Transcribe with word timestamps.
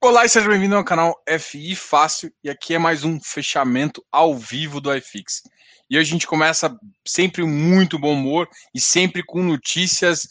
Olá 0.00 0.24
e 0.24 0.28
seja 0.28 0.48
bem-vindo 0.48 0.76
ao 0.76 0.84
canal 0.84 1.20
FI 1.40 1.74
Fácil 1.74 2.32
e 2.44 2.48
aqui 2.48 2.72
é 2.72 2.78
mais 2.78 3.02
um 3.02 3.18
fechamento 3.20 4.00
ao 4.12 4.32
vivo 4.32 4.80
do 4.80 4.94
iFix. 4.94 5.42
E 5.90 5.98
hoje 5.98 6.08
a 6.08 6.12
gente 6.12 6.26
começa 6.26 6.78
sempre 7.04 7.42
muito 7.42 7.98
bom 7.98 8.12
humor 8.12 8.48
e 8.72 8.80
sempre 8.80 9.24
com 9.24 9.42
notícias 9.42 10.28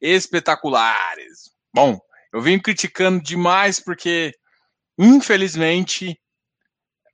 espetaculares. 0.00 1.50
Bom, 1.72 2.00
eu 2.32 2.40
venho 2.40 2.62
criticando 2.62 3.22
demais 3.22 3.78
porque, 3.78 4.34
infelizmente, 4.98 6.18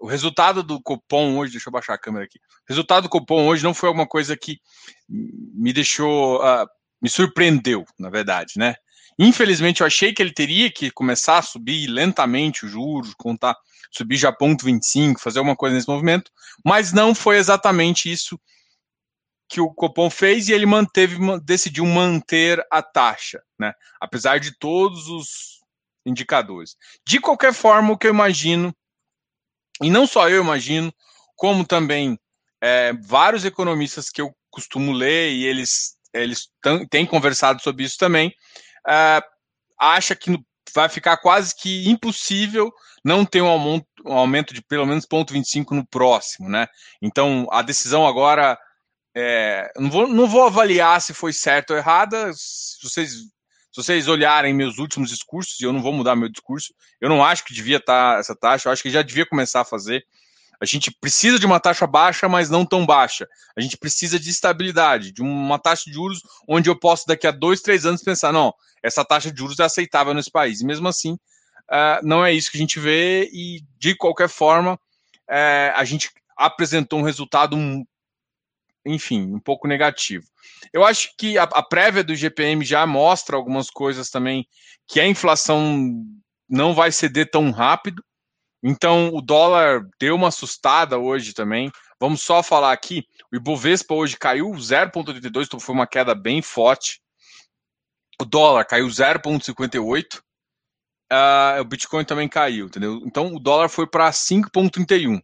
o 0.01 0.07
resultado 0.07 0.63
do 0.63 0.81
Copom 0.81 1.37
hoje, 1.37 1.53
deixa 1.53 1.69
eu 1.69 1.73
baixar 1.73 1.95
a 1.95 1.99
câmera 1.99 2.25
aqui. 2.25 2.39
O 2.39 2.69
resultado 2.69 3.03
do 3.03 3.09
Copom 3.09 3.49
hoje 3.49 3.65
não 3.65 3.75
foi 3.75 3.89
alguma 3.89 4.07
coisa 4.07 4.37
que 4.37 4.61
me 5.09 5.73
deixou, 5.73 6.41
uh, 6.41 6.69
me 7.03 7.09
surpreendeu, 7.09 7.85
na 7.99 8.11
verdade, 8.11 8.53
né? 8.57 8.77
Infelizmente, 9.19 9.81
eu 9.81 9.87
achei 9.87 10.13
que 10.13 10.23
ele 10.23 10.33
teria 10.33 10.71
que 10.71 10.91
começar 10.91 11.39
a 11.39 11.43
subir 11.43 11.87
lentamente 11.87 12.67
os 12.67 12.71
juros, 12.71 13.15
contar, 13.15 13.57
subir 13.91 14.17
já 14.17 14.31
ponto 14.31 14.65
25, 14.65 15.21
fazer 15.21 15.39
alguma 15.39 15.57
coisa 15.57 15.75
nesse 15.75 15.89
movimento, 15.89 16.31
mas 16.65 16.93
não 16.93 17.15
foi 17.15 17.39
exatamente 17.39 18.11
isso 18.11 18.39
que 19.49 19.61
o 19.61 19.73
Copom 19.73 20.11
fez 20.11 20.49
e 20.49 20.53
ele 20.53 20.67
manteve, 20.67 21.17
decidiu 21.41 21.87
manter 21.87 22.65
a 22.71 22.83
taxa, 22.83 23.43
né? 23.59 23.73
Apesar 24.01 24.39
de 24.39 24.57
todos 24.59 25.09
os 25.09 25.61
indicadores. 26.05 26.77
De 27.07 27.21
qualquer 27.21 27.55
forma, 27.55 27.93
o 27.93 27.99
que 27.99 28.07
eu 28.07 28.13
imagino, 28.13 28.75
e 29.81 29.91
não 29.91 30.07
só 30.07 30.29
eu 30.29 30.43
imagino, 30.43 30.93
como 31.35 31.65
também 31.65 32.19
é, 32.61 32.93
vários 32.93 33.45
economistas 33.45 34.11
que 34.11 34.21
eu 34.21 34.35
costumo 34.51 34.93
ler 34.93 35.33
e 35.33 35.45
eles, 35.45 35.97
eles 36.13 36.49
têm 36.91 37.07
conversado 37.07 37.63
sobre 37.63 37.85
isso 37.85 37.99
também, 37.99 38.35
uh, 38.87 39.23
acha 39.79 40.15
que 40.15 40.39
vai 40.75 40.89
ficar 40.89 41.17
quase 41.19 41.55
que 41.55 41.89
impossível 41.89 42.73
não 43.05 43.25
ter 43.25 43.41
um 43.41 43.47
aumento, 43.47 43.87
um 44.05 44.13
aumento 44.13 44.53
de 44.53 44.63
pelo 44.63 44.87
menos 44.87 45.07
0,25 45.07 45.71
no 45.71 45.87
próximo, 45.87 46.49
né? 46.49 46.67
Então 47.01 47.47
a 47.51 47.63
decisão 47.63 48.07
agora 48.07 48.59
é, 49.17 49.73
não, 49.79 49.91
vou, 49.91 50.07
não 50.07 50.27
vou 50.27 50.45
avaliar 50.47 51.01
se 51.01 51.15
foi 51.15 51.33
certo 51.33 51.71
ou 51.71 51.77
errada. 51.79 52.33
Se 52.35 52.77
vocês, 52.83 53.13
se 53.13 53.23
vocês 53.75 54.09
olharem 54.09 54.53
meus 54.53 54.77
últimos 54.79 55.09
discursos, 55.09 55.59
e 55.59 55.65
eu 55.65 55.73
não 55.73 55.81
vou 55.81 55.93
mudar 55.93 56.15
meu 56.15 56.29
discurso, 56.29 56.75
eu 57.01 57.09
não 57.09 57.25
acho 57.25 57.45
que 57.45 57.55
devia 57.55 57.79
estar 57.79 58.15
tá 58.15 58.19
essa 58.19 58.37
taxa, 58.37 58.69
eu 58.69 58.73
acho 58.73 58.83
que 58.83 58.91
já 58.91 59.01
devia 59.01 59.25
começar 59.25 59.63
a 59.63 59.65
fazer. 59.65 60.05
A 60.61 60.65
gente 60.65 60.91
precisa 60.91 61.39
de 61.39 61.47
uma 61.47 61.61
taxa 61.61 61.87
baixa, 61.87 62.29
mas 62.29 62.49
não 62.49 62.65
tão 62.65 62.87
baixa. 62.87 63.27
A 63.57 63.61
gente 63.61 63.77
precisa 63.77 64.19
de 64.19 64.31
estabilidade, 64.31 65.13
de 65.13 65.23
uma 65.23 65.59
taxa 65.59 65.85
de 65.87 65.93
juros 65.93 66.23
onde 66.49 66.71
eu 66.71 66.79
posso, 66.79 67.07
daqui 67.07 67.27
a 67.27 67.31
dois, 67.31 67.61
três 67.61 67.85
anos, 67.85 68.03
pensar: 68.03 68.33
não, 68.33 68.55
essa 68.83 69.05
taxa 69.05 69.31
de 69.31 69.39
juros 69.39 69.59
é 69.59 69.65
aceitável 69.65 70.15
nesse 70.15 70.31
país. 70.31 70.61
E 70.61 70.67
mesmo 70.67 70.89
assim, 70.89 71.13
uh, 71.13 72.01
não 72.03 72.25
é 72.25 72.33
isso 72.33 72.51
que 72.51 72.57
a 72.57 72.61
gente 72.61 72.79
vê, 72.81 73.29
e 73.33 73.63
de 73.79 73.95
qualquer 73.95 74.29
forma, 74.29 74.75
uh, 74.75 75.73
a 75.75 75.85
gente 75.85 76.11
apresentou 76.37 77.01
um 77.01 77.05
resultado, 77.05 77.57
enfim, 78.85 79.33
um 79.33 79.41
pouco 79.41 79.67
negativo. 79.67 80.27
Eu 80.73 80.85
acho 80.85 81.15
que 81.17 81.39
a, 81.39 81.45
a 81.45 81.63
prévia 81.63 82.05
do 82.05 82.15
GPM 82.15 82.65
já 82.65 82.87
mostra 82.87 83.37
algumas 83.37 83.71
coisas 83.71 84.11
também, 84.11 84.47
que 84.87 85.01
a 85.01 85.07
inflação 85.07 85.93
não 86.49 86.75
vai 86.75 86.93
ceder 86.93 87.31
tão 87.31 87.51
rápido. 87.51 88.03
Então, 88.63 89.11
o 89.15 89.21
dólar 89.21 89.87
deu 89.99 90.15
uma 90.15 90.29
assustada 90.29 90.99
hoje 90.99 91.33
também. 91.33 91.71
Vamos 92.01 92.23
só 92.23 92.43
falar 92.43 92.73
aqui: 92.73 93.05
o 93.33 93.37
Ibovespa 93.37 93.95
hoje 93.95 94.17
caiu 94.17 94.51
0,82, 94.51 95.47
então 95.47 95.61
foi 95.61 95.75
uma 95.75 95.87
queda 95.87 96.15
bem 96.15 96.43
forte. 96.43 97.01
O 98.21 98.25
dólar 98.25 98.65
caiu 98.65 98.87
0,58. 98.87 100.19
Uh, 100.19 100.21
ah, 101.11 101.59
o 101.61 101.65
Bitcoin 101.65 102.05
também 102.05 102.29
caiu, 102.29 102.67
entendeu? 102.67 103.01
Então, 103.05 103.35
o 103.35 103.39
dólar 103.39 103.69
foi 103.69 103.87
para 103.87 104.11
5,31. 104.11 105.21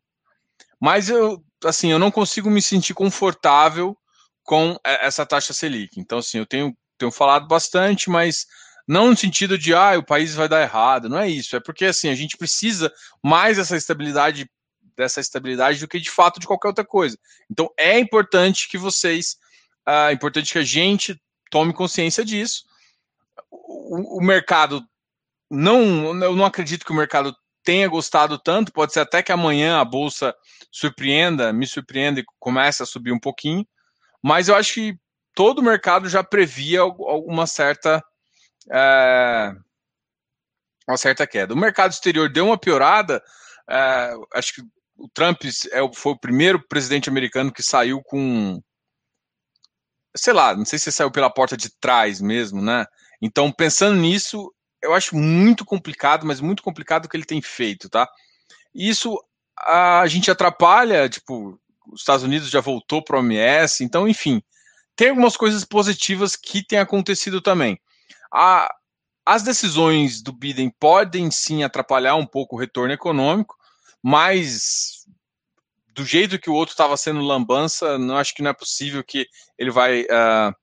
Mas 0.80 1.08
eu, 1.08 1.42
assim, 1.64 1.91
eu 1.91 1.98
não 1.98 2.11
consigo 2.11 2.50
me 2.50 2.62
sentir 2.62 2.94
confortável 2.94 3.96
com 4.45 4.77
essa 4.84 5.24
taxa 5.24 5.52
Selic. 5.52 5.98
Então, 5.98 6.18
assim, 6.18 6.39
eu 6.39 6.46
tenho, 6.46 6.77
tenho 6.98 7.11
falado 7.11 7.46
bastante, 7.46 8.11
mas 8.11 8.46
não 8.87 9.11
no 9.11 9.17
sentido 9.17 9.57
de, 9.57 9.75
ah, 9.75 9.98
o 9.98 10.05
país 10.05 10.35
vai 10.35 10.48
dar 10.48 10.63
errado, 10.63 11.09
não 11.09 11.19
é 11.19 11.29
isso. 11.29 11.57
É 11.57 11.61
porque, 11.61 11.87
assim, 11.87 12.09
a 12.09 12.15
gente 12.15 12.37
precisa 12.37 12.93
mais 13.23 13.57
dessa 13.57 13.77
estabilidade, 13.77 14.51
dessa 14.97 15.20
estabilidade 15.20 15.81
do 15.81 15.89
que 15.89 16.01
de 16.01 16.11
fato 16.11 16.41
de 16.41 16.47
qualquer 16.47 16.69
outra 16.69 16.85
coisa. 16.85 17.19
Então, 17.51 17.70
é 17.79 17.98
importante 17.98 18.69
que 18.69 18.79
vocês, 18.79 19.37
ah, 19.87 20.11
é 20.11 20.13
importante 20.13 20.53
que 20.53 20.59
a 20.59 20.65
gente 20.65 21.20
tome 21.51 21.73
consciência 21.73 22.25
disso. 22.25 22.65
O, 23.51 24.19
o 24.19 24.23
mercado, 24.23 24.83
não, 25.51 26.23
eu 26.23 26.35
não 26.35 26.45
acredito 26.45 26.85
que 26.85 26.93
o 26.93 26.97
mercado 26.97 27.37
tenha 27.63 27.89
gostado 27.89 28.39
tanto, 28.39 28.73
pode 28.73 28.93
ser 28.93 29.01
até 29.01 29.23
que 29.23 29.33
amanhã 29.33 29.79
a 29.79 29.85
bolsa 29.85 30.35
surpreenda, 30.70 31.53
me 31.53 31.67
surpreenda 31.67 32.20
e 32.20 32.25
comece 32.39 32.83
a 32.83 32.87
subir 32.87 33.13
um 33.13 33.20
pouquinho, 33.20 33.67
mas 34.23 34.49
eu 34.49 34.57
acho 34.57 34.75
que 34.75 34.99
todo 35.35 35.61
o 35.61 35.63
mercado 35.63 36.09
já 36.09 36.25
previa 36.25 36.81
alguma 36.81 37.47
certa 37.47 38.03
é, 38.70 39.52
uma 40.89 40.96
certa 40.96 41.27
queda. 41.27 41.55
O 41.55 41.56
mercado 41.56 41.92
exterior 41.92 42.28
deu 42.30 42.46
uma 42.46 42.58
piorada. 42.58 43.23
É, 43.68 44.14
acho 44.34 44.55
que 44.55 44.62
o 44.96 45.08
Trump 45.08 45.42
é, 45.45 45.95
foi 45.95 46.12
o 46.12 46.18
primeiro 46.18 46.61
presidente 46.68 47.08
americano 47.08 47.52
que 47.52 47.62
saiu 47.62 48.02
com. 48.02 48.61
Sei 50.14 50.33
lá, 50.33 50.55
não 50.55 50.64
sei 50.64 50.78
se 50.78 50.92
saiu 50.92 51.11
pela 51.11 51.30
porta 51.30 51.56
de 51.56 51.70
trás 51.80 52.20
mesmo, 52.20 52.61
né? 52.61 52.84
Então, 53.20 53.51
pensando 53.51 53.96
nisso, 53.96 54.52
eu 54.83 54.92
acho 54.95 55.17
muito 55.17 55.64
complicado, 55.64 56.27
mas 56.27 56.40
muito 56.40 56.62
complicado 56.62 57.06
o 57.06 57.08
que 57.08 57.17
ele 57.17 57.24
tem 57.24 57.40
feito, 57.40 57.89
tá? 57.89 58.06
Isso 58.74 59.18
a 59.58 60.06
gente 60.06 60.30
atrapalha, 60.30 61.08
tipo, 61.08 61.58
os 61.90 62.01
Estados 62.01 62.24
Unidos 62.24 62.51
já 62.51 62.61
voltou 62.61 63.02
para 63.02 63.17
o 63.17 63.20
OMS, 63.20 63.84
então, 63.84 64.08
enfim, 64.08 64.42
tem 64.96 65.11
algumas 65.11 65.36
coisas 65.36 65.64
positivas 65.64 66.36
que 66.36 66.64
têm 66.67 66.78
acontecido 66.78 67.40
também. 67.40 67.80
A, 68.33 68.73
as 69.27 69.43
decisões 69.43 70.23
do 70.23 70.33
Biden 70.33 70.70
podem 70.81 71.31
sim 71.31 71.63
atrapalhar 71.63 72.17
um 72.17 72.27
pouco 72.27 72.57
o 72.57 72.59
retorno 72.59 72.93
econômico, 72.93 73.57
mas 74.03 75.07
do 75.95 76.05
jeito 76.05 76.39
que 76.39 76.51
o 76.51 76.55
outro 76.55 76.73
estava 76.73 76.97
sendo 76.97 77.20
lambança, 77.20 77.98
não 77.98 78.17
acho 78.17 78.35
que 78.35 78.43
não 78.43 78.51
é 78.51 78.55
possível 78.55 79.05
que 79.05 79.29
ele 79.59 79.70
vai 79.70 80.03
uh, 80.03 80.55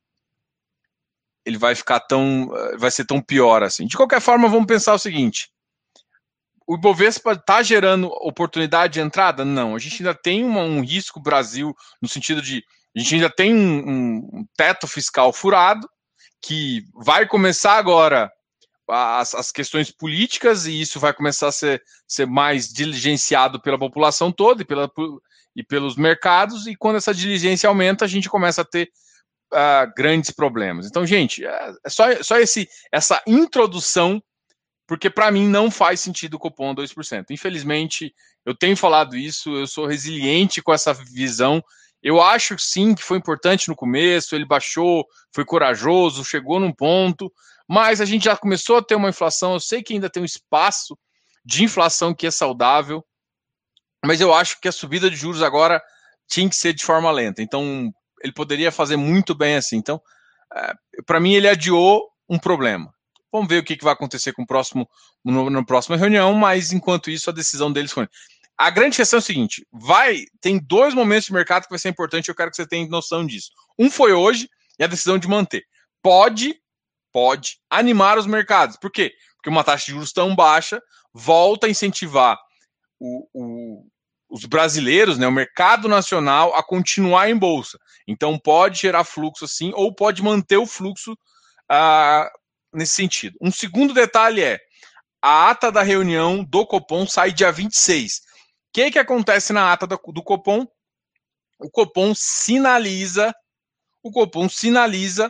ele 1.45 1.57
vai 1.57 1.75
ficar 1.75 1.99
tão 1.99 2.47
uh, 2.47 2.77
vai 2.77 2.91
ser 2.91 3.05
tão 3.05 3.21
pior 3.21 3.63
assim. 3.63 3.85
De 3.85 3.95
qualquer 3.95 4.19
forma, 4.19 4.49
vamos 4.49 4.65
pensar 4.65 4.93
o 4.93 4.99
seguinte: 4.99 5.51
o 6.67 6.75
Ibovespa 6.75 7.33
está 7.33 7.61
gerando 7.61 8.07
oportunidade 8.07 8.93
de 8.93 8.99
entrada? 8.99 9.45
Não, 9.45 9.75
a 9.75 9.79
gente 9.79 10.01
ainda 10.01 10.15
tem 10.15 10.43
uma, 10.43 10.61
um 10.61 10.81
risco 10.81 11.19
Brasil 11.19 11.75
no 12.01 12.07
sentido 12.07 12.41
de 12.41 12.63
a 12.95 12.99
gente 12.99 13.15
ainda 13.15 13.29
tem 13.29 13.53
um, 13.53 14.17
um 14.33 14.45
teto 14.57 14.87
fiscal 14.87 15.31
furado 15.31 15.87
que 16.41 16.85
vai 16.93 17.27
começar 17.27 17.73
agora 17.73 18.31
as, 18.87 19.35
as, 19.35 19.51
questões 19.51 19.91
políticas 19.91 20.65
e 20.65 20.81
isso 20.81 20.99
vai 20.99 21.13
começar 21.13 21.47
a 21.47 21.51
ser, 21.51 21.83
ser 22.07 22.25
mais 22.25 22.67
diligenciado 22.67 23.61
pela 23.61 23.77
população 23.77 24.31
toda 24.31 24.63
e, 24.63 24.65
pela, 24.65 24.89
e 25.55 25.63
pelos 25.63 25.95
mercados, 25.95 26.65
e 26.65 26.75
quando 26.75 26.95
essa 26.95 27.13
diligência 27.13 27.67
aumenta, 27.67 28.05
a 28.05 28.07
gente 28.07 28.29
começa 28.29 28.61
a 28.61 28.65
ter 28.65 28.89
uh, 29.53 29.91
grandes 29.95 30.31
problemas. 30.31 30.87
Então, 30.87 31.05
gente, 31.05 31.45
é, 31.45 31.73
é 31.85 31.89
só, 31.89 32.23
só 32.23 32.37
esse, 32.37 32.67
essa 32.91 33.21
introdução, 33.27 34.21
porque 34.87 35.09
para 35.09 35.31
mim 35.31 35.47
não 35.47 35.69
faz 35.69 35.99
sentido 35.99 36.35
o 36.35 36.39
Copom 36.39 36.73
2%. 36.73 37.25
Infelizmente, 37.29 38.13
eu 38.45 38.55
tenho 38.55 38.75
falado 38.75 39.15
isso, 39.15 39.55
eu 39.55 39.67
sou 39.67 39.85
resiliente 39.85 40.61
com 40.61 40.73
essa 40.73 40.93
visão 40.93 41.63
eu 42.01 42.21
acho 42.21 42.57
sim 42.57 42.95
que 42.95 43.03
foi 43.03 43.17
importante 43.17 43.67
no 43.67 43.75
começo, 43.75 44.35
ele 44.35 44.45
baixou, 44.45 45.05
foi 45.33 45.43
corajoso, 45.43 46.23
chegou 46.23 46.59
num 46.59 46.71
ponto, 46.71 47.31
mas 47.67 47.99
a 47.99 48.05
gente 48.05 48.25
já 48.25 48.37
começou 48.37 48.77
a 48.77 48.83
ter 48.83 48.95
uma 48.95 49.09
inflação. 49.09 49.53
Eu 49.53 49.59
sei 49.59 49.83
que 49.83 49.93
ainda 49.93 50.09
tem 50.09 50.23
um 50.23 50.25
espaço 50.25 50.97
de 51.43 51.63
inflação 51.63 52.13
que 52.13 52.25
é 52.25 52.31
saudável, 52.31 53.05
mas 54.05 54.21
eu 54.21 54.33
acho 54.33 54.59
que 54.61 54.67
a 54.67 54.71
subida 54.71 55.09
de 55.09 55.15
juros 55.15 55.43
agora 55.43 55.81
tinha 56.27 56.49
que 56.49 56.55
ser 56.55 56.73
de 56.73 56.85
forma 56.85 57.11
lenta. 57.11 57.41
Então, 57.41 57.91
ele 58.21 58.33
poderia 58.33 58.71
fazer 58.71 58.95
muito 58.95 59.35
bem 59.35 59.55
assim. 59.55 59.77
Então, 59.77 60.01
é, 60.55 60.73
para 61.05 61.19
mim, 61.19 61.33
ele 61.33 61.49
adiou 61.49 62.09
um 62.29 62.39
problema. 62.39 62.93
Vamos 63.31 63.47
ver 63.47 63.59
o 63.59 63.63
que, 63.63 63.77
vai 63.83 63.93
acontecer 63.93 64.33
com 64.33 64.43
o 64.43 64.47
próximo, 64.47 64.89
na 65.23 65.63
próxima 65.63 65.97
reunião, 65.97 66.33
mas 66.33 66.71
enquanto 66.71 67.11
isso, 67.11 67.29
a 67.29 67.33
decisão 67.33 67.71
deles 67.71 67.91
foi. 67.91 68.07
A 68.59 68.69
grande 68.69 68.97
questão 68.97 69.17
é 69.17 69.21
o 69.21 69.23
seguinte: 69.23 69.65
vai, 69.71 70.25
tem 70.41 70.59
dois 70.59 70.93
momentos 70.93 71.27
de 71.27 71.33
mercado 71.33 71.63
que 71.63 71.69
vai 71.69 71.79
ser 71.79 71.87
importante, 71.87 72.27
eu 72.27 72.35
quero 72.35 72.51
que 72.51 72.57
você 72.57 72.67
tenha 72.67 72.85
noção 72.89 73.25
disso. 73.25 73.51
Um 73.79 73.89
foi 73.89 74.11
hoje 74.11 74.49
e 74.77 74.83
a 74.83 74.87
decisão 74.87 75.17
de 75.17 75.29
manter. 75.29 75.63
Pode, 76.03 76.61
pode 77.09 77.57
animar 77.69 78.17
os 78.17 78.25
mercados. 78.25 78.75
Por 78.75 78.91
quê? 78.91 79.13
Porque 79.35 79.49
uma 79.49 79.63
taxa 79.63 79.85
de 79.85 79.91
juros 79.93 80.11
tão 80.11 80.35
baixa 80.35 80.81
volta 81.13 81.67
a 81.67 81.69
incentivar 81.69 82.37
o, 82.99 83.27
o, 83.33 83.87
os 84.29 84.43
brasileiros, 84.43 85.17
né, 85.17 85.25
o 85.25 85.31
mercado 85.31 85.87
nacional, 85.87 86.53
a 86.53 86.61
continuar 86.61 87.29
em 87.29 87.37
bolsa. 87.37 87.79
Então 88.05 88.37
pode 88.37 88.81
gerar 88.81 89.05
fluxo 89.05 89.45
assim, 89.45 89.71
ou 89.73 89.95
pode 89.95 90.21
manter 90.21 90.57
o 90.57 90.65
fluxo 90.65 91.13
uh, 91.13 92.29
nesse 92.73 92.95
sentido. 92.95 93.37
Um 93.41 93.51
segundo 93.51 93.93
detalhe 93.93 94.41
é 94.43 94.59
a 95.21 95.49
ata 95.49 95.71
da 95.71 95.81
reunião 95.81 96.43
do 96.43 96.65
Copom 96.65 97.07
sai 97.07 97.31
dia 97.31 97.53
26. 97.53 98.27
Que, 98.73 98.91
que 98.91 98.99
acontece 98.99 99.51
na 99.51 99.71
ata 99.71 99.87
do, 99.87 99.97
do 99.97 100.23
Copom? 100.23 100.67
O 101.59 101.69
Copom 101.69 102.13
sinaliza, 102.15 103.33
o 104.01 104.11
Copom 104.11 104.47
sinaliza 104.47 105.29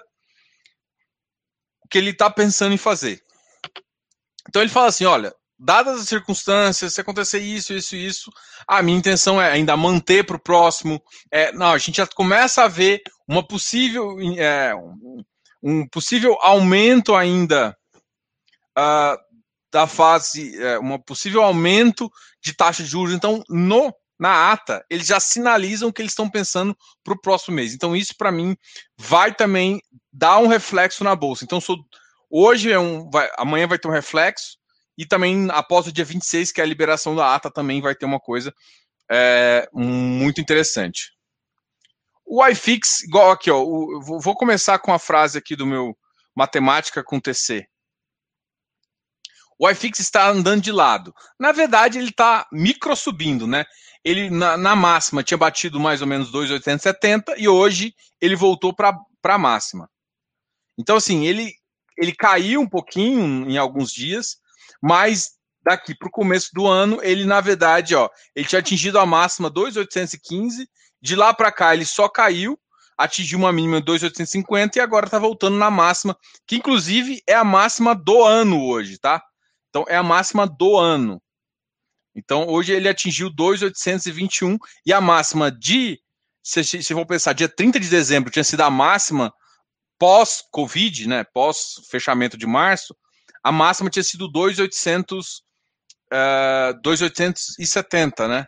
o 1.83 1.87
que 1.89 1.97
ele 1.97 2.11
está 2.11 2.29
pensando 2.29 2.73
em 2.73 2.77
fazer. 2.77 3.21
Então 4.47 4.61
ele 4.61 4.71
fala 4.71 4.87
assim: 4.87 5.05
olha, 5.05 5.33
dadas 5.57 6.01
as 6.01 6.07
circunstâncias, 6.07 6.93
se 6.93 7.01
acontecer 7.01 7.39
isso, 7.39 7.73
isso, 7.73 7.95
isso, 7.95 8.31
a 8.67 8.81
minha 8.81 8.97
intenção 8.97 9.41
é 9.41 9.51
ainda 9.51 9.75
manter 9.75 10.25
para 10.25 10.37
o 10.37 10.41
próximo. 10.41 11.01
É, 11.31 11.51
não, 11.51 11.73
a 11.73 11.77
gente 11.77 11.97
já 11.97 12.07
começa 12.07 12.63
a 12.63 12.67
ver 12.67 13.01
uma 13.27 13.45
possível, 13.45 14.17
é, 14.37 14.73
um 15.61 15.87
possível 15.87 16.37
aumento 16.41 17.15
ainda 17.15 17.75
uh, 18.77 19.17
da 19.71 19.87
fase, 19.87 20.61
é, 20.61 20.79
um 20.79 20.97
possível 20.99 21.43
aumento 21.43 22.11
de 22.41 22.53
taxa 22.53 22.83
de 22.83 22.89
juros. 22.89 23.13
Então, 23.13 23.43
no 23.49 23.93
na 24.19 24.51
ata, 24.51 24.85
eles 24.89 25.07
já 25.07 25.19
sinalizam 25.19 25.93
que 25.93 26.01
eles 26.01 26.11
estão 26.11 26.29
pensando 26.29 26.77
para 27.03 27.13
o 27.13 27.21
próximo 27.21 27.55
mês. 27.55 27.73
Então, 27.73 27.95
isso 27.95 28.13
para 28.17 28.31
mim 28.31 28.57
vai 28.97 29.33
também 29.33 29.81
dar 30.11 30.39
um 30.39 30.47
reflexo 30.47 31.05
na 31.05 31.15
bolsa. 31.15 31.45
Então, 31.45 31.61
sou, 31.61 31.77
hoje 32.29 32.69
é 32.69 32.77
um, 32.77 33.09
vai, 33.09 33.31
amanhã 33.37 33.65
vai 33.65 33.79
ter 33.79 33.87
um 33.87 33.91
reflexo, 33.91 34.57
e 34.97 35.05
também 35.05 35.47
após 35.51 35.87
o 35.87 35.91
dia 35.93 36.03
26, 36.03 36.51
que 36.51 36.59
é 36.59 36.63
a 36.65 36.67
liberação 36.67 37.15
da 37.15 37.33
ata, 37.33 37.49
também 37.49 37.79
vai 37.79 37.95
ter 37.95 38.05
uma 38.05 38.19
coisa 38.19 38.53
é, 39.09 39.69
muito 39.73 40.41
interessante. 40.41 41.13
O 42.25 42.45
iFix, 42.45 43.03
igual 43.03 43.31
aqui, 43.31 43.49
ó, 43.49 43.63
o, 43.63 44.01
vou 44.01 44.35
começar 44.35 44.77
com 44.79 44.93
a 44.93 44.99
frase 44.99 45.37
aqui 45.37 45.55
do 45.55 45.65
meu 45.65 45.97
matemática 46.35 47.01
com 47.01 47.19
TC. 47.19 47.65
O 49.59 49.69
iFix 49.69 49.99
está 49.99 50.29
andando 50.29 50.61
de 50.61 50.71
lado. 50.71 51.13
Na 51.37 51.51
verdade, 51.51 51.97
ele 51.97 52.09
está 52.09 52.47
micro 52.49 52.95
subindo, 52.95 53.45
né? 53.45 53.65
Ele 54.05 54.29
na, 54.29 54.55
na, 54.55 54.73
máxima 54.73 55.21
tinha 55.21 55.37
batido 55.37 55.77
mais 55.77 55.99
ou 55.99 56.07
menos 56.07 56.31
2,870 56.31 57.35
e 57.37 57.49
hoje 57.49 57.93
ele 58.21 58.37
voltou 58.37 58.73
para 58.73 58.97
a 59.25 59.37
máxima. 59.37 59.89
Então, 60.77 60.95
assim, 60.95 61.27
ele, 61.27 61.51
ele 61.97 62.15
caiu 62.15 62.61
um 62.61 62.69
pouquinho 62.69 63.49
em 63.49 63.57
alguns 63.57 63.91
dias, 63.91 64.37
mas 64.81 65.31
daqui 65.61 65.93
para 65.93 66.07
o 66.07 66.11
começo 66.11 66.51
do 66.53 66.65
ano, 66.65 66.99
ele, 67.03 67.25
na 67.25 67.41
verdade, 67.41 67.93
ó, 67.93 68.09
ele 68.33 68.47
tinha 68.47 68.59
atingido 68.59 68.97
a 68.97 69.05
máxima 69.05 69.49
2,815, 69.49 70.69
de 71.01 71.15
lá 71.17 71.33
para 71.33 71.51
cá 71.51 71.73
ele 71.73 71.85
só 71.85 72.07
caiu, 72.07 72.57
atingiu 72.97 73.37
uma 73.37 73.51
mínima 73.51 73.81
2,850 73.81 74.77
e 74.77 74.81
agora 74.81 75.05
está 75.05 75.19
voltando 75.19 75.57
na 75.57 75.69
máxima, 75.69 76.17
que 76.47 76.55
inclusive 76.55 77.21
é 77.27 77.33
a 77.33 77.43
máxima 77.43 77.93
do 77.93 78.23
ano 78.23 78.65
hoje, 78.65 78.97
tá? 78.97 79.21
Então 79.69 79.85
é 79.87 79.95
a 79.95 80.03
máxima 80.03 80.47
do 80.47 80.77
ano. 80.77 81.21
Então 82.15 82.47
hoje 82.47 82.73
ele 82.73 82.89
atingiu 82.89 83.29
2,821 83.29 84.57
e 84.85 84.91
a 84.91 84.99
máxima 84.99 85.51
de, 85.51 86.01
se, 86.43 86.63
se 86.63 86.93
for 86.93 87.05
pensar, 87.05 87.33
dia 87.33 87.47
30 87.47 87.79
de 87.79 87.89
dezembro 87.89 88.31
tinha 88.31 88.43
sido 88.43 88.61
a 88.61 88.69
máxima 88.69 89.31
pós-Covid, 89.97 91.07
né? 91.07 91.23
Pós 91.33 91.75
fechamento 91.89 92.37
de 92.37 92.47
março, 92.47 92.95
a 93.43 93.51
máxima 93.51 93.89
tinha 93.89 94.03
sido 94.03 94.27
2,800, 94.27 95.43
uh, 96.11 96.73
2,870, 96.81 98.27
né? 98.27 98.47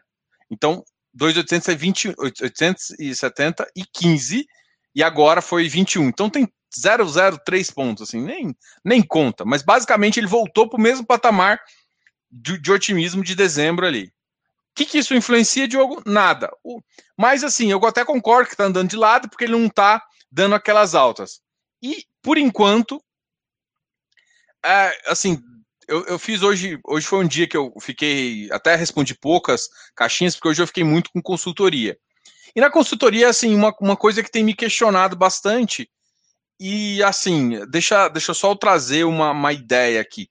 Então, 0.49 0.83
2,870 1.13 3.67
e 3.75 3.85
15, 3.85 4.47
e 4.93 5.03
agora 5.03 5.41
foi 5.41 5.67
21. 5.67 6.09
Então 6.09 6.29
tem 6.29 6.47
0,03 6.75 7.73
pontos, 7.73 8.09
assim, 8.09 8.21
nem, 8.21 8.55
nem 8.83 9.01
conta. 9.01 9.43
Mas 9.45 9.61
basicamente 9.61 10.19
ele 10.19 10.27
voltou 10.27 10.69
para 10.69 10.77
o 10.77 10.81
mesmo 10.81 11.05
patamar 11.05 11.61
de, 12.29 12.57
de, 12.57 12.71
otimismo 12.71 13.23
de 13.23 13.35
dezembro 13.35 13.85
ali. 13.85 14.05
O 14.05 14.73
que, 14.75 14.85
que 14.85 14.97
isso 14.99 15.13
influencia, 15.13 15.67
Diogo? 15.67 16.01
Nada. 16.05 16.49
O, 16.63 16.81
mas 17.17 17.43
assim, 17.43 17.71
eu 17.71 17.85
até 17.85 18.05
concordo 18.05 18.47
que 18.47 18.53
está 18.53 18.65
andando 18.65 18.89
de 18.89 18.95
lado, 18.95 19.29
porque 19.29 19.43
ele 19.43 19.53
não 19.53 19.65
está 19.65 20.01
dando 20.31 20.55
aquelas 20.55 20.95
altas. 20.95 21.41
E, 21.81 22.05
por 22.21 22.37
enquanto, 22.37 23.03
é, 24.63 24.97
assim, 25.07 25.41
eu, 25.87 26.05
eu, 26.05 26.19
fiz 26.19 26.41
hoje. 26.41 26.79
Hoje 26.85 27.05
foi 27.05 27.19
um 27.19 27.27
dia 27.27 27.47
que 27.47 27.57
eu 27.57 27.73
fiquei. 27.81 28.49
Até 28.51 28.75
respondi 28.75 29.13
poucas 29.13 29.67
caixinhas, 29.93 30.35
porque 30.35 30.47
hoje 30.49 30.61
eu 30.61 30.67
fiquei 30.67 30.85
muito 30.85 31.11
com 31.11 31.21
consultoria. 31.21 31.97
E 32.55 32.61
na 32.61 32.69
consultoria, 32.69 33.29
assim, 33.29 33.55
uma, 33.55 33.73
uma 33.79 33.97
coisa 33.97 34.21
que 34.21 34.31
tem 34.31 34.43
me 34.43 34.53
questionado 34.53 35.15
bastante. 35.15 35.89
E 36.59 37.01
assim, 37.03 37.65
deixa, 37.69 38.07
deixa 38.09 38.31
eu 38.31 38.35
só 38.35 38.53
trazer 38.55 39.03
uma, 39.03 39.31
uma 39.31 39.53
ideia 39.53 40.01
aqui. 40.01 40.29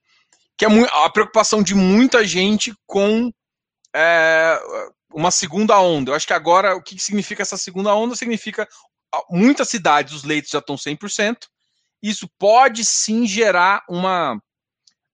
Que 0.57 0.65
é 0.65 0.67
a 1.03 1.09
preocupação 1.09 1.63
de 1.63 1.73
muita 1.73 2.25
gente 2.25 2.73
com 2.85 3.31
é, 3.95 4.59
uma 5.13 5.31
segunda 5.31 5.79
onda. 5.79 6.11
Eu 6.11 6.15
acho 6.15 6.27
que 6.27 6.33
agora, 6.33 6.75
o 6.75 6.81
que 6.81 6.97
significa 6.99 7.41
essa 7.41 7.57
segunda 7.57 7.93
onda? 7.93 8.15
Significa 8.15 8.67
muitas 9.29 9.69
cidades, 9.69 10.13
os 10.13 10.23
leitos 10.23 10.51
já 10.51 10.59
estão 10.59 10.75
100%, 10.75 11.47
isso 12.01 12.29
pode 12.39 12.83
sim 12.85 13.27
gerar 13.27 13.83
uma, 13.89 14.35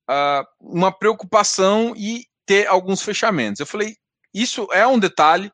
uh, 0.10 0.46
uma 0.62 0.92
preocupação 0.92 1.94
e 1.98 2.26
ter 2.46 2.68
alguns 2.68 3.02
fechamentos. 3.02 3.60
Eu 3.60 3.66
falei, 3.66 3.96
isso 4.34 4.68
é 4.72 4.86
um 4.88 5.00
detalhe. 5.00 5.52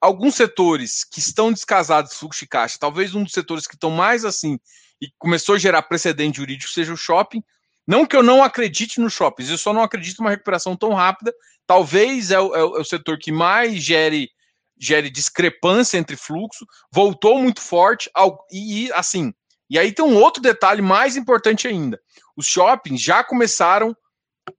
Alguns 0.00 0.34
setores 0.34 1.04
que 1.04 1.18
estão 1.18 1.52
descasados 1.52 2.10
de 2.10 2.18
fluxo 2.18 2.40
de 2.40 2.48
caixa, 2.48 2.78
talvez 2.78 3.14
um 3.14 3.24
dos 3.24 3.32
setores 3.32 3.66
que 3.66 3.74
estão 3.74 3.90
mais 3.90 4.24
assim 4.24 4.58
e 5.00 5.08
começou 5.18 5.54
a 5.54 5.58
gerar 5.58 5.82
precedente 5.82 6.36
jurídico 6.38 6.70
seja 6.70 6.92
o 6.92 6.96
shopping. 6.96 7.42
Não 7.86 8.04
que 8.04 8.16
eu 8.16 8.22
não 8.22 8.42
acredite 8.42 9.00
no 9.00 9.08
shopping, 9.08 9.48
eu 9.48 9.58
só 9.58 9.72
não 9.72 9.82
acredito 9.82 10.18
numa 10.18 10.30
recuperação 10.30 10.76
tão 10.76 10.92
rápida. 10.92 11.32
Talvez 11.66 12.30
é 12.30 12.40
o, 12.40 12.54
é 12.54 12.64
o, 12.64 12.80
é 12.80 12.84
setor 12.84 13.18
que 13.18 13.30
mais 13.30 13.82
gere, 13.82 14.30
gere 14.78 15.08
discrepância 15.08 15.96
entre 15.96 16.16
fluxo, 16.16 16.66
voltou 16.92 17.40
muito 17.40 17.60
forte 17.60 18.10
e, 18.50 18.90
assim, 18.92 19.32
e 19.70 19.78
aí 19.78 19.92
tem 19.92 20.04
um 20.04 20.16
outro 20.16 20.42
detalhe 20.42 20.82
mais 20.82 21.16
importante 21.16 21.66
ainda. 21.66 22.00
Os 22.36 22.46
shoppings 22.46 23.00
já 23.00 23.24
começaram 23.24 23.96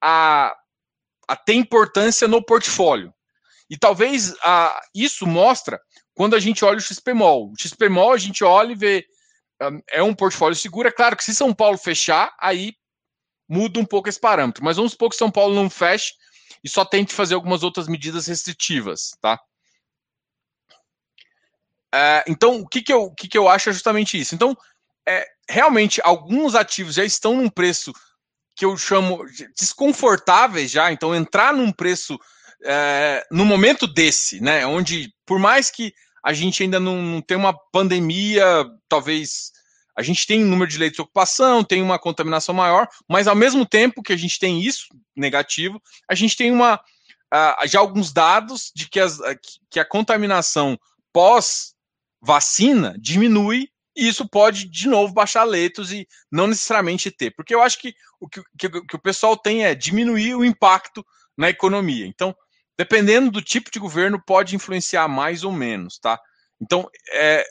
a, 0.02 0.56
a 1.28 1.36
ter 1.36 1.54
importância 1.54 2.28
no 2.28 2.44
portfólio. 2.44 3.14
E 3.70 3.78
talvez 3.78 4.34
a, 4.42 4.82
isso 4.96 5.26
mostra 5.26 5.80
quando 6.14 6.36
a 6.36 6.40
gente 6.40 6.64
olha 6.64 6.78
o 6.78 6.82
XPMOL. 6.82 7.52
O 7.52 7.54
XPMOL 7.60 8.14
a 8.14 8.18
gente 8.18 8.44
olha 8.44 8.72
e 8.72 8.76
vê 8.76 9.06
um, 9.62 9.82
é 9.90 10.04
um 10.04 10.14
portfólio 10.14 10.56
seguro. 10.56 10.88
É 10.88 10.92
claro 10.92 11.16
que 11.16 11.24
se 11.24 11.36
São 11.36 11.54
Paulo 11.54 11.78
fechar, 11.78 12.34
aí 12.40 12.74
muda 13.48 13.80
um 13.80 13.86
pouco 13.86 14.10
esse 14.10 14.20
parâmetro. 14.20 14.64
Mas 14.64 14.78
vamos 14.78 14.94
supor 14.94 15.10
que 15.10 15.16
São 15.16 15.32
Paulo 15.32 15.54
não 15.54 15.70
feche 15.70 16.14
e 16.64 16.70
só 16.70 16.84
tente 16.84 17.14
fazer 17.14 17.36
algumas 17.36 17.64
outras 17.64 17.88
medidas 17.88 18.28
restritivas, 18.28 19.12
tá? 19.22 19.40
É, 21.94 22.24
então, 22.28 22.60
o 22.60 22.68
que, 22.68 22.82
que, 22.82 22.92
eu, 22.92 23.04
o 23.04 23.16
que, 23.16 23.28
que 23.28 23.38
eu 23.38 23.48
acho 23.48 23.70
é 23.70 23.74
justamente 23.74 24.20
isso. 24.20 24.36
Então, 24.36 24.56
é, 25.08 25.26
realmente 25.50 26.02
alguns 26.04 26.56
ativos 26.56 26.96
já 26.96 27.04
estão 27.04 27.36
num 27.36 27.50
preço 27.50 27.94
que 28.56 28.66
eu 28.66 28.76
chamo 28.76 29.24
desconfortáveis 29.56 30.72
já, 30.72 30.92
então 30.92 31.16
entrar 31.16 31.54
num 31.54 31.72
preço 31.72 32.20
é, 32.64 33.26
no 33.32 33.46
momento 33.46 33.88
desse, 33.88 34.42
né, 34.42 34.66
onde 34.66 35.14
por 35.26 35.40
mais 35.40 35.70
que 35.70 35.94
a 36.24 36.34
gente 36.34 36.64
ainda 36.64 36.80
não, 36.80 37.02
não 37.02 37.22
tem 37.22 37.38
uma 37.38 37.54
pandemia, 37.72 38.66
talvez 38.90 39.52
a 39.98 40.02
gente 40.02 40.28
tem 40.28 40.44
um 40.44 40.48
número 40.48 40.70
de 40.70 40.78
leitos 40.78 40.98
de 40.98 41.02
ocupação, 41.02 41.64
tem 41.64 41.82
uma 41.82 41.98
contaminação 41.98 42.54
maior, 42.54 42.88
mas 43.10 43.28
ao 43.28 43.36
mesmo 43.36 43.66
tempo 43.66 44.04
que 44.04 44.14
a 44.14 44.18
gente 44.18 44.40
tem 44.40 44.62
isso 44.62 44.88
negativo, 45.16 45.82
a 46.10 46.14
gente 46.14 46.36
tem 46.36 46.52
uma 46.52 46.76
uh, 47.34 47.68
já 47.68 47.80
alguns 47.80 48.14
dados 48.14 48.72
de 48.76 48.90
que, 48.90 49.00
as, 49.00 49.18
que 49.70 49.80
a 49.80 49.86
contaminação 49.86 50.78
pós 51.12 51.74
vacina 52.22 52.96
diminui 53.00 53.70
e 53.96 54.08
isso 54.08 54.28
pode, 54.28 54.70
de 54.70 54.88
novo, 54.88 55.12
baixar 55.12 55.44
leitos 55.44 55.92
e 55.92 56.08
não 56.32 56.46
necessariamente 56.46 57.10
ter. 57.10 57.32
Porque 57.32 57.56
eu 57.56 57.64
acho 57.64 57.80
que 57.80 57.96
o 58.20 58.30
que, 58.30 58.44
que, 58.58 58.70
que 58.70 58.96
o 58.96 59.02
pessoal 59.02 59.36
tem 59.36 59.66
é 59.66 59.74
diminuir 59.74 60.36
o 60.36 60.46
impacto 60.46 61.04
na 61.36 61.50
economia. 61.50 62.06
Então, 62.06 62.36
dependendo 62.78 63.32
do 63.32 63.42
tipo 63.42 63.72
de 63.72 63.80
governo, 63.80 64.22
pode 64.24 64.56
influenciar 64.56 65.08
mais 65.08 65.44
ou 65.44 65.52
menos, 65.52 65.98
tá? 65.98 66.20
Então, 66.62 66.90
é, 67.12 67.44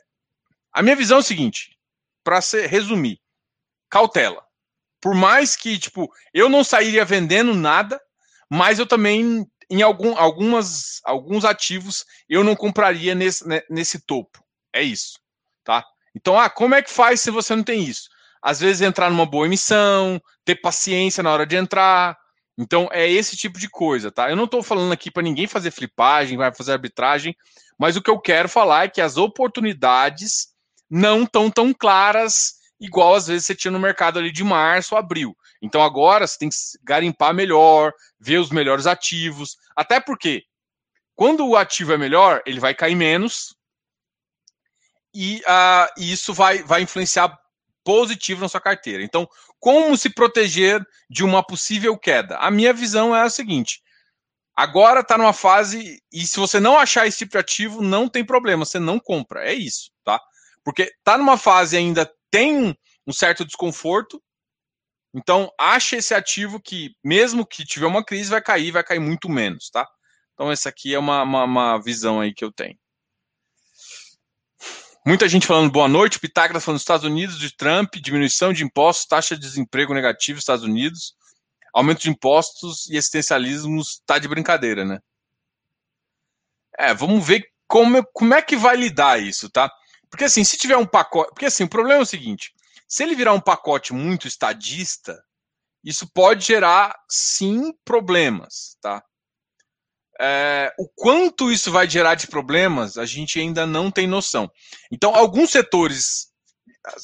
a 0.72 0.82
minha 0.82 0.96
visão 0.96 1.18
é 1.18 1.20
o 1.20 1.24
seguinte, 1.24 1.76
para 2.22 2.40
resumir, 2.68 3.20
cautela. 3.90 4.44
Por 5.00 5.14
mais 5.14 5.56
que, 5.56 5.78
tipo, 5.78 6.12
eu 6.32 6.48
não 6.48 6.64
sairia 6.64 7.04
vendendo 7.04 7.54
nada, 7.54 8.00
mas 8.50 8.78
eu 8.78 8.86
também, 8.86 9.46
em 9.70 9.82
algum, 9.82 10.16
algumas, 10.16 11.00
alguns 11.04 11.44
ativos, 11.44 12.04
eu 12.28 12.42
não 12.42 12.56
compraria 12.56 13.14
nesse, 13.14 13.44
nesse 13.68 14.00
topo. 14.00 14.44
É 14.72 14.82
isso, 14.82 15.18
tá? 15.64 15.84
Então, 16.14 16.38
ah, 16.38 16.48
como 16.48 16.74
é 16.74 16.82
que 16.82 16.90
faz 16.90 17.20
se 17.20 17.30
você 17.30 17.54
não 17.54 17.62
tem 17.62 17.84
isso? 17.84 18.08
Às 18.42 18.60
vezes 18.60 18.82
entrar 18.82 19.10
numa 19.10 19.26
boa 19.26 19.46
emissão, 19.46 20.20
ter 20.44 20.56
paciência 20.56 21.22
na 21.22 21.32
hora 21.32 21.46
de 21.46 21.56
entrar. 21.56 22.16
Então, 22.58 22.88
é 22.90 23.08
esse 23.08 23.36
tipo 23.36 23.58
de 23.58 23.68
coisa, 23.68 24.10
tá? 24.10 24.30
Eu 24.30 24.36
não 24.36 24.44
estou 24.44 24.62
falando 24.62 24.92
aqui 24.92 25.10
para 25.10 25.22
ninguém 25.22 25.46
fazer 25.46 25.70
flipagem, 25.70 26.38
vai 26.38 26.52
fazer 26.54 26.72
arbitragem, 26.72 27.36
mas 27.78 27.96
o 27.96 28.02
que 28.02 28.10
eu 28.10 28.18
quero 28.18 28.48
falar 28.48 28.84
é 28.84 28.88
que 28.88 29.00
as 29.00 29.16
oportunidades 29.16 30.48
não 30.88 31.24
estão 31.24 31.50
tão 31.50 31.74
claras 31.74 32.56
igual 32.80 33.14
às 33.14 33.26
vezes 33.26 33.46
você 33.46 33.54
tinha 33.54 33.70
no 33.70 33.78
mercado 33.78 34.18
ali 34.18 34.30
de 34.30 34.44
março, 34.44 34.96
abril. 34.96 35.36
Então 35.60 35.82
agora 35.82 36.26
você 36.26 36.38
tem 36.38 36.48
que 36.48 36.56
garimpar 36.82 37.34
melhor, 37.34 37.92
ver 38.20 38.38
os 38.38 38.50
melhores 38.50 38.86
ativos. 38.86 39.56
Até 39.74 40.00
porque 40.00 40.44
quando 41.14 41.46
o 41.46 41.56
ativo 41.56 41.92
é 41.92 41.98
melhor, 41.98 42.42
ele 42.46 42.60
vai 42.60 42.74
cair 42.74 42.94
menos 42.94 43.56
e, 45.14 45.38
uh, 45.40 45.90
isso 45.96 46.34
vai, 46.34 46.62
vai 46.62 46.82
influenciar 46.82 47.38
positivo 47.86 48.40
na 48.40 48.48
sua 48.48 48.60
carteira. 48.60 49.04
Então, 49.04 49.28
como 49.60 49.96
se 49.96 50.10
proteger 50.10 50.84
de 51.08 51.22
uma 51.22 51.40
possível 51.40 51.96
queda? 51.96 52.36
A 52.38 52.50
minha 52.50 52.72
visão 52.72 53.14
é 53.14 53.22
a 53.22 53.30
seguinte: 53.30 53.80
agora 54.56 55.00
está 55.00 55.16
numa 55.16 55.32
fase 55.32 56.02
e 56.12 56.26
se 56.26 56.36
você 56.36 56.58
não 56.58 56.76
achar 56.76 57.06
esse 57.06 57.18
tipo 57.18 57.32
de 57.32 57.38
ativo, 57.38 57.80
não 57.80 58.08
tem 58.08 58.24
problema, 58.24 58.64
você 58.64 58.80
não 58.80 58.98
compra. 58.98 59.48
É 59.48 59.54
isso, 59.54 59.92
tá? 60.02 60.20
Porque 60.64 60.82
está 60.82 61.16
numa 61.16 61.38
fase 61.38 61.76
ainda 61.76 62.12
tem 62.28 62.76
um, 63.06 63.12
certo 63.12 63.44
desconforto. 63.44 64.20
Então, 65.14 65.50
acha 65.58 65.96
esse 65.96 66.12
ativo 66.12 66.60
que, 66.60 66.90
mesmo 67.02 67.46
que 67.46 67.64
tiver 67.64 67.86
uma 67.86 68.04
crise, 68.04 68.28
vai 68.28 68.42
cair, 68.42 68.72
vai 68.72 68.82
cair 68.82 68.98
muito 68.98 69.28
menos, 69.30 69.70
tá? 69.70 69.88
Então, 70.34 70.50
essa 70.50 70.68
aqui 70.68 70.92
é 70.92 70.98
uma, 70.98 71.22
uma, 71.22 71.44
uma 71.44 71.78
visão 71.78 72.20
aí 72.20 72.34
que 72.34 72.44
eu 72.44 72.52
tenho. 72.52 72.76
Muita 75.06 75.28
gente 75.28 75.46
falando 75.46 75.70
boa 75.70 75.86
noite. 75.86 76.18
Pitágoras 76.18 76.64
falando 76.64 76.80
Estados 76.80 77.06
Unidos, 77.06 77.38
de 77.38 77.54
Trump, 77.54 77.94
diminuição 77.94 78.52
de 78.52 78.64
impostos, 78.64 79.06
taxa 79.06 79.36
de 79.36 79.40
desemprego 79.40 79.94
negativo 79.94 80.40
Estados 80.40 80.64
Unidos, 80.64 81.14
aumento 81.72 82.00
de 82.00 82.10
impostos 82.10 82.88
e 82.90 82.96
existencialismo 82.96 83.80
está 83.80 84.18
de 84.18 84.26
brincadeira, 84.26 84.84
né? 84.84 84.98
É, 86.76 86.92
vamos 86.92 87.24
ver 87.24 87.48
como, 87.68 88.04
como 88.12 88.34
é 88.34 88.42
que 88.42 88.56
vai 88.56 88.74
lidar 88.74 89.22
isso, 89.22 89.48
tá? 89.48 89.70
Porque 90.10 90.24
assim, 90.24 90.42
se 90.42 90.58
tiver 90.58 90.76
um 90.76 90.84
pacote. 90.84 91.30
Porque 91.30 91.46
assim, 91.46 91.62
o 91.62 91.68
problema 91.68 92.00
é 92.00 92.02
o 92.02 92.06
seguinte: 92.06 92.52
se 92.88 93.04
ele 93.04 93.14
virar 93.14 93.32
um 93.32 93.40
pacote 93.40 93.92
muito 93.92 94.26
estadista, 94.26 95.22
isso 95.84 96.10
pode 96.12 96.44
gerar 96.44 96.92
sim 97.08 97.72
problemas, 97.84 98.76
tá? 98.80 99.04
É, 100.18 100.72
o 100.78 100.88
quanto 100.88 101.50
isso 101.50 101.70
vai 101.70 101.88
gerar 101.88 102.14
de 102.14 102.26
problemas, 102.26 102.96
a 102.96 103.04
gente 103.04 103.38
ainda 103.38 103.66
não 103.66 103.90
tem 103.90 104.06
noção. 104.06 104.50
Então, 104.90 105.14
alguns 105.14 105.50
setores, 105.50 106.28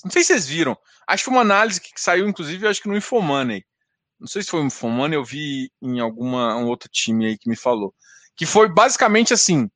não 0.02 0.10
sei 0.10 0.22
se 0.22 0.28
vocês 0.28 0.46
viram, 0.46 0.76
acho 1.06 1.22
que 1.22 1.24
foi 1.26 1.34
uma 1.34 1.42
análise 1.42 1.80
que 1.80 1.90
saiu, 1.96 2.26
inclusive, 2.26 2.66
acho 2.66 2.80
que 2.80 2.88
no 2.88 2.96
Infomoney. 2.96 3.64
Não 4.18 4.26
sei 4.26 4.42
se 4.42 4.48
foi 4.48 4.60
no 4.60 4.66
Infomoney, 4.66 5.16
eu 5.16 5.24
vi 5.24 5.70
em 5.82 6.00
alguma 6.00 6.56
um 6.56 6.66
outro 6.66 6.88
time 6.88 7.26
aí 7.26 7.38
que 7.38 7.50
me 7.50 7.56
falou. 7.56 7.94
Que 8.34 8.46
foi 8.46 8.68
basicamente 8.68 9.34
assim: 9.34 9.68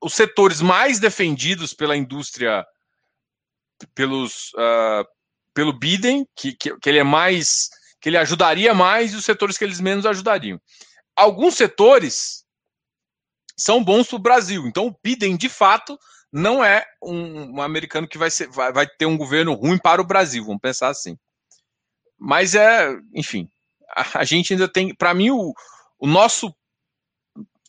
os 0.00 0.14
setores 0.14 0.60
mais 0.60 0.98
defendidos 0.98 1.72
pela 1.72 1.96
indústria, 1.96 2.64
pelos, 3.94 4.52
uh, 4.54 5.06
pelo 5.54 5.72
Biden, 5.72 6.26
que, 6.34 6.54
que, 6.54 6.76
que 6.78 6.88
ele 6.88 6.98
é 6.98 7.04
mais. 7.04 7.68
que 8.00 8.08
ele 8.08 8.16
ajudaria 8.16 8.74
mais, 8.74 9.12
e 9.12 9.16
os 9.16 9.24
setores 9.24 9.56
que 9.56 9.64
eles 9.64 9.80
menos 9.80 10.06
ajudariam. 10.06 10.60
Alguns 11.14 11.54
setores 11.54 12.44
são 13.60 13.84
bons 13.84 14.08
para 14.08 14.16
o 14.16 14.20
Brasil. 14.20 14.66
Então, 14.66 14.86
o 14.86 14.96
Biden, 15.02 15.36
de 15.36 15.48
fato, 15.48 15.98
não 16.32 16.64
é 16.64 16.84
um, 17.02 17.56
um 17.56 17.62
americano 17.62 18.08
que 18.08 18.18
vai, 18.18 18.30
ser, 18.30 18.48
vai, 18.48 18.72
vai, 18.72 18.86
ter 18.86 19.06
um 19.06 19.16
governo 19.16 19.52
ruim 19.54 19.78
para 19.78 20.00
o 20.00 20.06
Brasil, 20.06 20.44
vamos 20.44 20.60
pensar 20.60 20.88
assim. 20.88 21.16
Mas 22.18 22.54
é, 22.54 22.96
enfim, 23.14 23.48
a, 23.90 24.20
a 24.20 24.24
gente 24.24 24.52
ainda 24.52 24.68
tem. 24.68 24.94
Para 24.94 25.14
mim, 25.14 25.30
o, 25.30 25.52
o 25.98 26.06
nosso. 26.06 26.54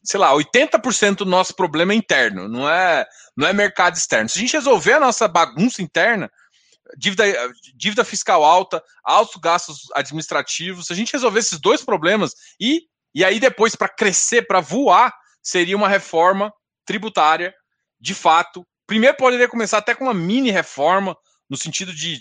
Sei 0.03 0.19
lá, 0.19 0.33
80% 0.33 1.17
do 1.17 1.25
nosso 1.25 1.55
problema 1.55 1.93
é 1.93 1.95
interno, 1.95 2.47
não 2.47 2.67
é, 2.67 3.05
não 3.37 3.47
é 3.47 3.53
mercado 3.53 3.95
externo. 3.95 4.27
Se 4.27 4.39
a 4.39 4.41
gente 4.41 4.53
resolver 4.53 4.93
a 4.93 4.99
nossa 4.99 5.27
bagunça 5.27 5.79
interna, 5.79 6.27
dívida, 6.97 7.23
dívida 7.75 8.03
fiscal 8.03 8.43
alta, 8.43 8.83
altos 9.03 9.39
gastos 9.39 9.91
administrativos, 9.93 10.87
se 10.87 10.93
a 10.93 10.95
gente 10.95 11.13
resolver 11.13 11.37
esses 11.37 11.59
dois 11.59 11.83
problemas 11.83 12.33
e, 12.59 12.81
e 13.13 13.23
aí 13.23 13.39
depois 13.39 13.75
para 13.75 13.87
crescer, 13.87 14.47
para 14.47 14.59
voar, 14.59 15.13
seria 15.41 15.75
uma 15.75 15.87
reforma 15.87 16.53
tributária, 16.85 17.53
de 17.99 18.13
fato. 18.13 18.65
Primeiro 18.85 19.17
poderia 19.17 19.47
começar 19.47 19.77
até 19.77 19.95
com 19.95 20.05
uma 20.05 20.13
mini 20.13 20.51
reforma, 20.51 21.15
no 21.49 21.57
sentido 21.57 21.93
de 21.93 22.15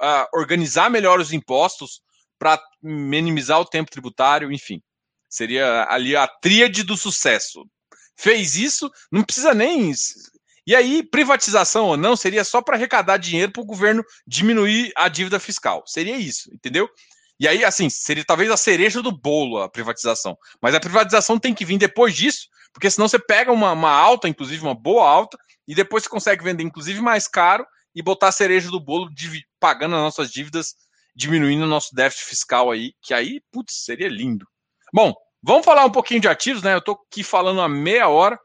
uh, 0.00 0.26
organizar 0.34 0.90
melhor 0.90 1.20
os 1.20 1.32
impostos 1.32 2.02
para 2.38 2.60
minimizar 2.82 3.60
o 3.60 3.64
tempo 3.64 3.90
tributário, 3.90 4.50
enfim. 4.52 4.80
Seria 5.28 5.86
ali 5.88 6.16
a 6.16 6.26
tríade 6.26 6.82
do 6.82 6.96
sucesso. 6.96 7.64
Fez 8.16 8.56
isso, 8.56 8.90
não 9.10 9.22
precisa 9.22 9.54
nem. 9.54 9.92
E 10.66 10.76
aí, 10.76 11.02
privatização 11.02 11.86
ou 11.86 11.96
não, 11.96 12.14
seria 12.14 12.44
só 12.44 12.60
para 12.60 12.76
arrecadar 12.76 13.16
dinheiro 13.16 13.52
para 13.52 13.62
o 13.62 13.66
governo 13.66 14.04
diminuir 14.26 14.92
a 14.96 15.08
dívida 15.08 15.40
fiscal. 15.40 15.82
Seria 15.86 16.16
isso, 16.16 16.52
entendeu? 16.52 16.88
E 17.42 17.48
aí, 17.48 17.64
assim, 17.64 17.90
seria 17.90 18.24
talvez 18.24 18.48
a 18.52 18.56
cereja 18.56 19.02
do 19.02 19.10
bolo 19.10 19.60
a 19.60 19.68
privatização. 19.68 20.38
Mas 20.60 20.76
a 20.76 20.80
privatização 20.80 21.40
tem 21.40 21.52
que 21.52 21.64
vir 21.64 21.76
depois 21.76 22.14
disso, 22.14 22.46
porque 22.72 22.88
senão 22.88 23.08
você 23.08 23.18
pega 23.18 23.50
uma, 23.50 23.72
uma 23.72 23.90
alta, 23.90 24.28
inclusive 24.28 24.62
uma 24.62 24.76
boa 24.76 25.10
alta, 25.10 25.36
e 25.66 25.74
depois 25.74 26.04
você 26.04 26.08
consegue 26.08 26.44
vender, 26.44 26.62
inclusive, 26.62 27.00
mais 27.00 27.26
caro 27.26 27.66
e 27.96 28.00
botar 28.00 28.28
a 28.28 28.32
cereja 28.32 28.70
do 28.70 28.78
bolo 28.78 29.10
pagando 29.58 29.96
as 29.96 30.02
nossas 30.02 30.30
dívidas, 30.30 30.76
diminuindo 31.16 31.64
o 31.64 31.66
nosso 31.66 31.92
déficit 31.92 32.26
fiscal 32.26 32.70
aí, 32.70 32.94
que 33.02 33.12
aí, 33.12 33.42
putz, 33.50 33.74
seria 33.84 34.08
lindo. 34.08 34.46
Bom, 34.94 35.12
vamos 35.42 35.64
falar 35.64 35.84
um 35.84 35.90
pouquinho 35.90 36.20
de 36.20 36.28
ativos, 36.28 36.62
né? 36.62 36.72
Eu 36.74 36.80
tô 36.80 36.92
aqui 36.92 37.24
falando 37.24 37.60
há 37.60 37.68
meia 37.68 38.06
hora, 38.06 38.38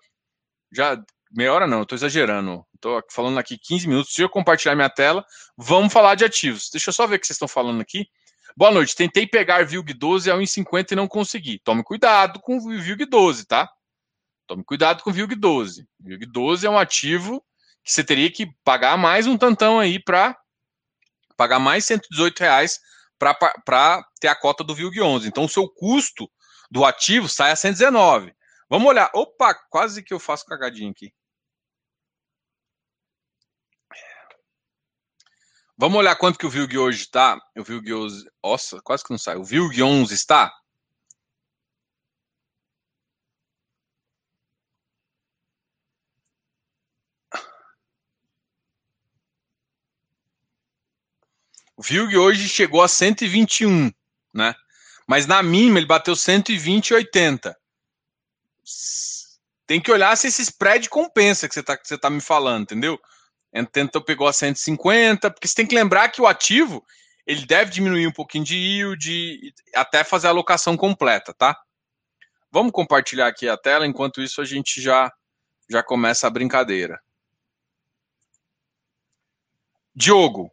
já 0.73 0.99
meia 1.31 1.53
hora 1.53 1.67
não, 1.67 1.81
eu 1.81 1.85
tô 1.85 1.93
exagerando. 1.93 2.65
Estou 2.73 2.99
falando 3.11 3.37
aqui 3.37 3.59
15 3.59 3.87
minutos. 3.87 4.11
Se 4.11 4.23
eu 4.23 4.29
compartilhar 4.29 4.75
minha 4.75 4.89
tela, 4.89 5.23
vamos 5.55 5.93
falar 5.93 6.15
de 6.15 6.25
ativos. 6.25 6.71
Deixa 6.71 6.89
eu 6.89 6.93
só 6.93 7.05
ver 7.05 7.17
o 7.17 7.19
que 7.19 7.27
vocês 7.27 7.35
estão 7.35 7.47
falando 7.47 7.79
aqui. 7.79 8.07
Boa 8.57 8.71
noite. 8.71 8.95
Tentei 8.95 9.27
pegar 9.27 9.63
VILG 9.67 9.93
12 9.93 10.31
a 10.31 10.35
1,50 10.35 10.91
e 10.91 10.95
não 10.95 11.07
consegui. 11.07 11.59
Tome 11.59 11.83
cuidado 11.83 12.39
com 12.39 12.57
o 12.57 12.59
VILG 12.59 13.05
12, 13.05 13.45
tá? 13.45 13.71
Tome 14.47 14.63
cuidado 14.63 15.03
com 15.03 15.11
o 15.11 15.13
VILG 15.13 15.35
12. 15.35 15.83
O 15.99 16.03
VILG 16.03 16.25
12 16.25 16.65
é 16.65 16.69
um 16.71 16.79
ativo 16.79 17.45
que 17.83 17.91
você 17.91 18.03
teria 18.03 18.31
que 18.31 18.47
pagar 18.63 18.97
mais 18.97 19.27
um 19.27 19.37
tantão 19.37 19.77
aí 19.77 20.03
para 20.03 20.35
pagar 21.37 21.59
mais 21.59 21.85
118 21.85 22.39
reais 22.39 22.79
para 23.19 24.03
ter 24.19 24.27
a 24.27 24.35
cota 24.35 24.63
do 24.63 24.73
VILG 24.73 25.03
11. 25.03 25.27
Então, 25.27 25.45
o 25.45 25.49
seu 25.49 25.69
custo 25.69 26.27
do 26.71 26.83
ativo 26.83 27.29
sai 27.29 27.51
a 27.51 27.55
119. 27.55 28.33
Vamos 28.67 28.87
olhar. 28.87 29.11
Opa, 29.13 29.53
quase 29.69 30.01
que 30.01 30.15
eu 30.15 30.19
faço 30.19 30.45
cagadinha 30.45 30.89
aqui. 30.89 31.13
Vamos 35.77 35.99
olhar 35.99 36.15
quanto 36.15 36.39
que 36.39 36.45
o 36.45 36.49
VILG 36.49 36.77
hoje 36.77 37.01
está. 37.01 37.39
O 37.55 37.63
VILG 37.63 37.93
11. 37.93 38.29
Nossa, 38.43 38.81
quase 38.81 39.03
que 39.03 39.11
não 39.11 39.17
sai. 39.17 39.37
O 39.37 39.43
VILG 39.43 39.83
11 39.83 40.13
está 40.13 40.51
O 51.77 51.83
VILG 51.83 52.17
hoje 52.17 52.49
chegou 52.49 52.81
a 52.81 52.87
121, 52.87 53.91
né? 54.33 54.55
Mas 55.05 55.27
na 55.27 55.43
mínima 55.43 55.77
ele 55.77 55.85
bateu 55.85 56.15
120,80. 56.15 57.55
Tem 59.67 59.79
que 59.79 59.91
olhar 59.91 60.15
se 60.17 60.27
esse 60.27 60.41
spread 60.41 60.89
compensa 60.89 61.47
que 61.47 61.53
você 61.53 61.59
está 61.59 61.77
tá 61.77 62.09
me 62.09 62.19
falando, 62.19 62.63
entendeu? 62.63 62.99
Tentou 63.71 64.01
pegou 64.01 64.27
a 64.27 64.33
150, 64.33 65.31
porque 65.31 65.47
você 65.47 65.55
tem 65.55 65.65
que 65.65 65.75
lembrar 65.75 66.09
que 66.09 66.21
o 66.21 66.27
ativo 66.27 66.85
ele 67.25 67.45
deve 67.45 67.71
diminuir 67.71 68.07
um 68.07 68.11
pouquinho 68.11 68.43
de 68.43 68.55
yield 68.55 69.53
até 69.75 70.03
fazer 70.03 70.27
a 70.27 70.29
alocação 70.29 70.77
completa, 70.77 71.33
tá? 71.33 71.59
Vamos 72.51 72.71
compartilhar 72.71 73.27
aqui 73.27 73.49
a 73.49 73.57
tela, 73.57 73.85
enquanto 73.85 74.21
isso 74.21 74.41
a 74.41 74.45
gente 74.45 74.81
já 74.81 75.11
já 75.69 75.83
começa 75.83 76.25
a 76.25 76.29
brincadeira. 76.29 77.01
Diogo, 79.93 80.49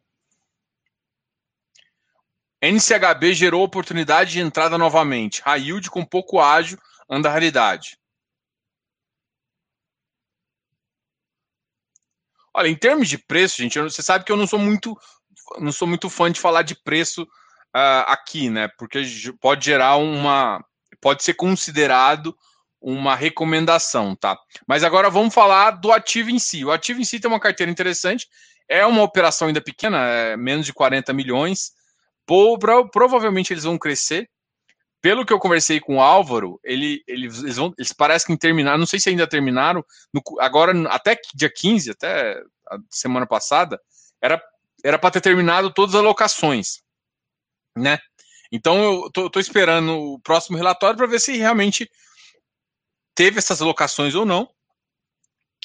NCHB 2.60 3.34
gerou 3.34 3.62
oportunidade 3.62 4.32
de 4.32 4.40
entrada 4.40 4.78
novamente. 4.78 5.42
Yield 5.46 5.90
com 5.90 6.04
pouco 6.04 6.40
ágil 6.40 6.78
anda 7.08 7.30
raridade. 7.30 7.98
Olha, 12.54 12.68
em 12.68 12.76
termos 12.76 13.08
de 13.08 13.18
preço, 13.18 13.58
gente, 13.58 13.78
você 13.78 14.02
sabe 14.02 14.24
que 14.24 14.32
eu 14.32 14.36
não 14.36 14.46
sou 14.46 14.58
muito, 14.58 14.96
não 15.58 15.72
sou 15.72 15.88
muito 15.88 16.08
fã 16.08 16.30
de 16.30 16.40
falar 16.40 16.62
de 16.62 16.74
preço 16.82 17.22
uh, 17.24 18.04
aqui, 18.06 18.48
né? 18.48 18.68
Porque 18.78 19.02
pode 19.40 19.64
gerar 19.64 19.96
uma, 19.96 20.64
pode 21.00 21.24
ser 21.24 21.34
considerado 21.34 22.34
uma 22.80 23.16
recomendação, 23.16 24.14
tá? 24.14 24.38
Mas 24.68 24.84
agora 24.84 25.10
vamos 25.10 25.34
falar 25.34 25.72
do 25.72 25.90
ativo 25.90 26.30
em 26.30 26.38
si. 26.38 26.64
O 26.64 26.70
ativo 26.70 27.00
em 27.00 27.04
si 27.04 27.18
tem 27.18 27.30
uma 27.30 27.40
carteira 27.40 27.72
interessante, 27.72 28.28
é 28.68 28.84
uma 28.86 29.02
operação 29.02 29.48
ainda 29.48 29.60
pequena, 29.60 29.98
é 30.06 30.36
menos 30.36 30.66
de 30.66 30.72
40 30.72 31.12
milhões 31.12 31.72
provavelmente 32.92 33.52
eles 33.52 33.64
vão 33.64 33.78
crescer. 33.78 34.28
Pelo 35.04 35.26
que 35.26 35.34
eu 35.34 35.38
conversei 35.38 35.80
com 35.80 35.96
o 35.96 36.00
Álvaro, 36.00 36.58
ele, 36.64 37.04
eles, 37.06 37.42
eles, 37.42 37.56
vão, 37.56 37.74
eles 37.76 37.92
parecem 37.92 38.34
que 38.38 38.52
não 38.54 38.86
sei 38.86 38.98
se 38.98 39.10
ainda 39.10 39.26
terminaram, 39.26 39.84
no, 40.10 40.22
agora 40.40 40.72
até 40.88 41.14
dia 41.34 41.52
15, 41.54 41.90
até 41.90 42.40
a 42.70 42.78
semana 42.88 43.26
passada, 43.26 43.78
era 44.82 44.98
para 44.98 45.10
ter 45.10 45.20
terminado 45.20 45.70
todas 45.74 45.94
as 45.94 46.00
alocações, 46.00 46.80
né? 47.76 47.98
Então 48.50 49.10
eu 49.14 49.28
tô 49.28 49.38
esperando 49.38 49.92
o 49.92 50.18
próximo 50.20 50.56
relatório 50.56 50.96
para 50.96 51.06
ver 51.06 51.20
se 51.20 51.36
realmente 51.36 51.86
teve 53.14 53.38
essas 53.38 53.60
alocações 53.60 54.14
ou 54.14 54.24
não. 54.24 54.48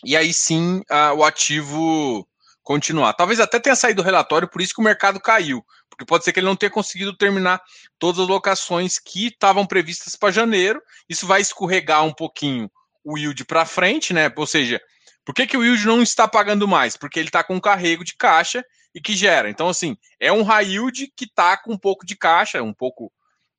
E 0.04 0.18
aí 0.18 0.34
sim 0.34 0.80
uh, 0.80 1.16
o 1.16 1.24
ativo 1.24 2.28
continuar. 2.70 3.14
Talvez 3.14 3.40
até 3.40 3.60
tenha 3.60 3.76
saído 3.76 4.04
o 4.04 4.06
relatório, 4.06 4.48
por 4.48 4.62
isso 4.62 4.76
que 4.76 4.80
o 4.80 4.84
mercado 4.84 5.20
caiu. 5.20 5.66
Porque 5.90 6.06
pode 6.06 6.24
ser 6.24 6.32
que 6.32 6.40
ele 6.40 6.46
não 6.46 6.56
tenha 6.56 6.70
conseguido 6.70 7.18
terminar 7.18 7.60
todas 7.98 8.22
as 8.22 8.28
locações 8.28 9.00
que 9.00 9.30
estavam 9.30 9.66
previstas 9.66 10.16
para 10.16 10.30
janeiro. 10.30 10.80
Isso 11.10 11.26
vai 11.26 11.42
escorregar 11.42 12.06
um 12.06 12.14
pouquinho 12.14 12.70
o 13.04 13.18
yield 13.18 13.44
para 13.46 13.66
frente, 13.66 14.14
né? 14.14 14.32
Ou 14.36 14.46
seja, 14.46 14.80
por 15.26 15.34
que, 15.34 15.48
que 15.48 15.58
o 15.58 15.64
yield 15.64 15.84
não 15.88 16.04
está 16.04 16.28
pagando 16.28 16.68
mais? 16.68 16.96
Porque 16.96 17.18
ele 17.18 17.30
está 17.30 17.44
com 17.44 17.60
carrego 17.60 18.04
de 18.04 18.16
caixa 18.16 18.64
e 18.94 19.02
que 19.02 19.16
gera. 19.16 19.50
Então, 19.50 19.68
assim, 19.68 19.98
é 20.20 20.32
um 20.32 20.44
high 20.44 20.70
yield 20.70 21.12
que 21.18 21.26
está 21.26 21.58
com 21.58 21.74
um 21.74 21.78
pouco 21.78 22.06
de 22.06 22.16
caixa, 22.16 22.62
um 22.62 22.74
pouco, 22.74 23.12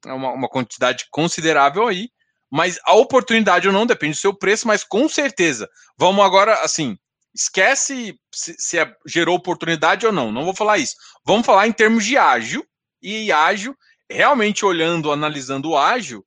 é 0.06 0.12
uma, 0.12 0.30
uma 0.30 0.48
quantidade 0.48 1.06
considerável 1.10 1.88
aí, 1.88 2.10
mas 2.48 2.78
a 2.84 2.94
oportunidade 2.94 3.66
ou 3.66 3.74
não 3.74 3.86
depende 3.86 4.12
do 4.12 4.20
seu 4.20 4.32
preço, 4.32 4.68
mas 4.68 4.84
com 4.84 5.08
certeza. 5.08 5.68
Vamos 5.98 6.24
agora, 6.24 6.54
assim, 6.62 6.96
esquece 7.34 8.18
se, 8.34 8.54
se 8.58 8.78
é, 8.78 8.92
gerou 9.06 9.36
oportunidade 9.36 10.06
ou 10.06 10.12
não. 10.12 10.32
Não 10.32 10.44
vou 10.44 10.54
falar 10.54 10.78
isso. 10.78 10.94
Vamos 11.24 11.46
falar 11.46 11.66
em 11.66 11.72
termos 11.72 12.04
de 12.04 12.16
ágil. 12.16 12.64
E 13.02 13.32
ágil, 13.32 13.74
realmente 14.10 14.64
olhando, 14.64 15.10
analisando 15.10 15.70
o 15.70 15.78
ágil, 15.78 16.24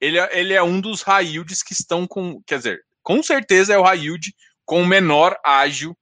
ele, 0.00 0.18
é, 0.18 0.38
ele 0.38 0.52
é 0.52 0.62
um 0.62 0.80
dos 0.80 1.04
yields 1.06 1.62
que 1.62 1.72
estão 1.72 2.06
com. 2.06 2.42
Quer 2.46 2.58
dizer, 2.58 2.80
com 3.02 3.22
certeza 3.22 3.72
é 3.72 3.78
o 3.78 3.92
yield 3.92 4.32
com 4.64 4.84
menor 4.84 5.36
ágil 5.44 5.96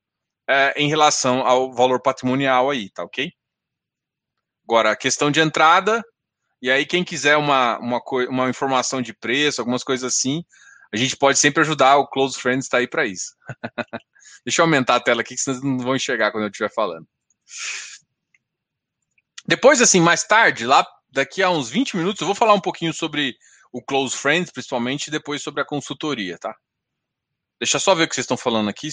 é, 0.49 0.75
em 0.77 0.89
relação 0.89 1.47
ao 1.47 1.73
valor 1.73 2.01
patrimonial 2.01 2.71
aí, 2.71 2.91
tá 2.91 3.05
ok? 3.05 3.31
Agora, 4.65 4.91
a 4.91 4.97
questão 4.97 5.31
de 5.31 5.41
entrada, 5.41 6.03
e 6.61 6.71
aí 6.71 6.85
quem 6.85 7.05
quiser 7.05 7.37
uma, 7.37 7.79
uma, 7.79 8.03
uma 8.29 8.51
informação 8.51 9.01
de 9.01 9.15
preço, 9.15 9.61
algumas 9.61 9.85
coisas 9.85 10.13
assim, 10.13 10.43
a 10.93 10.97
gente 10.97 11.17
pode 11.17 11.39
sempre 11.39 11.63
ajudar, 11.63 11.97
o 11.99 12.09
Close 12.09 12.41
Friends 12.41 12.67
está 12.67 12.79
aí 12.79 12.89
para 12.89 13.07
isso. 13.07 13.35
Deixa 14.47 14.63
eu 14.63 14.65
aumentar 14.65 14.95
a 14.95 15.01
tela 15.01 15.23
aqui, 15.23 15.35
que 15.35 15.41
vocês 15.41 15.61
não 15.61 15.77
vão 15.77 15.97
enxergar 15.97 16.31
quando 16.31 16.45
eu 16.45 16.51
estiver 16.51 16.73
falando. 16.73 17.05
Depois, 19.45 19.83
assim, 19.83 20.01
mais 20.01 20.23
tarde, 20.23 20.65
lá 20.65 20.87
daqui 21.11 21.43
a 21.43 21.51
uns 21.51 21.69
20 21.69 21.97
minutos, 21.97 22.21
eu 22.21 22.29
vou 22.29 22.35
falar 22.35 22.55
um 22.55 22.61
pouquinho 22.61 22.95
sobre 22.95 23.37
o 23.73 23.83
Close 23.83 24.17
Friends, 24.17 24.53
principalmente, 24.53 25.09
e 25.09 25.11
depois 25.11 25.43
sobre 25.43 25.63
a 25.63 25.65
consultoria, 25.65 26.39
tá? 26.39 26.55
Deixa 27.59 27.81
só 27.81 27.93
ver 27.93 28.05
o 28.05 28.09
que 28.09 28.15
vocês 28.15 28.25
estão 28.25 28.37
falando 28.37 28.71
aqui. 28.71 28.89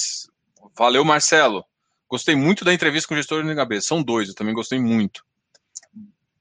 Valeu, 0.75 1.05
Marcelo. 1.05 1.63
Gostei 2.09 2.35
muito 2.35 2.65
da 2.65 2.73
entrevista 2.73 3.07
com 3.07 3.13
o 3.13 3.17
gestor 3.17 3.43
do 3.43 3.51
NHB. 3.51 3.79
São 3.79 4.01
dois, 4.01 4.29
eu 4.29 4.35
também 4.35 4.55
gostei 4.55 4.79
muito. 4.79 5.23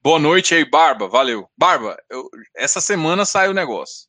Boa 0.03 0.19
noite 0.19 0.55
aí, 0.55 0.65
Barba. 0.65 1.07
Valeu. 1.07 1.51
Barba, 1.55 2.03
eu, 2.09 2.31
essa 2.57 2.81
semana 2.81 3.27
sai 3.27 3.51
o 3.51 3.55
negócio. 3.55 4.09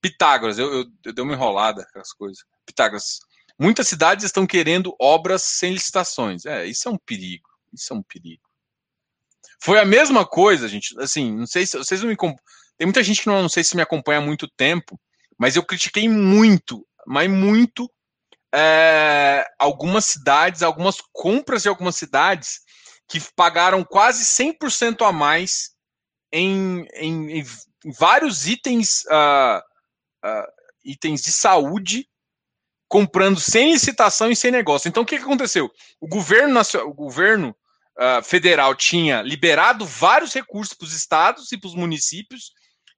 Pitágoras, 0.00 0.58
eu, 0.58 0.72
eu, 0.72 0.84
eu 1.04 1.12
dei 1.12 1.22
uma 1.22 1.34
enrolada 1.34 1.86
com 1.92 2.00
as 2.00 2.12
coisas. 2.12 2.42
Pitágoras, 2.64 3.20
muitas 3.58 3.88
cidades 3.88 4.24
estão 4.24 4.46
querendo 4.46 4.94
obras 5.00 5.42
sem 5.42 5.72
licitações. 5.72 6.44
É, 6.44 6.66
isso 6.66 6.88
é 6.88 6.92
um 6.92 6.98
perigo. 6.98 7.48
Isso 7.72 7.92
é 7.92 7.96
um 7.96 8.02
perigo. 8.02 8.42
Foi 9.60 9.78
a 9.78 9.84
mesma 9.84 10.26
coisa, 10.26 10.68
gente. 10.68 10.94
Assim, 11.00 11.34
não 11.34 11.46
sei 11.46 11.66
se 11.66 11.76
vocês 11.76 12.02
não 12.02 12.08
me. 12.08 12.16
Tem 12.16 12.86
muita 12.86 13.02
gente 13.02 13.22
que 13.22 13.26
não, 13.28 13.42
não 13.42 13.48
sei 13.48 13.64
se 13.64 13.74
me 13.74 13.82
acompanha 13.82 14.18
há 14.18 14.22
muito 14.22 14.48
tempo, 14.48 15.00
mas 15.38 15.56
eu 15.56 15.64
critiquei 15.64 16.08
muito, 16.08 16.86
mas 17.06 17.30
muito, 17.30 17.90
é, 18.54 19.46
algumas 19.58 20.04
cidades, 20.04 20.62
algumas 20.62 20.98
compras 21.12 21.62
de 21.62 21.68
algumas 21.68 21.96
cidades 21.96 22.60
que 23.08 23.20
pagaram 23.34 23.84
quase 23.84 24.24
100% 24.24 25.06
a 25.06 25.12
mais 25.12 25.70
em, 26.32 26.86
em, 26.94 27.40
em, 27.40 27.44
vários 27.98 28.46
itens, 28.46 29.04
uh, 29.06 29.58
uh, 30.26 30.46
itens 30.84 31.22
de 31.22 31.32
saúde, 31.32 32.08
comprando 32.96 33.38
sem 33.38 33.74
licitação 33.74 34.30
e 34.30 34.34
sem 34.34 34.50
negócio. 34.50 34.88
Então, 34.88 35.02
o 35.02 35.06
que, 35.06 35.16
aconteceu? 35.16 35.70
O 36.00 36.08
governo, 36.08 36.58
o 36.86 36.94
governo 36.94 37.54
uh, 37.98 38.22
federal 38.24 38.74
tinha 38.74 39.20
liberado 39.20 39.84
vários 39.84 40.32
recursos 40.32 40.72
para 40.72 40.86
os 40.86 40.94
estados 40.94 41.52
e 41.52 41.58
para 41.58 41.68
os 41.68 41.74
municípios, 41.74 42.52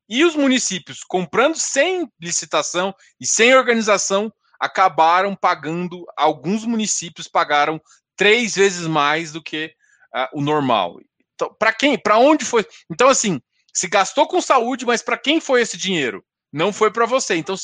e 0.09 0.25
os 0.25 0.37
municípios, 0.37 1.01
comprando 1.03 1.57
sem 1.57 2.09
licitação 2.21 2.95
e 3.21 3.27
sem 3.27 3.57
organização, 3.57 4.33
acabaram 4.61 5.35
pagando, 5.35 6.07
alguns 6.17 6.65
municípios 6.65 7.27
pagaram 7.27 7.81
três 8.15 8.55
vezes 8.55 8.87
mais 8.87 9.33
do 9.33 9.43
que 9.43 9.75
uh, 10.15 10.39
o 10.39 10.41
normal. 10.41 11.01
Então, 11.35 11.53
para 11.59 11.73
quem? 11.73 11.99
Para 11.99 12.19
onde 12.19 12.45
foi? 12.45 12.65
Então, 12.89 13.09
assim, 13.09 13.41
se 13.75 13.89
gastou 13.89 14.29
com 14.29 14.41
saúde, 14.41 14.87
mas 14.87 15.03
para 15.03 15.19
quem 15.19 15.41
foi 15.41 15.61
esse 15.61 15.77
dinheiro? 15.77 16.25
Não 16.53 16.73
foi 16.73 16.93
para 16.93 17.05
você. 17.05 17.35
Então, 17.35 17.57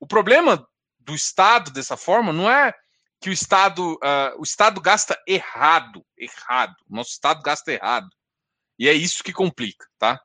o 0.00 0.06
problema 0.06 0.64
do 1.00 1.14
Estado 1.14 1.70
dessa 1.70 1.96
forma 1.96 2.32
não 2.32 2.50
é 2.50 2.74
que 3.20 3.28
o 3.28 3.32
Estado, 3.32 3.94
uh, 3.94 4.38
o 4.38 4.42
Estado 4.42 4.80
gasta 4.80 5.20
errado, 5.26 6.04
errado. 6.16 6.74
Nosso 6.88 7.10
Estado 7.10 7.42
gasta 7.42 7.72
errado. 7.72 8.08
E 8.78 8.88
é 8.88 8.92
isso 8.94 9.22
que 9.22 9.32
complica, 9.32 9.86
tá? 9.98 10.18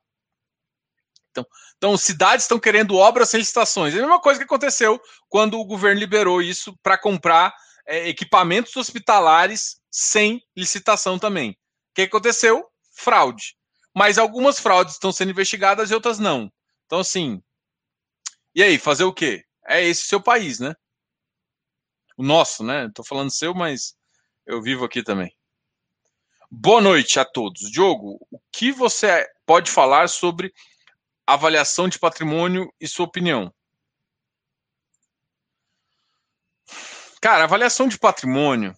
Então, 1.31 1.45
então 1.75 1.97
cidades 1.97 2.45
estão 2.45 2.57
querendo 2.57 2.95
obras 2.95 3.29
sem 3.29 3.39
licitações. 3.39 3.93
É 3.93 3.97
a 3.97 4.01
mesma 4.01 4.21
coisa 4.21 4.39
que 4.39 4.45
aconteceu 4.45 5.01
quando 5.27 5.59
o 5.59 5.65
governo 5.65 5.99
liberou 5.99 6.41
isso 6.41 6.77
para 6.81 6.97
comprar 6.97 7.53
é, 7.85 8.07
equipamentos 8.07 8.75
hospitalares 8.77 9.77
sem 9.91 10.41
licitação 10.55 11.19
também. 11.19 11.51
O 11.51 11.55
que 11.95 12.03
aconteceu? 12.03 12.65
Fraude. 12.93 13.55
Mas 13.93 14.17
algumas 14.17 14.59
fraudes 14.59 14.93
estão 14.93 15.11
sendo 15.11 15.31
investigadas 15.31 15.91
e 15.91 15.93
outras 15.93 16.19
não. 16.19 16.51
Então, 16.85 16.99
assim. 16.99 17.41
E 18.53 18.63
aí, 18.63 18.77
fazer 18.77 19.03
o 19.03 19.13
quê? 19.13 19.43
É 19.67 19.83
esse 19.83 20.03
seu 20.03 20.21
país, 20.21 20.59
né? 20.59 20.75
O 22.17 22.23
nosso, 22.23 22.63
né? 22.63 22.85
Estou 22.85 23.03
falando 23.03 23.33
seu, 23.33 23.53
mas 23.53 23.95
eu 24.45 24.61
vivo 24.61 24.85
aqui 24.85 25.03
também. 25.03 25.35
Boa 26.49 26.79
noite 26.79 27.19
a 27.19 27.25
todos. 27.25 27.69
Diogo, 27.71 28.25
o 28.31 28.39
que 28.51 28.71
você 28.71 29.27
pode 29.45 29.71
falar 29.71 30.07
sobre 30.07 30.53
avaliação 31.25 31.89
de 31.89 31.97
patrimônio 31.97 32.71
e 32.79 32.87
sua 32.87 33.05
opinião? 33.05 33.53
Cara, 37.19 37.45
avaliação 37.45 37.87
de 37.87 37.97
patrimônio. 37.97 38.75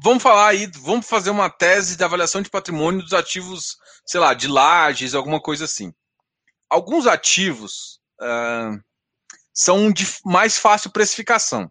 Vamos 0.00 0.22
falar 0.22 0.50
aí, 0.50 0.70
vamos 0.78 1.08
fazer 1.08 1.30
uma 1.30 1.50
tese 1.50 1.96
de 1.96 2.04
avaliação 2.04 2.40
de 2.40 2.48
patrimônio 2.48 3.02
dos 3.02 3.12
ativos, 3.12 3.76
sei 4.06 4.20
lá, 4.20 4.32
de 4.32 4.46
lajes, 4.46 5.14
alguma 5.14 5.40
coisa 5.40 5.64
assim. 5.64 5.92
Alguns 6.70 7.06
ativos 7.06 8.00
uh, 8.20 8.82
são 9.52 9.90
de 9.90 10.06
mais 10.24 10.58
fácil 10.58 10.90
precificação. 10.90 11.70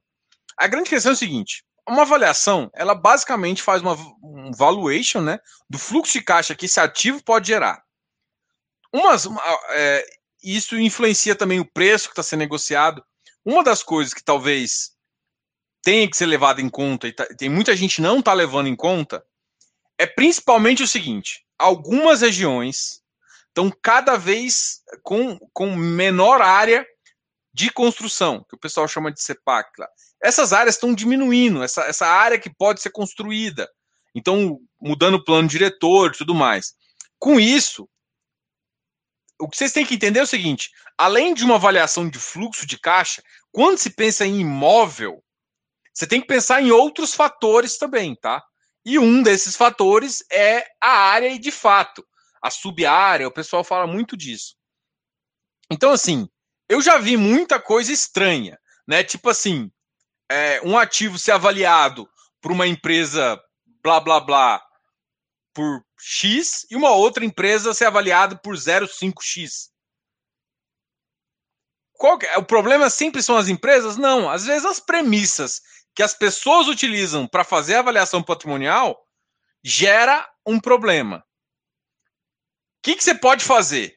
A 0.58 0.68
grande 0.68 0.90
questão 0.90 1.12
é 1.12 1.14
o 1.14 1.18
seguinte: 1.18 1.64
uma 1.88 2.02
avaliação, 2.02 2.70
ela 2.74 2.96
basicamente 2.96 3.62
faz 3.62 3.82
uma 3.82 3.96
um 4.22 4.52
valuation, 4.52 5.22
né, 5.22 5.40
do 5.70 5.78
fluxo 5.78 6.14
de 6.14 6.24
caixa 6.24 6.56
que 6.56 6.66
esse 6.66 6.80
ativo 6.80 7.24
pode 7.24 7.48
gerar. 7.48 7.84
Umas, 8.94 9.26
uma, 9.26 9.42
é, 9.72 10.06
isso 10.44 10.78
influencia 10.78 11.36
também 11.36 11.60
o 11.60 11.72
preço 11.72 12.08
que 12.08 12.14
está 12.14 12.24
sendo 12.24 12.40
negociado. 12.40 13.04
Uma 13.46 13.64
das 13.64 13.84
coisas 13.84 14.14
que 14.14 14.24
talvez 14.24 14.92
tenha 15.82 16.10
que 16.10 16.18
ser 16.18 16.26
levada 16.26 16.62
em 16.62 16.70
conta 16.70 17.08
e 17.08 17.14
tá, 17.14 17.26
tem 17.38 17.50
muita 17.50 17.76
gente 17.76 18.02
não 18.02 18.20
está 18.20 18.34
levando 18.34 18.68
em 18.68 18.76
conta 18.76 19.24
é 19.98 20.06
principalmente 20.06 20.84
o 20.84 20.88
seguinte: 20.88 21.46
algumas 21.58 22.22
regiões 22.22 23.02
estão 23.58 23.72
cada 23.82 24.18
vez 24.18 24.84
com, 25.02 25.40
com 25.52 25.76
menor 25.76 26.44
área 26.44 26.86
de 27.52 27.72
construção, 27.72 28.46
que 28.48 28.56
o 28.56 28.60
pessoal 28.60 28.88
chama 28.88 29.12
de 29.12 29.20
CEPAC. 29.20 29.72
Essas 30.22 30.54
áreas 30.54 30.76
estão 30.76 30.94
diminuindo, 30.94 31.64
essa, 31.64 31.82
essa 31.82 32.06
área 32.06 32.40
que 32.40 32.54
pode 32.54 32.82
ser 32.82 32.92
construída. 32.92 33.68
Então, 34.14 34.60
mudando 34.80 35.16
o 35.16 35.24
plano 35.24 35.48
diretor 35.48 36.12
e 36.14 36.18
tudo 36.20 36.36
mais. 36.36 36.76
Com 37.18 37.40
isso, 37.40 37.90
o 39.40 39.50
que 39.50 39.58
vocês 39.58 39.72
têm 39.72 39.86
que 39.86 39.96
entender 39.96 40.20
é 40.20 40.24
o 40.24 40.28
seguinte: 40.28 40.70
além 40.96 41.34
de 41.34 41.44
uma 41.44 41.56
avaliação 41.56 42.08
de 42.08 42.20
fluxo 42.20 42.66
de 42.66 42.80
caixa, 42.80 43.24
quando 43.52 43.80
se 43.80 43.90
pensa 43.90 44.24
em 44.24 44.42
imóvel, 44.42 45.24
você 45.92 46.06
tem 46.06 46.22
que 46.22 46.28
pensar 46.28 46.62
em 46.62 46.70
outros 46.70 47.16
fatores 47.16 47.80
também, 47.80 48.16
tá? 48.16 48.44
E 48.86 49.00
um 49.00 49.24
desses 49.24 49.56
fatores 49.56 50.24
é 50.32 50.64
a 50.80 50.92
área 50.92 51.30
e 51.30 51.40
de 51.40 51.52
fato, 51.52 52.06
a 52.42 52.50
sub-área, 52.50 53.28
o 53.28 53.32
pessoal 53.32 53.64
fala 53.64 53.88
muito 53.88 54.16
disso. 54.16 54.56
Então, 55.72 55.92
assim, 55.92 56.28
eu 56.70 56.82
já 56.82 56.98
vi 56.98 57.18
muita 57.18 57.60
coisa 57.60 57.92
estranha, 57.92 58.58
né? 58.88 59.04
Tipo 59.04 59.30
assim, 59.30 59.72
é, 60.30 60.62
um 60.62 60.78
ativo 60.78 61.18
ser 61.18 61.32
avaliado 61.32 62.08
por 62.42 62.52
uma 62.52 62.68
empresa 62.68 63.42
blá 63.84 64.00
blá 64.00 64.20
blá 64.20 64.64
por 65.54 65.84
X 66.00 66.66
e 66.70 66.76
uma 66.76 66.92
outra 66.92 67.26
empresa 67.26 67.74
ser 67.74 67.86
avaliada 67.86 68.38
por 68.38 68.56
0,5X. 68.56 69.70
Qual 71.94 72.20
é? 72.22 72.38
O 72.38 72.46
problema 72.46 72.90
sempre 72.90 73.24
são 73.24 73.38
as 73.38 73.48
empresas? 73.48 73.98
Não, 73.98 74.30
às 74.30 74.46
vezes 74.46 74.66
as 74.66 74.80
premissas 74.80 75.62
que 75.96 76.04
as 76.04 76.14
pessoas 76.14 76.68
utilizam 76.68 77.28
para 77.28 77.44
fazer 77.44 77.76
a 77.76 77.80
avaliação 77.80 78.22
patrimonial 78.22 79.04
gera 79.64 80.30
um 80.46 80.60
problema. 80.60 81.26
Que, 82.82 82.96
que 82.96 83.04
você 83.04 83.16
pode 83.16 83.44
fazer? 83.44 83.96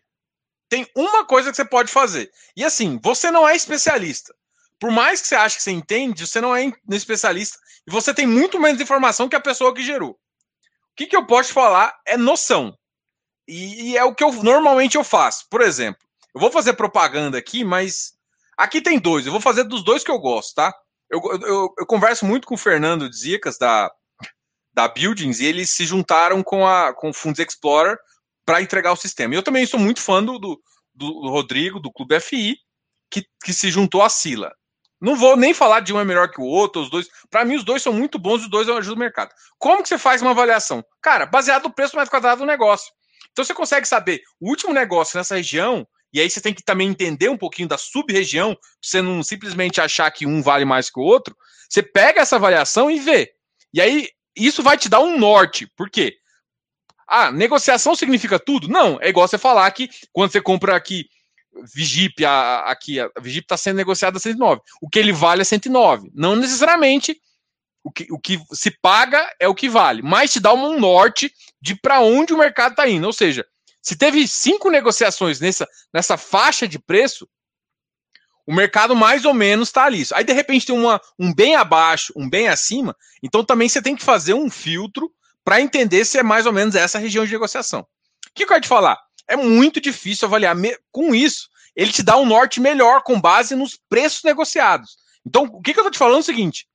Tem 0.68 0.86
uma 0.94 1.24
coisa 1.24 1.50
que 1.50 1.56
você 1.56 1.64
pode 1.64 1.90
fazer. 1.90 2.30
E 2.56 2.64
assim, 2.64 2.98
você 3.02 3.30
não 3.30 3.48
é 3.48 3.56
especialista. 3.56 4.34
Por 4.78 4.90
mais 4.90 5.20
que 5.20 5.28
você 5.28 5.34
ache 5.34 5.56
que 5.56 5.62
você 5.62 5.72
entende, 5.72 6.26
você 6.26 6.40
não 6.40 6.56
é 6.56 6.72
especialista 6.90 7.58
e 7.86 7.90
você 7.90 8.14
tem 8.14 8.26
muito 8.26 8.58
menos 8.58 8.80
informação 8.80 9.28
que 9.28 9.36
a 9.36 9.40
pessoa 9.40 9.74
que 9.74 9.82
gerou. 9.82 10.12
O 10.12 10.16
que, 10.96 11.06
que 11.06 11.16
eu 11.16 11.26
posso 11.26 11.52
falar 11.52 11.98
é 12.06 12.16
noção. 12.16 12.76
E, 13.46 13.90
e 13.90 13.96
é 13.96 14.04
o 14.04 14.14
que 14.14 14.24
eu 14.24 14.32
normalmente 14.32 14.96
eu 14.96 15.04
faço. 15.04 15.46
Por 15.50 15.60
exemplo, 15.60 16.00
eu 16.34 16.40
vou 16.40 16.50
fazer 16.50 16.74
propaganda 16.74 17.36
aqui, 17.36 17.64
mas 17.64 18.12
aqui 18.56 18.80
tem 18.80 18.98
dois. 18.98 19.26
Eu 19.26 19.32
vou 19.32 19.40
fazer 19.40 19.64
dos 19.64 19.84
dois 19.84 20.04
que 20.04 20.10
eu 20.10 20.18
gosto, 20.18 20.54
tá? 20.54 20.74
Eu, 21.10 21.20
eu, 21.42 21.74
eu 21.76 21.86
converso 21.86 22.24
muito 22.24 22.46
com 22.46 22.54
o 22.54 22.58
Fernando 22.58 23.12
Zicas, 23.12 23.58
da, 23.58 23.90
da 24.72 24.86
Buildings, 24.86 25.40
e 25.40 25.46
eles 25.46 25.70
se 25.70 25.84
juntaram 25.84 26.42
com, 26.42 26.66
a, 26.66 26.94
com 26.94 27.10
o 27.10 27.14
Funds 27.14 27.40
Explorer 27.40 27.98
para 28.44 28.62
entregar 28.62 28.92
o 28.92 28.96
sistema. 28.96 29.34
E 29.34 29.36
eu 29.36 29.42
também 29.42 29.66
sou 29.66 29.78
muito 29.78 30.00
fã 30.00 30.22
do, 30.22 30.38
do, 30.38 30.60
do 30.94 31.28
Rodrigo, 31.28 31.80
do 31.80 31.92
Clube 31.92 32.18
FI, 32.20 32.56
que, 33.10 33.24
que 33.44 33.52
se 33.52 33.70
juntou 33.70 34.02
à 34.02 34.08
Sila. 34.08 34.52
Não 35.00 35.16
vou 35.16 35.36
nem 35.36 35.54
falar 35.54 35.80
de 35.80 35.94
um 35.94 36.00
é 36.00 36.04
melhor 36.04 36.30
que 36.30 36.40
o 36.40 36.44
outro, 36.44 36.82
os 36.82 36.90
dois. 36.90 37.08
Para 37.30 37.44
mim, 37.44 37.56
os 37.56 37.64
dois 37.64 37.82
são 37.82 37.92
muito 37.92 38.18
bons, 38.18 38.42
os 38.42 38.50
dois 38.50 38.68
ajudam 38.68 38.96
o 38.96 38.98
mercado. 38.98 39.30
Como 39.58 39.82
que 39.82 39.88
você 39.88 39.96
faz 39.96 40.20
uma 40.20 40.32
avaliação? 40.32 40.84
Cara, 41.00 41.24
baseado 41.24 41.64
no 41.64 41.74
preço 41.74 41.96
mais 41.96 42.08
quadrado 42.08 42.40
do 42.40 42.46
negócio. 42.46 42.92
Então 43.32 43.44
você 43.44 43.54
consegue 43.54 43.86
saber 43.86 44.20
o 44.38 44.50
último 44.50 44.74
negócio 44.74 45.16
nessa 45.16 45.36
região, 45.36 45.86
e 46.12 46.20
aí 46.20 46.28
você 46.28 46.40
tem 46.40 46.52
que 46.52 46.62
também 46.62 46.88
entender 46.88 47.28
um 47.28 47.38
pouquinho 47.38 47.68
da 47.68 47.78
sub-região, 47.78 48.56
você 48.82 49.00
não 49.00 49.22
simplesmente 49.22 49.80
achar 49.80 50.10
que 50.10 50.26
um 50.26 50.42
vale 50.42 50.64
mais 50.64 50.90
que 50.90 51.00
o 51.00 51.02
outro. 51.02 51.34
Você 51.68 51.82
pega 51.82 52.20
essa 52.20 52.36
avaliação 52.36 52.90
e 52.90 52.98
vê. 52.98 53.32
E 53.72 53.80
aí 53.80 54.08
isso 54.36 54.62
vai 54.62 54.76
te 54.76 54.88
dar 54.88 55.00
um 55.00 55.18
norte. 55.18 55.66
Por 55.76 55.88
quê? 55.88 56.16
Ah, 57.10 57.32
negociação 57.32 57.94
significa 57.96 58.38
tudo? 58.38 58.68
Não, 58.68 58.98
é 59.02 59.08
igual 59.08 59.26
você 59.26 59.36
falar 59.36 59.68
que 59.72 59.90
quando 60.12 60.30
você 60.30 60.40
compra 60.40 60.76
aqui 60.76 61.06
Vigip, 61.74 62.24
a, 62.24 62.60
aqui, 62.60 63.00
a 63.00 63.10
Vigip 63.20 63.44
está 63.44 63.56
sendo 63.56 63.76
negociada 63.76 64.16
a 64.16 64.20
109. 64.20 64.60
O 64.80 64.88
que 64.88 64.98
ele 64.98 65.12
vale 65.12 65.42
é 65.42 65.44
109. 65.44 66.10
Não 66.14 66.36
necessariamente 66.36 67.20
o 67.82 67.90
que, 67.90 68.06
o 68.10 68.18
que 68.18 68.40
se 68.52 68.70
paga 68.70 69.28
é 69.40 69.48
o 69.48 69.54
que 69.54 69.68
vale, 69.68 70.02
mas 70.02 70.32
te 70.32 70.38
dá 70.38 70.52
um 70.52 70.78
norte 70.78 71.32
de 71.60 71.74
para 71.74 72.00
onde 72.00 72.32
o 72.32 72.38
mercado 72.38 72.72
está 72.72 72.88
indo. 72.88 73.06
Ou 73.06 73.12
seja, 73.12 73.44
se 73.82 73.96
teve 73.96 74.28
cinco 74.28 74.70
negociações 74.70 75.40
nessa, 75.40 75.66
nessa 75.92 76.16
faixa 76.16 76.68
de 76.68 76.78
preço, 76.78 77.28
o 78.46 78.54
mercado 78.54 78.94
mais 78.94 79.24
ou 79.24 79.34
menos 79.34 79.68
está 79.68 79.84
ali. 79.84 80.04
Aí, 80.12 80.24
de 80.24 80.32
repente, 80.32 80.66
tem 80.66 80.76
uma, 80.76 81.00
um 81.18 81.34
bem 81.34 81.56
abaixo, 81.56 82.12
um 82.16 82.28
bem 82.28 82.48
acima, 82.48 82.96
então 83.22 83.44
também 83.44 83.68
você 83.68 83.80
tem 83.80 83.96
que 83.96 84.02
fazer 84.02 84.34
um 84.34 84.50
filtro 84.50 85.10
para 85.44 85.60
entender 85.60 86.04
se 86.04 86.18
é 86.18 86.22
mais 86.22 86.46
ou 86.46 86.52
menos 86.52 86.74
essa 86.74 86.98
região 86.98 87.24
de 87.24 87.32
negociação. 87.32 87.80
O 87.80 87.86
que 88.34 88.44
eu 88.44 88.48
quero 88.48 88.60
te 88.60 88.68
falar? 88.68 88.98
É 89.26 89.36
muito 89.36 89.80
difícil 89.80 90.26
avaliar. 90.26 90.56
Com 90.90 91.14
isso, 91.14 91.48
ele 91.74 91.92
te 91.92 92.02
dá 92.02 92.16
um 92.16 92.26
norte 92.26 92.60
melhor 92.60 93.02
com 93.02 93.20
base 93.20 93.54
nos 93.54 93.78
preços 93.88 94.22
negociados. 94.22 94.96
Então, 95.24 95.44
o 95.44 95.60
que, 95.60 95.70
eu 95.70 95.74
estou 95.74 95.90
te 95.90 95.98
falando 95.98 96.18
é 96.18 96.20
o 96.20 96.24
seguinte: 96.24 96.66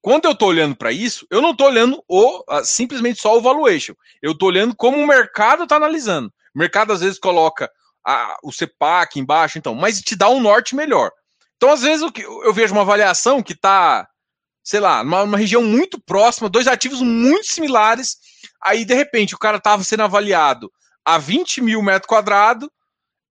quando 0.00 0.26
eu 0.26 0.32
estou 0.32 0.48
olhando 0.48 0.76
para 0.76 0.92
isso, 0.92 1.26
eu 1.30 1.40
não 1.40 1.50
estou 1.50 1.66
olhando 1.66 2.02
o, 2.08 2.44
simplesmente 2.64 3.20
só 3.20 3.36
o 3.36 3.40
valuation. 3.40 3.94
Eu 4.22 4.32
estou 4.32 4.48
olhando 4.48 4.74
como 4.74 4.98
o 4.98 5.06
mercado 5.06 5.64
está 5.64 5.76
analisando. 5.76 6.28
O 6.54 6.58
mercado 6.58 6.92
às 6.92 7.00
vezes 7.00 7.18
coloca 7.18 7.70
a, 8.06 8.36
o 8.42 8.52
CEPAC 8.52 9.18
embaixo, 9.18 9.58
então, 9.58 9.74
mas 9.74 10.00
te 10.00 10.14
dá 10.14 10.28
um 10.28 10.40
norte 10.40 10.76
melhor. 10.76 11.10
Então, 11.56 11.72
às 11.72 11.82
vezes, 11.82 12.02
eu, 12.02 12.42
eu 12.44 12.52
vejo 12.52 12.72
uma 12.72 12.82
avaliação 12.82 13.42
que 13.42 13.52
está, 13.52 14.06
sei 14.66 14.80
lá, 14.80 15.04
numa, 15.04 15.24
numa, 15.24 15.38
região 15.38 15.62
muito 15.62 16.00
próxima, 16.00 16.48
dois 16.48 16.66
ativos 16.66 17.00
muito 17.00 17.46
similares, 17.46 18.16
aí, 18.60 18.84
de 18.84 18.94
repente, 18.94 19.32
o 19.32 19.38
cara 19.38 19.58
estava 19.58 19.84
sendo 19.84 20.02
avaliado 20.02 20.72
a 21.04 21.18
20 21.18 21.60
mil 21.60 21.80
metros 21.80 22.08
quadrados 22.08 22.68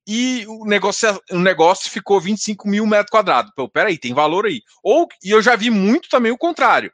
e 0.08 0.46
o 0.48 0.66
negócio, 0.66 1.22
o 1.32 1.40
negócio 1.40 1.92
ficou 1.92 2.22
25 2.22 2.70
mil 2.70 2.88
metros 2.88 3.10
quadrados. 3.10 3.52
Pô, 3.54 3.68
peraí, 3.68 3.98
tem 3.98 4.14
valor 4.14 4.46
aí. 4.46 4.62
Ou, 4.82 5.10
e 5.22 5.32
eu 5.32 5.42
já 5.42 5.58
vi 5.58 5.70
muito 5.70 6.08
também 6.08 6.32
o 6.32 6.38
contrário. 6.38 6.90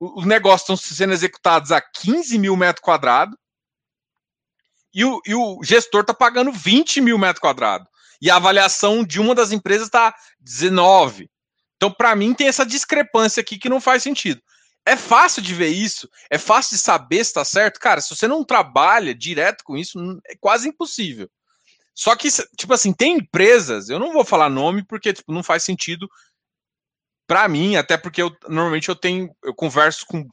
Os 0.00 0.24
negócios 0.24 0.62
estão 0.62 0.76
sendo 0.76 1.12
executados 1.12 1.70
a 1.70 1.80
15 1.80 2.38
mil 2.38 2.56
metros 2.56 2.82
quadrados 2.82 3.36
e 4.94 5.04
o, 5.04 5.20
e 5.26 5.34
o 5.34 5.62
gestor 5.62 6.00
está 6.00 6.14
pagando 6.14 6.50
20 6.50 7.02
mil 7.02 7.18
metros 7.18 7.40
quadrados. 7.40 7.86
E 8.22 8.30
a 8.30 8.36
avaliação 8.36 9.04
de 9.04 9.20
uma 9.20 9.34
das 9.34 9.52
empresas 9.52 9.88
está 9.88 10.14
19. 10.40 11.28
Então, 11.76 11.90
para 11.90 12.14
mim, 12.16 12.34
tem 12.34 12.48
essa 12.48 12.64
discrepância 12.64 13.40
aqui 13.40 13.58
que 13.58 13.68
não 13.68 13.80
faz 13.80 14.02
sentido. 14.02 14.40
É 14.84 14.96
fácil 14.96 15.42
de 15.42 15.52
ver 15.52 15.68
isso, 15.68 16.08
é 16.30 16.38
fácil 16.38 16.76
de 16.76 16.82
saber 16.82 17.16
se 17.16 17.30
está 17.30 17.44
certo. 17.44 17.80
Cara, 17.80 18.00
se 18.00 18.14
você 18.14 18.28
não 18.28 18.44
trabalha 18.44 19.14
direto 19.14 19.64
com 19.64 19.76
isso, 19.76 19.98
é 20.26 20.36
quase 20.40 20.68
impossível. 20.68 21.28
Só 21.92 22.14
que, 22.14 22.28
tipo 22.56 22.72
assim, 22.72 22.92
tem 22.92 23.16
empresas, 23.16 23.88
eu 23.88 23.98
não 23.98 24.12
vou 24.12 24.24
falar 24.24 24.48
nome 24.48 24.84
porque 24.84 25.12
tipo, 25.12 25.32
não 25.32 25.42
faz 25.42 25.64
sentido 25.64 26.08
para 27.26 27.48
mim, 27.48 27.74
até 27.74 27.96
porque 27.96 28.22
eu, 28.22 28.30
normalmente 28.48 28.88
eu 28.88 28.94
tenho, 28.94 29.34
eu 29.42 29.54
converso 29.54 30.06
com 30.06 30.24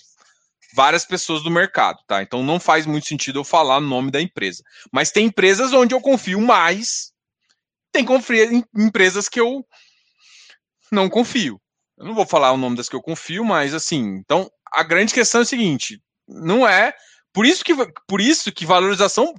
várias 0.75 1.05
pessoas 1.05 1.41
do 1.41 1.49
mercado, 1.49 1.99
tá? 2.05 2.21
Então 2.21 2.43
não 2.43 2.59
faz 2.59 2.85
muito 2.85 3.07
sentido 3.07 3.39
eu 3.39 3.43
falar 3.43 3.77
o 3.77 3.81
nome 3.81 4.11
da 4.11 4.21
empresa. 4.21 4.61
Mas 4.91 5.11
tem 5.11 5.27
empresas 5.27 5.73
onde 5.73 5.95
eu 5.95 6.01
confio 6.01 6.39
mais, 6.41 7.11
tem 7.91 8.05
empresas 8.75 9.29
que 9.29 9.39
eu 9.39 9.65
não 10.93 11.09
confio. 11.09 11.59
Eu 11.97 12.05
não 12.05 12.13
vou 12.13 12.25
falar 12.25 12.51
o 12.51 12.57
nome 12.57 12.77
das 12.77 12.89
que 12.89 12.95
eu 12.95 13.01
confio, 13.01 13.43
mas 13.43 13.73
assim, 13.73 14.01
então 14.17 14.49
a 14.71 14.83
grande 14.83 15.13
questão 15.13 15.41
é 15.41 15.43
o 15.43 15.47
seguinte, 15.47 16.01
não 16.27 16.67
é 16.67 16.93
por 17.31 17.45
isso 17.45 17.63
que 17.63 17.73
por 18.07 18.21
isso 18.21 18.51
que 18.51 18.65
valorização 18.65 19.33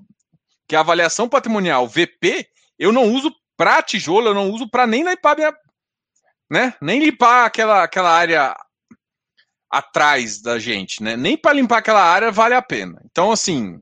que 0.67 0.77
a 0.77 0.81
avaliação 0.81 1.29
patrimonial 1.29 1.87
VP, 1.87 2.49
eu 2.79 2.93
não 2.93 3.13
uso 3.13 3.35
para 3.57 3.83
tijolo, 3.83 4.29
eu 4.29 4.35
não 4.35 4.51
uso 4.51 4.69
para 4.69 4.87
nem 4.87 5.03
limpar 5.03 5.37
minha, 5.37 5.55
né? 6.51 6.75
Nem 6.81 7.01
limpar 7.01 7.47
aquela, 7.47 7.83
aquela 7.83 8.11
área 8.11 8.57
atrás 9.71 10.41
da 10.41 10.59
gente, 10.59 11.03
né? 11.03 11.17
Nem 11.17 11.37
para 11.37 11.53
limpar 11.53 11.79
aquela 11.79 12.03
área 12.03 12.31
vale 12.31 12.55
a 12.55 12.63
pena. 12.63 13.01
Então, 13.05 13.31
assim, 13.31 13.81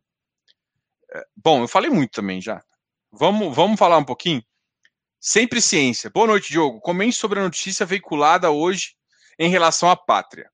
é, 1.15 1.25
bom, 1.37 1.63
eu 1.63 1.69
falei 1.69 1.91
muito 1.91 2.13
também 2.13 2.41
já. 2.41 2.63
Vamos, 3.11 3.55
vamos 3.55 3.79
falar 3.79 3.99
um 3.99 4.05
pouquinho. 4.05 4.43
Sempre 5.25 5.63
ciência. 5.63 6.11
Boa 6.11 6.27
noite, 6.27 6.51
Diogo. 6.51 6.81
Comente 6.81 7.17
sobre 7.17 7.39
a 7.39 7.45
notícia 7.45 7.87
veiculada 7.87 8.51
hoje 8.51 8.97
em 9.39 9.49
relação 9.49 9.89
à 9.89 9.97
pátria. 9.97 10.51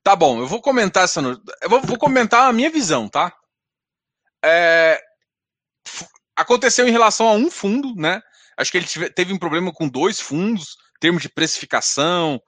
Tá 0.00 0.14
bom, 0.14 0.38
eu 0.38 0.46
vou 0.46 0.62
comentar 0.62 1.04
essa. 1.04 1.20
Eu 1.20 1.68
vou, 1.68 1.82
vou 1.82 1.98
comentar 1.98 2.48
a 2.48 2.52
minha 2.52 2.70
visão, 2.70 3.08
tá? 3.08 3.36
é, 4.42 5.00
aconteceu 6.34 6.88
em 6.88 6.92
relação 6.92 7.28
a 7.28 7.32
um 7.32 7.50
fundo, 7.50 7.94
né? 7.94 8.20
Acho 8.56 8.70
que 8.70 8.78
ele 8.78 8.86
tive, 8.86 9.10
teve 9.10 9.32
um 9.32 9.38
problema 9.38 9.72
com 9.72 9.88
dois 9.88 10.20
fundos, 10.20 10.76
termos 11.00 11.22
de 11.22 11.28
precificação. 11.28 12.40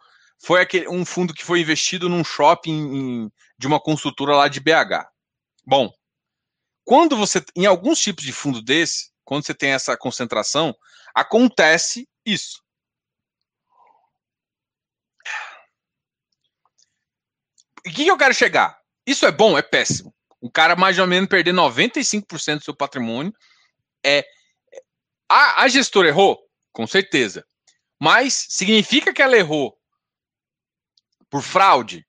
Foi 0.44 0.60
aquele, 0.60 0.88
um 0.88 1.04
fundo 1.04 1.34
que 1.34 1.44
foi 1.44 1.60
investido 1.60 2.08
num 2.08 2.24
shopping 2.24 2.72
em, 2.72 3.32
de 3.58 3.66
uma 3.66 3.80
construtora 3.80 4.36
lá 4.36 4.48
de 4.48 4.60
BH. 4.60 5.06
Bom, 5.64 5.90
quando 6.84 7.16
você, 7.16 7.42
em 7.54 7.66
alguns 7.66 8.00
tipos 8.00 8.24
de 8.24 8.32
fundo 8.32 8.60
desse, 8.60 9.11
quando 9.24 9.46
você 9.46 9.54
tem 9.54 9.70
essa 9.70 9.96
concentração, 9.96 10.74
acontece 11.14 12.08
isso. 12.24 12.62
O 17.86 17.90
que, 17.90 18.06
eu 18.06 18.16
quero 18.16 18.34
chegar? 18.34 18.78
Isso 19.06 19.26
é 19.26 19.32
bom? 19.32 19.58
É 19.58 19.62
péssimo. 19.62 20.14
Um 20.40 20.48
cara 20.48 20.76
mais 20.76 20.98
ou 20.98 21.06
menos 21.06 21.28
perder 21.28 21.52
95% 21.52 22.58
do 22.58 22.64
seu 22.64 22.74
patrimônio 22.74 23.32
é. 24.04 24.24
A, 25.28 25.62
a 25.62 25.68
gestora 25.68 26.08
errou? 26.08 26.38
Com 26.72 26.86
certeza. 26.86 27.44
Mas 28.00 28.46
significa 28.48 29.12
que 29.12 29.22
ela 29.22 29.36
errou 29.36 29.76
por 31.30 31.42
fraude? 31.42 32.06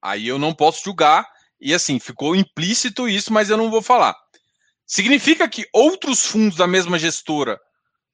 Aí 0.00 0.26
eu 0.26 0.38
não 0.38 0.54
posso 0.54 0.84
julgar. 0.84 1.28
E 1.60 1.72
assim, 1.72 1.98
ficou 1.98 2.36
implícito 2.36 3.08
isso, 3.08 3.32
mas 3.32 3.48
eu 3.48 3.56
não 3.56 3.70
vou 3.70 3.82
falar. 3.82 4.14
Significa 4.86 5.48
que 5.48 5.68
outros 5.72 6.24
fundos 6.26 6.56
da 6.56 6.66
mesma 6.66 6.98
gestora 6.98 7.60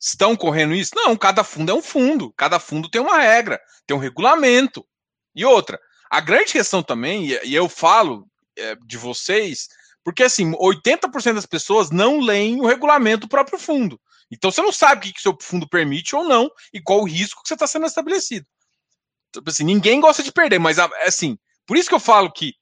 estão 0.00 0.34
correndo 0.34 0.74
isso? 0.74 0.92
Não, 0.94 1.16
cada 1.16 1.44
fundo 1.44 1.70
é 1.70 1.74
um 1.74 1.82
fundo. 1.82 2.32
Cada 2.36 2.58
fundo 2.58 2.88
tem 2.88 3.00
uma 3.00 3.18
regra, 3.18 3.60
tem 3.86 3.96
um 3.96 4.00
regulamento. 4.00 4.86
E 5.34 5.44
outra, 5.44 5.78
a 6.10 6.20
grande 6.20 6.52
questão 6.52 6.82
também, 6.82 7.26
e 7.44 7.54
eu 7.54 7.68
falo 7.68 8.26
é, 8.56 8.76
de 8.86 8.96
vocês, 8.96 9.68
porque 10.04 10.22
assim, 10.22 10.52
80% 10.52 11.34
das 11.34 11.46
pessoas 11.46 11.90
não 11.90 12.20
leem 12.20 12.60
o 12.60 12.66
regulamento 12.66 13.26
do 13.26 13.28
próprio 13.28 13.58
fundo. 13.58 14.00
Então 14.30 14.50
você 14.50 14.62
não 14.62 14.72
sabe 14.72 15.00
o 15.00 15.02
que, 15.04 15.12
que 15.12 15.20
seu 15.20 15.36
fundo 15.40 15.68
permite 15.68 16.16
ou 16.16 16.24
não 16.24 16.50
e 16.72 16.80
qual 16.80 17.00
o 17.00 17.06
risco 17.06 17.42
que 17.42 17.48
você 17.48 17.54
está 17.54 17.66
sendo 17.66 17.86
estabelecido. 17.86 18.46
Então, 19.28 19.42
assim, 19.46 19.64
ninguém 19.64 20.00
gosta 20.00 20.22
de 20.22 20.32
perder, 20.32 20.58
mas 20.58 20.78
assim, 20.78 21.38
por 21.66 21.76
isso 21.76 21.88
que 21.88 21.94
eu 21.94 22.00
falo 22.00 22.32
que, 22.32 22.54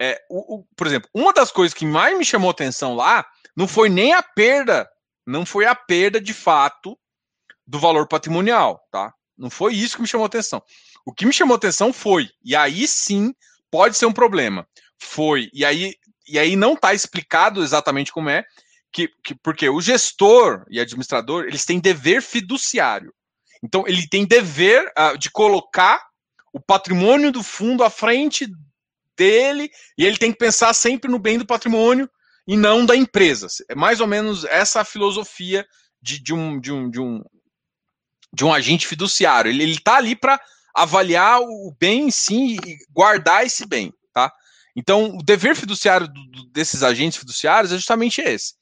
é, 0.00 0.20
o, 0.30 0.56
o, 0.56 0.64
por 0.76 0.86
exemplo, 0.86 1.08
uma 1.14 1.32
das 1.32 1.50
coisas 1.50 1.74
que 1.74 1.86
mais 1.86 2.16
me 2.16 2.24
chamou 2.24 2.50
atenção 2.50 2.94
lá 2.94 3.26
não 3.56 3.68
foi 3.68 3.88
nem 3.88 4.12
a 4.12 4.22
perda, 4.22 4.88
não 5.26 5.46
foi 5.46 5.66
a 5.66 5.74
perda 5.74 6.20
de 6.20 6.34
fato 6.34 6.98
do 7.66 7.78
valor 7.78 8.06
patrimonial, 8.06 8.86
tá? 8.90 9.12
Não 9.36 9.50
foi 9.50 9.74
isso 9.74 9.96
que 9.96 10.02
me 10.02 10.08
chamou 10.08 10.26
atenção. 10.26 10.62
O 11.06 11.12
que 11.12 11.26
me 11.26 11.32
chamou 11.32 11.56
atenção 11.56 11.92
foi, 11.92 12.28
e 12.44 12.54
aí 12.54 12.86
sim 12.86 13.34
pode 13.70 13.96
ser 13.96 14.06
um 14.06 14.12
problema, 14.12 14.66
foi. 14.98 15.50
E 15.52 15.64
aí 15.64 15.94
e 16.26 16.38
aí 16.38 16.56
não 16.56 16.74
está 16.74 16.94
explicado 16.94 17.62
exatamente 17.62 18.12
como 18.12 18.30
é, 18.30 18.44
que, 18.92 19.08
que, 19.22 19.34
porque 19.34 19.68
o 19.68 19.80
gestor 19.80 20.64
e 20.70 20.80
administrador, 20.80 21.44
eles 21.44 21.64
têm 21.64 21.78
dever 21.78 22.22
fiduciário. 22.22 23.12
Então, 23.62 23.84
ele 23.86 24.06
tem 24.08 24.26
dever 24.26 24.92
uh, 24.98 25.16
de 25.18 25.30
colocar 25.30 26.02
o 26.52 26.60
patrimônio 26.60 27.32
do 27.32 27.42
fundo 27.42 27.82
à 27.82 27.90
frente 27.90 28.46
dele, 29.16 29.70
e 29.96 30.04
ele 30.04 30.16
tem 30.16 30.32
que 30.32 30.38
pensar 30.38 30.72
sempre 30.74 31.10
no 31.10 31.18
bem 31.18 31.38
do 31.38 31.46
patrimônio 31.46 32.08
e 32.46 32.56
não 32.56 32.84
da 32.84 32.96
empresa. 32.96 33.48
É 33.68 33.74
mais 33.74 34.00
ou 34.00 34.06
menos 34.06 34.44
essa 34.44 34.80
a 34.80 34.84
filosofia 34.84 35.66
de, 36.00 36.22
de, 36.22 36.34
um, 36.34 36.60
de, 36.60 36.72
um, 36.72 36.90
de, 36.90 37.00
um, 37.00 37.22
de 38.32 38.44
um 38.44 38.52
agente 38.52 38.86
fiduciário. 38.86 39.50
Ele 39.50 39.72
está 39.72 39.96
ali 39.96 40.14
para 40.14 40.40
avaliar 40.74 41.40
o 41.40 41.74
bem 41.78 42.10
sim 42.10 42.56
e 42.64 42.76
guardar 42.90 43.46
esse 43.46 43.64
bem, 43.66 43.92
tá? 44.12 44.32
Então, 44.76 45.16
o 45.16 45.22
dever 45.22 45.54
fiduciário 45.54 46.08
do, 46.08 46.26
do, 46.30 46.50
desses 46.50 46.82
agentes 46.82 47.18
fiduciários 47.18 47.72
é 47.72 47.76
justamente 47.76 48.20
esse. 48.20 48.54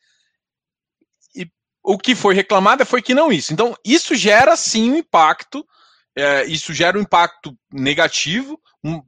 E 1.34 1.48
o 1.82 1.96
que 1.96 2.14
foi 2.14 2.34
reclamado 2.34 2.84
foi 2.84 3.00
que 3.00 3.14
não 3.14 3.32
isso. 3.32 3.52
Então, 3.52 3.74
isso 3.84 4.14
gera 4.14 4.54
sim 4.56 4.92
um 4.92 4.96
impacto, 4.96 5.66
é, 6.14 6.44
isso 6.44 6.74
gera 6.74 6.98
um 6.98 7.02
impacto 7.02 7.58
negativo 7.72 8.60
um, 8.84 9.02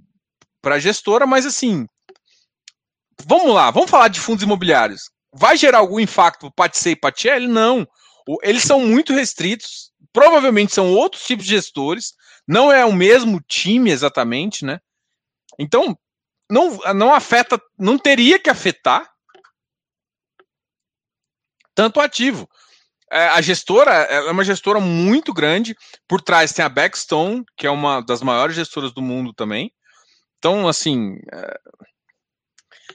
para 0.64 0.76
a 0.76 0.80
gestora, 0.80 1.26
mas 1.26 1.44
assim, 1.44 1.86
vamos 3.26 3.54
lá, 3.54 3.70
vamos 3.70 3.90
falar 3.90 4.08
de 4.08 4.18
fundos 4.18 4.42
imobiliários. 4.42 5.10
Vai 5.32 5.56
gerar 5.56 5.78
algum 5.78 6.00
impacto 6.00 6.50
para 6.52 6.68
Patse 6.68 6.90
e 6.90 6.96
Patielli? 6.96 7.46
Não. 7.46 7.86
Eles 8.42 8.62
são 8.62 8.80
muito 8.80 9.12
restritos, 9.12 9.92
provavelmente 10.12 10.72
são 10.72 10.94
outros 10.94 11.24
tipos 11.24 11.44
de 11.44 11.50
gestores, 11.50 12.14
não 12.48 12.72
é 12.72 12.84
o 12.84 12.92
mesmo 12.92 13.40
time 13.46 13.90
exatamente, 13.90 14.64
né? 14.64 14.80
Então, 15.58 15.96
não, 16.50 16.78
não 16.94 17.12
afeta, 17.12 17.60
não 17.78 17.98
teria 17.98 18.38
que 18.38 18.48
afetar 18.48 19.06
tanto 21.74 22.00
ativo. 22.00 22.48
É, 23.12 23.28
a 23.28 23.40
gestora 23.42 23.90
é 23.92 24.30
uma 24.30 24.44
gestora 24.44 24.80
muito 24.80 25.32
grande, 25.32 25.76
por 26.08 26.22
trás 26.22 26.52
tem 26.52 26.64
a 26.64 26.68
Backstone, 26.68 27.44
que 27.56 27.66
é 27.66 27.70
uma 27.70 28.00
das 28.00 28.22
maiores 28.22 28.56
gestoras 28.56 28.92
do 28.92 29.02
mundo 29.02 29.34
também. 29.34 29.70
Então, 30.44 30.68
assim, 30.68 31.16
é, 31.32 31.58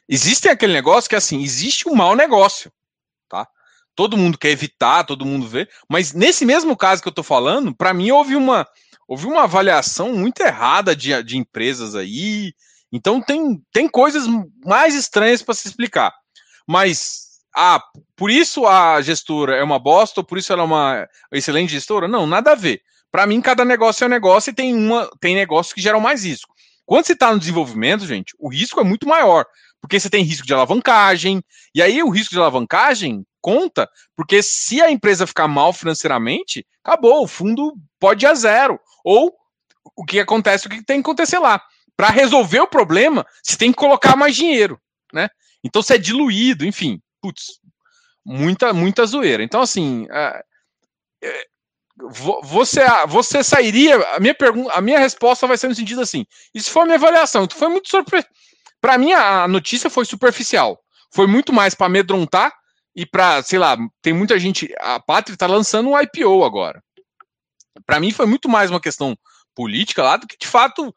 existe 0.08 0.48
aquele 0.48 0.72
negócio 0.72 1.10
que, 1.10 1.16
assim, 1.16 1.42
existe 1.42 1.90
um 1.90 1.96
mau 1.96 2.16
negócio, 2.16 2.72
tá? 3.28 3.48
Todo 3.96 4.16
mundo 4.16 4.38
quer 4.38 4.52
evitar, 4.52 5.04
todo 5.04 5.26
mundo 5.26 5.48
vê, 5.48 5.68
mas 5.90 6.14
nesse 6.14 6.46
mesmo 6.46 6.78
caso 6.78 7.02
que 7.02 7.08
eu 7.08 7.12
tô 7.12 7.24
falando, 7.24 7.74
para 7.76 7.92
mim 7.92 8.12
houve 8.12 8.36
uma, 8.36 8.68
houve 9.08 9.26
uma 9.26 9.46
avaliação 9.46 10.14
muito 10.14 10.42
errada 10.42 10.96
de, 10.96 11.24
de 11.24 11.40
empresas 11.40 11.96
aí, 11.96 12.54
então 12.92 13.20
tem, 13.20 13.60
tem 13.74 13.90
coisas 13.90 14.28
mais 14.64 14.94
estranhas 14.94 15.42
para 15.42 15.56
se 15.56 15.68
explicar. 15.68 16.14
Mas 16.68 17.40
ah, 17.56 17.84
por 18.16 18.30
isso 18.30 18.68
a 18.68 19.02
gestora 19.02 19.56
é 19.56 19.64
uma 19.64 19.80
bosta, 19.80 20.20
ou 20.20 20.24
por 20.24 20.38
isso 20.38 20.54
ela 20.54 20.62
é 20.62 20.66
uma 20.66 21.10
excelente 21.32 21.72
gestora? 21.72 22.08
Não, 22.08 22.28
nada 22.28 22.52
a 22.52 22.56
ver. 22.56 22.84
Para 23.12 23.26
mim, 23.26 23.42
cada 23.42 23.66
negócio 23.66 24.04
é 24.04 24.08
um 24.08 24.12
negócio 24.12 24.52
e 24.52 24.54
tem, 24.54 24.72
uma, 24.72 25.10
tem 25.20 25.34
negócios 25.34 25.74
que 25.74 25.82
geram 25.82 26.00
mais 26.00 26.24
risco. 26.24 26.54
Quando 26.90 27.06
você 27.06 27.14
está 27.14 27.32
no 27.32 27.38
desenvolvimento, 27.38 28.04
gente, 28.08 28.34
o 28.40 28.50
risco 28.50 28.80
é 28.80 28.84
muito 28.84 29.08
maior, 29.08 29.46
porque 29.80 30.00
você 30.00 30.10
tem 30.10 30.24
risco 30.24 30.48
de 30.48 30.56
alavancagem, 30.56 31.40
e 31.76 31.84
aí 31.84 32.02
o 32.02 32.10
risco 32.10 32.34
de 32.34 32.40
alavancagem 32.40 33.24
conta, 33.40 33.88
porque 34.16 34.42
se 34.42 34.82
a 34.82 34.90
empresa 34.90 35.28
ficar 35.28 35.48
mal 35.48 35.72
financeiramente, 35.72 36.66
acabou, 36.84 37.24
o 37.24 37.28
fundo 37.28 37.76
pode 38.00 38.26
ir 38.26 38.28
a 38.28 38.34
zero. 38.34 38.80
Ou 39.04 39.32
o 39.96 40.04
que 40.04 40.20
acontece, 40.20 40.66
o 40.66 40.70
que 40.72 40.84
tem 40.84 41.00
que 41.00 41.08
acontecer 41.08 41.38
lá 41.38 41.62
para 41.96 42.10
resolver 42.10 42.62
o 42.62 42.68
problema, 42.68 43.24
você 43.44 43.56
tem 43.56 43.72
que 43.72 43.78
colocar 43.78 44.16
mais 44.16 44.36
dinheiro, 44.36 44.82
né? 45.14 45.30
Então 45.64 45.84
você 45.84 45.94
é 45.94 46.00
diluído, 46.00 46.66
enfim, 46.66 47.00
putz, 47.22 47.60
muita, 48.26 48.74
muita 48.74 49.06
zoeira. 49.06 49.44
Então, 49.44 49.62
assim, 49.62 50.08
é, 50.10 50.44
é, 51.24 51.46
você, 52.44 52.82
você 53.08 53.44
sairia. 53.44 53.98
A 54.16 54.20
minha 54.20 54.36
pergunta, 54.36 54.72
a 54.74 54.82
minha 54.82 55.00
resposta 55.00 55.48
vai 55.48 55.58
ser 55.58 55.68
no 55.68 55.76
sentido 55.76 56.02
assim: 56.02 56.26
isso 56.54 56.72
foi 56.72 56.84
a 56.84 56.86
minha 56.86 56.98
avaliação. 56.98 57.44
Então, 57.44 57.58
foi 57.58 57.68
muito 57.68 57.90
surpre... 57.90 58.26
Para 58.82 58.98
mim, 58.98 59.12
a 59.12 59.48
notícia 59.48 59.90
foi 59.90 60.06
superficial. 60.06 60.80
Foi 61.12 61.28
muito 61.28 61.52
mais 61.52 61.76
para 61.76 61.88
amedrontar 61.88 62.54
e 62.96 63.06
para, 63.06 63.44
sei 63.44 63.60
lá, 63.60 63.78
tem 64.02 64.14
muita 64.14 64.40
gente. 64.40 64.74
A 64.80 65.00
Pátria 65.00 65.34
está 65.34 65.48
lançando 65.48 65.90
um 65.90 66.00
IPO 66.00 66.44
agora. 66.46 66.82
Para 67.86 68.00
mim, 68.00 68.12
foi 68.12 68.26
muito 68.26 68.48
mais 68.48 68.70
uma 68.70 68.80
questão 68.80 69.18
política 69.54 70.02
lá 70.02 70.16
do 70.16 70.28
que 70.28 70.38
de 70.38 70.48
fato 70.48 70.94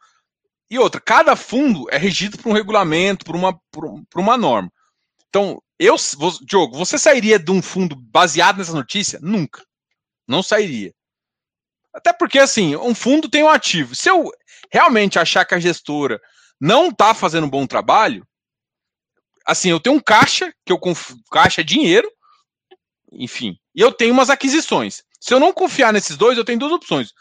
e 0.73 0.79
outra, 0.79 0.99
cada 0.99 1.37
fundo 1.37 1.85
é 1.91 1.99
regido 1.99 2.38
por 2.38 2.49
um 2.49 2.55
regulamento, 2.55 3.27
por 3.27 3.37
uma, 3.37 3.53
por, 3.71 4.03
por 4.09 4.21
uma 4.21 4.38
norma. 4.38 4.73
Então, 5.29 5.62
eu, 5.79 5.97
Diogo, 6.47 6.79
você 6.79 6.97
sairia 6.97 7.38
de 7.38 7.51
um 7.51 7.61
fundo 7.61 7.95
baseado 7.95 8.57
nessa 8.57 8.73
notícia? 8.73 9.19
Nunca. 9.21 9.62
Não 10.27 10.43
sairia. 10.43 10.93
Até 11.93 12.13
porque, 12.13 12.39
assim, 12.39 12.75
um 12.77 12.95
fundo 12.95 13.29
tem 13.29 13.43
um 13.43 13.49
ativo. 13.49 13.95
Se 13.95 14.09
eu 14.09 14.31
realmente 14.73 15.19
achar 15.19 15.45
que 15.45 15.55
a 15.55 15.61
gestora 15.61 16.21
não 16.61 16.89
está 16.89 17.13
fazendo 17.13 17.45
um 17.45 17.51
bom 17.51 17.67
trabalho, 17.67 18.27
assim, 19.47 19.71
eu 19.71 19.81
tenho 19.81 19.97
um 19.97 20.01
caixa, 20.01 20.53
que 20.65 20.73
eu 20.73 20.81
caixa 21.31 21.61
é 21.61 21.65
dinheiro, 21.65 22.11
enfim, 23.13 23.59
e 23.75 23.81
eu 23.81 23.93
tenho 23.93 24.13
umas 24.13 24.31
aquisições. 24.31 25.03
Se 25.21 25.35
eu 25.35 25.41
não 25.41 25.53
confiar 25.53 25.93
nesses 25.93 26.17
dois, 26.17 26.39
eu 26.39 26.45
tenho 26.45 26.59
duas 26.59 26.73
opções. 26.73 27.13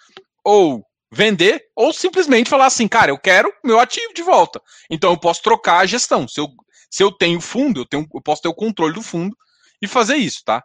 Ou 0.44 0.86
vender 1.12 1.66
ou 1.76 1.92
simplesmente 1.92 2.50
falar 2.50 2.68
assim, 2.68 2.88
cara, 2.88 3.12
eu 3.12 3.20
quero 3.20 3.54
meu 3.64 3.80
ativo 3.80 4.14
de 4.14 4.22
volta. 4.22 4.62
Então 4.90 5.12
eu 5.12 5.18
posso 5.20 5.42
trocar 5.42 5.80
a 5.80 5.86
gestão. 5.86 6.28
Se 6.28 6.40
eu, 6.40 6.48
se 6.90 7.04
eu 7.04 7.12
tenho 7.12 7.42
fundo, 7.42 7.82
eu, 7.82 7.86
tenho, 7.86 8.08
eu 8.14 8.22
posso 8.22 8.42
ter 8.42 8.48
o 8.48 8.54
controle 8.54 8.94
do 8.94 9.02
fundo 9.02 9.36
e 9.82 9.88
fazer 9.88 10.16
isso, 10.16 10.42
tá? 10.46 10.64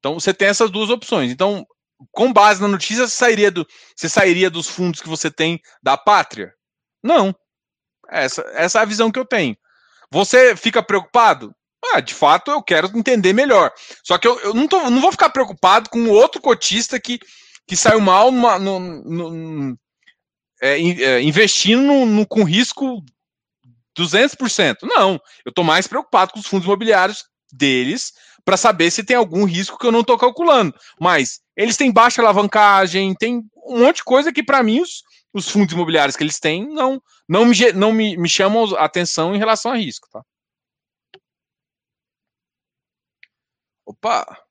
Então 0.00 0.14
você 0.14 0.34
tem 0.34 0.48
essas 0.48 0.70
duas 0.70 0.90
opções. 0.90 1.30
Então, 1.30 1.64
com 2.10 2.32
base 2.32 2.60
na 2.60 2.66
notícia, 2.66 3.06
você 3.06 3.14
sairia, 3.14 3.50
do, 3.50 3.66
você 3.94 4.08
sairia 4.08 4.50
dos 4.50 4.66
fundos 4.66 5.00
que 5.00 5.08
você 5.08 5.30
tem 5.30 5.60
da 5.82 5.96
pátria? 5.96 6.52
Não. 7.02 7.34
Essa, 8.08 8.42
essa 8.54 8.80
é 8.80 8.82
a 8.82 8.86
visão 8.86 9.12
que 9.12 9.18
eu 9.18 9.24
tenho. 9.24 9.56
Você 10.10 10.56
fica 10.56 10.82
preocupado? 10.82 11.54
Ah, 11.94 12.00
de 12.00 12.12
fato, 12.12 12.50
eu 12.50 12.62
quero 12.62 12.90
entender 12.98 13.32
melhor. 13.32 13.72
Só 14.02 14.18
que 14.18 14.26
eu, 14.26 14.38
eu 14.40 14.52
não, 14.52 14.66
tô, 14.66 14.90
não 14.90 15.00
vou 15.00 15.12
ficar 15.12 15.30
preocupado 15.30 15.88
com 15.88 16.08
outro 16.08 16.40
cotista 16.40 16.98
que 16.98 17.20
que 17.70 17.76
saiu 17.76 18.00
mal 18.00 18.32
numa, 18.32 18.58
no, 18.58 18.80
no, 18.80 19.78
é, 20.60 20.80
é, 20.80 21.22
investindo 21.22 21.80
no, 21.80 22.04
no, 22.04 22.26
com 22.26 22.42
risco 22.42 23.00
200%. 23.96 24.78
Não, 24.82 25.12
eu 25.44 25.50
estou 25.50 25.62
mais 25.62 25.86
preocupado 25.86 26.32
com 26.32 26.40
os 26.40 26.46
fundos 26.48 26.66
imobiliários 26.66 27.22
deles 27.52 28.12
para 28.44 28.56
saber 28.56 28.90
se 28.90 29.04
tem 29.04 29.16
algum 29.16 29.44
risco 29.44 29.78
que 29.78 29.86
eu 29.86 29.92
não 29.92 30.00
estou 30.00 30.18
calculando. 30.18 30.74
Mas 31.00 31.40
eles 31.56 31.76
têm 31.76 31.92
baixa 31.92 32.20
alavancagem, 32.20 33.14
tem 33.14 33.42
um 33.66 33.80
monte 33.80 33.96
de 33.96 34.04
coisa 34.04 34.32
que, 34.32 34.42
para 34.42 34.62
mim, 34.62 34.80
os, 34.80 35.02
os, 35.32 35.48
fundos 35.48 35.74
imobiliários 35.74 36.16
que 36.16 36.22
eles 36.22 36.38
têm 36.38 36.66
não, 36.68 37.00
não, 37.28 37.44
me, 37.44 37.72
não 37.72 37.92
me, 37.92 38.16
me 38.16 38.28
chamam 38.28 38.64
atenção 38.76 39.34
em 39.34 39.38
relação 39.38 39.72
a 39.72 39.76
risco. 39.76 40.08
Tá? 40.10 40.22
Opa! 43.84 44.50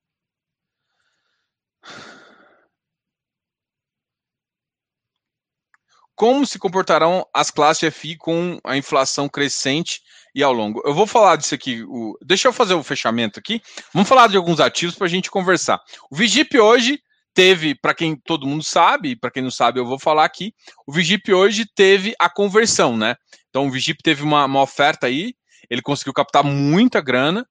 Como 6.15 6.45
se 6.45 6.59
comportarão 6.59 7.25
as 7.33 7.49
classes 7.49 7.93
FI 7.95 8.17
com 8.17 8.59
a 8.65 8.75
inflação 8.75 9.29
crescente 9.29 10.01
e 10.33 10.43
ao 10.43 10.53
longo? 10.53 10.81
Eu 10.85 10.93
vou 10.93 11.07
falar 11.07 11.35
disso 11.35 11.55
aqui. 11.55 11.83
O... 11.83 12.17
Deixa 12.21 12.47
eu 12.47 12.53
fazer 12.53 12.73
o 12.73 12.83
fechamento 12.83 13.39
aqui. 13.39 13.61
Vamos 13.93 14.09
falar 14.09 14.27
de 14.27 14.37
alguns 14.37 14.59
ativos 14.59 14.95
para 14.95 15.07
a 15.07 15.09
gente 15.09 15.31
conversar. 15.31 15.81
O 16.09 16.15
Vigip 16.15 16.57
hoje 16.59 17.01
teve, 17.33 17.75
para 17.75 17.93
quem 17.93 18.15
todo 18.15 18.47
mundo 18.47 18.63
sabe, 18.63 19.15
para 19.15 19.31
quem 19.31 19.43
não 19.43 19.51
sabe, 19.51 19.79
eu 19.79 19.85
vou 19.85 19.99
falar 19.99 20.25
aqui. 20.25 20.53
O 20.85 20.91
Vigip 20.91 21.33
hoje 21.33 21.65
teve 21.75 22.13
a 22.19 22.29
conversão, 22.29 22.97
né? 22.97 23.15
Então 23.49 23.67
o 23.67 23.71
Vigip 23.71 24.01
teve 24.03 24.23
uma, 24.23 24.45
uma 24.45 24.61
oferta 24.61 25.07
aí, 25.07 25.33
ele 25.69 25.81
conseguiu 25.81 26.13
captar 26.13 26.43
muita 26.43 27.01
grana, 27.01 27.45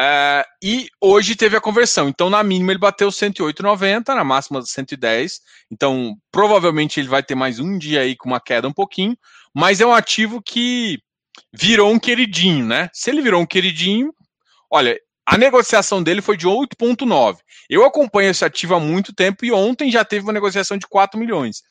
Uh, 0.00 0.40
e 0.62 0.88
hoje 0.98 1.36
teve 1.36 1.58
a 1.58 1.60
conversão. 1.60 2.08
Então, 2.08 2.30
na 2.30 2.42
mínima, 2.42 2.72
ele 2.72 2.78
bateu 2.78 3.10
108,90, 3.10 4.14
na 4.14 4.24
máxima 4.24 4.62
110. 4.62 5.40
Então, 5.70 6.16
provavelmente 6.32 6.98
ele 6.98 7.08
vai 7.08 7.22
ter 7.22 7.34
mais 7.34 7.58
um 7.58 7.76
dia 7.76 8.00
aí 8.00 8.16
com 8.16 8.30
uma 8.30 8.40
queda 8.40 8.66
um 8.66 8.72
pouquinho. 8.72 9.14
Mas 9.54 9.78
é 9.78 9.84
um 9.84 9.92
ativo 9.92 10.40
que 10.40 10.98
virou 11.52 11.92
um 11.92 11.98
queridinho, 11.98 12.66
né? 12.66 12.88
Se 12.92 13.10
ele 13.10 13.22
virou 13.22 13.42
um 13.42 13.46
queridinho, 13.46 14.14
olha, 14.70 14.98
a 15.26 15.38
negociação 15.38 16.02
dele 16.02 16.20
foi 16.20 16.36
de 16.36 16.46
8,9. 16.46 17.38
Eu 17.68 17.84
acompanho 17.84 18.30
esse 18.30 18.44
ativo 18.44 18.74
há 18.74 18.80
muito 18.80 19.14
tempo 19.14 19.44
e 19.44 19.52
ontem 19.52 19.90
já 19.90 20.04
teve 20.04 20.24
uma 20.24 20.32
negociação 20.32 20.76
de 20.76 20.86
4 20.86 21.18
milhões. 21.18 21.62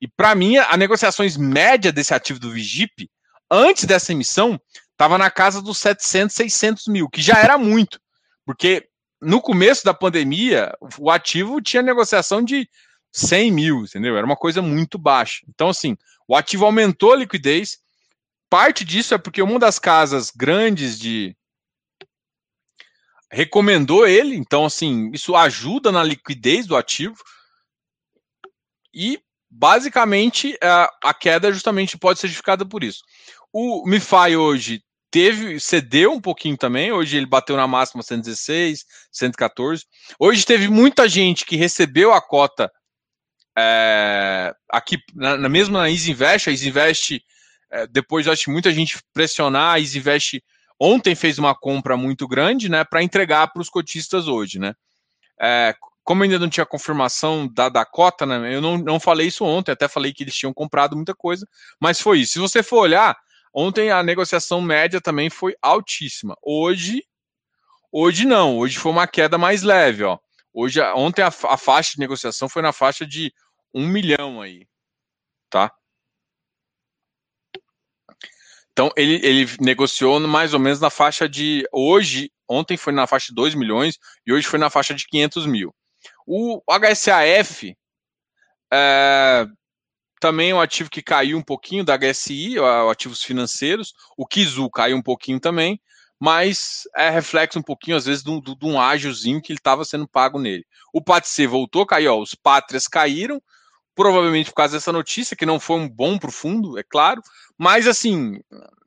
E 0.00 0.08
para 0.08 0.34
mim, 0.34 0.56
a 0.56 0.76
negociações 0.76 1.36
média 1.36 1.92
desse 1.92 2.14
ativo 2.14 2.38
do 2.38 2.50
Vigip, 2.50 3.08
antes 3.50 3.84
dessa 3.84 4.12
emissão, 4.12 4.60
estava 4.90 5.18
na 5.18 5.30
casa 5.30 5.60
dos 5.60 5.78
700, 5.78 6.34
600 6.34 6.86
mil, 6.88 7.08
que 7.08 7.20
já 7.20 7.38
era 7.38 7.58
muito, 7.58 8.00
porque 8.44 8.88
no 9.20 9.40
começo 9.40 9.84
da 9.84 9.94
pandemia, 9.94 10.72
o 10.98 11.10
ativo 11.10 11.60
tinha 11.60 11.82
negociação 11.82 12.42
de 12.42 12.68
100 13.12 13.52
mil, 13.52 13.84
entendeu? 13.84 14.16
Era 14.16 14.26
uma 14.26 14.36
coisa 14.36 14.60
muito 14.60 14.98
baixa. 14.98 15.40
Então, 15.48 15.68
assim, 15.68 15.96
o 16.26 16.34
ativo 16.34 16.64
aumentou 16.64 17.12
a 17.12 17.16
liquidez, 17.16 17.78
parte 18.52 18.84
disso 18.84 19.14
é 19.14 19.18
porque 19.18 19.40
uma 19.40 19.58
das 19.58 19.78
casas 19.78 20.30
grandes 20.30 20.98
de 20.98 21.34
recomendou 23.30 24.06
ele, 24.06 24.36
então 24.36 24.66
assim, 24.66 25.10
isso 25.14 25.34
ajuda 25.34 25.90
na 25.90 26.04
liquidez 26.04 26.66
do 26.66 26.76
ativo. 26.76 27.16
E 28.92 29.18
basicamente 29.50 30.58
a 31.02 31.14
queda 31.14 31.50
justamente 31.50 31.96
pode 31.96 32.20
ser 32.20 32.26
justificada 32.26 32.66
por 32.66 32.84
isso. 32.84 33.02
O 33.50 33.88
MiFi 33.88 34.36
hoje 34.36 34.82
teve 35.10 35.58
cedeu 35.58 36.12
um 36.12 36.20
pouquinho 36.20 36.58
também, 36.58 36.92
hoje 36.92 37.16
ele 37.16 37.24
bateu 37.24 37.56
na 37.56 37.66
máxima 37.66 38.02
116, 38.02 38.84
114. 39.10 39.86
Hoje 40.18 40.44
teve 40.44 40.68
muita 40.68 41.08
gente 41.08 41.46
que 41.46 41.56
recebeu 41.56 42.12
a 42.12 42.20
cota 42.20 42.70
é, 43.56 44.54
aqui 44.68 44.98
na, 45.14 45.38
na 45.38 45.48
mesma 45.48 45.78
na 45.78 45.88
Isinvest, 45.88 46.50
a 46.50 46.52
Isinvest 46.52 47.22
é, 47.72 47.86
depois 47.86 48.28
acho 48.28 48.50
muita 48.50 48.70
gente 48.70 49.02
pressionar, 49.14 49.74
a 49.74 49.78
Isinvest 49.78 50.42
ontem 50.78 51.14
fez 51.14 51.38
uma 51.38 51.54
compra 51.54 51.96
muito 51.96 52.28
grande, 52.28 52.68
né, 52.68 52.84
para 52.84 53.02
entregar 53.02 53.48
para 53.48 53.62
os 53.62 53.70
cotistas 53.70 54.28
hoje, 54.28 54.58
né. 54.58 54.74
É, 55.40 55.74
como 56.04 56.22
ainda 56.22 56.38
não 56.38 56.50
tinha 56.50 56.66
confirmação 56.66 57.48
da, 57.48 57.68
da 57.68 57.84
cota, 57.84 58.26
né, 58.26 58.54
eu 58.54 58.60
não, 58.60 58.76
não 58.76 59.00
falei 59.00 59.28
isso 59.28 59.44
ontem, 59.44 59.72
até 59.72 59.88
falei 59.88 60.12
que 60.12 60.22
eles 60.22 60.34
tinham 60.34 60.52
comprado 60.52 60.94
muita 60.94 61.14
coisa, 61.14 61.46
mas 61.80 62.00
foi 62.00 62.20
isso. 62.20 62.34
Se 62.34 62.38
você 62.38 62.62
for 62.62 62.80
olhar, 62.80 63.16
ontem 63.54 63.90
a 63.90 64.02
negociação 64.02 64.60
média 64.60 65.00
também 65.00 65.30
foi 65.30 65.54
altíssima. 65.62 66.36
Hoje, 66.42 67.02
hoje 67.90 68.26
não, 68.26 68.58
hoje 68.58 68.78
foi 68.78 68.92
uma 68.92 69.06
queda 69.06 69.38
mais 69.38 69.62
leve, 69.62 70.04
ó. 70.04 70.18
Hoje, 70.52 70.80
ontem 70.94 71.22
a, 71.22 71.28
a 71.28 71.56
faixa 71.56 71.92
de 71.92 72.00
negociação 72.00 72.48
foi 72.48 72.60
na 72.60 72.72
faixa 72.72 73.06
de 73.06 73.32
um 73.74 73.86
milhão 73.86 74.42
aí, 74.42 74.66
tá? 75.48 75.72
Então, 78.72 78.90
ele, 78.96 79.20
ele 79.22 79.50
negociou 79.60 80.18
mais 80.20 80.54
ou 80.54 80.60
menos 80.60 80.80
na 80.80 80.90
faixa 80.90 81.28
de. 81.28 81.66
Hoje, 81.72 82.30
ontem 82.48 82.76
foi 82.76 82.92
na 82.92 83.06
faixa 83.06 83.26
de 83.28 83.34
2 83.34 83.54
milhões 83.54 83.98
e 84.26 84.32
hoje 84.32 84.46
foi 84.46 84.58
na 84.58 84.70
faixa 84.70 84.94
de 84.94 85.06
500 85.06 85.46
mil. 85.46 85.74
O 86.26 86.62
HSAF 86.66 87.76
é, 88.72 89.46
também 90.18 90.50
é 90.50 90.54
um 90.54 90.60
ativo 90.60 90.88
que 90.88 91.02
caiu 91.02 91.36
um 91.36 91.42
pouquinho 91.42 91.84
da 91.84 91.98
HSI, 91.98 92.56
ativos 92.90 93.22
financeiros. 93.22 93.92
O 94.16 94.26
Kizu 94.26 94.70
caiu 94.70 94.96
um 94.96 95.02
pouquinho 95.02 95.38
também, 95.38 95.78
mas 96.18 96.82
é 96.96 97.10
reflexo 97.10 97.58
um 97.58 97.62
pouquinho, 97.62 97.96
às 97.96 98.06
vezes, 98.06 98.22
de 98.22 98.30
um, 98.30 98.40
de 98.40 98.64
um 98.64 98.80
ágiozinho 98.80 99.42
que 99.42 99.52
ele 99.52 99.58
estava 99.58 99.84
sendo 99.84 100.08
pago 100.08 100.38
nele. 100.38 100.64
O 100.92 101.02
PATC 101.02 101.46
voltou, 101.46 101.84
caiu, 101.84 102.14
ó, 102.14 102.22
os 102.22 102.34
pátrias 102.34 102.88
caíram, 102.88 103.42
provavelmente 103.94 104.50
por 104.50 104.56
causa 104.56 104.76
dessa 104.76 104.92
notícia, 104.92 105.36
que 105.36 105.46
não 105.46 105.60
foi 105.60 105.76
um 105.76 105.88
bom 105.88 106.18
para 106.18 106.28
o 106.28 106.32
fundo, 106.32 106.78
é 106.78 106.82
claro, 106.82 107.22
mas 107.58 107.86
assim, 107.86 108.40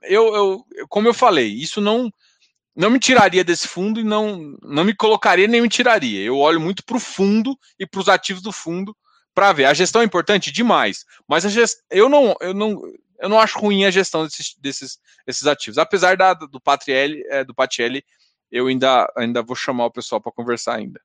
eu, 0.03 0.35
eu, 0.35 0.65
como 0.89 1.07
eu 1.07 1.13
falei, 1.13 1.47
isso 1.47 1.79
não 1.81 2.11
não 2.75 2.89
me 2.89 2.99
tiraria 2.99 3.43
desse 3.43 3.67
fundo 3.69 4.01
e 4.01 4.03
não, 4.03 4.57
não 4.61 4.83
me 4.83 4.93
colocaria 4.93 5.47
nem 5.47 5.61
me 5.61 5.69
tiraria. 5.69 6.21
Eu 6.21 6.37
olho 6.37 6.59
muito 6.59 6.83
para 6.83 6.97
o 6.97 6.99
fundo 6.99 7.57
e 7.79 7.87
para 7.87 8.01
os 8.01 8.09
ativos 8.09 8.43
do 8.43 8.51
fundo 8.51 8.95
para 9.33 9.53
ver. 9.53 9.65
A 9.65 9.73
gestão 9.73 10.01
é 10.01 10.05
importante 10.05 10.51
demais, 10.51 11.05
mas 11.25 11.43
gest... 11.43 11.79
eu, 11.89 12.09
não, 12.09 12.35
eu, 12.41 12.53
não, 12.53 12.81
eu 13.19 13.29
não 13.29 13.39
acho 13.39 13.57
ruim 13.59 13.85
a 13.85 13.91
gestão 13.91 14.25
desses, 14.25 14.55
desses, 14.59 14.99
desses 15.25 15.47
ativos. 15.47 15.77
Apesar 15.77 16.17
da, 16.17 16.33
do 16.33 16.59
Patrielli, 16.59 17.23
é, 17.29 17.45
do 17.45 17.55
Patielli, 17.55 18.03
eu 18.51 18.67
ainda, 18.67 19.11
ainda 19.15 19.41
vou 19.41 19.55
chamar 19.55 19.85
o 19.85 19.91
pessoal 19.91 20.19
para 20.19 20.33
conversar 20.33 20.75
ainda. 20.75 21.01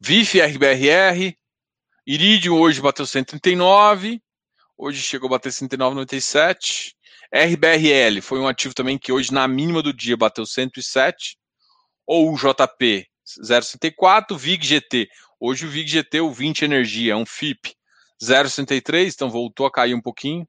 VIF, 0.00 0.40
RBRR, 0.40 1.36
Iridium 2.06 2.60
hoje 2.60 2.80
bateu 2.80 3.04
139, 3.04 4.22
hoje 4.78 5.02
chegou 5.02 5.26
a 5.26 5.30
bater 5.30 5.50
109,97. 5.50 6.94
RBRL 7.34 8.22
foi 8.22 8.38
um 8.38 8.46
ativo 8.46 8.72
também 8.72 8.96
que 8.96 9.10
hoje, 9.10 9.32
na 9.32 9.48
mínima 9.48 9.82
do 9.82 9.92
dia, 9.92 10.16
bateu 10.16 10.46
107. 10.46 11.36
Ou 12.06 12.32
o 12.32 12.36
JP 12.36 13.04
0,64. 13.42 14.36
VIG 14.38 14.64
GT. 14.64 15.08
Hoje 15.40 15.66
o 15.66 15.68
VIG 15.68 15.88
GT, 15.88 16.20
o 16.20 16.32
20 16.32 16.62
Energia, 16.62 17.14
é 17.14 17.16
um 17.16 17.26
FIP 17.26 17.74
0,63, 18.22 19.12
então 19.12 19.28
voltou 19.28 19.66
a 19.66 19.72
cair 19.72 19.94
um 19.94 20.00
pouquinho. 20.00 20.46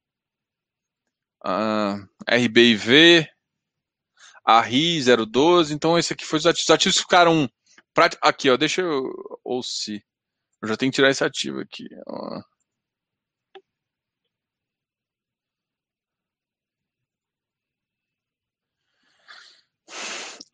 Uh, 1.44 2.08
RBIV, 2.30 3.28
a 4.46 4.62
RI 4.62 5.02
012. 5.04 5.74
Então, 5.74 5.98
esse 5.98 6.14
aqui 6.14 6.24
foi 6.26 6.38
os 6.38 6.46
ativos. 6.46 6.64
Os 6.64 6.70
ativos 6.70 6.98
ficaram. 7.00 7.50
Aqui, 8.22 8.50
ó, 8.50 8.58
deixa 8.58 8.82
eu. 8.82 9.12
Ou 9.44 9.64
se. 9.64 10.04
Eu 10.62 10.68
já 10.68 10.78
tenho 10.78 10.92
que 10.92 10.96
tirar 10.96 11.10
esse 11.10 11.24
ativo 11.24 11.60
aqui. 11.60 11.88
Ó. 12.08 12.42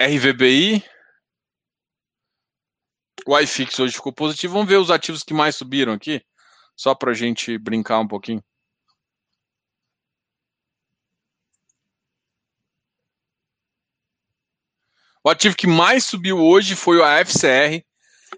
RVBI. 0.01 0.83
O 3.25 3.39
iFix 3.39 3.79
hoje 3.79 3.93
ficou 3.93 4.11
positivo. 4.13 4.53
Vamos 4.53 4.69
ver 4.69 4.77
os 4.77 4.91
ativos 4.91 5.23
que 5.23 5.33
mais 5.33 5.55
subiram 5.55 5.93
aqui. 5.93 6.21
Só 6.75 6.93
para 6.95 7.11
a 7.11 7.13
gente 7.13 7.57
brincar 7.57 7.99
um 7.99 8.07
pouquinho. 8.07 8.43
O 15.23 15.29
ativo 15.29 15.55
que 15.55 15.67
mais 15.67 16.03
subiu 16.03 16.37
hoje 16.37 16.75
foi 16.75 16.97
o 16.97 17.03
AFCR, 17.03 17.81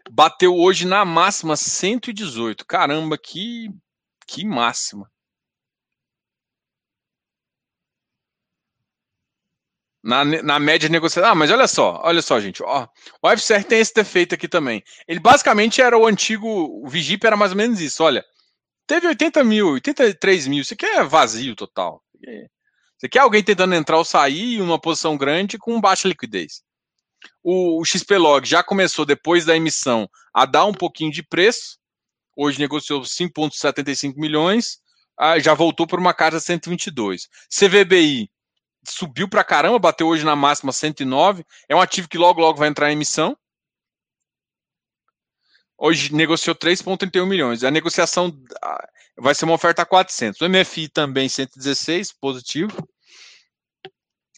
bateu 0.09 0.55
hoje 0.55 0.85
na 0.85 1.03
máxima 1.03 1.55
118. 1.55 2.65
Caramba, 2.65 3.17
que, 3.17 3.69
que 4.27 4.45
máxima. 4.45 5.09
Na, 10.03 10.23
na 10.23 10.59
média 10.59 10.87
de 10.87 10.91
negociação. 10.91 11.31
Ah, 11.31 11.35
mas 11.35 11.49
olha 11.49 11.67
só, 11.67 11.99
olha 12.03 12.21
só, 12.21 12.39
gente. 12.39 12.61
Ó, 12.61 12.87
o 13.21 13.29
FCR 13.29 13.63
tem 13.63 13.79
esse 13.79 13.93
defeito 13.93 14.35
aqui 14.35 14.47
também. 14.47 14.83
Ele 15.07 15.19
basicamente 15.19 15.81
era 15.81 15.97
o 15.97 16.05
antigo. 16.05 16.47
O 16.47 16.87
Vigip 16.87 17.25
era 17.25 17.35
mais 17.35 17.51
ou 17.51 17.57
menos 17.57 17.81
isso. 17.81 18.03
Olha, 18.03 18.23
teve 18.85 19.07
80 19.07 19.43
mil, 19.43 19.69
83 19.69 20.47
mil. 20.47 20.61
Isso 20.61 20.75
aqui 20.75 20.85
é 20.85 21.03
vazio 21.03 21.55
total. 21.55 22.03
Você 22.97 23.09
quer 23.09 23.19
alguém 23.19 23.43
tentando 23.43 23.73
entrar 23.73 23.97
ou 23.97 24.05
sair 24.05 24.57
em 24.57 24.61
uma 24.61 24.79
posição 24.79 25.17
grande 25.17 25.57
com 25.57 25.81
baixa 25.81 26.07
liquidez 26.07 26.63
o, 27.43 27.79
o 27.81 27.85
XPlog 27.85 28.47
já 28.47 28.63
começou 28.63 29.05
depois 29.05 29.45
da 29.45 29.55
emissão 29.55 30.09
a 30.33 30.45
dar 30.45 30.65
um 30.65 30.73
pouquinho 30.73 31.11
de 31.11 31.23
preço. 31.23 31.77
Hoje 32.35 32.59
negociou 32.59 33.01
5,75 33.01 34.15
milhões, 34.17 34.79
ah, 35.17 35.39
já 35.39 35.53
voltou 35.53 35.87
para 35.87 35.99
uma 35.99 36.13
casa 36.13 36.39
122. 36.39 37.29
CVBI 37.49 38.29
subiu 38.87 39.27
para 39.27 39.43
caramba, 39.43 39.79
bateu 39.79 40.07
hoje 40.07 40.25
na 40.25 40.35
máxima 40.35 40.71
109. 40.71 41.45
É 41.69 41.75
um 41.75 41.81
ativo 41.81 42.09
que 42.09 42.17
logo 42.17 42.41
logo 42.41 42.59
vai 42.59 42.67
entrar 42.67 42.89
em 42.89 42.93
emissão. 42.93 43.37
Hoje 45.77 46.13
negociou 46.13 46.55
3,31 46.55 47.25
milhões. 47.25 47.63
A 47.63 47.71
negociação 47.71 48.31
ah, 48.61 48.87
vai 49.17 49.35
ser 49.35 49.45
uma 49.45 49.55
oferta 49.55 49.81
a 49.81 49.85
400. 49.85 50.41
O 50.41 50.49
MFI 50.49 50.89
também 50.89 51.27
116, 51.27 52.13
positivo. 52.13 52.87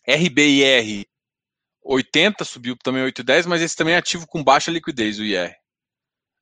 RBIR 0.08 1.06
80 1.88 2.43
subiu 2.43 2.76
também 2.84 3.04
8,10, 3.04 3.47
mas 3.47 3.62
esse 3.62 3.76
também 3.76 3.93
é 3.93 3.97
ativo 3.97 4.28
com 4.28 4.43
baixa 4.43 4.69
liquidez, 4.69 5.19
o 5.19 5.23
IR. 5.23 5.56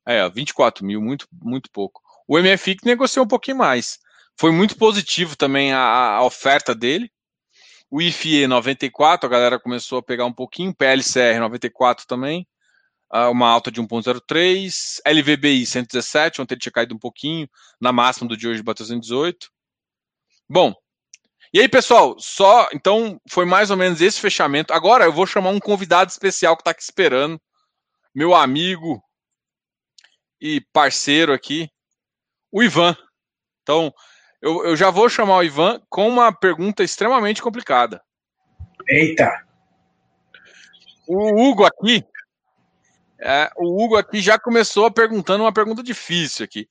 É, 0.06 0.28
24 0.28 0.84
mil, 0.84 1.00
muito, 1.00 1.26
muito 1.32 1.70
pouco. 1.70 2.00
O 2.28 2.38
MFI 2.38 2.76
negociou 2.84 3.24
um 3.24 3.28
pouquinho 3.28 3.56
mais. 3.56 3.98
Foi 4.38 4.50
muito 4.50 4.76
positivo 4.76 5.36
também 5.36 5.72
a, 5.72 5.80
a 6.16 6.24
oferta 6.24 6.74
dele. 6.74 7.10
O 7.90 8.02
IFE 8.02 8.46
94, 8.46 9.26
a 9.26 9.30
galera 9.30 9.60
começou 9.60 9.98
a 9.98 10.02
pegar 10.02 10.26
um 10.26 10.32
pouquinho. 10.32 10.74
PLCR 10.74 11.38
94 11.38 12.06
também. 12.06 12.46
Uh, 13.12 13.30
uma 13.30 13.48
alta 13.48 13.70
de 13.70 13.80
1,03. 13.80 15.00
LVBI 15.06 15.64
117, 15.64 16.42
ontem 16.42 16.54
ele 16.54 16.60
tinha 16.60 16.72
caído 16.72 16.94
um 16.94 16.98
pouquinho. 16.98 17.48
Na 17.80 17.92
máxima 17.92 18.28
do 18.28 18.36
de 18.36 18.48
hoje 18.48 18.62
bateu 18.62 18.84
118. 18.84 19.48
Bom, 20.48 20.74
e 21.52 21.60
aí, 21.60 21.68
pessoal, 21.68 22.16
só 22.18 22.68
então 22.72 23.20
foi 23.30 23.44
mais 23.44 23.70
ou 23.70 23.76
menos 23.76 24.00
esse 24.00 24.20
fechamento. 24.20 24.72
Agora 24.72 25.04
eu 25.04 25.12
vou 25.12 25.26
chamar 25.26 25.50
um 25.50 25.60
convidado 25.60 26.10
especial 26.10 26.56
que 26.56 26.62
está 26.62 26.70
aqui 26.72 26.82
esperando, 26.82 27.40
meu 28.14 28.34
amigo 28.34 29.02
e 30.40 30.60
parceiro 30.72 31.32
aqui, 31.32 31.70
o 32.50 32.62
Ivan. 32.62 32.96
Então, 33.62 33.92
eu, 34.40 34.64
eu 34.64 34.76
já 34.76 34.90
vou 34.90 35.08
chamar 35.08 35.38
o 35.38 35.42
Ivan 35.42 35.80
com 35.88 36.08
uma 36.08 36.32
pergunta 36.32 36.82
extremamente 36.82 37.42
complicada. 37.42 38.02
Eita! 38.88 39.44
O 41.08 41.40
Hugo 41.40 41.64
aqui, 41.64 42.04
é, 43.20 43.50
o 43.56 43.82
Hugo 43.82 43.96
aqui 43.96 44.20
já 44.20 44.38
começou 44.38 44.90
perguntando 44.90 45.44
uma 45.44 45.52
pergunta 45.52 45.82
difícil 45.82 46.44
aqui. 46.44 46.68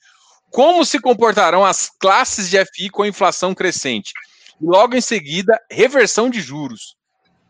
Como 0.51 0.85
se 0.85 0.99
comportarão 0.99 1.65
as 1.65 1.89
classes 1.99 2.49
de 2.49 2.63
FI 2.65 2.89
com 2.89 3.03
a 3.03 3.07
inflação 3.07 3.53
crescente? 3.53 4.13
E 4.61 4.65
logo 4.65 4.95
em 4.95 5.01
seguida, 5.01 5.59
reversão 5.69 6.29
de 6.29 6.41
juros. 6.41 6.95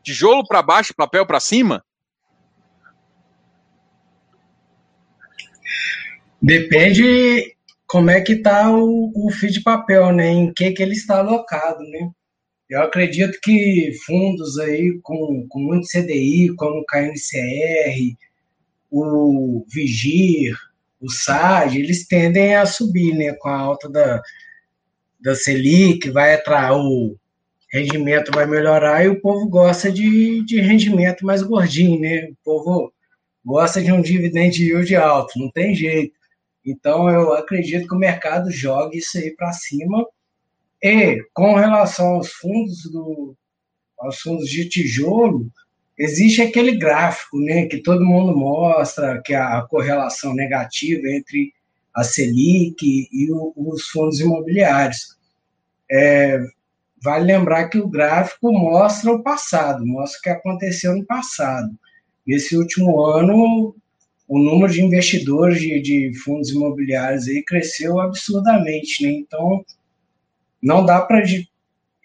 Tijolo 0.03 0.45
para 0.47 0.62
baixo, 0.62 0.93
papel 0.95 1.26
para 1.26 1.39
cima? 1.39 1.84
Depende 6.41 7.56
como 7.88 8.10
é 8.10 8.22
que 8.22 8.34
está 8.34 8.72
o, 8.72 9.12
o 9.16 9.32
FII 9.32 9.51
de 9.51 9.62
papel, 9.62 10.12
né? 10.12 10.28
Em 10.28 10.53
que, 10.53 10.72
que 10.72 10.84
ele 10.84 10.93
está 10.93 11.20
alocado, 11.20 11.80
né? 11.84 12.12
Eu 12.70 12.82
acredito 12.82 13.39
que 13.41 13.91
fundos 14.06 14.58
aí 14.60 14.99
com, 15.03 15.47
com 15.47 15.60
muito 15.60 15.88
CDI, 15.88 16.53
como 16.56 16.80
o 16.80 16.86
KNCR, 16.86 18.16
o 18.91 19.66
Vigir, 19.70 20.56
o 20.99 21.10
SAG, 21.10 21.78
eles 21.80 22.08
tendem 22.08 22.56
a 22.56 22.66
subir, 22.66 23.16
né? 23.16 23.34
Com 23.34 23.49
a 23.49 23.58
alta 23.58 23.89
da, 23.89 24.22
da 25.26 25.36
Selic, 25.36 26.12
vai 26.12 26.36
entrar 26.36 26.78
o 26.78 27.18
rendimento 27.74 28.32
vai 28.32 28.46
melhorar 28.46 29.04
e 29.04 29.10
o 29.10 29.20
povo 29.20 29.50
gosta 29.50 29.92
de, 29.92 30.46
de 30.46 30.62
rendimento 30.62 31.26
mais 31.26 31.42
gordinho, 31.42 32.00
né? 32.00 32.28
O 32.30 32.36
povo 32.44 32.94
gosta 33.44 33.82
de 33.82 33.92
um 33.92 34.04
dividend 34.04 34.64
yield 34.64 34.96
alto, 34.96 35.40
não 35.40 35.50
tem 35.50 35.74
jeito. 35.74 36.14
Então, 36.64 37.10
eu 37.10 37.34
acredito 37.34 37.88
que 37.88 37.96
o 37.96 37.98
mercado 37.98 38.52
jogue 38.52 39.00
isso 39.00 39.18
aí 39.18 39.36
para 39.36 39.52
cima. 39.52 40.06
E, 40.82 41.24
com 41.34 41.56
relação 41.56 42.16
aos 42.16 42.32
fundos, 42.32 42.84
do, 42.84 43.36
aos 43.98 44.20
fundos 44.20 44.48
de 44.48 44.70
tijolo, 44.70 45.52
existe 45.98 46.44
aquele 46.44 46.78
gráfico 46.78 47.40
né, 47.40 47.66
que 47.66 47.80
todo 47.80 48.06
mundo 48.06 48.38
mostra, 48.38 49.22
que 49.26 49.34
é 49.34 49.38
a 49.38 49.64
correlação 49.64 50.36
negativa 50.36 51.10
entre 51.10 51.52
a 51.96 52.04
Selic 52.04 53.08
e 53.12 53.32
o, 53.32 53.54
os 53.56 53.88
fundos 53.89 54.20
imobiliários. 54.20 55.16
É, 55.89 56.39
vale 57.04 57.26
lembrar 57.26 57.70
que 57.70 57.78
o 57.78 57.88
gráfico 57.88 58.52
mostra 58.52 59.12
o 59.12 59.24
passado, 59.24 59.86
mostra 59.86 60.20
o 60.20 60.22
que 60.22 60.30
aconteceu 60.30 60.96
no 60.96 61.06
passado. 61.06 61.70
Nesse 62.26 62.58
último 62.58 63.02
ano, 63.02 63.76
o 64.28 64.39
número 64.39 64.74
de 64.74 64.82
investidores 64.82 65.60
de, 65.60 65.80
de 65.82 66.20
fundos 66.20 66.50
imobiliários 66.50 67.28
aí 67.28 67.43
cresceu 67.43 68.00
absurdamente, 68.00 69.04
né? 69.04 69.12
Então, 69.12 69.64
não 70.62 70.84
dá 70.84 71.02
para 71.02 71.22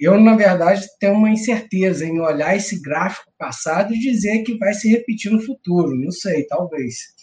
eu, 0.01 0.19
na 0.19 0.35
verdade, 0.35 0.89
tenho 0.99 1.13
uma 1.13 1.31
incerteza 1.31 2.07
em 2.07 2.19
olhar 2.21 2.57
esse 2.57 2.81
gráfico 2.81 3.31
passado 3.37 3.95
e 3.95 3.99
dizer 3.99 4.43
que 4.43 4.57
vai 4.57 4.73
se 4.73 4.89
repetir 4.89 5.31
no 5.31 5.43
futuro. 5.43 5.95
Não 5.95 6.11
sei, 6.11 6.45
talvez. 6.45 7.15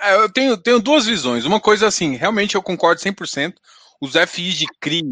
É, 0.00 0.14
eu 0.16 0.30
tenho, 0.30 0.56
tenho 0.56 0.80
duas 0.80 1.06
visões. 1.06 1.44
Uma 1.44 1.60
coisa 1.60 1.86
assim, 1.86 2.16
realmente 2.16 2.54
eu 2.54 2.62
concordo 2.62 3.00
100%. 3.00 3.54
Os 4.00 4.12
FIs 4.28 4.54
de 4.54 4.66
CRI 4.80 5.02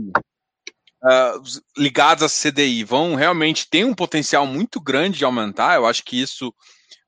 uh, 1.03 1.43
ligados 1.77 2.25
à 2.25 2.29
CDI 2.29 2.85
vão 2.85 3.15
realmente 3.15 3.69
ter 3.69 3.85
um 3.85 3.95
potencial 3.95 4.47
muito 4.47 4.81
grande 4.81 5.19
de 5.19 5.25
aumentar. 5.25 5.77
Eu 5.77 5.87
acho 5.87 6.05
que 6.05 6.21
isso 6.21 6.53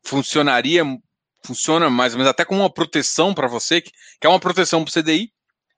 funcionaria 0.04 0.84
funciona 1.44 1.90
mais 1.90 2.14
ou 2.14 2.18
menos 2.18 2.30
até 2.30 2.44
como 2.44 2.60
uma 2.60 2.72
proteção 2.72 3.34
para 3.34 3.46
você, 3.46 3.80
que 3.80 3.92
é 4.22 4.28
uma 4.28 4.40
proteção 4.40 4.82
para 4.82 4.90
o 4.90 5.02
CDI. 5.02 5.30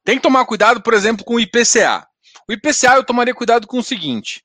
Tem 0.05 0.17
que 0.17 0.23
tomar 0.23 0.47
cuidado, 0.47 0.81
por 0.81 0.95
exemplo, 0.95 1.25
com 1.25 1.35
o 1.35 1.41
IPCA. 1.41 2.07
O 2.49 2.53
IPCA 2.53 2.95
eu 2.95 3.05
tomaria 3.05 3.35
cuidado 3.35 3.67
com 3.67 3.79
o 3.79 3.83
seguinte: 3.83 4.45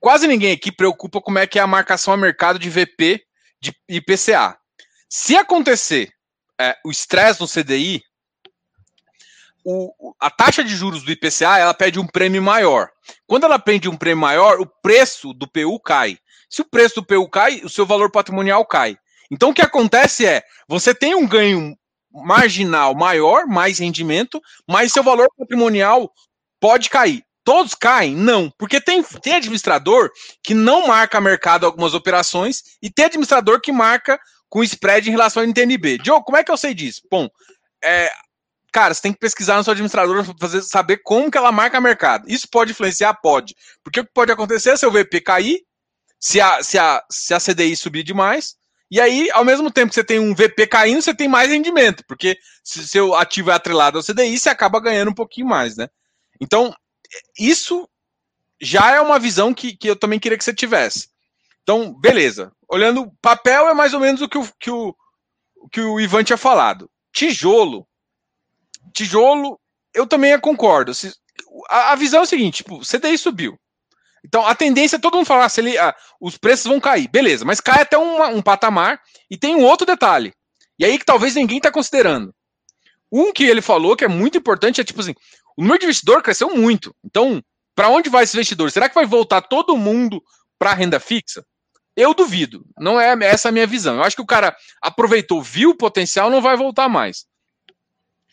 quase 0.00 0.26
ninguém 0.26 0.52
aqui 0.52 0.72
preocupa 0.72 1.20
como 1.20 1.38
é 1.38 1.46
que 1.46 1.58
é 1.58 1.62
a 1.62 1.66
marcação 1.66 2.14
a 2.14 2.16
mercado 2.16 2.58
de 2.58 2.70
VP 2.70 3.22
de 3.60 3.74
IPCA. 3.88 4.58
Se 5.14 5.36
acontecer 5.36 6.10
é, 6.58 6.74
o 6.82 6.90
estresse 6.90 7.38
no 7.38 7.46
CDI, 7.46 8.02
o, 9.62 10.14
a 10.18 10.30
taxa 10.30 10.64
de 10.64 10.74
juros 10.74 11.02
do 11.02 11.12
IPCA 11.12 11.58
ela 11.58 11.74
pede 11.74 12.00
um 12.00 12.06
prêmio 12.06 12.42
maior. 12.42 12.88
Quando 13.26 13.44
ela 13.44 13.58
pede 13.58 13.90
um 13.90 13.96
prêmio 13.96 14.22
maior, 14.22 14.58
o 14.58 14.66
preço 14.66 15.34
do 15.34 15.46
PU 15.46 15.78
cai. 15.80 16.16
Se 16.48 16.62
o 16.62 16.64
preço 16.64 16.94
do 16.94 17.04
PU 17.04 17.28
cai, 17.28 17.60
o 17.62 17.68
seu 17.68 17.84
valor 17.84 18.10
patrimonial 18.10 18.64
cai. 18.64 18.96
Então 19.30 19.50
o 19.50 19.54
que 19.54 19.60
acontece 19.60 20.24
é, 20.24 20.42
você 20.66 20.94
tem 20.94 21.14
um 21.14 21.28
ganho 21.28 21.76
marginal 22.10 22.94
maior, 22.94 23.46
mais 23.46 23.80
rendimento, 23.80 24.40
mas 24.66 24.94
seu 24.94 25.02
valor 25.02 25.28
patrimonial 25.36 26.10
pode 26.58 26.88
cair. 26.88 27.22
Todos 27.44 27.74
caem? 27.74 28.16
Não, 28.16 28.50
porque 28.56 28.80
tem, 28.80 29.02
tem 29.02 29.34
administrador 29.34 30.10
que 30.42 30.54
não 30.54 30.86
marca 30.86 31.20
mercado 31.20 31.66
algumas 31.66 31.92
operações 31.92 32.62
e 32.80 32.88
tem 32.88 33.04
administrador 33.04 33.60
que 33.60 33.72
marca 33.72 34.18
com 34.52 34.62
spread 34.62 35.08
em 35.08 35.12
relação 35.12 35.42
ao 35.42 35.48
NTNB. 35.48 35.96
Diogo, 35.96 36.26
como 36.26 36.36
é 36.36 36.44
que 36.44 36.52
eu 36.52 36.58
sei 36.58 36.74
disso? 36.74 37.00
Bom, 37.10 37.26
é, 37.82 38.12
cara, 38.70 38.92
você 38.92 39.00
tem 39.00 39.10
que 39.10 39.18
pesquisar 39.18 39.56
na 39.56 39.64
sua 39.64 39.72
administradora 39.72 40.22
para 40.38 40.60
saber 40.60 40.98
como 40.98 41.30
que 41.30 41.38
ela 41.38 41.50
marca 41.50 41.80
mercado. 41.80 42.28
Isso 42.28 42.46
pode 42.52 42.72
influenciar? 42.72 43.14
Pode. 43.14 43.54
Porque 43.82 44.00
o 44.00 44.04
que 44.04 44.12
pode 44.12 44.30
acontecer 44.30 44.68
é 44.68 44.76
seu 44.76 44.92
VP 44.92 45.22
cair, 45.22 45.62
se 46.20 46.38
a, 46.38 46.62
se 46.62 46.78
a, 46.78 47.02
se 47.10 47.32
a 47.32 47.38
CDI 47.40 47.74
subir 47.74 48.02
demais, 48.02 48.54
e 48.90 49.00
aí, 49.00 49.30
ao 49.32 49.42
mesmo 49.42 49.70
tempo 49.70 49.88
que 49.88 49.94
você 49.94 50.04
tem 50.04 50.18
um 50.18 50.34
VP 50.34 50.66
caindo, 50.66 51.00
você 51.00 51.14
tem 51.14 51.28
mais 51.28 51.48
rendimento, 51.48 52.04
porque 52.06 52.36
se 52.62 52.86
seu 52.86 53.14
ativo 53.14 53.50
é 53.50 53.54
atrelado 53.54 53.96
ao 53.96 54.04
CDI, 54.04 54.38
você 54.38 54.50
acaba 54.50 54.78
ganhando 54.82 55.12
um 55.12 55.14
pouquinho 55.14 55.46
mais, 55.46 55.78
né? 55.78 55.88
Então, 56.38 56.74
isso 57.38 57.88
já 58.60 58.90
é 58.90 59.00
uma 59.00 59.18
visão 59.18 59.54
que, 59.54 59.74
que 59.74 59.88
eu 59.88 59.96
também 59.96 60.20
queria 60.20 60.36
que 60.36 60.44
você 60.44 60.52
tivesse. 60.52 61.08
Então, 61.62 61.92
beleza. 61.94 62.52
Olhando 62.68 63.12
papel, 63.20 63.68
é 63.68 63.74
mais 63.74 63.94
ou 63.94 64.00
menos 64.00 64.20
o 64.20 64.28
que 64.28 64.38
o, 64.38 64.48
que 64.58 64.70
o, 64.70 64.96
que 65.70 65.80
o 65.80 66.00
Ivan 66.00 66.24
tinha 66.24 66.36
falado. 66.36 66.90
Tijolo. 67.12 67.86
Tijolo, 68.92 69.60
eu 69.94 70.06
também 70.06 70.38
concordo. 70.40 70.92
A, 71.68 71.92
a 71.92 71.94
visão 71.94 72.20
é 72.20 72.22
o 72.24 72.26
seguinte: 72.26 72.58
tipo, 72.58 72.80
CDI 72.80 73.16
subiu. 73.18 73.58
Então 74.24 74.46
a 74.46 74.54
tendência 74.54 74.96
é 74.96 75.00
todo 75.00 75.16
mundo 75.16 75.26
falar 75.26 75.48
se 75.48 75.60
ele, 75.60 75.76
ah, 75.78 75.94
os 76.20 76.38
preços 76.38 76.66
vão 76.66 76.80
cair, 76.80 77.08
beleza, 77.08 77.44
mas 77.44 77.60
cai 77.60 77.82
até 77.82 77.98
um, 77.98 78.22
um 78.36 78.42
patamar 78.42 79.00
e 79.28 79.36
tem 79.36 79.56
um 79.56 79.64
outro 79.64 79.84
detalhe. 79.84 80.32
E 80.78 80.84
aí 80.84 80.98
que 80.98 81.04
talvez 81.04 81.34
ninguém 81.34 81.58
está 81.58 81.70
considerando. 81.70 82.32
Um 83.10 83.32
que 83.32 83.44
ele 83.44 83.60
falou 83.60 83.96
que 83.96 84.04
é 84.04 84.08
muito 84.08 84.38
importante 84.38 84.80
é 84.80 84.84
tipo 84.84 85.00
assim, 85.00 85.14
o 85.56 85.62
número 85.62 85.80
de 85.80 85.86
investidor 85.86 86.22
cresceu 86.22 86.54
muito. 86.54 86.94
Então, 87.04 87.42
para 87.74 87.88
onde 87.88 88.08
vai 88.08 88.24
esse 88.24 88.36
investidor? 88.36 88.70
Será 88.70 88.88
que 88.88 88.94
vai 88.94 89.04
voltar 89.04 89.42
todo 89.42 89.76
mundo 89.76 90.22
para 90.58 90.70
a 90.70 90.74
renda 90.74 91.00
fixa? 91.00 91.44
Eu 91.96 92.14
duvido. 92.14 92.64
Não 92.78 93.00
é 93.00 93.12
essa 93.24 93.48
a 93.48 93.52
minha 93.52 93.66
visão. 93.66 93.96
Eu 93.96 94.02
acho 94.02 94.16
que 94.16 94.22
o 94.22 94.26
cara 94.26 94.56
aproveitou, 94.80 95.42
viu 95.42 95.70
o 95.70 95.76
potencial, 95.76 96.30
não 96.30 96.40
vai 96.40 96.56
voltar 96.56 96.88
mais. 96.88 97.26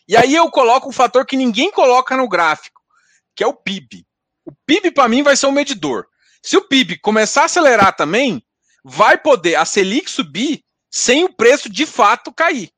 E 0.07 0.15
aí 0.15 0.33
eu 0.33 0.49
coloco 0.49 0.89
um 0.89 0.93
fator 0.93 1.25
que 1.25 1.37
ninguém 1.37 1.71
coloca 1.71 2.17
no 2.17 2.27
gráfico, 2.27 2.81
que 3.35 3.43
é 3.43 3.47
o 3.47 3.53
PIB. 3.53 4.05
O 4.45 4.51
PIB, 4.65 4.91
para 4.91 5.07
mim, 5.07 5.21
vai 5.21 5.35
ser 5.35 5.45
um 5.45 5.51
medidor. 5.51 6.07
Se 6.41 6.57
o 6.57 6.61
PIB 6.61 6.99
começar 6.99 7.43
a 7.43 7.45
acelerar 7.45 7.95
também, 7.95 8.43
vai 8.83 9.17
poder 9.17 9.55
a 9.55 9.65
Selic 9.65 10.09
subir 10.09 10.63
sem 10.89 11.25
o 11.25 11.33
preço 11.33 11.69
de 11.69 11.85
fato 11.85 12.33
cair. 12.33 12.71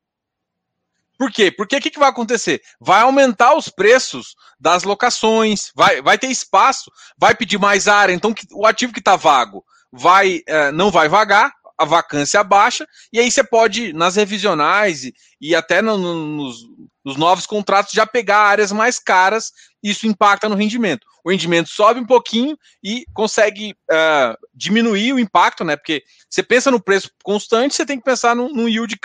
Por 1.16 1.30
quê? 1.30 1.52
Porque 1.52 1.76
o 1.76 1.80
que, 1.80 1.90
que 1.90 1.98
vai 1.98 2.08
acontecer? 2.08 2.60
Vai 2.80 3.02
aumentar 3.02 3.54
os 3.54 3.68
preços 3.68 4.34
das 4.58 4.82
locações, 4.82 5.70
vai, 5.74 6.02
vai 6.02 6.18
ter 6.18 6.26
espaço, 6.26 6.90
vai 7.16 7.34
pedir 7.34 7.58
mais 7.58 7.86
área, 7.86 8.12
então 8.12 8.34
o 8.52 8.66
ativo 8.66 8.92
que 8.92 8.98
está 8.98 9.14
vago 9.14 9.64
vai 9.92 10.40
é, 10.46 10.72
não 10.72 10.90
vai 10.90 11.08
vagar, 11.08 11.52
a 11.78 11.84
vacância 11.84 12.42
baixa, 12.44 12.86
e 13.12 13.18
aí 13.18 13.30
você 13.30 13.42
pode, 13.42 13.92
nas 13.92 14.16
revisionais 14.16 15.04
e, 15.04 15.14
e 15.40 15.54
até 15.54 15.82
no, 15.82 15.98
no, 15.98 16.14
nos, 16.14 16.56
nos 17.04 17.16
novos 17.16 17.46
contratos, 17.46 17.92
já 17.92 18.06
pegar 18.06 18.38
áreas 18.38 18.70
mais 18.70 18.98
caras, 18.98 19.50
isso 19.82 20.06
impacta 20.06 20.48
no 20.48 20.54
rendimento 20.54 21.06
o 21.24 21.30
rendimento 21.30 21.68
sobe 21.68 22.00
um 22.00 22.06
pouquinho 22.06 22.58
e 22.82 23.04
consegue 23.14 23.74
uh, 23.90 24.36
diminuir 24.52 25.12
o 25.12 25.18
impacto, 25.18 25.64
né? 25.64 25.76
Porque 25.76 26.02
você 26.28 26.42
pensa 26.42 26.70
no 26.70 26.82
preço 26.82 27.10
constante, 27.22 27.74
você 27.74 27.86
tem 27.86 27.98
que 27.98 28.04
pensar 28.04 28.34
no, 28.34 28.48
no 28.48 28.68
yield 28.68 28.98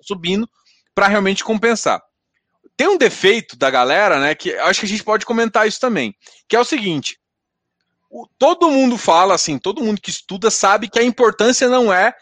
subindo 0.00 0.48
para 0.94 1.08
realmente 1.08 1.42
compensar. 1.42 2.00
Tem 2.76 2.88
um 2.88 2.98
defeito 2.98 3.56
da 3.56 3.70
galera, 3.70 4.20
né? 4.20 4.34
Que 4.34 4.54
acho 4.54 4.80
que 4.80 4.86
a 4.86 4.88
gente 4.88 5.04
pode 5.04 5.26
comentar 5.26 5.66
isso 5.66 5.80
também, 5.80 6.14
que 6.48 6.54
é 6.54 6.60
o 6.60 6.64
seguinte: 6.64 7.18
o, 8.14 8.28
todo 8.38 8.70
mundo 8.70 8.96
fala 8.96 9.34
assim, 9.34 9.58
todo 9.58 9.82
mundo 9.82 10.00
que 10.00 10.08
estuda 10.08 10.48
sabe 10.48 10.88
que 10.88 11.00
a 11.00 11.02
importância 11.02 11.68
não 11.68 11.92
é 11.92 12.14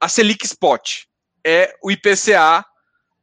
a 0.00 0.08
Selic 0.08 0.44
Spot, 0.44 1.04
é 1.46 1.72
o 1.80 1.88
IPCA 1.88 2.64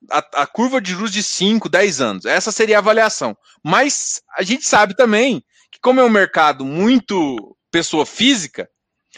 a, 0.09 0.41
a, 0.41 0.47
curva 0.47 0.79
de 0.79 0.91
juros 0.91 1.11
de 1.11 1.21
5, 1.21 1.67
10 1.67 1.99
anos. 2.01 2.25
Essa 2.25 2.49
seria 2.49 2.77
a 2.77 2.79
avaliação. 2.79 3.37
Mas 3.61 4.21
a 4.37 4.41
gente 4.41 4.65
sabe 4.65 4.95
também 4.95 5.43
que, 5.69 5.81
como 5.81 5.99
é 5.99 6.03
um 6.03 6.09
mercado 6.09 6.63
muito 6.63 7.55
pessoa 7.69 8.05
física, 8.05 8.69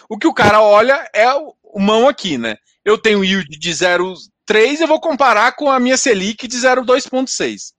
o 0.09 0.17
que 0.17 0.27
o 0.27 0.33
cara 0.33 0.59
olha 0.59 1.07
é 1.13 1.31
o, 1.31 1.55
mão 1.75 2.07
aqui, 2.07 2.39
né? 2.39 2.57
Eu 2.83 2.97
tenho 2.97 3.23
yield 3.23 3.47
de 3.57 3.71
0,3, 3.71 4.81
eu 4.81 4.87
vou 4.87 4.99
comparar 4.99 5.55
com 5.55 5.69
a 5.69 5.79
minha 5.79 5.95
Selic 5.95 6.47
de 6.47 6.57
0,2,6. 6.57 7.71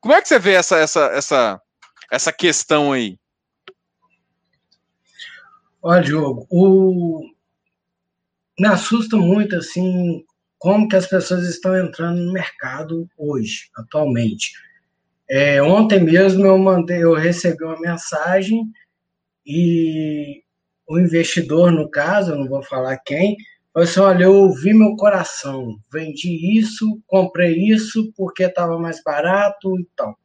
Como 0.00 0.12
é 0.12 0.20
que 0.20 0.26
você 0.26 0.40
vê 0.40 0.54
essa, 0.54 0.76
essa, 0.76 1.06
essa, 1.06 1.60
essa 2.10 2.32
questão 2.32 2.92
aí? 2.92 3.16
Olha, 5.86 6.00
Diogo, 6.00 6.46
o... 6.48 7.20
me 8.58 8.66
assusta 8.66 9.18
muito 9.18 9.54
assim 9.54 10.24
como 10.58 10.88
que 10.88 10.96
as 10.96 11.06
pessoas 11.06 11.46
estão 11.46 11.76
entrando 11.76 12.22
no 12.22 12.32
mercado 12.32 13.06
hoje, 13.18 13.68
atualmente. 13.76 14.52
É, 15.28 15.62
ontem 15.62 16.02
mesmo 16.02 16.46
eu 16.46 16.56
mandei, 16.56 17.04
eu 17.04 17.12
recebi 17.12 17.62
uma 17.62 17.78
mensagem 17.78 18.64
e 19.44 20.42
o 20.88 20.98
investidor, 20.98 21.70
no 21.70 21.90
caso, 21.90 22.32
eu 22.32 22.38
não 22.38 22.48
vou 22.48 22.62
falar 22.62 22.96
quem, 23.04 23.36
Falei 23.74 23.88
assim, 23.88 24.00
olha, 24.00 24.24
eu 24.24 24.34
ouvi 24.36 24.72
meu 24.72 24.94
coração, 24.94 25.76
vendi 25.92 26.58
isso, 26.58 27.02
comprei 27.08 27.58
isso 27.58 28.10
porque 28.16 28.44
estava 28.44 28.78
mais 28.78 29.02
barato 29.02 29.78
e 29.78 29.86
tal. 29.96 30.16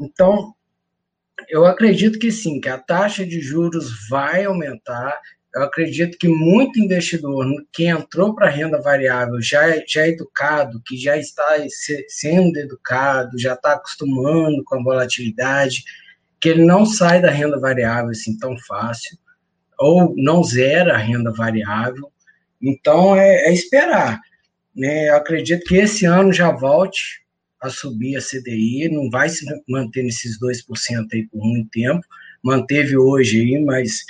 Então, 0.00 0.54
eu 1.48 1.64
acredito 1.64 2.18
que 2.18 2.30
sim, 2.30 2.60
que 2.60 2.68
a 2.68 2.78
taxa 2.78 3.24
de 3.24 3.40
juros 3.40 4.08
vai 4.08 4.44
aumentar. 4.44 5.18
Eu 5.54 5.62
acredito 5.62 6.18
que 6.18 6.28
muito 6.28 6.78
investidor 6.78 7.46
que 7.72 7.86
entrou 7.86 8.34
para 8.34 8.50
renda 8.50 8.80
variável 8.80 9.40
já, 9.40 9.68
é, 9.68 9.84
já 9.86 10.02
é 10.02 10.10
educado, 10.10 10.82
que 10.84 10.96
já 10.96 11.16
está 11.16 11.56
sendo 12.08 12.58
educado, 12.58 13.38
já 13.38 13.54
está 13.54 13.72
acostumando 13.72 14.62
com 14.64 14.78
a 14.78 14.82
volatilidade, 14.82 15.82
que 16.40 16.48
ele 16.48 16.64
não 16.64 16.84
sai 16.84 17.22
da 17.22 17.30
renda 17.30 17.58
variável 17.58 18.10
assim 18.10 18.36
tão 18.38 18.56
fácil, 18.58 19.16
ou 19.78 20.14
não 20.16 20.44
zera 20.44 20.94
a 20.94 20.98
renda 20.98 21.32
variável. 21.32 22.12
Então 22.60 23.16
é, 23.16 23.48
é 23.48 23.52
esperar. 23.52 24.20
Né? 24.74 25.08
Eu 25.08 25.16
acredito 25.16 25.64
que 25.64 25.76
esse 25.76 26.04
ano 26.04 26.32
já 26.32 26.50
volte 26.50 27.25
a 27.60 27.70
subir 27.70 28.16
a 28.16 28.20
CDI, 28.20 28.88
não 28.90 29.10
vai 29.10 29.28
se 29.28 29.44
manter 29.68 30.02
nesses 30.02 30.38
2% 30.40 31.06
aí 31.12 31.26
por 31.28 31.44
muito 31.44 31.70
tempo. 31.70 32.04
Manteve 32.42 32.96
hoje 32.96 33.40
aí, 33.40 33.64
mas 33.64 34.04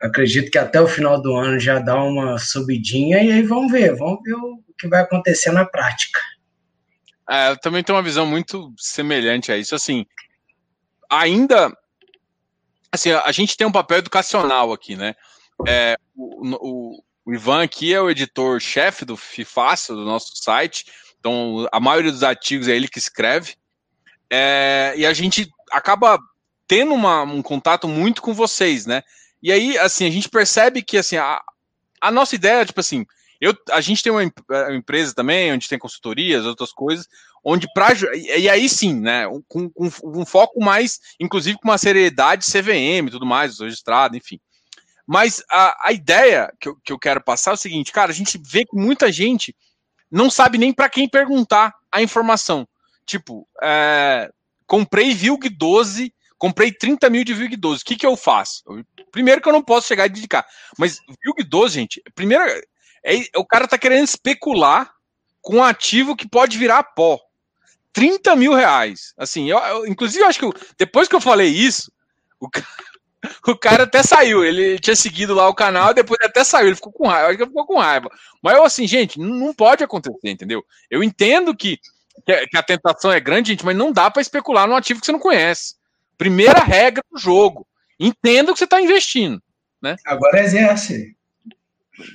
acredito 0.00 0.50
que 0.50 0.58
até 0.58 0.80
o 0.80 0.86
final 0.86 1.20
do 1.20 1.34
ano 1.34 1.58
já 1.58 1.78
dá 1.78 2.02
uma 2.02 2.38
subidinha 2.38 3.22
e 3.22 3.32
aí 3.32 3.42
vamos 3.42 3.72
ver, 3.72 3.96
vamos 3.96 4.22
ver 4.22 4.34
o 4.34 4.62
que 4.78 4.88
vai 4.88 5.02
acontecer 5.02 5.50
na 5.52 5.64
prática. 5.64 6.20
É, 7.28 7.50
eu 7.50 7.56
também 7.58 7.82
tenho 7.82 7.96
uma 7.96 8.02
visão 8.02 8.26
muito 8.26 8.72
semelhante 8.76 9.50
a 9.50 9.56
isso. 9.56 9.74
Assim, 9.74 10.04
ainda, 11.10 11.76
assim, 12.92 13.12
a 13.12 13.32
gente 13.32 13.56
tem 13.56 13.66
um 13.66 13.72
papel 13.72 13.98
educacional 13.98 14.72
aqui, 14.72 14.94
né? 14.96 15.14
É, 15.66 15.96
o, 16.14 16.48
o, 16.56 17.02
o, 17.24 17.34
Ivan 17.34 17.62
aqui 17.62 17.94
é 17.94 18.00
o 18.00 18.10
editor-chefe 18.10 19.04
do 19.04 19.16
FIFácil, 19.16 19.94
do 19.94 20.04
nosso 20.04 20.32
site. 20.36 20.84
Então, 21.24 21.66
a 21.72 21.80
maioria 21.80 22.12
dos 22.12 22.22
artigos 22.22 22.68
é 22.68 22.76
ele 22.76 22.86
que 22.86 22.98
escreve. 22.98 23.54
É, 24.30 24.92
e 24.94 25.06
a 25.06 25.14
gente 25.14 25.50
acaba 25.72 26.18
tendo 26.68 26.92
uma, 26.92 27.22
um 27.22 27.40
contato 27.40 27.88
muito 27.88 28.20
com 28.20 28.34
vocês, 28.34 28.84
né? 28.84 29.02
E 29.42 29.50
aí, 29.50 29.78
assim, 29.78 30.06
a 30.06 30.10
gente 30.10 30.28
percebe 30.28 30.82
que, 30.82 30.98
assim, 30.98 31.16
a, 31.16 31.40
a 31.98 32.10
nossa 32.10 32.34
ideia, 32.34 32.66
tipo 32.66 32.78
assim, 32.78 33.06
eu, 33.40 33.56
a 33.70 33.80
gente 33.80 34.02
tem 34.02 34.12
uma 34.12 34.22
é, 34.22 34.74
empresa 34.74 35.14
também, 35.14 35.50
onde 35.50 35.66
tem 35.66 35.78
consultorias, 35.78 36.44
outras 36.44 36.72
coisas, 36.72 37.08
onde 37.42 37.66
para 37.72 37.94
e 38.14 38.46
aí 38.46 38.68
sim, 38.68 39.00
né, 39.00 39.24
com, 39.48 39.70
com, 39.70 39.88
um 40.04 40.26
foco 40.26 40.62
mais, 40.62 40.98
inclusive 41.18 41.58
com 41.58 41.68
uma 41.68 41.78
seriedade 41.78 42.44
CVM 42.44 43.06
e 43.06 43.10
tudo 43.10 43.24
mais, 43.24 43.60
registrado, 43.60 44.14
enfim. 44.14 44.38
Mas 45.06 45.42
a, 45.50 45.88
a 45.88 45.92
ideia 45.92 46.52
que 46.60 46.68
eu, 46.68 46.76
que 46.84 46.92
eu 46.92 46.98
quero 46.98 47.22
passar 47.22 47.52
é 47.52 47.54
o 47.54 47.58
seguinte, 47.58 47.92
cara, 47.92 48.10
a 48.10 48.14
gente 48.14 48.38
vê 48.42 48.64
que 48.64 48.76
muita 48.76 49.10
gente 49.10 49.54
não 50.14 50.30
sabe 50.30 50.56
nem 50.56 50.72
para 50.72 50.88
quem 50.88 51.08
perguntar 51.08 51.74
a 51.90 52.00
informação. 52.00 52.66
Tipo, 53.04 53.46
é, 53.62 54.30
comprei 54.66 55.12
VILG 55.12 55.48
12 55.50 56.14
Comprei 56.44 56.70
30 56.70 57.08
mil 57.08 57.24
de 57.24 57.32
VIG 57.32 57.56
12. 57.56 57.80
O 57.80 57.84
que, 57.86 57.96
que 57.96 58.06
eu 58.06 58.16
faço? 58.18 58.62
Primeiro 59.10 59.40
que 59.40 59.48
eu 59.48 59.52
não 59.52 59.62
posso 59.62 59.86
chegar 59.86 60.04
e 60.04 60.10
dedicar. 60.10 60.44
Mas 60.78 60.98
VIG 61.24 61.48
12, 61.48 61.74
gente, 61.74 62.02
primeiro, 62.14 62.44
é, 63.02 63.14
o 63.36 63.46
cara 63.46 63.66
tá 63.66 63.78
querendo 63.78 64.04
especular 64.04 64.92
com 65.40 65.56
um 65.56 65.64
ativo 65.64 66.14
que 66.14 66.28
pode 66.28 66.58
virar 66.58 66.82
pó. 66.82 67.18
30 67.94 68.36
mil 68.36 68.52
reais. 68.52 69.14
Assim, 69.16 69.48
eu, 69.48 69.58
eu 69.58 69.86
inclusive, 69.86 70.22
eu 70.22 70.28
acho 70.28 70.38
que 70.38 70.44
eu, 70.44 70.52
depois 70.76 71.08
que 71.08 71.14
eu 71.14 71.20
falei 71.20 71.48
isso, 71.48 71.90
o 72.38 72.50
cara, 72.50 72.66
o 73.46 73.56
cara 73.56 73.84
até 73.84 74.02
saiu. 74.02 74.44
Ele 74.44 74.78
tinha 74.78 74.96
seguido 74.96 75.34
lá 75.34 75.48
o 75.48 75.54
canal, 75.54 75.94
depois 75.94 76.18
até 76.22 76.44
saiu. 76.44 76.68
Ele 76.68 76.76
ficou 76.76 76.92
com 76.92 77.06
raiva. 77.06 77.28
Acho 77.28 77.36
que 77.36 77.42
ele 77.42 77.50
ficou 77.50 77.66
com 77.66 77.78
raiva. 77.78 78.08
Mas 78.42 78.56
eu, 78.56 78.64
assim, 78.64 78.86
gente, 78.86 79.18
não 79.18 79.54
pode 79.54 79.82
acontecer, 79.82 80.30
entendeu? 80.30 80.64
Eu 80.90 81.02
entendo 81.02 81.54
que, 81.56 81.78
que 82.26 82.56
a 82.56 82.62
tentação 82.62 83.12
é 83.12 83.20
grande, 83.20 83.50
gente, 83.50 83.64
mas 83.64 83.76
não 83.76 83.92
dá 83.92 84.10
para 84.10 84.22
especular 84.22 84.66
num 84.66 84.76
ativo 84.76 85.00
que 85.00 85.06
você 85.06 85.12
não 85.12 85.18
conhece. 85.18 85.74
Primeira 86.16 86.60
regra 86.60 87.02
do 87.10 87.18
jogo. 87.18 87.66
Entenda 87.98 88.50
o 88.50 88.54
que 88.54 88.58
você 88.58 88.64
está 88.64 88.80
investindo. 88.80 89.42
Né? 89.82 89.96
Agora 90.06 90.40
exerce. 90.40 91.14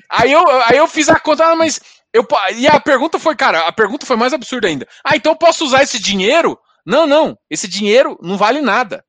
Aí 0.10 0.32
eu, 0.32 0.50
aí 0.64 0.78
eu 0.78 0.88
fiz 0.88 1.08
a 1.08 1.20
conta, 1.20 1.46
ah, 1.46 1.56
mas 1.56 1.80
eu, 2.12 2.28
e 2.56 2.68
a 2.68 2.80
pergunta 2.80 3.20
foi, 3.20 3.36
cara, 3.36 3.68
a 3.68 3.72
pergunta 3.72 4.06
foi 4.06 4.16
mais 4.16 4.34
absurda 4.34 4.68
ainda. 4.68 4.88
Ah, 5.04 5.16
então 5.16 5.32
eu 5.32 5.38
posso 5.38 5.64
usar 5.64 5.84
esse 5.84 6.00
dinheiro? 6.00 6.60
Não, 6.86 7.06
não. 7.06 7.38
Esse 7.50 7.68
dinheiro 7.68 8.18
não 8.22 8.38
vale 8.38 8.62
nada. 8.62 9.06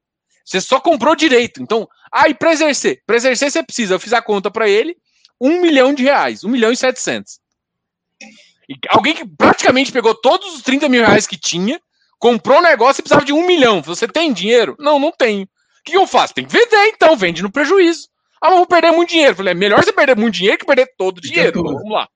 Você 0.50 0.60
só 0.60 0.80
comprou 0.80 1.14
direito. 1.14 1.62
Então, 1.62 1.88
ah, 2.10 2.28
e 2.28 2.34
para 2.34 2.52
exercer? 2.52 3.02
Para 3.06 3.16
exercer 3.16 3.50
você 3.50 3.62
precisa. 3.62 3.94
Eu 3.94 4.00
fiz 4.00 4.12
a 4.12 4.20
conta 4.20 4.50
para 4.50 4.68
ele, 4.68 4.96
um 5.40 5.60
milhão 5.60 5.94
de 5.94 6.02
reais, 6.02 6.42
um 6.42 6.48
milhão 6.48 6.72
e 6.72 6.76
setecentos. 6.76 7.38
Alguém 8.88 9.14
que 9.14 9.26
praticamente 9.26 9.92
pegou 9.92 10.14
todos 10.14 10.54
os 10.54 10.62
30 10.62 10.88
mil 10.88 11.04
reais 11.04 11.26
que 11.26 11.36
tinha 11.36 11.80
Comprou 12.20 12.58
um 12.58 12.62
negócio 12.62 13.00
e 13.00 13.02
precisava 13.02 13.24
de 13.24 13.32
um 13.32 13.46
milhão. 13.46 13.80
Você 13.80 14.06
tem 14.06 14.30
dinheiro? 14.30 14.76
Não, 14.78 14.98
não 14.98 15.10
tenho. 15.10 15.44
O 15.44 15.48
que 15.82 15.96
eu 15.96 16.06
faço? 16.06 16.34
Tem 16.34 16.44
que 16.44 16.52
vender, 16.52 16.88
então. 16.88 17.16
Vende 17.16 17.42
no 17.42 17.50
prejuízo. 17.50 18.08
Ah, 18.42 18.50
mas 18.50 18.58
vou 18.58 18.66
perder 18.66 18.92
muito 18.92 19.08
dinheiro. 19.08 19.34
Falei, 19.34 19.52
é 19.52 19.54
melhor 19.54 19.82
você 19.82 19.90
perder 19.90 20.14
muito 20.14 20.34
dinheiro 20.34 20.58
que 20.58 20.66
perder 20.66 20.92
todo 20.98 21.16
o 21.16 21.20
dinheiro. 21.20 21.60
Então, 21.60 21.72
vamos 21.72 21.90
lá. 21.90 22.06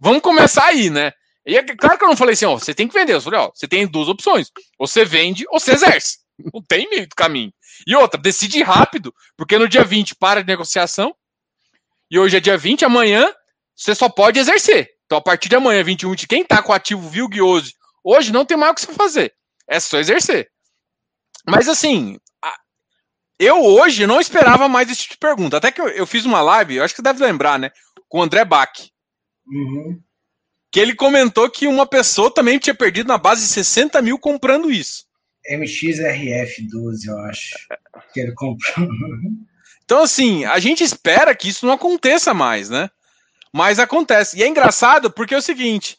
vamos 0.00 0.22
começar 0.22 0.66
aí, 0.66 0.90
né? 0.90 1.10
E 1.44 1.56
é 1.56 1.62
claro 1.64 1.98
que 1.98 2.04
eu 2.04 2.08
não 2.08 2.16
falei 2.16 2.34
assim, 2.34 2.44
ó, 2.44 2.56
você 2.56 2.72
tem 2.72 2.86
que 2.86 2.94
vender. 2.94 3.14
Eu 3.14 3.20
falei, 3.20 3.40
ó, 3.40 3.50
você 3.52 3.66
tem 3.66 3.84
duas 3.84 4.08
opções. 4.08 4.52
Ou 4.78 4.86
você 4.86 5.04
vende 5.04 5.44
ou 5.48 5.58
você 5.58 5.72
exerce. 5.72 6.18
Não 6.38 6.62
tem 6.66 6.88
meio 6.88 7.08
do 7.08 7.14
caminho. 7.14 7.52
E 7.86 7.94
outra, 7.94 8.20
decide 8.20 8.62
rápido, 8.62 9.14
porque 9.36 9.58
no 9.58 9.68
dia 9.68 9.84
20 9.84 10.14
para 10.16 10.42
de 10.42 10.46
negociação. 10.46 11.14
E 12.10 12.18
hoje 12.18 12.36
é 12.36 12.40
dia 12.40 12.58
20, 12.58 12.84
amanhã 12.84 13.32
você 13.74 13.94
só 13.94 14.08
pode 14.08 14.38
exercer. 14.38 14.90
Então, 15.06 15.18
a 15.18 15.22
partir 15.22 15.48
de 15.48 15.56
amanhã, 15.56 15.82
21, 15.82 16.14
de 16.14 16.26
quem 16.26 16.44
tá 16.44 16.62
com 16.62 16.72
ativo 16.72 17.08
Vilguiose 17.08 17.74
Hoje 18.04 18.30
não 18.30 18.44
tem 18.44 18.56
mais 18.56 18.72
o 18.72 18.74
que 18.74 18.80
você 18.82 18.92
fazer. 18.92 19.34
É 19.66 19.80
só 19.80 19.98
exercer. 19.98 20.50
Mas 21.46 21.68
assim, 21.68 22.18
eu 23.38 23.62
hoje 23.64 24.06
não 24.06 24.20
esperava 24.20 24.68
mais 24.68 24.90
esse 24.90 25.02
tipo 25.02 25.14
de 25.14 25.18
pergunta. 25.18 25.56
Até 25.56 25.72
que 25.72 25.80
eu, 25.80 25.88
eu 25.88 26.06
fiz 26.06 26.26
uma 26.26 26.42
live, 26.42 26.76
eu 26.76 26.84
acho 26.84 26.94
que 26.94 26.98
você 26.98 27.02
deve 27.02 27.24
lembrar, 27.24 27.58
né? 27.58 27.70
Com 28.08 28.18
o 28.18 28.22
André 28.22 28.44
Bach. 28.44 28.72
Uhum. 29.46 30.00
Que 30.70 30.80
ele 30.80 30.94
comentou 30.94 31.48
que 31.50 31.66
uma 31.66 31.86
pessoa 31.86 32.32
também 32.32 32.58
tinha 32.58 32.74
perdido 32.74 33.06
na 33.06 33.16
base 33.16 33.42
de 33.42 33.48
60 33.48 34.02
mil 34.02 34.18
comprando 34.18 34.70
isso. 34.70 35.03
MXRF12, 35.50 37.06
eu 37.06 37.18
acho. 37.20 37.56
Que 38.12 38.20
ele 38.20 38.32
comprou. 38.32 38.88
Então, 39.84 40.02
assim, 40.02 40.44
a 40.44 40.58
gente 40.58 40.82
espera 40.82 41.34
que 41.34 41.48
isso 41.48 41.66
não 41.66 41.74
aconteça 41.74 42.32
mais, 42.32 42.70
né? 42.70 42.88
Mas 43.52 43.78
acontece. 43.78 44.38
E 44.38 44.42
é 44.42 44.48
engraçado 44.48 45.10
porque 45.10 45.34
é 45.34 45.38
o 45.38 45.42
seguinte: 45.42 45.98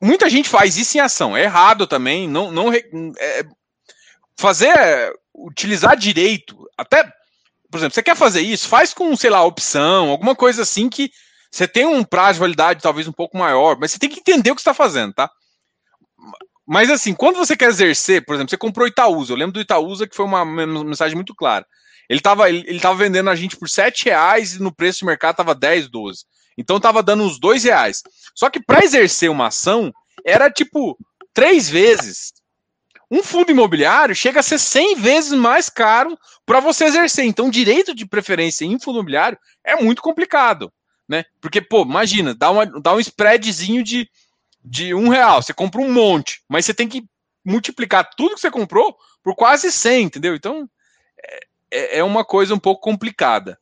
muita 0.00 0.28
gente 0.28 0.48
faz 0.48 0.76
isso 0.76 0.96
em 0.96 1.00
ação. 1.00 1.36
É 1.36 1.42
errado 1.42 1.86
também. 1.86 2.28
Não, 2.28 2.50
não 2.50 2.72
é, 2.72 2.82
fazer, 4.36 4.74
utilizar 5.34 5.96
direito. 5.96 6.68
Até, 6.76 7.04
por 7.70 7.78
exemplo, 7.78 7.94
você 7.94 8.02
quer 8.02 8.16
fazer 8.16 8.40
isso? 8.40 8.68
Faz 8.68 8.92
com, 8.92 9.14
sei 9.16 9.30
lá, 9.30 9.44
opção, 9.44 10.08
alguma 10.08 10.34
coisa 10.34 10.62
assim 10.62 10.88
que 10.88 11.10
você 11.50 11.68
tem 11.68 11.86
um 11.86 12.02
prazo 12.02 12.34
de 12.34 12.40
validade 12.40 12.82
talvez 12.82 13.06
um 13.06 13.12
pouco 13.12 13.38
maior, 13.38 13.78
mas 13.78 13.92
você 13.92 13.98
tem 13.98 14.10
que 14.10 14.18
entender 14.18 14.50
o 14.50 14.54
que 14.56 14.60
está 14.60 14.74
fazendo, 14.74 15.14
tá? 15.14 15.30
Mas 16.66 16.90
assim, 16.90 17.14
quando 17.14 17.36
você 17.36 17.56
quer 17.56 17.68
exercer, 17.68 18.24
por 18.24 18.34
exemplo, 18.34 18.50
você 18.50 18.56
comprou 18.56 18.86
Itaúsa, 18.86 19.32
eu 19.32 19.36
lembro 19.36 19.52
do 19.52 19.60
Itaúsa 19.60 20.06
que 20.06 20.16
foi 20.16 20.24
uma 20.24 20.44
mensagem 20.44 21.14
muito 21.14 21.34
clara. 21.34 21.66
Ele 22.08 22.20
estava 22.20 22.48
ele, 22.48 22.64
ele 22.66 22.80
vendendo 22.96 23.30
a 23.30 23.34
gente 23.34 23.56
por 23.56 23.68
7 23.68 24.06
reais 24.06 24.54
e 24.54 24.62
no 24.62 24.74
preço 24.74 25.00
de 25.00 25.06
mercado 25.06 25.32
estava 25.32 25.54
10, 25.54 25.88
12. 25.88 26.24
Então 26.56 26.80
tava 26.80 27.02
dando 27.02 27.24
uns 27.24 27.38
dois 27.38 27.64
reais. 27.64 28.02
Só 28.34 28.48
que 28.48 28.60
para 28.60 28.84
exercer 28.84 29.30
uma 29.30 29.48
ação 29.48 29.92
era 30.24 30.50
tipo 30.50 30.98
três 31.32 31.68
vezes. 31.68 32.32
Um 33.10 33.22
fundo 33.22 33.50
imobiliário 33.50 34.14
chega 34.14 34.40
a 34.40 34.42
ser 34.42 34.58
100 34.58 34.96
vezes 34.96 35.32
mais 35.32 35.68
caro 35.68 36.18
para 36.46 36.60
você 36.60 36.84
exercer. 36.84 37.24
Então, 37.24 37.50
direito 37.50 37.94
de 37.94 38.06
preferência 38.06 38.64
em 38.64 38.78
fundo 38.78 38.96
imobiliário 38.96 39.38
é 39.62 39.76
muito 39.76 40.00
complicado, 40.00 40.72
né? 41.08 41.24
Porque, 41.40 41.60
pô, 41.60 41.82
imagina, 41.82 42.34
dá, 42.34 42.50
uma, 42.50 42.66
dá 42.66 42.94
um 42.94 43.00
spreadzinho 43.00 43.82
de, 43.82 44.08
de 44.64 44.94
um 44.94 45.08
real. 45.08 45.42
Você 45.42 45.52
compra 45.52 45.80
um 45.80 45.92
monte, 45.92 46.42
mas 46.48 46.64
você 46.64 46.72
tem 46.72 46.88
que 46.88 47.04
multiplicar 47.44 48.08
tudo 48.16 48.34
que 48.34 48.40
você 48.40 48.50
comprou 48.50 48.96
por 49.22 49.34
quase 49.34 49.70
100, 49.70 50.04
entendeu? 50.04 50.34
Então, 50.34 50.68
é, 51.70 51.98
é 51.98 52.04
uma 52.04 52.24
coisa 52.24 52.54
um 52.54 52.58
pouco 52.58 52.80
complicada. 52.80 53.58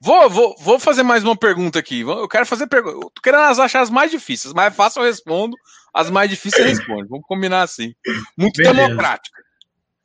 Vou, 0.00 0.28
vou, 0.28 0.56
vou 0.58 0.78
fazer 0.78 1.02
mais 1.02 1.24
uma 1.24 1.36
pergunta 1.36 1.78
aqui. 1.78 2.00
Eu 2.00 2.28
quero 2.28 2.44
fazer 2.46 2.66
pergunta. 2.66 3.10
Tô 3.14 3.22
querendo 3.22 3.42
achar 3.42 3.80
as 3.80 3.90
mais 3.90 4.10
difíceis. 4.10 4.48
As 4.48 4.52
mais 4.52 4.74
fáceis 4.74 4.96
eu 4.96 5.10
respondo, 5.10 5.56
as 5.92 6.10
mais 6.10 6.28
difíceis 6.28 6.62
eu 6.62 6.68
respondo. 6.68 7.08
Vamos 7.08 7.26
combinar 7.26 7.62
assim. 7.62 7.94
Muito 8.36 8.58
Beleza. 8.58 8.74
democrático. 8.74 9.36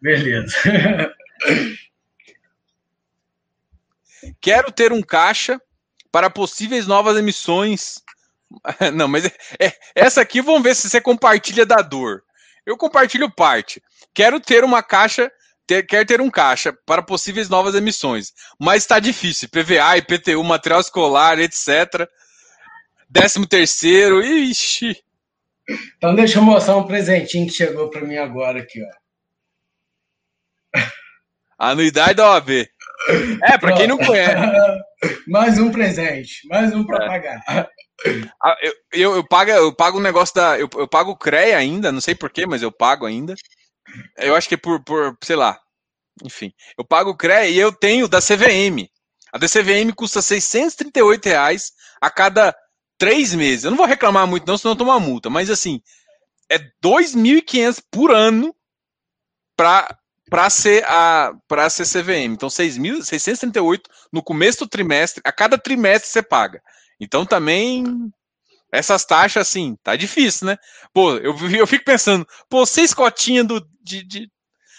Beleza. 0.02 0.56
Quero 4.40 4.72
ter 4.72 4.94
um 4.94 5.02
caixa 5.02 5.62
para 6.12 6.30
possíveis 6.30 6.88
novas 6.88 7.18
emissões. 7.18 8.02
Não, 8.94 9.08
mas 9.08 9.26
é, 9.26 9.32
é, 9.60 9.74
essa 9.96 10.22
aqui 10.22 10.42
vamos 10.42 10.64
ver 10.64 10.76
se 10.76 10.90
você 10.90 11.00
compartilha 11.00 11.66
da 11.66 11.78
dor. 11.78 12.24
Eu 12.66 12.78
compartilho 12.78 13.30
parte. 13.30 13.82
Quero 14.14 14.40
ter 14.40 14.64
uma 14.64 14.84
caixa 14.84 15.32
ter, 15.70 15.84
quer 15.84 16.04
ter 16.04 16.20
um 16.20 16.32
caixa 16.32 16.74
para 16.86 17.04
possíveis 17.04 17.48
novas 17.48 17.76
emissões, 17.76 18.34
mas 18.60 18.82
está 18.82 19.00
difícil. 19.00 19.48
PVA, 19.50 19.98
IPTU, 19.98 20.44
material 20.44 20.82
escolar, 20.82 21.40
etc. 21.40 22.10
Décimo 23.08 23.46
terceiro, 23.46 24.24
ixi. 24.24 24.98
Então 25.98 26.16
deixa 26.16 26.40
eu 26.40 26.44
mostrar 26.44 26.76
um 26.76 26.88
presentinho 26.88 27.46
que 27.46 27.54
chegou 27.54 27.88
para 27.92 28.02
mim 28.02 28.18
agora 28.18 28.60
aqui, 28.62 28.82
ó. 28.84 28.90
Anuidade 31.60 32.16
da 32.16 32.32
OAB. 32.32 32.50
É, 33.44 33.58
para 33.60 33.76
quem 33.76 33.88
não 33.88 33.98
conhece. 33.98 34.34
mais 35.28 35.60
um 35.60 35.72
presente, 35.72 36.48
mais 36.48 36.74
um 36.74 36.84
para 36.84 37.06
é. 37.06 37.08
pagar. 37.08 37.70
Ah, 38.42 38.56
eu, 38.92 39.16
eu, 39.16 39.28
pago, 39.28 39.52
eu 39.52 39.74
pago 39.74 39.98
um 39.98 40.02
negócio 40.02 40.34
da. 40.36 40.58
Eu, 40.60 40.70
eu 40.76 40.88
pago 40.88 41.12
o 41.12 41.18
CREA 41.18 41.58
ainda, 41.58 41.92
não 41.92 42.02
sei 42.02 42.16
porquê, 42.16 42.46
mas 42.46 42.62
eu 42.62 42.72
pago 42.72 43.06
ainda. 43.06 43.36
Eu 44.18 44.36
acho 44.36 44.48
que 44.48 44.56
é 44.56 44.58
por, 44.58 44.84
por, 44.84 45.18
sei 45.24 45.36
lá. 45.36 45.60
Enfim, 46.24 46.54
eu 46.78 46.86
pago 46.86 47.12
o 47.12 47.18
CREA 47.18 47.48
e 47.48 47.58
eu 47.58 47.72
tenho 47.72 48.08
da 48.08 48.20
CVM. 48.20 48.90
A 49.32 49.38
da 49.38 49.48
CVM 49.48 49.94
custa 49.96 50.22
638 50.22 51.26
reais 51.26 51.72
a 52.02 52.10
cada 52.10 52.56
três 52.98 53.34
meses. 53.34 53.64
Eu 53.64 53.72
não 53.72 53.78
vou 53.78 53.86
reclamar 53.86 54.28
muito, 54.28 54.48
não, 54.48 54.58
senão 54.58 54.74
eu 54.74 54.78
tomo 54.78 54.92
uma 54.92 55.00
multa. 55.00 55.30
Mas 55.30 55.50
assim, 55.50 55.82
é 56.50 56.60
2.500 56.84 57.82
por 57.92 58.12
ano 58.12 58.56
para 59.56 59.98
para 60.30 60.48
ser 60.50 60.86
a 60.86 61.34
para 61.48 61.70
ser 61.70 61.86
CVM. 61.86 62.34
Então 62.34 62.50
6.638 62.50 63.82
no 64.12 64.22
começo 64.22 64.60
do 64.60 64.68
trimestre, 64.68 65.22
a 65.26 65.32
cada 65.32 65.58
trimestre 65.58 66.10
você 66.10 66.22
paga. 66.22 66.62
Então 67.00 67.26
também 67.26 68.12
essas 68.72 69.04
taxas 69.06 69.48
assim, 69.48 69.76
tá 69.84 69.96
difícil, 69.96 70.48
né? 70.48 70.58
Pô, 70.94 71.14
eu, 71.18 71.36
eu 71.56 71.68
fico 71.68 71.84
pensando, 71.84 72.28
pô, 72.50 72.66
seis 72.66 72.94
cotinhas 72.94 73.48
do 73.48 73.68
de, 73.82 74.04
de 74.04 74.32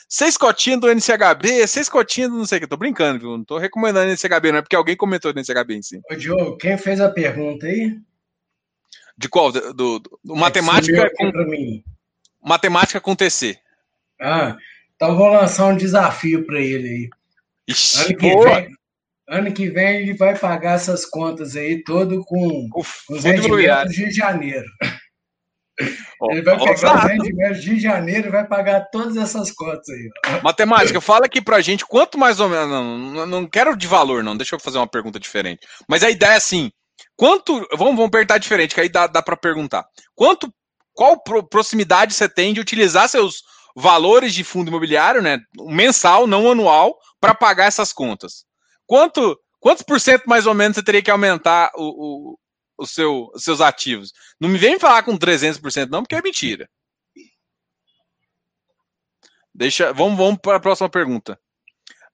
seis 0.08 0.36
cotinhas 0.36 0.80
do 0.80 0.88
NCHB, 0.90 1.66
seis 1.66 1.88
cotinhas 1.88 2.30
do 2.30 2.38
não 2.38 2.46
sei 2.46 2.58
o 2.58 2.60
que, 2.60 2.66
tô 2.66 2.76
brincando, 2.76 3.20
viu? 3.20 3.36
Não 3.36 3.44
tô 3.44 3.58
recomendando 3.58 4.10
NCHB, 4.10 4.52
não 4.52 4.58
é 4.58 4.62
porque 4.62 4.76
alguém 4.76 4.96
comentou 4.96 5.32
do 5.32 5.40
NCHB 5.40 5.74
em 5.74 5.82
si. 5.82 6.00
Ô, 6.10 6.14
Diogo, 6.14 6.56
quem 6.56 6.76
fez 6.76 7.00
a 7.00 7.10
pergunta 7.10 7.66
aí? 7.66 7.98
De 9.16 9.28
qual? 9.28 9.52
Do, 9.52 9.72
do, 9.72 9.98
do 10.24 10.36
matemática 10.36 11.10
com, 11.16 11.82
matemática 12.42 13.00
com 13.00 13.14
TC. 13.14 13.58
Ah, 14.20 14.56
então 14.94 15.16
vou 15.16 15.28
lançar 15.28 15.66
um 15.66 15.76
desafio 15.76 16.44
para 16.44 16.60
ele 16.60 16.88
aí. 16.88 17.10
Ixi, 17.68 17.98
ano, 17.98 18.18
que 18.18 18.36
vem, 18.36 18.76
ano 19.30 19.52
que 19.52 19.70
vem 19.70 20.02
ele 20.02 20.14
vai 20.14 20.36
pagar 20.36 20.74
essas 20.74 21.06
contas 21.06 21.56
aí 21.56 21.82
todo 21.84 22.22
com, 22.24 22.68
Uf, 22.74 23.04
os 23.08 23.24
rendimentos 23.24 23.94
de 23.94 24.10
janeiro. 24.10 24.66
Ele 26.30 26.42
vai 26.42 26.58
pegar 26.58 26.72
Exato. 26.72 26.98
os 26.98 27.04
rendimentos 27.04 27.62
de 27.62 27.80
janeiro 27.80 28.28
e 28.28 28.30
vai 28.30 28.46
pagar 28.46 28.90
todas 28.90 29.16
essas 29.16 29.50
contas 29.50 29.88
aí. 29.88 30.40
Matemática, 30.42 31.00
fala 31.00 31.24
aqui 31.24 31.40
pra 31.40 31.62
gente 31.62 31.86
quanto 31.86 32.18
mais 32.18 32.38
ou 32.38 32.48
menos. 32.48 32.68
Não, 32.68 33.26
não 33.26 33.46
quero 33.46 33.74
de 33.74 33.86
valor, 33.86 34.22
não. 34.22 34.36
Deixa 34.36 34.56
eu 34.56 34.60
fazer 34.60 34.76
uma 34.76 34.86
pergunta 34.86 35.18
diferente. 35.18 35.66
Mas 35.88 36.02
a 36.02 36.10
ideia 36.10 36.32
é 36.32 36.36
assim: 36.36 36.70
quanto. 37.16 37.66
Vamos, 37.70 37.94
vamos 37.94 38.04
apertar 38.04 38.36
diferente, 38.36 38.74
que 38.74 38.80
aí 38.80 38.90
dá, 38.90 39.06
dá 39.06 39.22
para 39.22 39.36
perguntar. 39.36 39.86
Quanto. 40.14 40.52
Qual 40.92 41.16
proximidade 41.48 42.12
você 42.12 42.28
tem 42.28 42.52
de 42.52 42.60
utilizar 42.60 43.08
seus 43.08 43.42
valores 43.74 44.34
de 44.34 44.44
fundo 44.44 44.68
imobiliário, 44.68 45.22
né, 45.22 45.38
mensal, 45.68 46.26
não 46.26 46.50
anual, 46.50 46.98
para 47.20 47.34
pagar 47.34 47.66
essas 47.66 47.92
contas. 47.92 48.44
Quanto, 48.90 49.40
quantos 49.60 49.84
por 49.84 50.00
cento 50.00 50.24
mais 50.24 50.48
ou 50.48 50.52
menos 50.52 50.74
você 50.74 50.82
teria 50.82 51.00
que 51.00 51.12
aumentar 51.12 51.70
o, 51.76 52.32
o, 52.32 52.38
o 52.76 52.84
seu, 52.84 53.30
os 53.32 53.44
seus 53.44 53.60
ativos? 53.60 54.12
Não 54.40 54.48
me 54.48 54.58
vem 54.58 54.80
falar 54.80 55.04
com 55.04 55.16
300% 55.16 55.88
não, 55.88 56.02
porque 56.02 56.16
é 56.16 56.20
mentira. 56.20 56.68
Deixa, 59.54 59.92
vamos, 59.92 60.18
vamos 60.18 60.40
para 60.42 60.56
a 60.56 60.60
próxima 60.60 60.90
pergunta. 60.90 61.38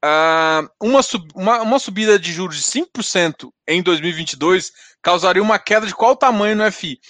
Uh, 0.05 0.69
uma, 0.79 1.03
sub, 1.03 1.27
uma, 1.35 1.63
uma, 1.63 1.79
subida 1.79 2.19
de 2.19 2.31
juros 2.31 2.57
de 2.57 2.63
5% 2.65 3.49
em 3.67 3.83
2022 3.83 4.71
causaria 5.01 5.43
uma 5.43 5.59
queda 5.59 5.87
de 5.87 5.95
qual 5.95 6.15
tamanho 6.15 6.57
no 6.57 6.71
FI? 6.71 7.01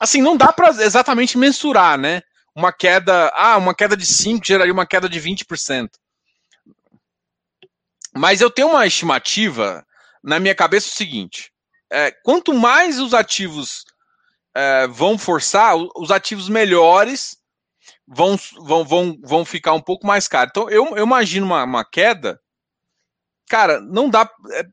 Assim, 0.00 0.20
não 0.20 0.36
dá 0.36 0.52
para 0.52 0.70
exatamente 0.82 1.38
mensurar, 1.38 1.96
né? 1.96 2.22
uma 2.56 2.72
queda, 2.72 3.32
ah, 3.34 3.56
uma 3.56 3.72
queda 3.72 3.96
de 3.96 4.04
5 4.04 4.44
geraria 4.44 4.72
uma 4.72 4.86
queda 4.86 5.08
de 5.08 5.20
20%. 5.20 5.88
Mas 8.14 8.40
eu 8.40 8.50
tenho 8.50 8.68
uma 8.68 8.86
estimativa 8.86 9.84
na 10.22 10.38
minha 10.38 10.54
cabeça 10.54 10.88
o 10.88 10.92
seguinte: 10.92 11.50
é, 11.90 12.10
quanto 12.10 12.52
mais 12.52 12.98
os 12.98 13.14
ativos 13.14 13.84
é, 14.54 14.86
vão 14.86 15.18
forçar, 15.18 15.74
os 15.96 16.10
ativos 16.10 16.48
melhores 16.48 17.36
vão, 18.06 18.38
vão, 18.58 18.84
vão, 18.84 19.18
vão 19.22 19.44
ficar 19.44 19.72
um 19.72 19.80
pouco 19.80 20.06
mais 20.06 20.28
caros. 20.28 20.50
Então 20.50 20.70
eu, 20.70 20.96
eu 20.96 21.04
imagino 21.04 21.46
uma, 21.46 21.64
uma 21.64 21.84
queda, 21.84 22.40
cara, 23.48 23.80
não 23.80 24.08
dá. 24.08 24.30
É, 24.52 24.64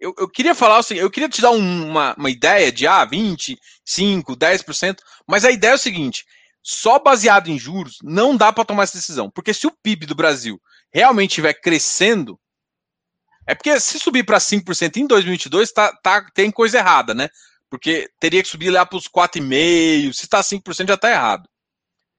eu, 0.00 0.12
eu 0.18 0.28
queria 0.28 0.54
falar 0.54 0.78
assim, 0.78 0.96
eu 0.96 1.10
queria 1.10 1.28
te 1.28 1.40
dar 1.40 1.52
uma, 1.52 2.14
uma 2.18 2.30
ideia 2.30 2.72
de 2.72 2.86
ah, 2.88 3.04
25, 3.04 4.36
10%, 4.36 4.98
mas 5.28 5.44
a 5.44 5.50
ideia 5.50 5.72
é 5.72 5.74
o 5.76 5.78
seguinte: 5.78 6.24
só 6.62 6.98
baseado 6.98 7.48
em 7.48 7.58
juros 7.58 7.98
não 8.02 8.36
dá 8.36 8.52
para 8.52 8.64
tomar 8.64 8.84
essa 8.84 8.98
decisão. 8.98 9.30
Porque 9.30 9.54
se 9.54 9.66
o 9.66 9.76
PIB 9.82 10.06
do 10.06 10.14
Brasil 10.14 10.60
realmente 10.92 11.30
estiver 11.30 11.54
crescendo, 11.54 12.38
é 13.46 13.54
porque 13.54 13.78
se 13.80 13.98
subir 13.98 14.24
para 14.24 14.38
5% 14.38 14.96
em 14.96 15.06
2022, 15.06 15.72
tá, 15.72 15.92
tá, 16.02 16.24
tem 16.34 16.50
coisa 16.50 16.78
errada, 16.78 17.14
né? 17.14 17.28
Porque 17.68 18.08
teria 18.20 18.42
que 18.42 18.48
subir 18.48 18.70
lá 18.70 18.84
para 18.86 18.98
os 18.98 19.08
4,5%, 19.08 20.12
se 20.12 20.24
está 20.24 20.40
5% 20.40 20.88
já 20.88 20.94
está 20.94 21.10
errado. 21.10 21.48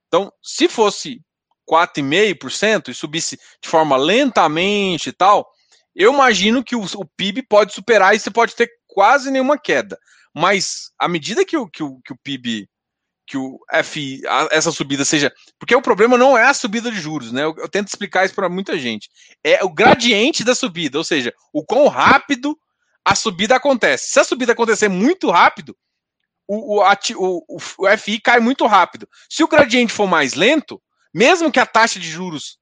Então, 0.07 0.31
se 0.41 0.67
fosse 0.67 1.21
4,5% 1.69 2.89
e 2.89 2.93
subisse 2.93 3.37
de 3.61 3.69
forma 3.69 3.95
lentamente 3.95 5.09
e 5.09 5.13
tal, 5.13 5.49
eu 5.95 6.13
imagino 6.13 6.63
que 6.63 6.75
o, 6.75 6.83
o, 6.83 7.05
PIB 7.17 7.43
pode 7.43 7.73
superar 7.73 8.15
e 8.15 8.19
você 8.19 8.31
pode 8.31 8.55
ter 8.55 8.69
quase 8.87 9.31
nenhuma 9.31 9.57
queda. 9.57 9.97
Mas 10.35 10.91
à 10.99 11.07
medida 11.07 11.45
que 11.45 11.55
o, 11.55 11.67
que 11.67 11.83
o, 11.83 11.99
que 12.01 12.13
o 12.13 12.17
PIB, 12.23 12.67
que 13.25 13.37
o 13.37 13.59
FI, 13.83 14.21
essa 14.51 14.71
subida 14.71 15.05
seja. 15.05 15.31
Porque 15.57 15.75
o 15.75 15.81
problema 15.81 16.17
não 16.17 16.37
é 16.37 16.45
a 16.45 16.53
subida 16.53 16.91
de 16.91 16.99
juros, 16.99 17.31
né? 17.31 17.43
Eu, 17.43 17.55
eu 17.57 17.69
tento 17.69 17.87
explicar 17.87 18.25
isso 18.25 18.35
para 18.35 18.49
muita 18.49 18.77
gente. 18.77 19.09
É 19.43 19.63
o 19.63 19.69
gradiente 19.69 20.43
da 20.43 20.53
subida, 20.53 20.97
ou 20.97 21.03
seja, 21.03 21.33
o 21.51 21.63
quão 21.63 21.87
rápido 21.87 22.57
a 23.05 23.15
subida 23.15 23.55
acontece. 23.55 24.11
Se 24.11 24.19
a 24.19 24.23
subida 24.23 24.53
acontecer 24.53 24.89
muito 24.89 25.29
rápido, 25.29 25.75
o, 26.47 26.81
o, 26.81 26.83
o, 27.17 27.57
o 27.79 27.97
FI 27.97 28.19
cai 28.19 28.39
muito 28.39 28.65
rápido. 28.65 29.07
Se 29.29 29.43
o 29.43 29.47
gradiente 29.47 29.93
for 29.93 30.07
mais 30.07 30.33
lento, 30.33 30.81
mesmo 31.13 31.51
que 31.51 31.59
a 31.59 31.65
taxa 31.65 31.99
de 31.99 32.09
juros 32.09 32.57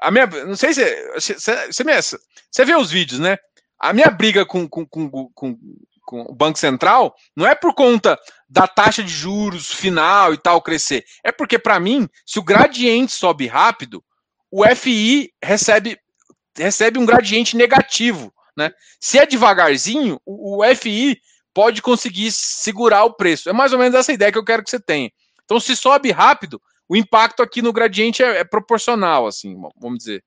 a 0.00 0.10
minha, 0.10 0.26
não 0.26 0.56
sei 0.56 0.74
se 0.74 1.12
você, 1.14 1.34
você, 1.34 2.18
você 2.50 2.64
vê 2.64 2.74
os 2.74 2.90
vídeos, 2.90 3.20
né? 3.20 3.38
A 3.78 3.92
minha 3.92 4.10
briga 4.10 4.44
com, 4.44 4.68
com, 4.68 4.86
com, 4.86 5.30
com, 5.34 5.58
com 6.06 6.22
o 6.22 6.34
Banco 6.34 6.58
Central 6.58 7.14
não 7.36 7.46
é 7.46 7.54
por 7.54 7.74
conta 7.74 8.18
da 8.48 8.66
taxa 8.66 9.02
de 9.02 9.10
juros 9.10 9.70
final 9.70 10.32
e 10.32 10.38
tal 10.38 10.62
crescer. 10.62 11.04
É 11.22 11.32
porque, 11.32 11.58
para 11.58 11.78
mim, 11.80 12.08
se 12.24 12.38
o 12.38 12.44
gradiente 12.44 13.12
sobe 13.12 13.46
rápido, 13.46 14.02
o 14.50 14.64
FI 14.74 15.30
recebe, 15.42 15.98
recebe 16.56 16.98
um 16.98 17.04
gradiente 17.04 17.56
negativo. 17.56 18.32
Né? 18.56 18.72
Se 19.00 19.18
é 19.18 19.26
devagarzinho, 19.26 20.18
o, 20.24 20.62
o 20.62 20.74
FI 20.76 21.20
pode 21.52 21.82
conseguir 21.82 22.30
segurar 22.30 23.04
o 23.04 23.14
preço. 23.14 23.50
É 23.50 23.52
mais 23.52 23.72
ou 23.72 23.78
menos 23.78 23.94
essa 23.94 24.12
ideia 24.12 24.30
que 24.30 24.38
eu 24.38 24.44
quero 24.44 24.62
que 24.62 24.70
você 24.70 24.80
tenha. 24.80 25.10
Então, 25.44 25.58
se 25.58 25.76
sobe 25.76 26.10
rápido, 26.10 26.60
o 26.88 26.96
impacto 26.96 27.42
aqui 27.42 27.60
no 27.60 27.72
gradiente 27.72 28.22
é, 28.22 28.38
é 28.38 28.44
proporcional, 28.44 29.26
assim, 29.26 29.54
vamos 29.80 29.98
dizer. 29.98 30.22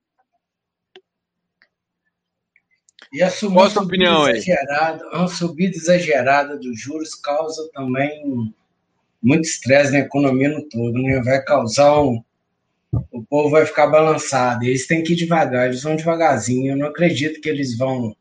E 3.12 3.22
a 3.22 3.30
subida, 3.30 3.60
Qual 3.60 3.66
a 3.66 3.70
sua 3.70 3.82
opinião 3.82 4.28
exagerada, 4.28 5.04
aí? 5.04 5.18
uma 5.18 5.28
subida 5.28 5.76
exagerada 5.76 6.56
dos 6.56 6.80
juros 6.80 7.14
causa 7.14 7.68
também 7.72 8.54
muito 9.22 9.44
estresse 9.44 9.92
na 9.92 9.98
economia 9.98 10.48
no 10.48 10.68
todo, 10.68 11.02
né? 11.02 11.20
Vai 11.22 11.42
causar 11.42 12.00
um. 12.00 12.22
O 13.10 13.22
povo 13.22 13.50
vai 13.50 13.66
ficar 13.66 13.88
balançado. 13.88 14.64
Eles 14.64 14.86
têm 14.86 15.02
que 15.02 15.12
ir 15.12 15.16
devagar, 15.16 15.66
eles 15.66 15.82
vão 15.82 15.96
devagarzinho. 15.96 16.72
Eu 16.72 16.76
não 16.76 16.86
acredito 16.88 17.40
que 17.40 17.48
eles 17.48 17.76
vão. 17.76 18.16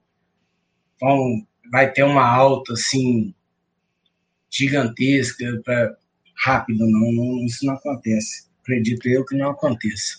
vão 1.00 1.46
vai 1.72 1.92
ter 1.92 2.04
uma 2.04 2.28
alta 2.28 2.74
assim 2.74 3.34
gigantesca 4.50 5.62
para 5.64 5.96
rápido, 6.44 6.88
não, 6.88 7.12
não, 7.12 7.46
isso 7.46 7.66
não 7.66 7.76
acontece. 7.76 8.48
Acredito 8.62 9.08
eu 9.08 9.26
que 9.26 9.36
não 9.36 9.52
aconteça. 9.52 10.16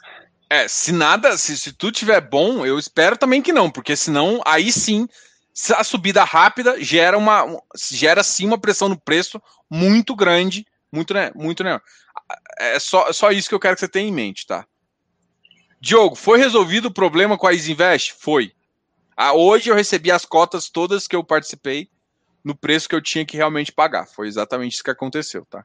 É, 0.52 0.66
se 0.66 0.90
nada, 0.90 1.38
se, 1.38 1.56
se 1.56 1.72
tu 1.72 1.92
tiver 1.92 2.20
bom, 2.20 2.66
eu 2.66 2.76
espero 2.76 3.16
também 3.16 3.40
que 3.40 3.52
não, 3.52 3.70
porque 3.70 3.94
senão 3.94 4.42
aí 4.44 4.72
sim 4.72 5.08
a 5.76 5.84
subida 5.84 6.24
rápida 6.24 6.82
gera 6.82 7.16
uma 7.16 7.46
gera 7.76 8.24
sim 8.24 8.46
uma 8.46 8.58
pressão 8.58 8.88
no 8.88 8.98
preço 8.98 9.40
muito 9.70 10.16
grande, 10.16 10.66
muito 10.90 11.14
né, 11.14 11.30
muito 11.36 11.62
né. 11.62 11.80
É 12.58 12.80
só, 12.80 13.08
é 13.08 13.12
só 13.12 13.30
isso 13.30 13.48
que 13.48 13.54
eu 13.54 13.60
quero 13.60 13.76
que 13.76 13.80
você 13.80 13.88
tenha 13.88 14.08
em 14.08 14.12
mente, 14.12 14.44
tá? 14.44 14.66
Diogo, 15.80 16.16
foi 16.16 16.38
resolvido 16.38 16.86
o 16.86 16.92
problema 16.92 17.38
com 17.38 17.46
a 17.46 17.52
Isinvest? 17.52 18.14
Foi. 18.18 18.52
Ah, 19.16 19.32
hoje 19.32 19.70
eu 19.70 19.74
recebi 19.74 20.10
as 20.10 20.24
cotas 20.24 20.68
todas 20.68 21.06
que 21.06 21.14
eu 21.14 21.22
participei 21.22 21.88
no 22.42 22.56
preço 22.56 22.88
que 22.88 22.94
eu 22.94 23.00
tinha 23.00 23.24
que 23.24 23.36
realmente 23.36 23.72
pagar. 23.72 24.06
Foi 24.06 24.26
exatamente 24.26 24.74
isso 24.74 24.84
que 24.84 24.90
aconteceu, 24.90 25.46
tá? 25.46 25.64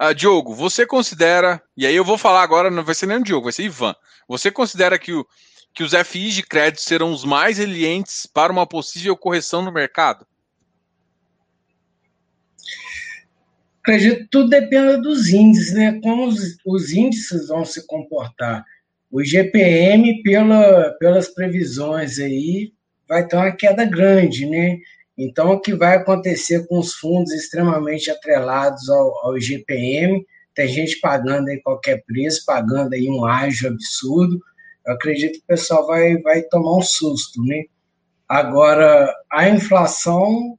Uh, 0.00 0.14
Diogo, 0.14 0.54
você 0.54 0.86
considera, 0.86 1.60
e 1.76 1.84
aí 1.84 1.94
eu 1.94 2.04
vou 2.04 2.16
falar 2.16 2.42
agora, 2.42 2.70
não 2.70 2.84
vai 2.84 2.94
ser 2.94 3.06
nem 3.06 3.16
o 3.16 3.24
Diogo, 3.24 3.44
vai 3.44 3.52
ser 3.52 3.64
Ivan. 3.64 3.94
Você 4.28 4.50
considera 4.50 4.98
que, 4.98 5.12
o, 5.12 5.26
que 5.74 5.82
os 5.82 5.92
FIs 5.92 6.34
de 6.34 6.42
crédito 6.44 6.82
serão 6.82 7.12
os 7.12 7.24
mais 7.24 7.58
resilientes 7.58 8.24
para 8.26 8.52
uma 8.52 8.66
possível 8.66 9.16
correção 9.16 9.60
no 9.60 9.72
mercado? 9.72 10.24
Acredito 13.80 14.18
que 14.18 14.28
tudo 14.28 14.50
depende 14.50 15.02
dos 15.02 15.28
índices, 15.30 15.74
né? 15.74 15.98
Como 16.02 16.26
os, 16.26 16.58
os 16.64 16.92
índices 16.92 17.48
vão 17.48 17.64
se 17.64 17.86
comportar. 17.86 18.62
O 19.10 19.24
GPM, 19.24 20.22
pela, 20.22 20.90
pelas 21.00 21.28
previsões 21.28 22.18
aí, 22.18 22.72
vai 23.08 23.26
ter 23.26 23.36
uma 23.36 23.50
queda 23.50 23.84
grande, 23.86 24.44
né? 24.46 24.78
Então, 25.18 25.50
o 25.50 25.60
que 25.60 25.74
vai 25.74 25.96
acontecer 25.96 26.68
com 26.68 26.78
os 26.78 26.94
fundos 26.94 27.32
extremamente 27.32 28.08
atrelados 28.08 28.88
ao, 28.88 29.26
ao 29.26 29.40
GPM? 29.40 30.24
Tem 30.54 30.68
gente 30.68 31.00
pagando 31.00 31.48
aí 31.48 31.60
qualquer 31.60 32.04
preço, 32.04 32.44
pagando 32.46 32.94
aí 32.94 33.10
um 33.10 33.24
ágio 33.24 33.68
absurdo. 33.68 34.40
Eu 34.86 34.94
acredito 34.94 35.32
que 35.32 35.44
o 35.44 35.46
pessoal 35.48 35.86
vai, 35.88 36.18
vai 36.18 36.42
tomar 36.42 36.76
um 36.76 36.82
susto, 36.82 37.42
né? 37.42 37.64
Agora, 38.28 39.12
a 39.32 39.48
inflação 39.48 40.56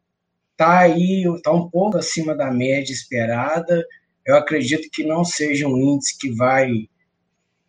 está 0.51 0.80
aí, 0.80 1.24
está 1.24 1.51
um 1.51 1.70
pouco 1.70 1.97
acima 1.97 2.36
da 2.36 2.51
média 2.51 2.91
esperada. 2.91 3.86
Eu 4.26 4.36
acredito 4.36 4.89
que 4.91 5.05
não 5.05 5.24
seja 5.24 5.68
um 5.68 5.78
índice 5.78 6.18
que 6.18 6.32
vai 6.32 6.89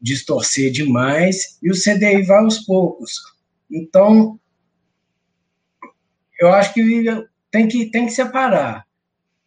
distorcer 0.03 0.73
demais, 0.73 1.59
e 1.63 1.71
o 1.71 1.75
CDI 1.75 2.23
vai 2.23 2.39
aos 2.39 2.59
poucos. 2.61 3.13
Então, 3.71 4.41
eu 6.41 6.53
acho 6.53 6.73
que 6.73 6.83
tem 7.51 7.69
que, 7.69 7.91
tem 7.91 8.07
que 8.07 8.13
separar. 8.13 8.87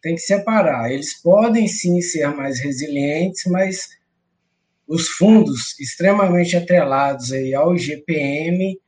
Tem 0.00 0.14
que 0.14 0.20
separar. 0.20 0.90
Eles 0.92 1.20
podem 1.20 1.66
sim 1.66 2.00
ser 2.00 2.28
mais 2.28 2.60
resilientes, 2.60 3.44
mas 3.46 3.88
os 4.86 5.08
fundos 5.08 5.78
extremamente 5.80 6.56
atrelados 6.56 7.32
aí 7.32 7.54
ao 7.54 7.76
GPM, 7.76 8.78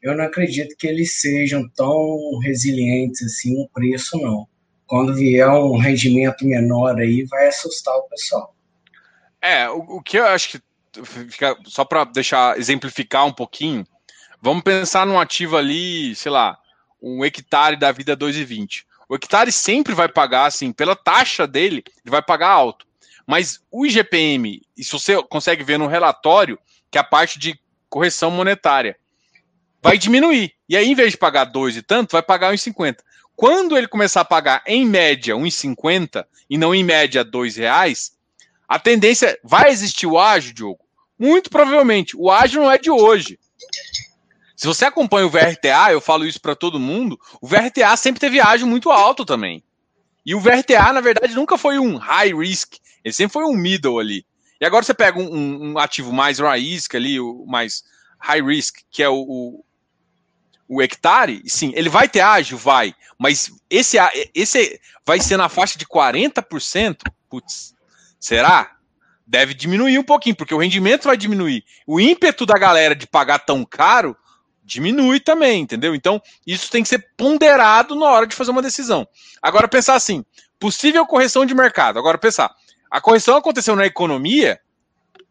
eu 0.00 0.16
não 0.16 0.24
acredito 0.24 0.76
que 0.78 0.86
eles 0.86 1.20
sejam 1.20 1.68
tão 1.74 2.38
resilientes 2.38 3.22
assim 3.22 3.58
no 3.58 3.68
preço, 3.70 4.16
não. 4.18 4.46
Quando 4.86 5.14
vier 5.14 5.48
um 5.48 5.76
rendimento 5.76 6.46
menor 6.46 7.00
aí, 7.00 7.24
vai 7.24 7.48
assustar 7.48 7.96
o 7.96 8.02
pessoal. 8.02 8.54
É, 9.42 9.68
o, 9.68 9.78
o 9.96 10.02
que 10.02 10.18
eu 10.18 10.26
acho 10.26 10.50
que 10.50 10.60
fica 11.04 11.56
só 11.64 11.84
para 11.84 12.04
deixar 12.04 12.56
exemplificar 12.58 13.26
um 13.26 13.32
pouquinho, 13.32 13.84
vamos 14.40 14.62
pensar 14.62 15.04
num 15.04 15.18
ativo 15.18 15.56
ali, 15.56 16.14
sei 16.14 16.30
lá, 16.30 16.58
um 17.06 17.24
hectare 17.24 17.76
da 17.76 17.92
vida 17.92 18.16
2,20. 18.16 18.84
O 19.08 19.14
hectare 19.14 19.52
sempre 19.52 19.94
vai 19.94 20.08
pagar, 20.08 20.46
assim, 20.46 20.72
pela 20.72 20.96
taxa 20.96 21.46
dele, 21.46 21.84
ele 21.86 22.10
vai 22.10 22.20
pagar 22.20 22.48
alto. 22.48 22.84
Mas 23.24 23.60
o 23.70 23.86
IGPM, 23.86 24.62
se 24.76 24.90
você 24.90 25.22
consegue 25.24 25.62
ver 25.62 25.78
no 25.78 25.86
relatório, 25.86 26.58
que 26.90 26.98
é 26.98 27.00
a 27.00 27.04
parte 27.04 27.38
de 27.38 27.58
correção 27.88 28.30
monetária, 28.30 28.96
vai 29.80 29.96
diminuir. 29.96 30.52
E 30.68 30.76
aí, 30.76 30.88
em 30.88 30.94
vez 30.94 31.12
de 31.12 31.18
pagar 31.18 31.44
2 31.44 31.76
e 31.76 31.82
tanto, 31.82 32.12
vai 32.12 32.22
pagar 32.22 32.52
1,50. 32.52 32.98
Quando 33.36 33.76
ele 33.76 33.86
começar 33.86 34.22
a 34.22 34.24
pagar, 34.24 34.62
em 34.66 34.84
média, 34.84 35.36
1,50 35.36 36.26
e 36.50 36.58
não 36.58 36.74
em 36.74 36.82
média 36.82 37.22
R$ 37.22 37.50
reais, 37.56 38.16
a 38.66 38.78
tendência 38.78 39.38
vai 39.44 39.70
existir 39.70 40.06
o 40.06 40.18
ágio, 40.18 40.54
Diogo? 40.54 40.84
Muito 41.18 41.50
provavelmente. 41.50 42.16
O 42.16 42.30
ágio 42.30 42.62
não 42.62 42.70
é 42.70 42.78
de 42.78 42.90
hoje. 42.90 43.38
Se 44.56 44.66
você 44.66 44.86
acompanha 44.86 45.26
o 45.26 45.30
VRTA, 45.30 45.92
eu 45.92 46.00
falo 46.00 46.24
isso 46.24 46.40
para 46.40 46.56
todo 46.56 46.80
mundo, 46.80 47.20
o 47.42 47.46
VRTA 47.46 47.94
sempre 47.96 48.18
teve 48.18 48.40
ágio 48.40 48.66
muito 48.66 48.90
alto 48.90 49.22
também. 49.24 49.62
E 50.24 50.34
o 50.34 50.40
VRTA, 50.40 50.94
na 50.94 51.02
verdade, 51.02 51.34
nunca 51.34 51.58
foi 51.58 51.78
um 51.78 51.96
high 51.98 52.34
risk, 52.34 52.76
ele 53.04 53.12
sempre 53.12 53.34
foi 53.34 53.44
um 53.44 53.54
middle 53.54 53.98
ali. 53.98 54.24
E 54.58 54.64
agora 54.64 54.82
você 54.82 54.94
pega 54.94 55.18
um, 55.18 55.30
um, 55.30 55.72
um 55.72 55.78
ativo 55.78 56.10
mais 56.10 56.38
risk 56.38 56.94
ali, 56.94 57.20
o 57.20 57.44
mais 57.46 57.84
high 58.18 58.40
risk, 58.40 58.78
que 58.90 59.02
é 59.02 59.08
o, 59.10 59.18
o, 59.18 59.64
o, 60.66 60.82
hectare, 60.82 61.42
sim, 61.46 61.72
ele 61.76 61.90
vai 61.90 62.08
ter 62.08 62.20
ágio? 62.20 62.56
Vai. 62.56 62.94
Mas 63.18 63.52
esse, 63.68 63.98
esse 64.34 64.80
vai 65.04 65.20
ser 65.20 65.36
na 65.36 65.50
faixa 65.50 65.78
de 65.78 65.84
40%? 65.84 67.02
Putz, 67.28 67.74
será? 68.18 68.74
Deve 69.26 69.52
diminuir 69.52 69.98
um 69.98 70.04
pouquinho, 70.04 70.34
porque 70.36 70.54
o 70.54 70.58
rendimento 70.58 71.04
vai 71.04 71.16
diminuir. 71.16 71.62
O 71.86 72.00
ímpeto 72.00 72.46
da 72.46 72.58
galera 72.58 72.96
de 72.96 73.06
pagar 73.06 73.40
tão 73.40 73.62
caro 73.62 74.16
diminui 74.66 75.20
também, 75.20 75.62
entendeu? 75.62 75.94
Então, 75.94 76.20
isso 76.44 76.70
tem 76.70 76.82
que 76.82 76.88
ser 76.88 77.08
ponderado 77.16 77.94
na 77.94 78.06
hora 78.06 78.26
de 78.26 78.34
fazer 78.34 78.50
uma 78.50 78.60
decisão. 78.60 79.06
Agora, 79.40 79.68
pensar 79.68 79.94
assim: 79.94 80.24
possível 80.58 81.06
correção 81.06 81.46
de 81.46 81.54
mercado. 81.54 81.98
Agora, 81.98 82.18
pensar, 82.18 82.52
a 82.90 83.00
correção 83.00 83.36
aconteceu 83.36 83.76
na 83.76 83.86
economia. 83.86 84.60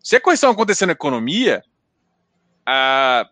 Se 0.02 0.16
a 0.16 0.22
correção 0.22 0.52
acontecer 0.52 0.86
na 0.86 0.94
economia, 0.94 1.64
ah, 2.66 3.28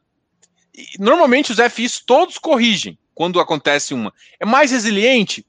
normalmente 1.00 1.52
os 1.52 1.60
FIs 1.72 2.00
todos 2.00 2.38
corrigem 2.38 2.98
quando 3.16 3.40
acontece 3.40 3.94
uma. 3.94 4.14
É 4.40 4.46
mais 4.46 4.72
resiliente? 4.72 5.46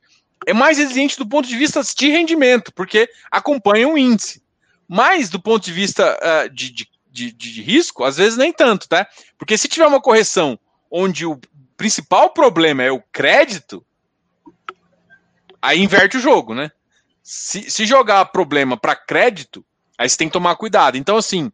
É 0.46 0.52
mais 0.52 0.78
resiliente 0.78 1.18
do 1.18 1.26
ponto 1.26 1.48
de 1.48 1.56
vista 1.56 1.80
de 1.82 2.10
rendimento, 2.10 2.72
porque 2.74 3.08
acompanha 3.30 3.88
um 3.88 3.98
índice. 3.98 4.42
Mas 4.86 5.30
do 5.30 5.40
ponto 5.40 5.64
de 5.64 5.72
vista 5.72 6.16
uh, 6.22 6.50
de, 6.50 6.70
de 6.70 6.86
de, 7.14 7.30
de, 7.30 7.62
risco, 7.62 8.02
às 8.02 8.16
vezes 8.16 8.36
nem 8.36 8.52
tanto, 8.52 8.88
tá? 8.88 9.06
Porque 9.38 9.56
se 9.56 9.68
tiver 9.68 9.86
uma 9.86 10.00
correção 10.00 10.58
onde 10.90 11.24
o 11.24 11.40
principal 11.76 12.30
problema 12.30 12.82
é 12.82 12.90
o 12.90 13.00
crédito, 13.12 13.86
aí 15.62 15.80
inverte 15.80 16.16
o 16.16 16.20
jogo, 16.20 16.54
né? 16.54 16.72
Se, 17.22 17.70
se 17.70 17.86
jogar 17.86 18.24
problema 18.26 18.76
para 18.76 18.96
crédito, 18.96 19.64
aí 19.96 20.08
você 20.08 20.16
tem 20.16 20.28
que 20.28 20.32
tomar 20.32 20.56
cuidado. 20.56 20.96
Então, 20.96 21.16
assim, 21.16 21.52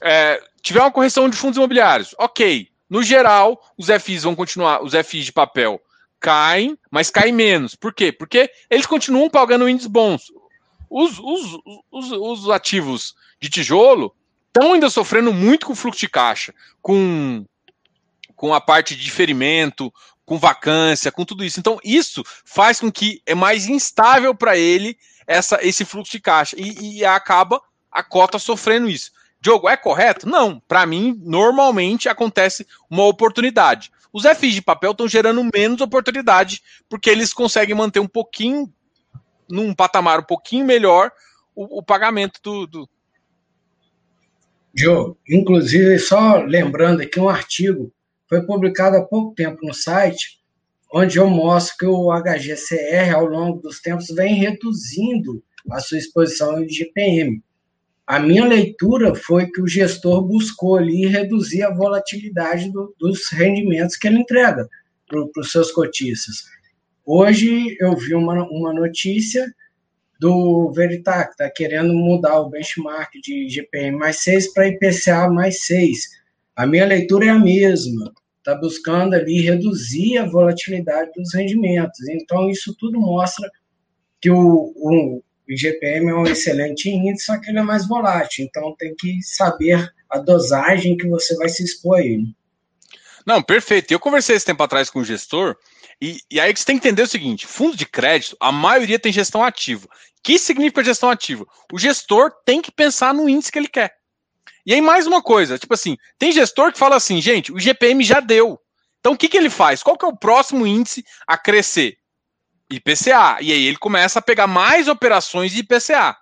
é, 0.00 0.40
tiver 0.62 0.80
uma 0.80 0.92
correção 0.92 1.28
de 1.28 1.36
fundos 1.36 1.56
imobiliários, 1.56 2.14
ok. 2.16 2.68
No 2.88 3.02
geral, 3.02 3.60
os 3.76 3.88
FIs 3.88 4.22
vão 4.22 4.36
continuar, 4.36 4.84
os 4.84 4.92
FIs 4.94 5.24
de 5.24 5.32
papel 5.32 5.82
caem, 6.20 6.78
mas 6.90 7.10
caem 7.10 7.32
menos. 7.32 7.74
Por 7.74 7.92
quê? 7.92 8.12
Porque 8.12 8.48
eles 8.70 8.86
continuam 8.86 9.28
pagando 9.28 9.68
índices 9.68 9.88
bons. 9.90 10.30
Os, 10.88 11.18
os, 11.18 11.58
os, 11.90 12.12
os 12.12 12.50
ativos 12.50 13.14
de 13.40 13.50
tijolo, 13.50 14.14
estão 14.54 14.74
ainda 14.74 14.90
sofrendo 14.90 15.32
muito 15.32 15.66
com 15.66 15.74
fluxo 15.74 16.00
de 16.00 16.08
caixa, 16.08 16.54
com, 16.82 17.44
com 18.36 18.52
a 18.52 18.60
parte 18.60 18.94
de 18.94 19.02
diferimento, 19.02 19.92
com 20.26 20.38
vacância, 20.38 21.10
com 21.10 21.24
tudo 21.24 21.42
isso. 21.42 21.58
Então, 21.58 21.78
isso 21.82 22.22
faz 22.44 22.78
com 22.78 22.92
que 22.92 23.22
é 23.24 23.34
mais 23.34 23.66
instável 23.66 24.34
para 24.34 24.56
ele 24.56 24.96
essa, 25.26 25.58
esse 25.62 25.84
fluxo 25.84 26.12
de 26.12 26.20
caixa 26.20 26.54
e, 26.58 26.98
e, 26.98 27.04
acaba 27.04 27.60
a 27.90 28.02
cota 28.02 28.38
sofrendo 28.38 28.88
isso. 28.88 29.10
Diogo, 29.40 29.68
é 29.68 29.76
correto? 29.76 30.28
Não. 30.28 30.60
Para 30.60 30.86
mim, 30.86 31.18
normalmente 31.24 32.08
acontece 32.08 32.66
uma 32.88 33.04
oportunidade. 33.04 33.90
Os 34.12 34.24
FIs 34.24 34.54
de 34.54 34.62
papel 34.62 34.92
estão 34.92 35.08
gerando 35.08 35.48
menos 35.52 35.80
oportunidade 35.80 36.62
porque 36.88 37.08
eles 37.08 37.32
conseguem 37.32 37.74
manter 37.74 38.00
um 38.00 38.06
pouquinho, 38.06 38.72
num 39.48 39.74
patamar 39.74 40.20
um 40.20 40.24
pouquinho 40.24 40.66
melhor, 40.66 41.10
o, 41.54 41.78
o 41.78 41.82
pagamento 41.82 42.40
do, 42.42 42.66
do, 42.66 42.88
Joe, 44.74 45.14
inclusive, 45.28 45.98
só 45.98 46.38
lembrando 46.38 47.02
aqui 47.02 47.20
um 47.20 47.28
artigo, 47.28 47.92
foi 48.28 48.42
publicado 48.46 48.96
há 48.96 49.02
pouco 49.02 49.34
tempo 49.34 49.58
no 49.62 49.74
site, 49.74 50.40
onde 50.92 51.18
eu 51.18 51.28
mostro 51.28 51.76
que 51.78 51.86
o 51.86 52.10
HGCR, 52.10 53.14
ao 53.14 53.26
longo 53.26 53.60
dos 53.60 53.80
tempos, 53.80 54.06
vem 54.08 54.34
reduzindo 54.34 55.42
a 55.70 55.80
sua 55.80 55.98
exposição 55.98 56.62
em 56.62 56.68
GPM. 56.68 57.42
A 58.06 58.18
minha 58.18 58.46
leitura 58.46 59.14
foi 59.14 59.46
que 59.46 59.60
o 59.60 59.68
gestor 59.68 60.22
buscou 60.22 60.76
ali 60.76 61.06
reduzir 61.06 61.62
a 61.62 61.72
volatilidade 61.72 62.70
do, 62.70 62.94
dos 62.98 63.30
rendimentos 63.30 63.96
que 63.96 64.06
ele 64.06 64.18
entrega 64.18 64.68
para 65.06 65.40
os 65.40 65.52
seus 65.52 65.70
cotistas. 65.70 66.44
Hoje 67.04 67.76
eu 67.80 67.96
vi 67.96 68.14
uma, 68.14 68.44
uma 68.50 68.72
notícia 68.72 69.46
do 70.22 70.70
Veritac, 70.70 71.32
está 71.32 71.50
querendo 71.50 71.92
mudar 71.92 72.38
o 72.38 72.48
benchmark 72.48 73.10
de 73.20 73.48
GPM 73.48 73.98
mais 73.98 74.22
6 74.22 74.54
para 74.54 74.68
IPCA 74.68 75.28
mais 75.28 75.64
6. 75.64 75.98
A 76.54 76.64
minha 76.64 76.86
leitura 76.86 77.26
é 77.26 77.30
a 77.30 77.38
mesma, 77.40 78.12
está 78.38 78.54
buscando 78.54 79.14
ali 79.14 79.40
reduzir 79.40 80.18
a 80.18 80.28
volatilidade 80.28 81.10
dos 81.16 81.34
rendimentos. 81.34 81.98
Então, 82.08 82.48
isso 82.48 82.72
tudo 82.78 83.00
mostra 83.00 83.50
que 84.20 84.30
o, 84.30 84.72
o 84.76 85.24
IGPM 85.48 86.10
é 86.10 86.14
um 86.14 86.26
excelente 86.26 86.88
índice, 86.88 87.26
só 87.26 87.40
que 87.40 87.50
ele 87.50 87.58
é 87.58 87.62
mais 87.62 87.88
volátil. 87.88 88.44
Então, 88.44 88.76
tem 88.78 88.94
que 88.94 89.20
saber 89.22 89.92
a 90.08 90.18
dosagem 90.18 90.96
que 90.96 91.08
você 91.08 91.34
vai 91.34 91.48
se 91.48 91.64
expor 91.64 91.98
a 91.98 92.00
ele. 92.00 92.32
Não, 93.26 93.42
perfeito. 93.42 93.90
Eu 93.90 93.98
conversei 93.98 94.36
esse 94.36 94.46
tempo 94.46 94.62
atrás 94.62 94.88
com 94.88 95.00
o 95.00 95.04
gestor, 95.04 95.56
e, 96.00 96.20
e 96.30 96.38
aí 96.38 96.54
você 96.54 96.64
tem 96.64 96.78
que 96.78 96.86
entender 96.86 97.02
o 97.02 97.08
seguinte: 97.08 97.44
fundo 97.44 97.76
de 97.76 97.86
crédito, 97.86 98.36
a 98.38 98.52
maioria 98.52 99.00
tem 99.00 99.12
gestão 99.12 99.42
ativa 99.42 99.88
que 100.22 100.38
significa 100.38 100.84
gestão 100.84 101.10
ativa? 101.10 101.46
O 101.72 101.78
gestor 101.78 102.32
tem 102.44 102.62
que 102.62 102.70
pensar 102.70 103.12
no 103.12 103.28
índice 103.28 103.50
que 103.50 103.58
ele 103.58 103.68
quer. 103.68 103.94
E 104.64 104.72
aí, 104.72 104.80
mais 104.80 105.06
uma 105.06 105.20
coisa, 105.20 105.58
tipo 105.58 105.74
assim, 105.74 105.96
tem 106.18 106.30
gestor 106.30 106.72
que 106.72 106.78
fala 106.78 106.96
assim, 106.96 107.20
gente, 107.20 107.52
o 107.52 107.58
GPM 107.58 108.02
já 108.04 108.20
deu. 108.20 108.60
Então, 109.00 109.12
o 109.12 109.16
que, 109.16 109.28
que 109.28 109.36
ele 109.36 109.50
faz? 109.50 109.82
Qual 109.82 109.98
que 109.98 110.04
é 110.04 110.08
o 110.08 110.16
próximo 110.16 110.66
índice 110.66 111.04
a 111.26 111.36
crescer? 111.36 111.98
IPCA. 112.70 113.38
E 113.40 113.52
aí 113.52 113.66
ele 113.66 113.76
começa 113.76 114.18
a 114.18 114.22
pegar 114.22 114.46
mais 114.46 114.88
operações 114.88 115.50
de 115.50 115.60
IPCA. 115.60 116.16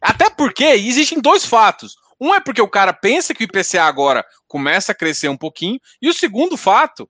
Até 0.00 0.28
porque 0.28 0.64
existem 0.64 1.20
dois 1.20 1.44
fatos. 1.44 1.96
Um 2.20 2.34
é 2.34 2.40
porque 2.40 2.60
o 2.60 2.68
cara 2.68 2.92
pensa 2.92 3.34
que 3.34 3.44
o 3.44 3.46
IPCA 3.46 3.84
agora 3.84 4.24
começa 4.48 4.92
a 4.92 4.94
crescer 4.94 5.28
um 5.28 5.36
pouquinho, 5.36 5.78
e 6.00 6.08
o 6.08 6.14
segundo 6.14 6.56
fato 6.56 7.08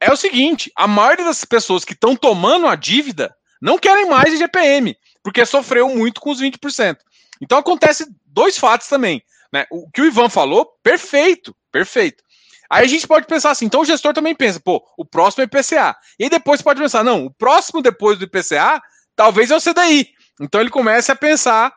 é 0.00 0.12
o 0.12 0.16
seguinte: 0.16 0.70
a 0.74 0.86
maioria 0.86 1.24
das 1.24 1.44
pessoas 1.44 1.84
que 1.84 1.92
estão 1.92 2.16
tomando 2.16 2.66
a 2.66 2.74
dívida 2.74 3.34
não 3.60 3.78
querem 3.78 4.08
mais 4.08 4.34
IGPM, 4.34 4.96
porque 5.26 5.44
sofreu 5.44 5.88
muito 5.88 6.20
com 6.20 6.30
os 6.30 6.40
20%. 6.40 6.98
Então 7.42 7.58
acontece 7.58 8.06
dois 8.24 8.56
fatos 8.56 8.86
também. 8.86 9.20
Né? 9.52 9.66
O 9.72 9.90
que 9.90 10.00
o 10.00 10.06
Ivan 10.06 10.28
falou, 10.28 10.78
perfeito, 10.84 11.52
perfeito. 11.72 12.22
Aí 12.70 12.84
a 12.84 12.88
gente 12.88 13.08
pode 13.08 13.26
pensar 13.26 13.50
assim, 13.50 13.66
então 13.66 13.80
o 13.80 13.84
gestor 13.84 14.14
também 14.14 14.36
pensa, 14.36 14.60
pô, 14.60 14.86
o 14.96 15.04
próximo 15.04 15.42
é 15.42 15.46
IPCA. 15.46 15.96
E 16.16 16.22
aí 16.22 16.30
depois 16.30 16.62
pode 16.62 16.80
pensar, 16.80 17.02
não, 17.02 17.26
o 17.26 17.34
próximo 17.34 17.82
depois 17.82 18.16
do 18.20 18.24
IPCA 18.24 18.80
talvez 19.16 19.50
é 19.50 19.56
o 19.56 19.60
CDI. 19.60 20.10
Então 20.40 20.60
ele 20.60 20.70
começa 20.70 21.12
a 21.12 21.16
pensar 21.16 21.74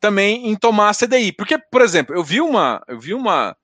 também 0.00 0.48
em 0.48 0.56
tomar 0.56 0.88
a 0.88 0.94
CDI. 0.94 1.32
Porque, 1.32 1.58
por 1.58 1.82
exemplo, 1.82 2.16
eu 2.16 2.24
vi 2.24 2.40
uma, 2.40 2.82
eu 2.88 2.98
vi 2.98 3.12
uma, 3.12 3.54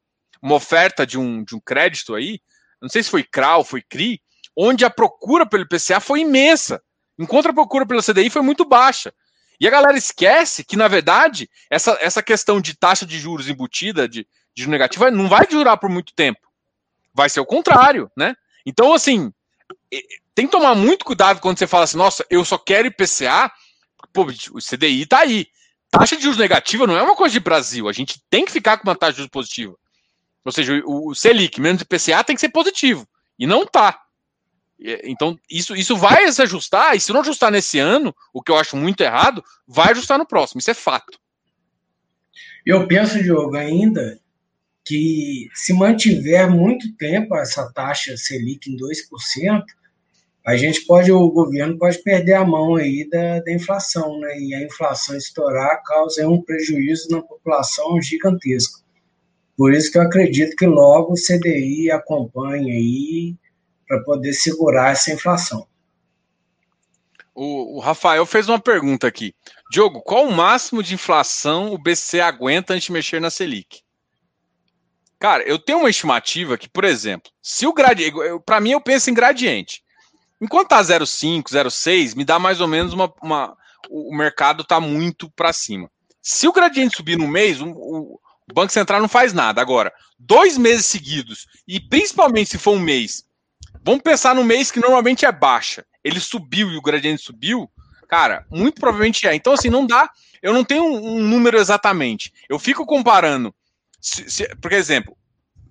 uma 0.42 0.56
oferta 0.56 1.06
de 1.06 1.18
um, 1.18 1.42
de 1.42 1.56
um 1.56 1.60
crédito 1.60 2.14
aí, 2.14 2.38
não 2.82 2.90
sei 2.90 3.02
se 3.02 3.08
foi 3.08 3.24
CRAL, 3.24 3.64
foi 3.64 3.80
CRI, 3.80 4.20
onde 4.54 4.84
a 4.84 4.90
procura 4.90 5.46
pelo 5.46 5.62
IPCA 5.62 6.00
foi 6.00 6.20
imensa, 6.20 6.82
enquanto 7.18 7.48
a 7.48 7.54
procura 7.54 7.86
pelo 7.86 8.02
CDI 8.02 8.28
foi 8.28 8.42
muito 8.42 8.66
baixa. 8.66 9.10
E 9.62 9.66
a 9.68 9.70
galera 9.70 9.96
esquece 9.96 10.64
que, 10.64 10.76
na 10.76 10.88
verdade, 10.88 11.48
essa, 11.70 11.96
essa 12.00 12.20
questão 12.20 12.60
de 12.60 12.76
taxa 12.76 13.06
de 13.06 13.16
juros 13.16 13.48
embutida, 13.48 14.08
de, 14.08 14.26
de 14.52 14.68
negativa, 14.68 15.08
não 15.08 15.28
vai 15.28 15.46
durar 15.46 15.78
por 15.78 15.88
muito 15.88 16.12
tempo. 16.16 16.40
Vai 17.14 17.30
ser 17.30 17.38
o 17.38 17.46
contrário, 17.46 18.10
né? 18.16 18.34
Então, 18.66 18.92
assim, 18.92 19.32
tem 20.34 20.46
que 20.46 20.50
tomar 20.50 20.74
muito 20.74 21.04
cuidado 21.04 21.38
quando 21.38 21.60
você 21.60 21.68
fala 21.68 21.84
assim, 21.84 21.96
nossa, 21.96 22.26
eu 22.28 22.44
só 22.44 22.58
quero 22.58 22.88
IPCA, 22.88 23.52
pô, 24.12 24.26
o 24.50 24.58
CDI 24.58 25.06
tá 25.06 25.20
aí. 25.20 25.46
Taxa 25.88 26.16
de 26.16 26.24
juros 26.24 26.38
negativa 26.38 26.84
não 26.84 26.98
é 26.98 27.02
uma 27.04 27.14
coisa 27.14 27.32
de 27.32 27.38
Brasil, 27.38 27.88
a 27.88 27.92
gente 27.92 28.20
tem 28.28 28.44
que 28.44 28.50
ficar 28.50 28.78
com 28.78 28.88
uma 28.88 28.96
taxa 28.96 29.12
de 29.12 29.18
juros 29.18 29.30
positiva. 29.30 29.76
Ou 30.44 30.50
seja, 30.50 30.82
o, 30.84 31.14
Selic 31.14 31.60
menos 31.60 31.82
IPCA 31.82 32.24
tem 32.24 32.34
que 32.34 32.40
ser 32.40 32.48
positivo, 32.48 33.06
e 33.38 33.46
não 33.46 33.64
tá. 33.64 34.02
Então, 35.04 35.38
isso, 35.48 35.76
isso 35.76 35.96
vai 35.96 36.30
se 36.32 36.42
ajustar, 36.42 36.96
e 36.96 37.00
se 37.00 37.12
não 37.12 37.20
ajustar 37.20 37.50
nesse 37.50 37.78
ano, 37.78 38.14
o 38.32 38.42
que 38.42 38.50
eu 38.50 38.56
acho 38.56 38.76
muito 38.76 39.00
errado, 39.02 39.42
vai 39.66 39.90
ajustar 39.90 40.18
no 40.18 40.26
próximo, 40.26 40.58
isso 40.58 40.70
é 40.70 40.74
fato. 40.74 41.18
Eu 42.66 42.86
penso, 42.86 43.22
Diogo, 43.22 43.56
ainda 43.56 44.20
que 44.84 45.48
se 45.54 45.72
mantiver 45.72 46.50
muito 46.50 46.92
tempo 46.96 47.36
essa 47.36 47.72
taxa 47.72 48.16
Selic 48.16 48.68
em 48.68 48.76
2%, 48.76 49.62
a 50.44 50.56
gente 50.56 50.84
pode, 50.86 51.12
o 51.12 51.30
governo 51.30 51.78
pode 51.78 52.02
perder 52.02 52.34
a 52.34 52.44
mão 52.44 52.74
aí 52.74 53.08
da, 53.08 53.40
da 53.40 53.52
inflação, 53.52 54.18
né? 54.18 54.40
E 54.40 54.54
a 54.54 54.62
inflação 54.62 55.16
estourar 55.16 55.80
causa 55.84 56.28
um 56.28 56.42
prejuízo 56.42 57.08
na 57.10 57.22
população 57.22 58.02
gigantesco. 58.02 58.82
Por 59.56 59.72
isso 59.72 59.92
que 59.92 59.98
eu 59.98 60.02
acredito 60.02 60.56
que 60.56 60.66
logo 60.66 61.12
o 61.12 61.16
CDI 61.16 61.92
acompanhe 61.92 62.72
aí 62.72 63.36
para 63.92 64.02
poder 64.02 64.32
segurar 64.32 64.92
essa 64.92 65.12
inflação. 65.12 65.66
O, 67.34 67.76
o, 67.76 67.78
Rafael 67.78 68.24
fez 68.24 68.48
uma 68.48 68.58
pergunta 68.58 69.06
aqui. 69.06 69.34
Diogo, 69.70 70.00
qual 70.00 70.26
o 70.26 70.32
máximo 70.32 70.82
de 70.82 70.94
inflação 70.94 71.74
o 71.74 71.78
BC 71.78 72.18
aguenta 72.20 72.72
antes 72.72 72.86
de 72.86 72.92
mexer 72.92 73.20
na 73.20 73.28
Selic? 73.28 73.82
Cara, 75.18 75.42
eu 75.42 75.58
tenho 75.58 75.80
uma 75.80 75.90
estimativa 75.90 76.56
que, 76.56 76.70
por 76.70 76.84
exemplo, 76.84 77.30
se 77.42 77.66
o 77.66 77.72
gradiente. 77.72 78.16
Para 78.46 78.60
mim, 78.60 78.70
eu 78.70 78.80
penso 78.80 79.10
em 79.10 79.14
gradiente. 79.14 79.82
Enquanto 80.40 80.68
tá 80.68 80.80
0,5, 80.80 81.44
0,6, 81.44 82.16
me 82.16 82.24
dá 82.24 82.38
mais 82.38 82.62
ou 82.62 82.68
menos 82.68 82.94
uma. 82.94 83.12
uma 83.22 83.56
o 83.90 84.16
mercado 84.16 84.64
tá 84.64 84.80
muito 84.80 85.30
para 85.32 85.52
cima. 85.52 85.90
Se 86.22 86.48
o 86.48 86.52
gradiente 86.52 86.96
subir 86.96 87.18
no 87.18 87.28
mês, 87.28 87.60
o, 87.60 87.68
o, 87.68 88.20
Banco 88.54 88.72
Central 88.72 89.00
não 89.00 89.08
faz 89.08 89.32
nada. 89.32 89.60
Agora, 89.60 89.92
dois 90.18 90.56
meses 90.56 90.86
seguidos, 90.86 91.46
e 91.68 91.78
principalmente 91.78 92.50
se 92.50 92.58
for 92.58 92.72
um 92.72 92.80
mês 92.80 93.24
Vamos 93.84 94.02
pensar 94.02 94.34
no 94.34 94.44
mês 94.44 94.70
que 94.70 94.80
normalmente 94.80 95.24
é 95.24 95.32
baixa. 95.32 95.84
Ele 96.04 96.20
subiu 96.20 96.70
e 96.70 96.76
o 96.76 96.82
gradiente 96.82 97.22
subiu. 97.22 97.70
Cara, 98.08 98.46
muito 98.50 98.80
provavelmente 98.80 99.26
é. 99.26 99.34
Então, 99.34 99.52
assim, 99.52 99.70
não 99.70 99.86
dá. 99.86 100.10
Eu 100.42 100.52
não 100.52 100.64
tenho 100.64 100.84
um, 100.84 101.22
número 101.22 101.58
exatamente. 101.58 102.32
Eu 102.48 102.58
fico 102.58 102.84
comparando. 102.84 103.54
Se, 104.00 104.28
se, 104.30 104.48
por 104.56 104.72
exemplo, 104.72 105.16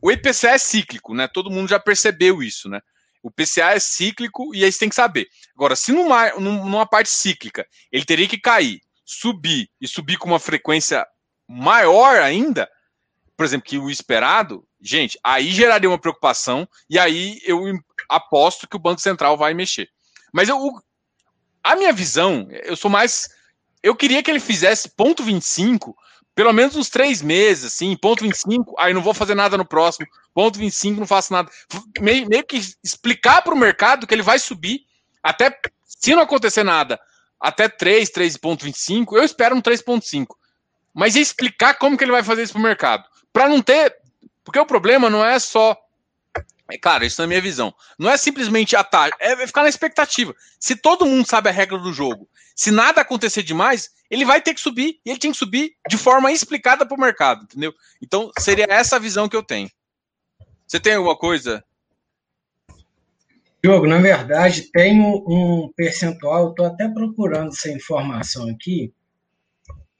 o 0.01 0.11
IPCA 0.11 0.51
é 0.51 0.57
cíclico, 0.57 1.13
né? 1.13 1.27
Todo 1.27 1.51
mundo 1.51 1.69
já 1.69 1.79
percebeu 1.79 2.41
isso, 2.41 2.69
né? 2.69 2.81
O 3.23 3.29
PCA 3.29 3.75
é 3.75 3.79
cíclico 3.79 4.53
e 4.55 4.63
aí 4.63 4.71
você 4.71 4.79
tem 4.79 4.89
que 4.89 4.95
saber. 4.95 5.27
Agora, 5.55 5.75
se 5.75 5.91
numa, 5.91 6.31
numa 6.39 6.87
parte 6.87 7.09
cíclica 7.09 7.67
ele 7.91 8.03
teria 8.03 8.27
que 8.27 8.39
cair, 8.39 8.81
subir 9.05 9.69
e 9.79 9.87
subir 9.87 10.17
com 10.17 10.27
uma 10.27 10.39
frequência 10.39 11.05
maior 11.47 12.19
ainda, 12.19 12.67
por 13.37 13.45
exemplo, 13.45 13.67
que 13.67 13.77
o 13.77 13.89
esperado, 13.89 14.65
gente, 14.81 15.19
aí 15.23 15.51
geraria 15.51 15.89
uma 15.89 15.99
preocupação 15.99 16.67
e 16.89 16.97
aí 16.97 17.39
eu 17.43 17.61
aposto 18.11 18.67
que 18.67 18.75
o 18.75 18.79
Banco 18.79 19.01
Central 19.01 19.37
vai 19.37 19.53
mexer. 19.53 19.89
Mas 20.31 20.49
eu, 20.49 20.71
a 21.63 21.75
minha 21.75 21.93
visão, 21.93 22.47
eu 22.63 22.75
sou 22.75 22.91
mais. 22.91 23.29
Eu 23.81 23.95
queria 23.95 24.21
que 24.21 24.29
ele 24.29 24.39
fizesse 24.39 24.89
ponto 24.89 25.23
25, 25.23 25.95
pelo 26.35 26.53
menos 26.53 26.75
uns 26.75 26.89
três 26.89 27.21
meses, 27.21 27.73
assim, 27.73 27.95
ponto 27.95 28.23
25, 28.23 28.75
aí 28.77 28.93
não 28.93 29.01
vou 29.01 29.13
fazer 29.13 29.33
nada 29.33 29.57
no 29.57 29.65
próximo, 29.65 30.05
ponto 30.33 30.59
25, 30.59 30.99
não 30.99 31.07
faço 31.07 31.33
nada. 31.33 31.49
Meio, 31.99 32.27
meio 32.27 32.45
que 32.45 32.57
explicar 32.83 33.41
para 33.41 33.53
o 33.53 33.57
mercado 33.57 34.05
que 34.05 34.13
ele 34.13 34.21
vai 34.21 34.37
subir, 34.37 34.81
até 35.23 35.57
se 35.85 36.13
não 36.13 36.21
acontecer 36.21 36.63
nada, 36.63 36.99
até 37.39 37.67
3, 37.67 38.11
3,25, 38.11 39.17
eu 39.17 39.23
espero 39.23 39.55
um 39.55 39.61
3,5. 39.61 40.27
Mas 40.93 41.15
explicar 41.15 41.75
como 41.75 41.97
que 41.97 42.03
ele 42.03 42.11
vai 42.11 42.23
fazer 42.23 42.43
isso 42.43 42.53
para 42.53 42.59
o 42.59 42.63
mercado. 42.63 43.03
Para 43.31 43.47
não 43.47 43.61
ter. 43.61 43.95
Porque 44.43 44.59
o 44.59 44.65
problema 44.65 45.09
não 45.09 45.25
é 45.25 45.39
só 45.39 45.77
é 46.71 46.77
claro, 46.77 47.03
isso 47.03 47.21
é 47.21 47.25
a 47.25 47.27
minha 47.27 47.41
visão. 47.41 47.73
Não 47.99 48.09
é 48.09 48.17
simplesmente 48.17 48.75
a 48.75 48.83
taxa, 48.83 49.13
é 49.19 49.35
ficar 49.45 49.63
na 49.63 49.69
expectativa. 49.69 50.33
Se 50.59 50.75
todo 50.75 51.05
mundo 51.05 51.27
sabe 51.27 51.49
a 51.49 51.51
regra 51.51 51.77
do 51.77 51.91
jogo, 51.91 52.29
se 52.55 52.71
nada 52.71 53.01
acontecer 53.01 53.43
demais, 53.43 53.89
ele 54.09 54.23
vai 54.23 54.41
ter 54.41 54.53
que 54.53 54.61
subir 54.61 54.99
e 55.05 55.09
ele 55.09 55.19
tem 55.19 55.31
que 55.31 55.37
subir 55.37 55.73
de 55.87 55.97
forma 55.97 56.31
explicada 56.31 56.85
para 56.85 56.95
o 56.95 56.99
mercado, 56.99 57.43
entendeu? 57.43 57.73
Então 58.01 58.31
seria 58.39 58.65
essa 58.69 58.95
a 58.95 58.99
visão 58.99 59.27
que 59.27 59.35
eu 59.35 59.43
tenho. 59.43 59.69
Você 60.65 60.79
tem 60.79 60.95
alguma 60.95 61.17
coisa? 61.17 61.63
Diogo, 63.63 63.85
na 63.85 63.99
verdade, 63.99 64.71
tem 64.71 64.99
um 64.99 65.71
percentual, 65.75 66.49
estou 66.49 66.65
até 66.65 66.87
procurando 66.87 67.49
essa 67.49 67.69
informação 67.69 68.49
aqui. 68.49 68.93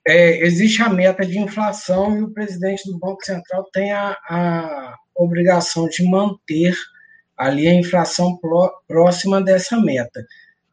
É, 0.07 0.43
existe 0.45 0.81
a 0.81 0.89
meta 0.89 1.23
de 1.25 1.37
inflação 1.37 2.17
e 2.17 2.23
o 2.23 2.33
presidente 2.33 2.89
do 2.89 2.97
Banco 2.97 3.23
Central 3.23 3.69
tem 3.71 3.91
a, 3.91 4.17
a 4.27 4.95
obrigação 5.15 5.87
de 5.87 6.03
manter 6.03 6.75
ali 7.37 7.67
a 7.67 7.73
inflação 7.73 8.37
próxima 8.87 9.41
dessa 9.41 9.77
meta. 9.79 10.25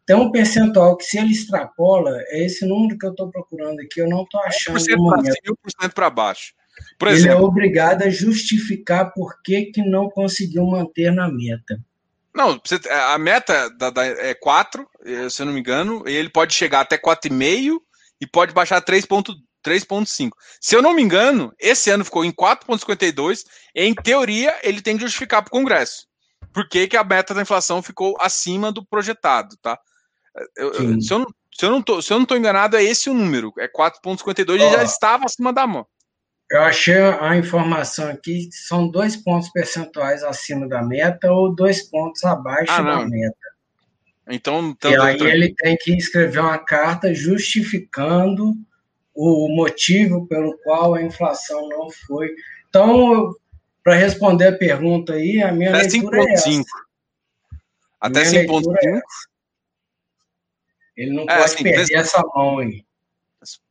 Tem 0.07 0.17
um 0.17 0.31
percentual 0.31 0.97
que, 0.97 1.05
se 1.05 1.19
ele 1.19 1.33
extrapola, 1.33 2.19
é 2.29 2.45
esse 2.45 2.67
número 2.67 2.99
que 2.99 3.07
eu 3.07 3.11
estou 3.11 3.31
procurando 3.31 3.81
aqui, 3.81 4.01
eu 4.01 4.09
não 4.09 4.23
estou 4.23 4.41
achando. 4.41 4.79
1% 4.79 4.79
para 4.79 5.23
cima, 5.23 5.57
1% 5.89 5.93
para 5.93 6.11
baixo. 6.11 6.55
Por 6.99 7.09
ele 7.09 7.29
é 7.29 7.35
obrigado 7.35 8.03
a 8.03 8.11
justificar 8.11 9.13
por 9.13 9.43
que, 9.43 9.67
que 9.67 9.83
não 9.83 10.09
conseguiu 10.09 10.65
manter 10.65 11.13
na 11.13 11.29
meta. 11.29 11.79
Não, 12.35 12.61
a 13.11 13.19
meta 13.19 13.69
da, 13.71 13.91
da, 13.91 14.07
é 14.07 14.33
4, 14.35 14.89
eh, 15.05 15.29
se 15.29 15.43
eu 15.43 15.47
não 15.47 15.53
me 15.53 15.61
engano, 15.61 16.05
e 16.07 16.15
ele 16.15 16.29
pode 16.29 16.55
chegar 16.55 16.81
até 16.81 16.97
4,5 16.97 17.81
e 18.21 18.27
pode 18.27 18.55
baixar 18.55 18.81
3,2 18.81 19.35
3,5. 19.69 20.31
Se 20.61 20.75
eu 20.75 20.83
não 20.83 20.95
me 20.95 21.03
engano, 21.03 21.53
esse 21.59 21.91
ano 21.91 22.05
ficou 22.05 22.25
em 22.25 22.33
4,52. 22.33 23.45
Em 23.75 23.95
teoria, 23.95 24.57
ele 24.63 24.81
tem 24.81 24.97
que 24.97 25.03
justificar 25.03 25.43
para 25.43 25.49
o 25.49 25.53
Congresso. 25.53 26.07
Por 26.53 26.69
que, 26.69 26.89
que 26.89 26.97
a 26.97 27.05
meta 27.05 27.35
da 27.35 27.43
inflação 27.43 27.83
ficou 27.83 28.17
acima 28.21 28.73
do 28.73 28.85
projetado, 28.85 29.57
tá? 29.61 29.79
Eu, 30.57 30.73
eu, 30.73 31.01
se, 31.01 31.13
eu 31.13 31.19
não, 31.19 31.27
se, 31.55 31.65
eu 31.67 31.71
não 31.71 31.83
tô, 31.83 32.01
se 32.01 32.13
eu 32.13 32.17
não 32.17 32.23
estou 32.23 32.37
enganado, 32.37 32.77
é 32.77 32.83
esse 32.83 33.11
o 33.11 33.15
número. 33.15 33.53
É 33.59 33.69
4,52 33.69 34.55
e 34.57 34.73
já 34.73 34.83
estava 34.83 35.27
acima 35.27 35.53
da 35.53 35.67
mão. 35.67 35.87
Eu 36.51 36.63
achei 36.63 36.97
a 36.97 37.37
informação 37.37 38.09
aqui, 38.09 38.49
são 38.51 38.89
dois 38.89 39.17
pontos 39.17 39.51
percentuais 39.51 40.23
acima 40.23 40.67
da 40.67 40.83
meta 40.83 41.31
ou 41.31 41.55
dois 41.55 41.83
pontos 41.91 42.25
abaixo 42.25 42.73
ah, 42.73 42.81
da 42.81 43.07
meta. 43.07 43.37
Então, 44.31 44.71
então, 44.71 44.91
e 44.91 44.97
aí 44.97 45.21
ele 45.21 45.55
tem 45.55 45.77
que 45.77 45.95
escrever 45.97 46.41
uma 46.41 46.59
carta 46.59 47.13
justificando 47.13 48.55
o 49.21 49.49
motivo 49.49 50.29
pelo 50.29 50.57
qual 50.59 50.95
a 50.95 51.03
inflação 51.03 51.69
não 51.69 51.91
foi. 51.91 52.33
Então, 52.69 53.35
para 53.83 53.97
responder 53.97 54.47
a 54.47 54.57
pergunta 54.57 55.15
aí, 55.15 55.43
a 55.43 55.51
minha 55.51 55.71
Até 55.71 55.89
leitura 55.89 56.37
5. 56.37 56.65
é. 56.65 57.57
Até 58.01 58.23
5.5? 58.23 58.77
É 58.85 59.01
Ele 60.97 61.13
não 61.15 61.25
é, 61.25 61.27
pode 61.27 61.43
assim, 61.43 61.65
perder 61.65 61.97
essa 61.97 62.23
mão 62.33 62.61
aí. 62.61 62.85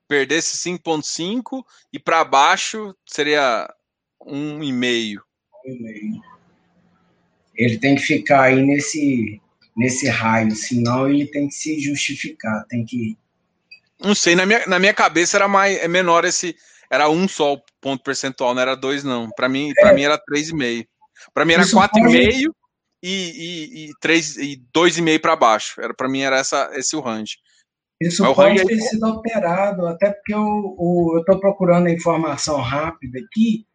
Perdesse 0.05 0.57
5.5 0.69 1.63
e 1.93 1.99
para 1.99 2.25
baixo 2.25 2.93
seria 3.05 3.73
1,5. 4.21 5.21
1,5. 5.65 6.21
Ele 7.55 7.77
tem 7.79 7.95
que 7.95 8.01
ficar 8.01 8.43
aí 8.43 8.61
nesse, 8.61 9.41
nesse 9.77 10.09
raio, 10.09 10.53
senão 10.53 11.09
ele 11.09 11.25
tem 11.25 11.47
que 11.47 11.55
se 11.55 11.79
justificar, 11.79 12.65
tem 12.67 12.83
que 12.83 13.17
Não 13.99 14.13
sei, 14.13 14.35
na 14.35 14.45
minha, 14.45 14.63
na 14.67 14.79
minha 14.79 14.93
cabeça 14.93 15.37
era 15.37 15.47
mais, 15.47 15.77
é 15.77 15.87
menor 15.87 16.25
esse. 16.25 16.55
Era 16.89 17.09
um 17.09 17.27
só 17.27 17.53
o 17.53 17.61
ponto 17.81 18.03
percentual, 18.03 18.53
não 18.53 18.61
era 18.61 18.75
dois, 18.75 19.03
não. 19.03 19.29
Para 19.31 19.49
mim, 19.49 19.73
é. 19.77 19.93
mim 19.93 20.03
era 20.03 20.17
3,5. 20.17 20.85
Para 21.33 21.43
mim 21.45 21.53
era 21.53 21.63
4,5 21.63 21.89
pode... 21.89 22.11
e, 22.13 22.51
e, 23.03 23.89
e, 23.89 23.91
3, 23.99 24.37
e 24.37 24.63
2,5 24.73 25.19
para 25.19 25.35
baixo. 25.35 25.81
Era, 25.81 25.93
para 25.93 26.07
mim 26.07 26.21
era 26.21 26.37
essa, 26.37 26.69
esse 26.75 26.95
o 26.95 27.01
range. 27.01 27.37
Isso 27.99 28.21
Mas 28.21 28.35
pode 28.35 28.65
ter 28.65 28.79
sido 28.79 29.05
alterado, 29.05 29.87
até 29.87 30.11
porque 30.11 30.33
eu 30.33 31.17
estou 31.19 31.39
procurando 31.39 31.87
a 31.87 31.91
informação 31.91 32.61
rápida 32.61 33.19
aqui. 33.19 33.65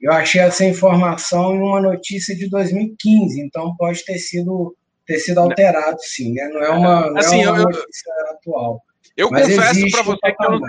Eu 0.00 0.12
achei 0.12 0.40
essa 0.40 0.64
informação 0.64 1.54
em 1.54 1.58
uma 1.60 1.80
notícia 1.80 2.34
de 2.34 2.48
2015, 2.48 3.40
então 3.40 3.74
pode 3.76 4.04
ter 4.04 4.18
sido, 4.18 4.76
ter 5.06 5.18
sido 5.18 5.38
alterado, 5.38 5.96
sim, 6.00 6.32
né? 6.34 6.48
Não 6.48 6.62
é 6.62 6.70
uma, 6.70 7.10
não 7.10 7.16
é 7.16 7.20
assim, 7.20 7.42
é 7.42 7.50
uma 7.50 7.58
eu, 7.58 7.64
notícia 7.64 8.12
atual. 8.30 8.82
Eu 9.18 9.30
Mas 9.30 9.48
confesso 9.48 9.90
para 9.90 10.02
você 10.02 10.32
que 10.32 10.44
eu 10.44 10.50
não, 10.52 10.60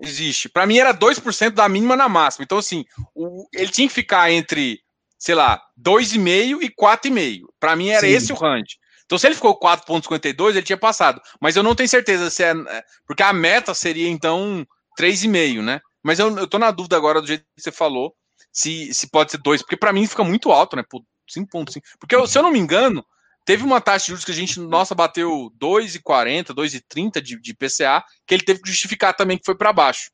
existe. 0.00 0.48
Para 0.48 0.66
mim 0.66 0.78
era 0.78 0.94
2% 0.94 1.50
da 1.50 1.68
mínima 1.68 1.94
na 1.94 2.08
máxima. 2.08 2.42
Então, 2.42 2.56
assim, 2.56 2.82
o, 3.14 3.46
ele 3.52 3.70
tinha 3.70 3.86
que 3.86 3.92
ficar 3.92 4.32
entre, 4.32 4.80
sei 5.18 5.34
lá, 5.34 5.60
2,5% 5.78 6.62
e 6.62 6.70
4,5%. 6.70 7.42
Para 7.60 7.76
mim 7.76 7.90
era 7.90 8.00
Sim. 8.00 8.08
esse 8.08 8.32
o 8.32 8.36
range. 8.36 8.78
Então, 9.04 9.18
se 9.18 9.26
ele 9.26 9.34
ficou 9.34 9.58
4,52, 9.60 10.50
ele 10.50 10.62
tinha 10.62 10.78
passado. 10.78 11.20
Mas 11.38 11.56
eu 11.56 11.62
não 11.62 11.74
tenho 11.74 11.90
certeza 11.90 12.30
se 12.30 12.42
é. 12.42 12.52
é 12.52 12.84
porque 13.06 13.22
a 13.22 13.34
meta 13.34 13.74
seria, 13.74 14.08
então, 14.08 14.66
3,5, 14.98 15.62
né? 15.62 15.80
Mas 16.02 16.18
eu, 16.18 16.34
eu 16.38 16.46
tô 16.46 16.58
na 16.58 16.70
dúvida 16.70 16.96
agora 16.96 17.20
do 17.20 17.26
jeito 17.26 17.44
que 17.54 17.62
você 17.62 17.70
falou, 17.70 18.14
se, 18.50 18.94
se 18.94 19.10
pode 19.10 19.30
ser 19.30 19.38
2, 19.38 19.60
porque 19.60 19.76
para 19.76 19.92
mim 19.92 20.06
fica 20.06 20.24
muito 20.24 20.50
alto, 20.50 20.74
né? 20.74 20.82
5,5. 21.30 21.82
Porque, 22.00 22.16
eu, 22.16 22.26
se 22.26 22.38
eu 22.38 22.42
não 22.42 22.50
me 22.50 22.58
engano, 22.58 23.04
Teve 23.48 23.64
uma 23.64 23.80
taxa 23.80 24.04
de 24.04 24.08
juros 24.08 24.26
que 24.26 24.30
a 24.30 24.34
gente, 24.34 24.60
nossa, 24.60 24.94
bateu 24.94 25.50
2,40, 25.58 26.48
2,30 26.48 27.18
de, 27.22 27.40
de 27.40 27.54
PCA, 27.54 28.04
que 28.26 28.34
ele 28.34 28.44
teve 28.44 28.60
que 28.60 28.68
justificar 28.68 29.16
também 29.16 29.38
que 29.38 29.46
foi 29.46 29.54
para 29.54 29.72
baixo. 29.72 30.10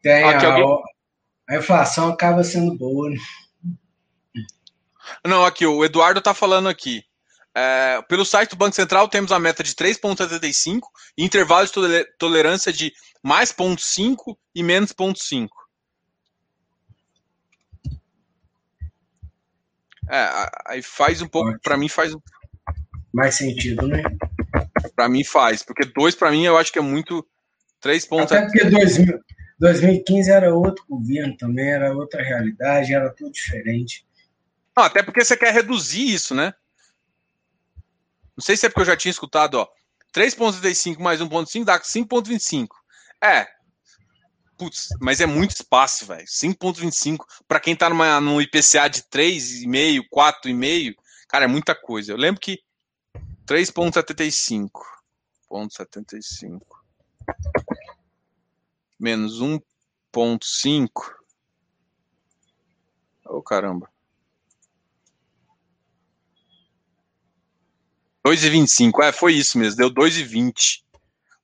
Tem, 0.00 0.24
aqui, 0.24 0.46
a, 0.46 0.48
alguém... 0.54 0.82
a 1.50 1.56
inflação 1.58 2.08
acaba 2.08 2.42
sendo 2.42 2.74
boa, 2.74 3.10
né? 3.10 3.18
Não, 5.26 5.44
aqui, 5.44 5.66
o 5.66 5.84
Eduardo 5.84 6.20
está 6.20 6.32
falando 6.32 6.70
aqui. 6.70 7.04
É, 7.54 8.00
pelo 8.08 8.24
site 8.24 8.52
do 8.52 8.56
Banco 8.56 8.74
Central, 8.74 9.06
temos 9.06 9.30
a 9.30 9.38
meta 9.38 9.62
de 9.62 9.74
3,75 9.74 10.80
e 11.18 11.22
intervalo 11.22 11.66
de 11.66 12.06
tolerância 12.18 12.72
de 12.72 12.94
mais 13.22 13.52
0,5 13.52 14.38
e 14.54 14.62
menos 14.62 14.90
0,5. 14.94 15.48
É, 20.12 20.50
aí 20.66 20.82
faz 20.82 21.22
um 21.22 21.26
pouco, 21.26 21.58
para 21.62 21.74
mim 21.74 21.88
faz 21.88 22.12
mais 23.14 23.34
sentido, 23.34 23.88
né? 23.88 24.02
Para 24.94 25.08
mim 25.08 25.24
faz, 25.24 25.62
porque 25.62 25.86
dois 25.86 26.14
para 26.14 26.30
mim 26.30 26.44
eu 26.44 26.58
acho 26.58 26.70
que 26.70 26.78
é 26.78 26.82
muito 26.82 27.26
três 27.80 28.04
pontos. 28.04 28.30
Até 28.30 28.44
porque 28.44 28.64
2000, 28.64 29.18
2015 29.58 30.30
era 30.30 30.54
outro 30.54 30.84
governo 30.86 31.34
também, 31.38 31.70
era 31.70 31.94
outra 31.94 32.22
realidade, 32.22 32.92
era 32.92 33.08
tudo 33.10 33.32
diferente. 33.32 34.06
Não, 34.76 34.84
até 34.84 35.02
porque 35.02 35.24
você 35.24 35.34
quer 35.34 35.54
reduzir 35.54 36.12
isso, 36.12 36.34
né? 36.34 36.52
Não 38.36 38.42
sei 38.44 38.56
se 38.56 38.66
é 38.66 38.68
porque 38.68 38.82
eu 38.82 38.86
já 38.86 38.96
tinha 38.96 39.10
escutado, 39.10 39.54
ó. 39.54 39.68
3.35 40.14 40.98
mais 41.00 41.20
1.5 41.22 41.64
dá 41.64 41.80
5.25. 41.80 42.68
É, 43.22 43.46
Putz, 44.62 44.90
mas 45.00 45.20
é 45.20 45.26
muito 45.26 45.50
espaço, 45.50 46.06
velho. 46.06 46.24
5,25 46.24 47.24
para 47.48 47.58
quem 47.58 47.74
tá 47.74 47.90
numa, 47.90 48.20
no 48.20 48.40
IPCA 48.40 48.88
de 48.88 49.02
3,5, 49.02 50.04
4,5, 50.08 50.94
cara, 51.26 51.46
é 51.46 51.48
muita 51.48 51.74
coisa. 51.74 52.12
Eu 52.12 52.16
lembro 52.16 52.40
que 52.40 52.62
3,75. 53.44 54.70
0,75 55.50 56.60
menos 59.00 59.42
1,5. 59.42 60.88
Ô 63.26 63.38
oh, 63.38 63.42
caramba. 63.42 63.90
2,25. 68.24 69.02
É, 69.02 69.10
foi 69.10 69.34
isso 69.34 69.58
mesmo. 69.58 69.76
Deu 69.76 69.90
2,20. 69.90 70.84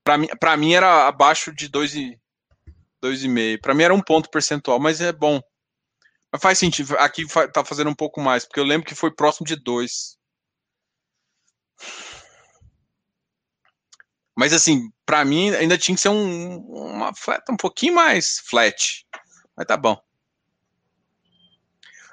Para 0.05 0.16
mim, 0.16 0.29
para 0.39 0.57
mim 0.57 0.73
era 0.73 1.09
abaixo 1.09 1.53
de 1.53 1.69
2,20. 1.69 2.16
2,5. 3.03 3.61
Para 3.61 3.74
mim 3.74 3.82
era 3.82 3.94
um 3.94 4.03
ponto 4.03 4.30
percentual, 4.30 4.78
mas 4.78 5.01
é 5.01 5.12
bom. 5.12 5.40
Mas 6.32 6.42
faz 6.42 6.59
sentido. 6.59 6.96
Aqui 6.99 7.24
tá 7.53 7.64
fazendo 7.64 7.90
um 7.90 7.94
pouco 7.94 8.20
mais, 8.20 8.44
porque 8.44 8.61
eu 8.61 8.64
lembro 8.64 8.86
que 8.86 8.94
foi 8.94 9.14
próximo 9.14 9.46
de 9.46 9.57
2. 9.57 10.18
Mas 14.36 14.53
assim, 14.53 14.90
para 15.05 15.24
mim 15.24 15.51
ainda 15.51 15.76
tinha 15.76 15.94
que 15.96 16.01
ser 16.01 16.11
um, 16.11 16.59
uma 16.59 17.12
flat 17.14 17.42
um 17.51 17.57
pouquinho 17.57 17.94
mais 17.94 18.38
flat. 18.49 19.05
Mas 19.57 19.66
tá 19.66 19.76
bom. 19.76 20.01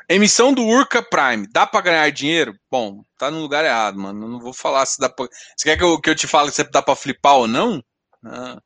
Emissão 0.08 0.54
do 0.54 0.64
Urca 0.64 1.02
Prime, 1.02 1.48
dá 1.52 1.66
para 1.66 1.82
ganhar 1.82 2.12
dinheiro? 2.12 2.58
Bom, 2.70 3.04
tá 3.18 3.32
no 3.32 3.42
lugar 3.42 3.66
errado, 3.66 4.00
mano. 4.00 4.28
Não 4.28 4.40
vou 4.40 4.54
falar 4.54 4.86
se 4.86 5.00
dá 5.00 5.10
pra. 5.10 5.28
Você 5.56 5.70
quer 5.70 5.78
que 5.78 5.84
eu, 5.84 6.00
que 6.00 6.10
eu 6.10 6.16
te 6.16 6.28
fale 6.28 6.52
se 6.52 6.64
dá 6.64 6.82
para 6.82 6.96
flipar 6.96 7.36
ou 7.38 7.48
não? 7.48 7.84
Ah. 8.24 8.62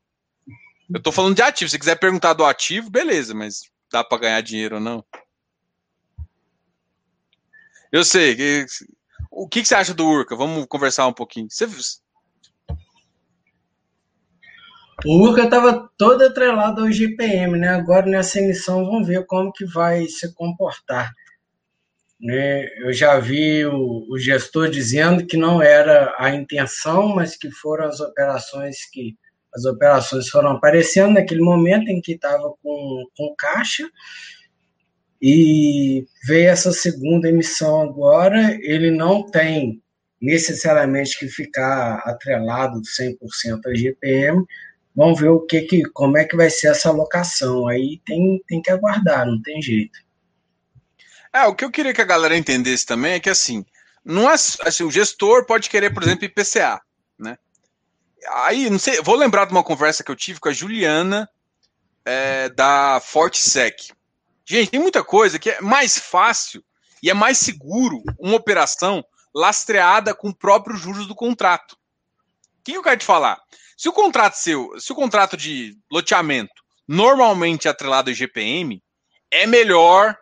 Eu 0.92 1.00
tô 1.00 1.12
falando 1.12 1.36
de 1.36 1.42
ativo. 1.42 1.70
Se 1.70 1.78
quiser 1.78 1.98
perguntar 1.98 2.32
do 2.32 2.44
ativo, 2.44 2.90
beleza, 2.90 3.34
mas 3.34 3.60
dá 3.90 4.02
para 4.02 4.18
ganhar 4.18 4.40
dinheiro 4.40 4.76
ou 4.76 4.80
não? 4.80 5.04
Eu 7.92 8.04
sei. 8.04 8.66
O 9.30 9.48
que, 9.48 9.62
que 9.62 9.68
você 9.68 9.74
acha 9.74 9.94
do 9.94 10.06
Urca? 10.06 10.34
Vamos 10.34 10.66
conversar 10.66 11.06
um 11.06 11.12
pouquinho. 11.12 11.48
Você... 11.48 11.66
O 15.04 15.22
Urca 15.22 15.44
estava 15.44 15.90
todo 15.96 16.22
atrelado 16.22 16.82
ao 16.82 16.90
GPM, 16.90 17.58
né? 17.58 17.68
Agora 17.68 18.06
nessa 18.06 18.38
emissão 18.38 18.84
vamos 18.84 19.06
ver 19.06 19.24
como 19.26 19.52
que 19.52 19.64
vai 19.64 20.06
se 20.06 20.34
comportar. 20.34 21.12
Né? 22.20 22.66
Eu 22.80 22.92
já 22.92 23.18
vi 23.18 23.64
o, 23.64 24.06
o 24.10 24.18
gestor 24.18 24.68
dizendo 24.68 25.26
que 25.26 25.38
não 25.38 25.62
era 25.62 26.14
a 26.18 26.34
intenção, 26.34 27.08
mas 27.08 27.34
que 27.34 27.50
foram 27.50 27.86
as 27.86 27.98
operações 27.98 28.84
que 28.90 29.16
as 29.54 29.64
operações 29.64 30.28
foram 30.28 30.50
aparecendo 30.52 31.14
naquele 31.14 31.40
momento 31.40 31.88
em 31.88 32.00
que 32.00 32.12
estava 32.12 32.52
com, 32.62 33.04
com 33.16 33.34
caixa 33.36 33.88
e 35.20 36.06
veio 36.26 36.48
essa 36.48 36.72
segunda 36.72 37.28
emissão 37.28 37.82
agora. 37.82 38.56
Ele 38.62 38.90
não 38.90 39.28
tem 39.28 39.82
necessariamente 40.20 41.18
que 41.18 41.28
ficar 41.28 41.96
atrelado 42.04 42.80
100% 42.80 43.60
a 43.66 43.74
GPM. 43.74 44.44
Vamos 44.94 45.20
ver 45.20 45.28
o 45.28 45.40
que, 45.40 45.62
que 45.62 45.82
como 45.92 46.16
é 46.16 46.24
que 46.24 46.36
vai 46.36 46.50
ser 46.50 46.68
essa 46.68 46.88
alocação. 46.88 47.68
Aí 47.68 48.00
tem, 48.04 48.42
tem 48.46 48.62
que 48.62 48.70
aguardar, 48.70 49.26
não 49.26 49.40
tem 49.42 49.60
jeito. 49.60 49.98
É, 51.32 51.44
o 51.44 51.54
que 51.54 51.64
eu 51.64 51.70
queria 51.70 51.94
que 51.94 52.02
a 52.02 52.06
galera 52.06 52.36
entendesse 52.36 52.84
também 52.84 53.12
é 53.12 53.20
que 53.20 53.30
assim, 53.30 53.64
não 54.04 54.28
é 54.28 54.34
assim, 54.34 54.84
o 54.84 54.90
gestor 54.90 55.46
pode 55.46 55.70
querer, 55.70 55.92
por 55.92 56.02
exemplo, 56.02 56.24
IPCA? 56.24 56.80
Aí, 58.28 58.68
não 58.68 58.78
sei, 58.78 59.00
vou 59.00 59.16
lembrar 59.16 59.46
de 59.46 59.52
uma 59.52 59.64
conversa 59.64 60.04
que 60.04 60.10
eu 60.10 60.16
tive 60.16 60.40
com 60.40 60.48
a 60.48 60.52
Juliana 60.52 61.28
é, 62.04 62.48
da 62.50 63.00
FortSec. 63.00 63.92
Gente, 64.44 64.70
tem 64.70 64.80
muita 64.80 65.04
coisa 65.04 65.38
que 65.38 65.50
é 65.50 65.60
mais 65.60 65.98
fácil 65.98 66.64
e 67.02 67.08
é 67.08 67.14
mais 67.14 67.38
seguro 67.38 68.02
uma 68.18 68.36
operação 68.36 69.04
lastreada 69.34 70.14
com 70.14 70.28
o 70.28 70.34
próprio 70.34 70.76
juros 70.76 71.06
do 71.06 71.14
contrato. 71.14 71.72
O 71.72 72.62
que 72.64 72.72
eu 72.72 72.82
quero 72.82 72.98
te 72.98 73.06
falar? 73.06 73.40
Se 73.76 73.88
o 73.88 73.92
contrato 73.92 74.34
seu, 74.34 74.78
se 74.78 74.92
o 74.92 74.94
contrato 74.94 75.36
de 75.36 75.78
loteamento 75.90 76.62
normalmente 76.86 77.68
é 77.68 77.70
atrelado 77.70 78.10
ao 78.10 78.12
IGPM, 78.12 78.82
é 79.30 79.46
melhor 79.46 80.18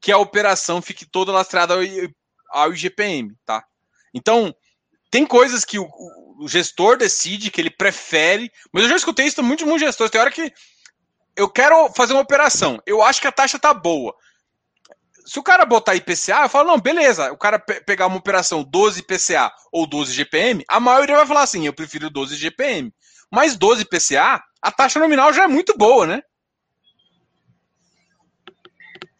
que 0.00 0.12
a 0.12 0.18
operação 0.18 0.82
fique 0.82 1.06
toda 1.06 1.32
lastreada 1.32 1.74
ao, 1.74 1.80
ao 2.50 2.72
IGPM, 2.72 3.34
tá? 3.44 3.64
Então, 4.12 4.54
tem 5.10 5.26
coisas 5.26 5.64
que 5.64 5.78
o, 5.78 5.88
o 6.38 6.48
gestor 6.48 6.96
decide 6.96 7.50
que 7.50 7.60
ele 7.60 7.70
prefere. 7.70 8.50
Mas 8.72 8.84
eu 8.84 8.88
já 8.90 8.96
escutei 8.96 9.26
isso 9.26 9.42
muito 9.42 9.60
de 9.60 9.64
muitos 9.64 9.86
gestores. 9.86 10.10
Tem 10.10 10.20
hora 10.20 10.30
que 10.30 10.52
eu 11.36 11.48
quero 11.48 11.92
fazer 11.92 12.14
uma 12.14 12.22
operação, 12.22 12.80
eu 12.86 13.02
acho 13.02 13.20
que 13.20 13.26
a 13.26 13.32
taxa 13.32 13.58
tá 13.58 13.74
boa. 13.74 14.14
Se 15.26 15.38
o 15.38 15.42
cara 15.42 15.66
botar 15.66 15.94
IPCA, 15.94 16.42
eu 16.42 16.48
falo, 16.48 16.68
não, 16.68 16.80
beleza. 16.80 17.32
O 17.32 17.36
cara 17.36 17.58
pe 17.58 17.80
pegar 17.80 18.06
uma 18.06 18.16
operação 18.16 18.62
12 18.62 19.00
IPCA 19.00 19.52
ou 19.72 19.86
12 19.86 20.12
GPM, 20.12 20.64
a 20.68 20.78
maioria 20.78 21.16
vai 21.16 21.26
falar 21.26 21.42
assim, 21.42 21.66
eu 21.66 21.72
prefiro 21.72 22.08
12 22.08 22.36
GPM. 22.36 22.94
Mas 23.30 23.56
12 23.56 23.82
IPCA, 23.82 24.42
a 24.62 24.70
taxa 24.70 25.00
nominal 25.00 25.32
já 25.32 25.44
é 25.44 25.48
muito 25.48 25.76
boa, 25.76 26.06
né? 26.06 26.22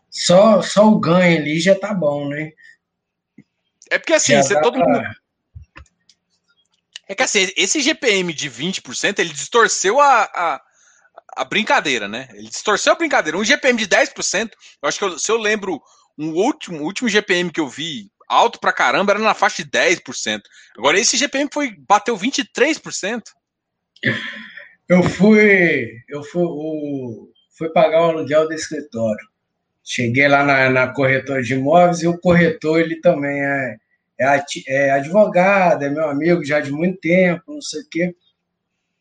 Só, 0.09 0.63
só 0.63 0.87
o 0.87 0.99
ganho 0.99 1.39
ali 1.39 1.61
já 1.61 1.79
tá 1.79 1.93
bom, 1.93 2.29
né? 2.29 2.53
É 3.91 3.99
porque 3.99 4.15
assim, 4.15 4.37
você 4.37 4.59
todo 4.63 4.79
pra... 4.79 4.87
mundo 4.87 5.03
é 7.09 7.15
que 7.15 7.23
assim, 7.23 7.49
esse 7.57 7.81
GPM 7.81 8.33
de 8.33 8.51
20%, 8.51 9.19
ele 9.19 9.33
distorceu 9.33 10.01
a, 10.01 10.23
a, 10.23 10.63
a, 11.37 11.45
brincadeira, 11.45 12.09
né? 12.09 12.29
Ele 12.33 12.49
distorceu 12.49 12.93
a 12.93 12.97
brincadeira. 12.97 13.39
Um 13.39 13.45
GPM 13.45 13.79
de 13.79 13.87
10%, 13.87 14.51
eu 14.83 14.89
acho 14.89 14.99
que 14.99 15.05
eu, 15.05 15.19
se 15.19 15.31
eu 15.31 15.37
lembro, 15.37 15.81
um 16.19 16.31
último, 16.31 16.83
último 16.83 17.09
GPM 17.09 17.51
que 17.51 17.61
eu 17.61 17.69
vi 17.69 18.11
alto 18.29 18.59
pra 18.59 18.73
caramba 18.73 19.13
era 19.13 19.21
na 19.21 19.35
faixa 19.35 19.63
de 19.63 19.71
10%. 19.71 20.43
Agora 20.77 20.99
esse 20.99 21.17
GPM 21.17 21.49
foi 21.53 21.77
bateu 21.89 22.17
23%. 22.17 23.23
Eu 24.89 25.03
fui, 25.03 26.03
eu 26.09 26.23
fui, 26.23 26.43
o, 26.45 27.31
fui 27.57 27.69
pagar 27.71 28.03
o 28.03 28.11
aluguel 28.11 28.47
do 28.49 28.55
escritório. 28.55 29.27
Cheguei 29.85 30.27
lá 30.27 30.45
na, 30.45 30.71
na 30.71 30.89
corretora 30.89 31.43
de 31.43 31.55
imóveis 31.55 32.03
e 32.03 32.09
o 32.09 32.19
corretor 32.19 32.81
ele 32.81 33.01
também 33.01 33.41
é, 33.41 33.77
é, 34.19 34.43
é 34.69 34.91
advogado, 34.91 35.85
é 35.85 35.91
meu 35.91 36.09
amigo 36.09 36.45
já 36.45 36.61
de 36.61 36.73
muito 36.73 36.99
tempo, 37.01 37.43
não 37.55 37.63
sei 37.63 37.81
o 37.83 37.89
quê. 37.91 38.15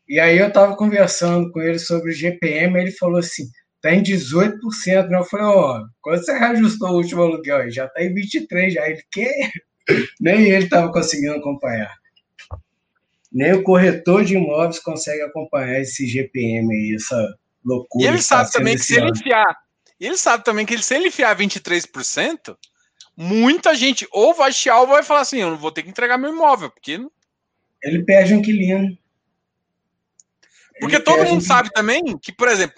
E 0.08 0.20
aí 0.20 0.38
eu 0.38 0.48
estava 0.48 0.76
conversando 0.76 1.50
com 1.50 1.60
ele 1.60 1.78
sobre 1.78 2.10
o 2.10 2.14
GPM, 2.14 2.78
ele 2.78 2.92
falou 2.92 3.18
assim, 3.18 3.48
tá 3.82 3.92
em 3.92 4.02
18%, 4.02 5.08
né? 5.08 5.18
Eu 5.18 5.24
falei, 5.24 5.46
ó, 5.46 5.78
oh, 5.78 5.86
quando 6.00 6.24
você 6.24 6.32
reajustou 6.32 6.90
o 6.90 6.96
último 6.96 7.22
aluguel? 7.22 7.62
Ele 7.62 7.70
já 7.70 7.88
tá 7.88 8.02
em 8.02 8.14
23%, 8.14 8.70
já. 8.70 8.88
Ele, 8.88 9.02
quê? 9.10 9.30
Nem 10.20 10.44
ele 10.44 10.64
estava 10.64 10.92
conseguindo 10.92 11.34
acompanhar. 11.34 11.92
Nem 13.32 13.52
o 13.54 13.62
corretor 13.62 14.24
de 14.24 14.36
imóveis 14.36 14.78
consegue 14.78 15.22
acompanhar 15.22 15.80
esse 15.80 16.06
GPM 16.06 16.72
aí, 16.72 16.94
essa 16.94 17.34
loucura. 17.64 18.04
E 18.04 18.08
ele 18.08 18.22
sabe 18.22 18.50
tá 18.50 18.58
também 18.58 18.76
que 18.76 18.82
se 18.82 18.96
ele 18.96 19.10
enfiar, 19.10 19.56
ele 20.00 20.16
sabe 20.16 20.44
também 20.44 20.66
que 20.66 20.78
se 20.78 20.94
ele 20.94 21.08
enfiar 21.08 21.36
23%, 21.36 22.56
muita 23.16 23.74
gente 23.74 24.06
ou 24.12 24.34
vai 24.34 24.52
chiar 24.52 24.80
ou 24.80 24.86
vai 24.86 25.02
falar 25.02 25.20
assim, 25.20 25.38
eu 25.38 25.50
não 25.50 25.56
vou 25.56 25.72
ter 25.72 25.82
que 25.82 25.88
entregar 25.88 26.18
meu 26.18 26.32
imóvel, 26.32 26.70
porque... 26.70 27.00
Ele 27.82 28.02
perde 28.04 28.34
um 28.34 28.38
inquilino. 28.38 28.96
Porque 30.80 31.00
todo 31.00 31.24
mundo 31.24 31.42
sabe 31.42 31.70
também 31.70 32.18
que, 32.18 32.32
por 32.32 32.48
exemplo, 32.48 32.76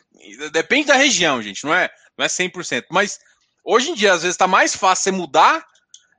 depende 0.52 0.88
da 0.88 0.94
região, 0.94 1.42
gente, 1.42 1.64
não 1.64 1.74
é, 1.74 1.90
não 2.16 2.24
é 2.24 2.28
100%, 2.28 2.84
mas 2.90 3.18
hoje 3.64 3.90
em 3.90 3.94
dia, 3.94 4.12
às 4.12 4.22
vezes, 4.22 4.34
está 4.34 4.46
mais 4.46 4.74
fácil 4.74 5.04
você 5.04 5.10
mudar 5.10 5.64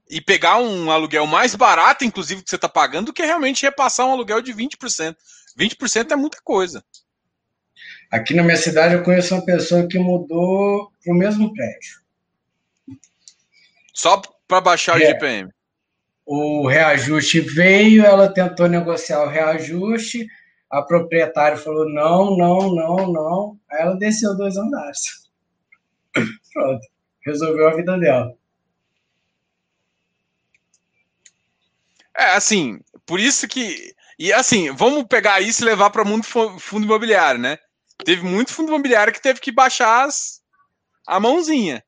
e 0.09 0.19
pegar 0.19 0.57
um 0.57 0.91
aluguel 0.91 1.27
mais 1.27 1.55
barato, 1.55 2.03
inclusive, 2.03 2.41
que 2.41 2.49
você 2.49 2.55
está 2.55 2.67
pagando, 2.67 3.07
do 3.07 3.13
que 3.13 3.23
realmente 3.23 3.63
repassar 3.63 4.07
um 4.07 4.11
aluguel 4.11 4.41
de 4.41 4.53
20%. 4.53 5.15
20% 5.57 6.11
é 6.11 6.15
muita 6.15 6.39
coisa. 6.43 6.83
Aqui 8.11 8.33
na 8.33 8.43
minha 8.43 8.57
cidade, 8.57 8.95
eu 8.95 9.03
conheço 9.03 9.35
uma 9.35 9.45
pessoa 9.45 9.87
que 9.87 9.99
mudou 9.99 10.91
para 11.03 11.13
o 11.13 11.15
mesmo 11.15 11.53
prédio. 11.53 12.01
Só 13.99 14.21
para 14.47 14.61
baixar 14.61 14.95
o 14.95 14.99
GPM. 14.99 15.51
O 16.25 16.65
reajuste 16.65 17.41
veio, 17.41 18.05
ela 18.05 18.33
tentou 18.33 18.65
negociar 18.65 19.23
o 19.23 19.27
reajuste, 19.27 20.25
a 20.71 20.81
proprietária 20.81 21.57
falou 21.57 21.83
não, 21.89 22.37
não, 22.37 22.73
não, 22.73 23.11
não. 23.11 23.59
Aí 23.69 23.81
ela 23.81 23.97
desceu 23.97 24.37
dois 24.37 24.55
andares. 24.55 25.29
Pronto, 26.53 26.87
resolveu 27.25 27.67
a 27.67 27.75
vida 27.75 27.97
dela. 27.99 28.33
É, 32.17 32.35
assim, 32.37 32.79
por 33.05 33.19
isso 33.19 33.49
que. 33.49 33.93
E 34.17 34.31
assim, 34.31 34.71
vamos 34.71 35.07
pegar 35.09 35.41
isso 35.41 35.61
e 35.61 35.65
levar 35.65 35.89
para 35.89 36.03
o 36.03 36.07
mundo 36.07 36.23
fundo 36.23 36.85
imobiliário, 36.85 37.41
né? 37.41 37.57
Teve 38.05 38.23
muito 38.23 38.53
fundo 38.53 38.69
imobiliário 38.69 39.11
que 39.11 39.21
teve 39.21 39.41
que 39.41 39.51
baixar 39.51 40.05
as, 40.05 40.41
a 41.05 41.19
mãozinha. 41.19 41.83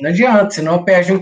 Não 0.00 0.10
adianta, 0.10 0.50
senão 0.50 0.84
perde 0.84 1.12
um 1.12 1.20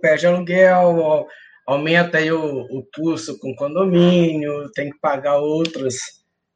perde 0.00 0.26
aluguel, 0.26 1.26
aumenta 1.66 2.18
aí 2.18 2.32
o, 2.32 2.62
o 2.62 2.84
custo 2.94 3.38
com 3.38 3.54
condomínio, 3.54 4.70
tem 4.72 4.90
que 4.90 4.98
pagar 4.98 5.36
outras 5.36 5.96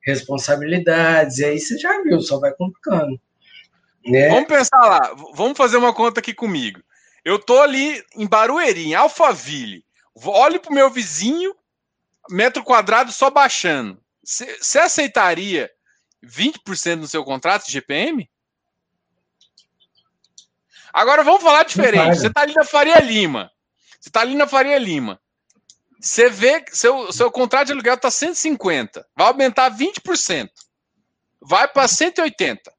responsabilidades, 0.04 1.38
e 1.38 1.44
aí 1.44 1.60
você 1.60 1.78
já 1.78 2.02
viu, 2.02 2.20
só 2.20 2.40
vai 2.40 2.52
complicando. 2.54 3.20
Né? 4.04 4.30
Vamos 4.30 4.48
pensar 4.48 4.80
lá, 4.80 5.14
vamos 5.34 5.56
fazer 5.56 5.76
uma 5.76 5.94
conta 5.94 6.18
aqui 6.18 6.34
comigo. 6.34 6.80
Eu 7.24 7.38
tô 7.38 7.60
ali 7.60 8.02
em 8.16 8.26
Barueri, 8.26 8.86
em 8.86 8.94
Alphaville. 8.94 9.84
Olho 10.24 10.58
pro 10.58 10.74
meu 10.74 10.90
vizinho, 10.90 11.54
metro 12.28 12.64
quadrado 12.64 13.12
só 13.12 13.30
baixando. 13.30 14.02
Você 14.24 14.78
aceitaria 14.78 15.70
20% 16.24 16.96
no 16.96 17.06
seu 17.06 17.24
contrato 17.24 17.66
de 17.66 17.72
GPM? 17.72 18.28
Agora 20.92 21.24
vamos 21.24 21.42
falar 21.42 21.64
diferente. 21.64 22.18
Você 22.18 22.30
tá 22.30 22.42
ali 22.42 22.54
na 22.54 22.64
Faria 22.64 22.98
Lima. 23.00 23.50
Você 24.00 24.08
está 24.08 24.20
ali 24.20 24.34
na 24.34 24.46
Faria 24.46 24.78
Lima. 24.78 25.20
Você 26.00 26.28
vê 26.28 26.60
que 26.60 26.76
seu, 26.76 27.12
seu 27.12 27.30
contrato 27.30 27.66
de 27.66 27.72
aluguel 27.72 27.94
está 27.94 28.10
150. 28.10 29.06
Vai 29.16 29.26
aumentar 29.28 29.70
20%. 29.70 30.50
Vai 31.40 31.68
para 31.68 31.86
180. 31.88 32.72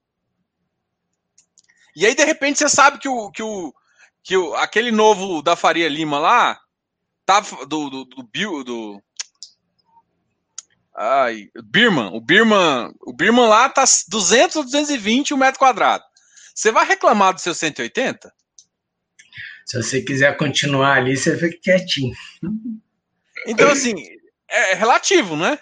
E 1.96 2.06
aí, 2.06 2.14
de 2.14 2.24
repente, 2.24 2.60
você 2.60 2.70
sabe 2.70 3.00
que 3.00 3.08
o, 3.08 3.32
que 3.32 3.42
o, 3.42 3.74
que 4.22 4.36
o 4.36 4.54
aquele 4.56 4.92
novo 4.92 5.42
da 5.42 5.56
Faria 5.56 5.88
Lima 5.88 6.20
lá, 6.20 6.60
tá, 7.26 7.40
do, 7.40 7.90
do, 7.90 8.06
do, 8.06 8.24
do, 8.24 8.64
do 8.64 9.04
Ai, 10.96 11.50
Birman, 11.64 12.12
o 12.14 12.22
Birman, 12.22 12.94
o 13.02 13.14
Birman 13.14 13.48
lá 13.48 13.68
tá 13.68 13.84
200 14.08 14.58
ou 14.58 14.64
220 14.64 15.34
o 15.34 15.36
um 15.36 15.40
metro 15.40 15.60
quadrado. 15.60 16.04
Você 16.54 16.72
vai 16.72 16.86
reclamar 16.86 17.34
do 17.34 17.42
seu 17.42 17.54
180? 17.54 18.34
Se 19.66 19.82
você 19.82 20.02
quiser 20.02 20.38
continuar 20.38 20.98
ali, 20.98 21.16
você 21.16 21.38
fica 21.38 21.58
quietinho. 21.62 22.14
Então, 23.48 23.70
assim, 23.70 23.96
é 24.50 24.74
relativo, 24.74 25.36
né? 25.36 25.58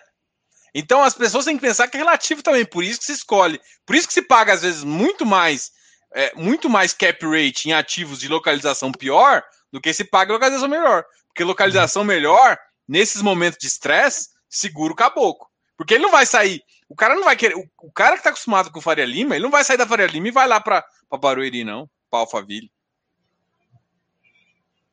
Então 0.74 1.04
as 1.04 1.14
pessoas 1.14 1.46
têm 1.46 1.56
que 1.56 1.62
pensar 1.62 1.88
que 1.88 1.98
é 1.98 2.00
relativo 2.00 2.42
também, 2.42 2.66
por 2.66 2.84
isso 2.84 3.00
que 3.00 3.06
se 3.06 3.12
escolhe, 3.12 3.60
por 3.86 3.96
isso 3.96 4.08
que 4.08 4.14
se 4.14 4.22
paga 4.22 4.54
às 4.54 4.62
vezes 4.62 4.84
muito 4.84 5.26
mais, 5.26 5.72
é, 6.14 6.34
muito 6.36 6.70
mais 6.70 6.94
cap 6.94 7.26
rate 7.26 7.68
em 7.68 7.74
ativos 7.74 8.20
de 8.20 8.28
localização 8.28 8.92
pior 8.92 9.44
do 9.72 9.82
que 9.82 9.94
se 9.94 10.04
paga 10.04 10.34
localização 10.34 10.70
melhor. 10.70 11.06
Porque 11.28 11.44
localização 11.44 12.04
melhor, 12.04 12.58
nesses 12.88 13.22
momentos 13.22 13.58
de 13.60 13.68
estresse, 13.68 14.30
segura 14.50 14.94
o 14.94 14.96
caboclo. 14.96 15.48
Porque 15.78 15.94
ele 15.94 16.04
não 16.04 16.12
vai 16.12 16.26
sair, 16.26 16.62
o 16.92 16.96
cara 16.96 17.16
não 17.16 17.24
vai 17.24 17.38
querer, 17.38 17.56
o, 17.56 17.66
o 17.84 17.92
cara 17.92 18.18
que 18.18 18.24
tá 18.24 18.32
acostumado 18.32 18.70
com 18.70 18.80
o 18.80 18.82
Faria 18.82 19.06
Lima, 19.06 19.34
ele 19.34 19.44
não 19.44 19.50
vai 19.50 19.64
sair 19.64 19.78
da 19.78 19.88
Faria 19.88 20.08
Lima 20.08 20.28
e 20.28 20.32
vai 20.32 20.46
lá 20.46 20.60
para 20.60 20.86
Barueri, 21.22 21.64
não, 21.64 21.90
para 22.10 22.20
Alphaville. 22.20 22.70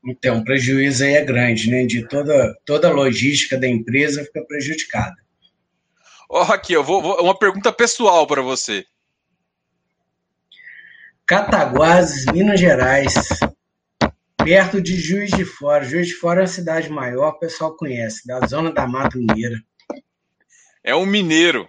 Então, 0.07 0.39
o 0.39 0.45
prejuízo 0.45 1.03
aí 1.03 1.15
é 1.15 1.25
grande, 1.25 1.69
né? 1.69 1.85
De 1.85 2.07
toda, 2.07 2.57
toda 2.65 2.87
a 2.87 2.93
logística 2.93 3.59
da 3.59 3.67
empresa 3.67 4.23
fica 4.23 4.45
prejudicada. 4.45 5.17
Ó, 6.31 6.47
oh, 6.47 6.53
aqui, 6.53 6.73
eu 6.73 6.85
vou, 6.85 7.03
vou, 7.03 7.21
uma 7.21 7.37
pergunta 7.37 7.73
pessoal 7.73 8.25
para 8.29 8.43
você. 8.43 8.87
Cataguases, 11.27 12.27
Minas 12.27 12.61
Gerais, 12.61 13.13
perto 14.37 14.81
de 14.81 14.97
Juiz 14.97 15.33
de 15.33 15.45
Fora. 15.45 15.85
Juiz 15.85 16.07
de 16.07 16.15
Fora 16.15 16.41
é 16.41 16.43
uma 16.43 16.47
cidade 16.47 16.89
maior, 16.89 17.31
o 17.31 17.39
pessoal 17.41 17.77
conhece, 17.77 18.25
da 18.25 18.47
zona 18.47 18.73
da 18.73 18.87
Mata 18.87 19.19
Mineira. 19.19 19.61
É 20.85 20.95
um 20.95 21.05
mineiro. 21.05 21.69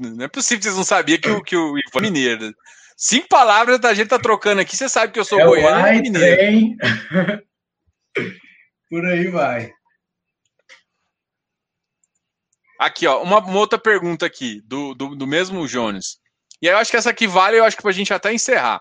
Não 0.00 0.24
é 0.24 0.28
possível 0.28 0.58
que 0.58 0.64
vocês 0.64 0.76
não 0.76 0.84
sabiam 0.84 1.18
que 1.18 1.30
o, 1.30 1.42
que 1.42 1.56
o 1.56 1.76
Ivan 1.76 1.98
é 1.98 2.00
mineiro. 2.00 2.54
Cinco 2.96 3.28
palavras 3.28 3.82
a 3.84 3.94
gente 3.94 4.08
tá 4.08 4.18
trocando 4.18 4.60
aqui, 4.60 4.76
você 4.76 4.88
sabe 4.88 5.12
que 5.12 5.18
eu 5.18 5.24
sou 5.24 5.40
é 5.40 5.44
goiano 5.44 5.88
e 5.88 6.02
mineiro. 6.02 6.76
Por 8.88 9.04
aí 9.06 9.28
vai. 9.28 9.72
Aqui, 12.78 13.06
ó, 13.06 13.22
uma, 13.22 13.38
uma, 13.40 13.58
outra 13.58 13.78
pergunta 13.78 14.24
aqui, 14.24 14.62
do, 14.64 14.94
do, 14.94 15.14
do, 15.14 15.26
mesmo 15.26 15.66
Jones. 15.66 16.18
E 16.62 16.68
aí 16.68 16.74
eu 16.74 16.78
acho 16.78 16.90
que 16.90 16.96
essa 16.96 17.10
aqui 17.10 17.26
vale, 17.26 17.58
eu 17.58 17.64
acho 17.64 17.76
que 17.76 17.82
pra 17.82 17.92
gente 17.92 18.12
até 18.12 18.32
encerrar. 18.32 18.80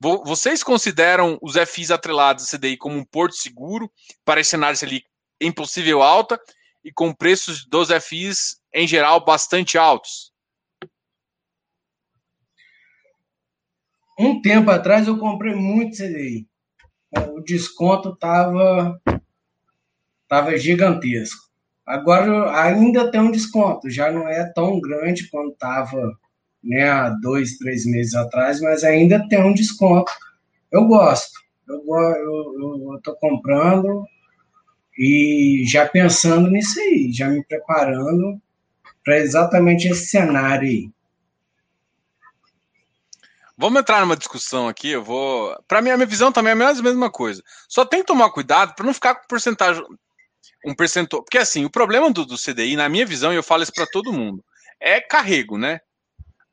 Vocês 0.00 0.62
consideram 0.62 1.38
os 1.42 1.56
FIs 1.56 1.90
atrelados 1.90 2.44
a 2.44 2.56
CDI 2.56 2.76
como 2.76 2.96
um 2.96 3.04
porto 3.04 3.34
seguro 3.34 3.90
para 4.24 4.42
cenários 4.44 4.82
ali 4.82 5.02
em 5.40 5.50
possível 5.50 6.02
alta 6.02 6.40
e 6.84 6.92
com 6.92 7.12
preços 7.12 7.66
dos 7.66 7.88
FIs 7.90 8.60
em 8.72 8.86
geral 8.86 9.24
bastante 9.24 9.76
altos? 9.76 10.32
Um 14.18 14.42
tempo 14.42 14.70
atrás 14.70 15.06
eu 15.06 15.18
comprei 15.18 15.54
muito 15.54 15.96
CDI. 15.96 16.46
O 17.32 17.40
desconto 17.40 18.10
estava 18.10 19.00
tava 20.28 20.56
gigantesco. 20.58 21.48
Agora 21.86 22.54
ainda 22.60 23.10
tem 23.10 23.20
um 23.20 23.30
desconto, 23.30 23.88
já 23.88 24.12
não 24.12 24.28
é 24.28 24.44
tão 24.52 24.78
grande 24.78 25.28
quanto 25.30 25.52
estava 25.52 26.18
né, 26.62 26.90
há 26.90 27.08
dois, 27.08 27.56
três 27.56 27.86
meses 27.86 28.14
atrás, 28.14 28.60
mas 28.60 28.84
ainda 28.84 29.26
tem 29.28 29.42
um 29.42 29.54
desconto. 29.54 30.12
Eu 30.70 30.84
gosto, 30.86 31.32
eu 31.66 32.96
estou 32.96 33.16
comprando 33.16 34.04
e 34.98 35.62
já 35.64 35.88
pensando 35.88 36.50
nisso 36.50 36.80
aí, 36.80 37.12
já 37.12 37.28
me 37.28 37.44
preparando 37.44 38.40
para 39.04 39.18
exatamente 39.18 39.86
esse 39.86 40.06
cenário 40.08 40.68
aí. 40.68 40.90
Vamos 43.56 43.80
entrar 43.80 44.00
numa 44.00 44.16
discussão 44.16 44.68
aqui. 44.68 44.90
Eu 44.90 45.02
vou. 45.02 45.56
Para 45.66 45.80
mim, 45.80 45.90
a 45.90 45.96
minha 45.96 46.06
visão 46.06 46.30
também 46.30 46.50
é 46.50 46.54
a 46.54 46.74
mesma 46.74 47.10
coisa. 47.10 47.42
Só 47.68 47.84
tem 47.84 48.00
que 48.00 48.06
tomar 48.06 48.30
cuidado 48.30 48.74
para 48.74 48.86
não 48.86 48.94
ficar 48.94 49.14
com 49.14 49.26
porcentagem. 49.26 49.84
Um 50.64 50.74
percentual. 50.74 51.22
Porque 51.22 51.38
assim, 51.38 51.64
o 51.64 51.70
problema 51.70 52.10
do, 52.10 52.24
do 52.24 52.36
CDI, 52.36 52.76
na 52.76 52.88
minha 52.88 53.06
visão, 53.06 53.32
e 53.32 53.36
eu 53.36 53.42
falo 53.42 53.62
isso 53.62 53.72
para 53.72 53.86
todo 53.86 54.12
mundo, 54.12 54.44
é 54.80 55.00
carrego, 55.00 55.56
né? 55.56 55.80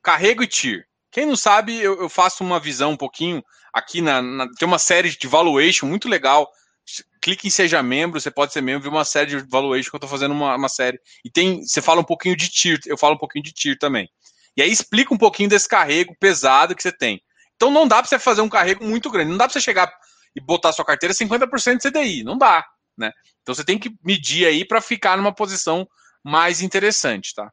Carrego 0.02 0.42
e 0.42 0.46
TIR. 0.46 0.86
Quem 1.10 1.26
não 1.26 1.36
sabe, 1.36 1.76
eu, 1.80 2.00
eu 2.00 2.08
faço 2.08 2.44
uma 2.44 2.60
visão 2.60 2.92
um 2.92 2.96
pouquinho 2.96 3.42
aqui 3.72 4.00
na, 4.00 4.20
na, 4.20 4.48
Tem 4.54 4.66
uma 4.66 4.78
série 4.78 5.10
de 5.10 5.26
valuation 5.28 5.86
muito 5.86 6.08
legal. 6.08 6.50
Clica 7.26 7.44
em 7.44 7.50
Seja 7.50 7.82
Membro, 7.82 8.20
você 8.20 8.30
pode 8.30 8.52
ser 8.52 8.60
membro 8.60 8.84
de 8.84 8.88
uma 8.88 9.04
série 9.04 9.30
de 9.30 9.48
valuation 9.50 9.90
que 9.90 9.96
eu 9.96 9.98
estou 9.98 10.08
fazendo 10.08 10.30
uma, 10.30 10.54
uma, 10.54 10.68
série. 10.68 10.96
E 11.24 11.30
tem, 11.30 11.60
você 11.66 11.82
fala 11.82 12.00
um 12.00 12.04
pouquinho 12.04 12.36
de 12.36 12.48
TIR, 12.48 12.78
eu 12.86 12.96
falo 12.96 13.16
um 13.16 13.18
pouquinho 13.18 13.42
de 13.42 13.50
TIR 13.50 13.76
também. 13.80 14.08
E 14.56 14.62
aí 14.62 14.70
explica 14.70 15.12
um 15.12 15.18
pouquinho 15.18 15.48
desse 15.48 15.68
carrego 15.68 16.14
pesado 16.20 16.72
que 16.72 16.80
você 16.80 16.92
tem. 16.92 17.20
Então 17.56 17.68
não 17.68 17.88
dá 17.88 17.96
para 17.96 18.06
você 18.06 18.16
fazer 18.16 18.42
um 18.42 18.48
carrego 18.48 18.84
muito 18.84 19.10
grande. 19.10 19.30
Não 19.30 19.36
dá 19.36 19.46
para 19.46 19.54
você 19.54 19.60
chegar 19.60 19.92
e 20.36 20.40
botar 20.40 20.72
sua 20.72 20.84
carteira 20.84 21.12
50% 21.12 21.78
de 21.78 21.90
CDI. 21.90 22.22
Não 22.22 22.38
dá, 22.38 22.64
né? 22.96 23.10
Então 23.42 23.52
você 23.52 23.64
tem 23.64 23.76
que 23.76 23.92
medir 24.04 24.46
aí 24.46 24.64
para 24.64 24.80
ficar 24.80 25.16
numa 25.16 25.34
posição 25.34 25.84
mais 26.22 26.62
interessante, 26.62 27.34
tá? 27.34 27.50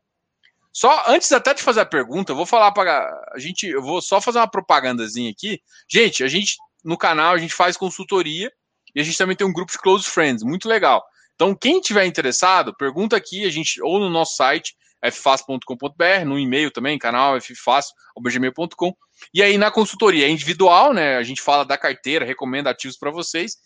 Só 0.72 1.04
antes 1.08 1.32
até 1.32 1.52
de 1.52 1.64
fazer 1.64 1.80
a 1.80 1.86
pergunta, 1.86 2.32
eu 2.32 2.36
vou 2.36 2.46
falar 2.46 2.72
para 2.74 3.10
a 3.34 3.40
gente, 3.40 3.66
eu 3.66 3.82
vou 3.82 4.04
só 4.04 4.22
fazer 4.22 4.38
uma 4.38 4.48
propagandazinha 4.48 5.32
aqui. 5.32 5.60
Gente, 5.90 6.24
a 6.24 6.28
gente 6.28 6.58
no 6.86 6.96
canal 6.96 7.34
a 7.34 7.40
gente 7.40 7.56
faz 7.56 7.76
consultoria 7.76 8.52
e 8.96 9.02
a 9.02 9.04
gente 9.04 9.18
também 9.18 9.36
tem 9.36 9.46
um 9.46 9.54
grupo 9.54 9.72
de 9.72 9.78
close 9.78 10.06
friends, 10.10 10.44
muito 10.44 10.68
legal. 10.68 11.04
Então, 11.36 11.56
quem 11.56 11.82
tiver 11.82 12.06
interessado, 12.06 12.76
pergunta 12.76 13.16
aqui, 13.16 13.46
a 13.46 13.50
gente 13.50 13.82
ou 13.82 14.00
no 14.00 14.10
nosso 14.10 14.36
site 14.36 14.76
ffácil.com.br, 15.12 16.26
no 16.26 16.40
e-mail 16.40 16.72
também, 16.72 16.98
canal 16.98 17.40
ffácil.gmail.com. 17.42 18.96
E 19.34 19.42
aí 19.42 19.58
na 19.58 19.70
consultoria 19.72 20.26
é 20.26 20.30
individual, 20.30 20.94
né? 20.94 21.18
A 21.18 21.24
gente 21.24 21.42
fala 21.42 21.66
da 21.66 21.78
carteira, 21.78 22.26
recomenda 22.26 22.70
ativos 22.70 22.98
para 22.98 23.12
vocês. 23.12 23.58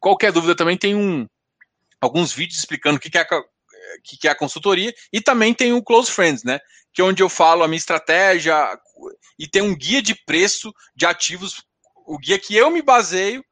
Qualquer 0.00 0.32
dúvida 0.32 0.54
também 0.56 0.76
tem 0.76 0.94
um 0.94 1.26
alguns 2.00 2.32
vídeos 2.32 2.58
explicando 2.58 2.96
o 2.96 3.00
que, 3.00 3.08
que 3.08 3.18
é 3.18 3.20
a, 3.20 3.26
que 4.02 4.26
é 4.26 4.30
a 4.30 4.34
consultoria 4.34 4.92
e 5.12 5.20
também 5.20 5.54
tem 5.54 5.72
o 5.72 5.82
Close 5.82 6.10
Friends, 6.10 6.42
né? 6.42 6.58
Que 6.92 7.00
é 7.00 7.04
onde 7.04 7.22
eu 7.22 7.28
falo 7.28 7.62
a 7.62 7.68
minha 7.68 7.78
estratégia 7.78 8.76
e 9.38 9.46
tem 9.46 9.62
um 9.62 9.76
guia 9.76 10.02
de 10.02 10.14
preço 10.24 10.74
de 10.96 11.06
ativos, 11.06 11.62
o 12.06 12.18
guia 12.18 12.38
que 12.38 12.56
eu 12.56 12.70
me 12.70 12.82
baseio 12.82 13.44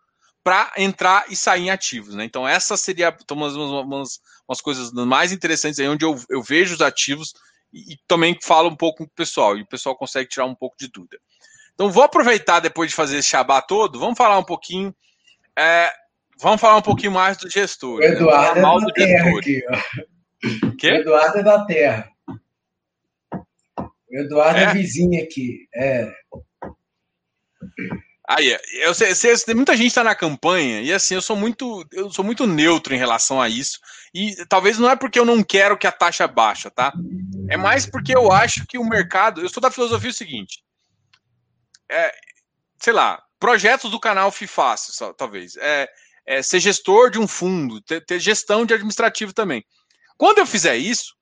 para 0.43 0.73
entrar 0.77 1.27
e 1.29 1.37
sair 1.37 1.63
em 1.63 1.71
ativos, 1.71 2.15
né? 2.15 2.25
Então 2.25 2.49
essa 2.49 2.77
seria 2.77 3.15
umas, 3.31 3.55
umas, 3.55 4.21
umas 4.49 4.61
coisas 4.61 4.93
mais 4.93 5.33
interessantes 5.33 5.79
aí, 5.79 5.89
onde 5.89 6.05
eu, 6.05 6.19
eu 6.29 6.43
vejo 6.43 6.75
os 6.75 6.81
ativos 6.81 7.35
e, 7.73 7.95
e, 7.95 7.99
também 8.09 8.37
falo 8.43 8.69
um 8.69 8.77
pouco 8.77 8.99
com 8.99 9.05
o 9.05 9.11
pessoal, 9.11 9.57
e 9.57 9.63
o 9.63 9.67
pessoal 9.67 9.97
consegue 9.97 10.29
tirar 10.29 10.47
um 10.47 10.55
pouco 10.55 10.77
de 10.79 10.89
dúvida. 10.89 11.19
Então 11.75 11.91
vou 11.91 12.03
aproveitar 12.03 12.61
depois 12.61 12.91
de 12.91 12.97
fazer 12.97 13.19
esse 13.19 13.29
xabá 13.29 13.61
todo, 13.61 14.01
vamos 14.01 14.17
falar 14.17 14.39
um 14.39 14.45
pouquinho, 14.45 14.95
é, 15.57 15.93
vamos 16.41 16.61
falar 16.61 16.77
um 16.77 16.83
pouquinho 16.83 17.13
mais 17.13 17.37
do 17.37 17.49
gestor. 17.49 17.97
O 17.97 18.01
né? 18.01 18.07
Eduardo 18.07 18.61
né? 18.61 18.61
é 18.61 18.87
da 18.87 18.93
terra 18.93 19.39
aqui? 19.39 19.63
O 20.43 20.87
Eduardo 20.87 21.39
é 21.39 21.43
da 21.43 21.65
terra. 21.67 22.11
O 24.11 24.19
Eduardo 24.19 24.59
é, 24.59 24.65
é 24.65 24.73
vizinho 24.73 25.23
aqui, 25.23 25.69
é. 25.75 26.13
Aí, 28.33 28.57
eu 28.75 28.95
sei, 28.95 29.13
sei, 29.13 29.35
muita 29.57 29.77
gente 29.77 29.89
está 29.89 30.05
na 30.05 30.15
campanha 30.15 30.81
e 30.83 30.93
assim 30.93 31.17
eu 31.17 31.21
sou 31.21 31.35
muito 31.35 31.85
eu 31.91 32.13
sou 32.13 32.25
muito 32.25 32.47
neutro 32.47 32.95
em 32.95 32.97
relação 32.97 33.43
a 33.43 33.49
isso 33.49 33.81
e 34.15 34.37
talvez 34.47 34.79
não 34.79 34.89
é 34.89 34.95
porque 34.95 35.19
eu 35.19 35.25
não 35.25 35.43
quero 35.43 35.77
que 35.77 35.85
a 35.85 35.91
taxa 35.91 36.29
baixa, 36.29 36.71
tá? 36.71 36.93
É 37.51 37.57
mais 37.57 37.87
porque 37.87 38.15
eu 38.15 38.31
acho 38.31 38.65
que 38.69 38.79
o 38.79 38.85
mercado, 38.85 39.41
eu 39.41 39.49
sou 39.49 39.61
da 39.61 39.69
filosofia 39.69 40.11
o 40.11 40.15
seguinte, 40.15 40.63
é, 41.91 42.15
sei 42.79 42.93
lá, 42.93 43.21
projetos 43.41 43.91
do 43.91 43.99
canal 43.99 44.33
só, 44.77 45.13
talvez, 45.13 45.57
é, 45.57 45.89
é, 46.25 46.41
ser 46.41 46.61
gestor 46.61 47.11
de 47.11 47.19
um 47.19 47.27
fundo, 47.27 47.81
ter, 47.81 48.05
ter 48.05 48.21
gestão 48.21 48.65
de 48.65 48.73
administrativo 48.73 49.33
também. 49.33 49.65
Quando 50.17 50.39
eu 50.39 50.47
fizer 50.47 50.77
isso, 50.77 51.17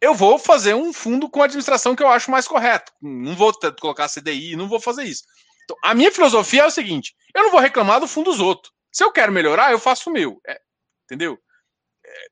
eu 0.00 0.14
vou 0.14 0.38
fazer 0.38 0.72
um 0.72 0.90
fundo 0.90 1.28
com 1.28 1.42
administração 1.42 1.94
que 1.94 2.02
eu 2.02 2.08
acho 2.08 2.30
mais 2.30 2.48
correto. 2.48 2.92
Não 3.02 3.36
vou 3.36 3.52
colocar 3.78 4.08
CDI, 4.08 4.56
não 4.56 4.68
vou 4.68 4.80
fazer 4.80 5.04
isso. 5.04 5.24
Então, 5.64 5.76
a 5.82 5.94
minha 5.94 6.12
filosofia 6.12 6.62
é 6.62 6.66
o 6.66 6.70
seguinte: 6.70 7.14
eu 7.34 7.42
não 7.42 7.50
vou 7.50 7.60
reclamar 7.60 8.00
do 8.00 8.06
fundo 8.06 8.30
dos 8.30 8.40
outros. 8.40 8.72
Se 8.92 9.02
eu 9.02 9.10
quero 9.10 9.32
melhorar, 9.32 9.72
eu 9.72 9.78
faço 9.78 10.08
o 10.08 10.12
meu. 10.12 10.40
É, 10.46 10.60
entendeu? 11.04 11.38
É, 12.04 12.26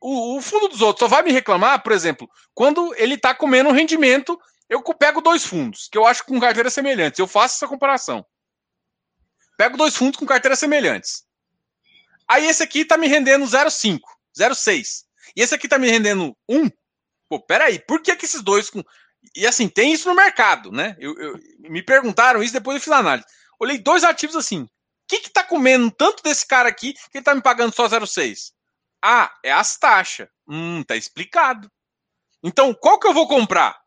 o, 0.00 0.36
o, 0.36 0.42
fundo 0.42 0.68
dos 0.68 0.80
outros 0.80 1.00
só 1.00 1.08
vai 1.08 1.22
me 1.22 1.32
reclamar, 1.32 1.82
por 1.82 1.92
exemplo, 1.92 2.28
quando 2.54 2.94
ele 2.96 3.14
está 3.14 3.34
comendo 3.34 3.68
um 3.68 3.72
rendimento. 3.72 4.38
Eu 4.68 4.82
pego 4.82 5.22
dois 5.22 5.46
fundos, 5.46 5.88
que 5.90 5.96
eu 5.96 6.06
acho 6.06 6.26
com 6.26 6.38
carteiras 6.38 6.74
semelhantes. 6.74 7.18
Eu 7.18 7.26
faço 7.26 7.54
essa 7.54 7.66
comparação. 7.66 8.26
Pego 9.56 9.78
dois 9.78 9.96
fundos 9.96 10.18
com 10.18 10.26
carteiras 10.26 10.58
semelhantes. 10.58 11.24
Aí 12.28 12.46
esse 12.46 12.62
aqui 12.62 12.80
está 12.80 12.98
me 12.98 13.08
rendendo 13.08 13.46
0,5, 13.46 13.98
0,6. 14.38 15.04
E 15.34 15.40
esse 15.40 15.54
aqui 15.54 15.66
está 15.66 15.78
me 15.78 15.90
rendendo 15.90 16.36
1. 16.46 16.70
Pô, 17.28 17.40
peraí, 17.40 17.78
por 17.78 18.02
que, 18.02 18.14
que 18.14 18.26
esses 18.26 18.42
dois 18.42 18.68
com 18.68 18.84
e 19.34 19.46
assim, 19.46 19.68
tem 19.68 19.92
isso 19.92 20.08
no 20.08 20.14
mercado, 20.14 20.72
né? 20.72 20.96
Eu, 20.98 21.16
eu, 21.18 21.40
me 21.58 21.82
perguntaram 21.82 22.42
isso 22.42 22.52
depois 22.52 22.76
eu 22.76 22.80
fiz 22.80 22.92
a 22.92 22.98
análise. 22.98 23.26
Olhei 23.58 23.78
dois 23.78 24.04
ativos 24.04 24.36
assim. 24.36 24.62
O 24.62 24.68
que 25.08 25.20
que 25.20 25.30
tá 25.30 25.42
comendo 25.42 25.90
tanto 25.90 26.22
desse 26.22 26.46
cara 26.46 26.68
aqui 26.68 26.92
que 26.92 27.18
ele 27.18 27.24
tá 27.24 27.34
me 27.34 27.42
pagando 27.42 27.74
só 27.74 27.88
0,6? 27.88 28.52
Ah, 29.02 29.32
é 29.42 29.52
as 29.52 29.76
taxas. 29.76 30.28
Hum, 30.46 30.82
tá 30.82 30.96
explicado. 30.96 31.70
Então, 32.42 32.74
qual 32.74 32.98
que 32.98 33.06
eu 33.06 33.14
vou 33.14 33.26
comprar? 33.26 33.78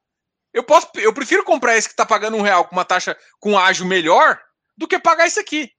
Eu 0.54 0.64
posso, 0.64 0.88
eu 0.96 1.14
prefiro 1.14 1.44
comprar 1.44 1.78
esse 1.78 1.88
que 1.88 1.96
tá 1.96 2.06
pagando 2.06 2.38
um 2.38 2.42
real 2.42 2.66
com 2.66 2.76
uma 2.76 2.84
taxa 2.84 3.18
com 3.40 3.58
ágio 3.58 3.86
melhor 3.86 4.40
do 4.76 4.88
que 4.88 5.00
pagar 5.00 5.28
esse 5.28 5.40
aqui. 5.40 5.72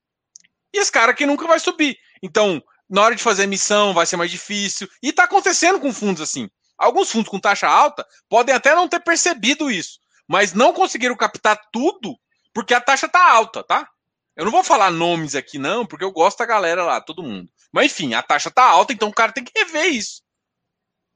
E 0.73 0.79
esse 0.79 0.91
cara 0.91 1.11
aqui 1.11 1.25
nunca 1.25 1.47
vai 1.47 1.59
subir. 1.59 1.97
Então, 2.21 2.63
na 2.89 3.01
hora 3.03 3.15
de 3.15 3.21
fazer 3.21 3.43
emissão 3.43 3.93
vai 3.93 4.05
ser 4.05 4.17
mais 4.17 4.31
difícil. 4.31 4.89
E 5.01 5.13
tá 5.13 5.25
acontecendo 5.25 5.79
com 5.79 5.93
fundos 5.93 6.21
assim. 6.21 6.49
Alguns 6.77 7.11
fundos 7.11 7.29
com 7.29 7.39
taxa 7.39 7.67
alta 7.67 8.05
podem 8.27 8.53
até 8.53 8.73
não 8.75 8.87
ter 8.87 8.99
percebido 8.99 9.69
isso, 9.69 9.99
mas 10.27 10.53
não 10.53 10.73
conseguiram 10.73 11.15
captar 11.15 11.59
tudo 11.71 12.17
porque 12.53 12.73
a 12.73 12.81
taxa 12.81 13.07
tá 13.09 13.31
alta, 13.31 13.63
tá? 13.63 13.87
Eu 14.35 14.45
não 14.45 14.51
vou 14.51 14.63
falar 14.63 14.91
nomes 14.91 15.35
aqui, 15.35 15.57
não, 15.57 15.85
porque 15.85 16.03
eu 16.03 16.11
gosto 16.11 16.39
da 16.39 16.45
galera 16.45 16.83
lá, 16.83 16.99
todo 17.01 17.23
mundo. 17.23 17.51
Mas 17.71 17.91
enfim, 17.91 18.13
a 18.13 18.23
taxa 18.23 18.49
tá 18.49 18.63
alta, 18.63 18.93
então 18.93 19.09
o 19.09 19.13
cara 19.13 19.31
tem 19.31 19.43
que 19.43 19.57
rever 19.57 19.93
isso. 19.93 20.21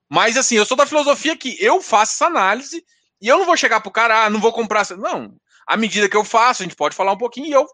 Mas 0.09 0.37
assim, 0.37 0.55
eu 0.55 0.65
sou 0.65 0.77
da 0.77 0.85
filosofia 0.85 1.35
que 1.35 1.57
eu 1.63 1.81
faço 1.81 2.13
essa 2.13 2.27
análise 2.27 2.83
e 3.21 3.27
eu 3.27 3.37
não 3.37 3.45
vou 3.45 3.57
chegar 3.57 3.81
pro 3.81 3.91
cara, 3.91 4.25
ah, 4.25 4.29
não 4.29 4.39
vou 4.39 4.53
comprar. 4.53 4.85
Não. 4.97 5.35
À 5.65 5.75
medida 5.75 6.07
que 6.09 6.15
eu 6.15 6.23
faço, 6.23 6.61
a 6.61 6.65
gente 6.65 6.75
pode 6.75 6.95
falar 6.95 7.11
um 7.13 7.17
pouquinho 7.17 7.47
e 7.47 7.51
eu. 7.51 7.67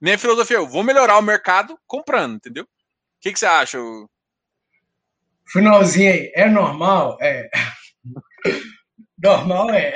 Minha 0.00 0.18
filosofia, 0.18 0.56
eu 0.56 0.66
vou 0.66 0.82
melhorar 0.82 1.16
o 1.18 1.22
mercado 1.22 1.78
comprando, 1.86 2.36
entendeu? 2.36 2.64
O 2.64 2.68
que, 3.20 3.32
que 3.32 3.38
você 3.38 3.46
acha? 3.46 3.78
Finalzinho 5.48 6.12
aí, 6.12 6.32
é 6.34 6.48
normal? 6.48 7.16
É. 7.20 7.48
Normal 9.18 9.70
é. 9.70 9.94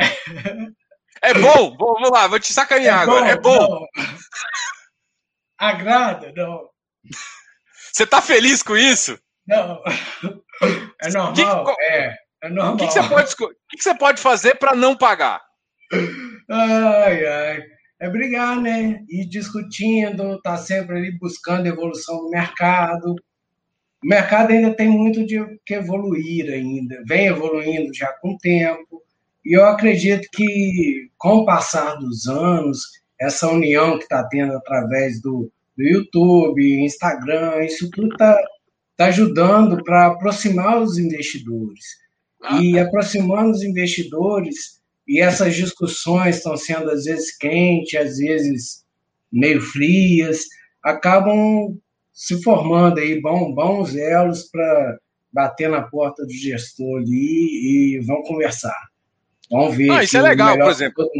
É 1.22 1.35
bom? 1.35 1.77
Vamos 1.77 2.10
lá, 2.10 2.27
vou 2.27 2.40
te 2.40 2.52
sacanear 2.52 3.01
é 3.01 3.02
agora. 3.02 3.36
Bom, 3.36 3.55
é 3.55 3.59
bom. 3.59 3.68
Não. 3.68 3.86
Agrada? 5.59 6.32
Não. 6.35 6.70
Você 7.93 8.06
tá 8.06 8.22
feliz 8.22 8.62
com 8.62 8.77
isso? 8.77 9.18
Não. 9.47 9.82
É 11.02 11.10
normal? 11.10 11.64
Que, 11.64 11.82
é. 11.82 12.16
É 12.43 12.48
normal. 12.48 12.74
O 12.74 12.77
que, 12.78 12.86
que, 12.86 12.93
você, 12.93 13.02
pode, 13.02 13.36
que, 13.36 13.77
que 13.77 13.82
você 13.82 13.94
pode 13.94 14.20
fazer 14.22 14.55
para 14.56 14.74
não 14.74 14.97
pagar? 14.97 15.43
Ai, 16.51 17.27
ai. 17.27 17.62
É 18.01 18.09
brigar, 18.09 18.56
né? 18.56 19.01
Ir 19.10 19.28
discutindo, 19.28 20.40
tá 20.40 20.56
sempre 20.56 20.97
ali 20.97 21.18
buscando 21.18 21.66
evolução 21.66 22.16
do 22.16 22.31
mercado 22.31 23.14
o 24.02 24.09
mercado 24.09 24.51
ainda 24.51 24.74
tem 24.74 24.89
muito 24.89 25.27
de 25.27 25.39
que 25.64 25.74
evoluir 25.74 26.51
ainda, 26.51 27.02
vem 27.06 27.27
evoluindo 27.27 27.93
já 27.94 28.12
com 28.20 28.32
o 28.32 28.39
tempo, 28.39 29.02
e 29.44 29.56
eu 29.56 29.64
acredito 29.64 30.28
que 30.32 31.09
com 31.18 31.39
o 31.39 31.44
passar 31.44 31.94
dos 31.97 32.27
anos, 32.27 32.81
essa 33.18 33.48
união 33.48 33.98
que 33.98 34.05
está 34.05 34.24
tendo 34.24 34.55
através 34.55 35.20
do, 35.20 35.51
do 35.77 35.82
YouTube, 35.82 36.85
Instagram, 36.85 37.64
isso 37.64 37.90
tudo 37.90 38.12
está 38.12 38.39
tá 38.97 39.06
ajudando 39.06 39.82
para 39.85 40.06
aproximar 40.06 40.81
os 40.81 40.98
investidores. 40.98 41.85
E 42.60 42.78
ah. 42.78 42.85
aproximando 42.85 43.51
os 43.51 43.62
investidores, 43.62 44.81
e 45.06 45.20
essas 45.20 45.55
discussões 45.55 46.36
estão 46.36 46.56
sendo 46.56 46.90
às 46.90 47.05
vezes 47.05 47.36
quentes, 47.36 47.98
às 48.01 48.16
vezes 48.18 48.85
meio 49.31 49.60
frias, 49.60 50.44
acabam 50.82 51.78
se 52.20 52.42
formando 52.42 53.01
aí 53.01 53.18
bons, 53.18 53.55
bons 53.55 53.97
elos 53.97 54.42
para 54.42 54.98
bater 55.32 55.70
na 55.70 55.80
porta 55.80 56.22
do 56.22 56.30
gestor 56.30 57.01
ali 57.01 57.97
e 57.97 58.01
vão 58.01 58.22
conversar. 58.24 58.76
Vão 59.51 59.70
ver. 59.70 59.90
Ah, 59.90 60.05
isso 60.05 60.18
é 60.18 60.20
legal, 60.20 60.55
por 60.59 60.70
exemplo. 60.70 61.10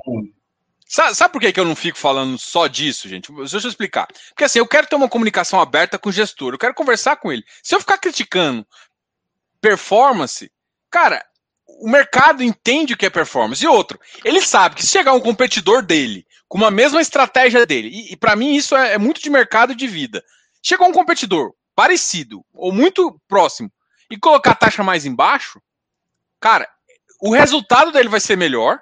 Sabe, 0.86 1.14
sabe, 1.14 1.32
por 1.32 1.40
que, 1.40 1.55
que 1.55 1.59
eu 1.59 1.64
não 1.64 1.74
fico 1.74 1.97
falando 1.97 2.36
só 2.36 2.66
disso, 2.66 3.09
gente? 3.09 3.32
Deixa 3.32 3.56
eu 3.56 3.70
explicar. 3.70 4.09
Porque 4.28 4.44
assim, 4.44 4.59
eu 4.59 4.66
quero 4.66 4.89
ter 4.89 4.94
uma 4.94 5.09
comunicação 5.09 5.59
aberta 5.59 5.98
com 5.98 6.10
o 6.10 6.12
gestor, 6.12 6.52
eu 6.52 6.59
quero 6.59 6.74
conversar 6.74 7.16
com 7.16 7.32
ele. 7.32 7.44
Se 7.62 7.74
eu 7.74 7.81
ficar 7.81 7.97
criticando 7.97 8.66
performance, 9.59 10.52
cara, 10.90 11.24
o 11.66 11.89
mercado 11.89 12.43
entende 12.43 12.93
o 12.93 12.97
que 12.97 13.06
é 13.06 13.10
performance. 13.10 13.64
E 13.64 13.66
outro, 13.66 13.98
ele 14.22 14.43
sabe 14.43 14.74
que 14.74 14.82
se 14.85 14.93
chegar 14.93 15.14
um 15.14 15.20
competidor 15.20 15.81
dele 15.82 16.27
com 16.47 16.59
uma 16.59 16.70
mesma 16.70 17.01
estratégia 17.01 17.64
dele, 17.64 17.89
e, 17.89 18.12
e 18.12 18.16
para 18.18 18.36
mim 18.36 18.55
isso 18.55 18.77
é, 18.77 18.94
é 18.94 18.98
muito 18.98 19.22
de 19.22 19.31
mercado 19.31 19.74
de 19.74 19.86
vida. 19.86 20.22
Chegou 20.62 20.89
um 20.89 20.93
competidor 20.93 21.53
parecido 21.74 22.45
ou 22.53 22.73
muito 22.73 23.19
próximo 23.27 23.70
e 24.11 24.19
colocar 24.19 24.51
a 24.51 24.57
taxa 24.57 24.82
mais 24.82 25.07
embaixo, 25.07 25.61
cara, 26.41 26.69
o 27.20 27.32
resultado 27.32 27.93
dele 27.93 28.09
vai 28.09 28.20
ser 28.20 28.37
melhor. 28.37 28.81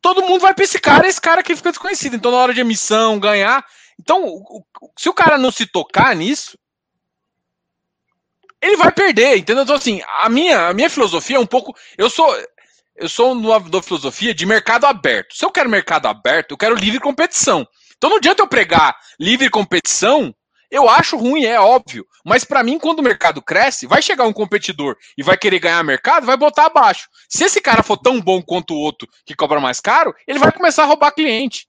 Todo 0.00 0.22
mundo 0.22 0.40
vai 0.40 0.54
para 0.54 0.64
esse 0.64 0.78
cara, 0.78 1.08
esse 1.08 1.20
cara 1.20 1.42
que 1.42 1.56
fica 1.56 1.70
desconhecido. 1.70 2.16
Então, 2.16 2.30
na 2.30 2.38
hora 2.38 2.54
de 2.54 2.60
emissão, 2.60 3.18
ganhar. 3.18 3.64
Então, 3.98 4.40
se 4.96 5.08
o 5.08 5.14
cara 5.14 5.38
não 5.38 5.50
se 5.50 5.66
tocar 5.66 6.14
nisso, 6.14 6.56
ele 8.60 8.76
vai 8.76 8.92
perder, 8.92 9.38
entendeu? 9.38 9.64
Então, 9.64 9.76
assim, 9.76 10.00
a 10.20 10.28
minha, 10.28 10.68
a 10.68 10.74
minha 10.74 10.90
filosofia 10.90 11.36
é 11.36 11.40
um 11.40 11.46
pouco. 11.46 11.74
Eu 11.96 12.10
sou. 12.10 12.32
Eu 12.94 13.08
sou 13.08 13.60
da 13.70 13.80
filosofia 13.80 14.34
de 14.34 14.44
mercado 14.44 14.84
aberto. 14.84 15.36
Se 15.36 15.44
eu 15.44 15.52
quero 15.52 15.70
mercado 15.70 16.06
aberto, 16.06 16.50
eu 16.50 16.58
quero 16.58 16.74
livre 16.74 16.98
competição. 16.98 17.64
Então 17.96 18.10
não 18.10 18.16
adianta 18.16 18.42
eu 18.42 18.48
pregar 18.48 18.96
livre 19.20 19.48
competição 19.48 20.34
eu 20.70 20.88
acho 20.88 21.16
ruim, 21.16 21.44
é 21.44 21.58
óbvio. 21.58 22.06
Mas 22.24 22.44
para 22.44 22.62
mim, 22.62 22.78
quando 22.78 22.98
o 22.98 23.02
mercado 23.02 23.40
cresce, 23.40 23.86
vai 23.86 24.02
chegar 24.02 24.24
um 24.24 24.32
competidor 24.32 24.96
e 25.16 25.22
vai 25.22 25.36
querer 25.36 25.58
ganhar 25.58 25.82
mercado, 25.82 26.26
vai 26.26 26.36
botar 26.36 26.66
abaixo. 26.66 27.08
Se 27.28 27.44
esse 27.44 27.60
cara 27.60 27.82
for 27.82 27.96
tão 27.96 28.20
bom 28.20 28.42
quanto 28.42 28.74
o 28.74 28.78
outro 28.78 29.08
que 29.24 29.34
cobra 29.34 29.60
mais 29.60 29.80
caro, 29.80 30.14
ele 30.26 30.38
vai 30.38 30.52
começar 30.52 30.82
a 30.82 30.86
roubar 30.86 31.12
cliente. 31.12 31.66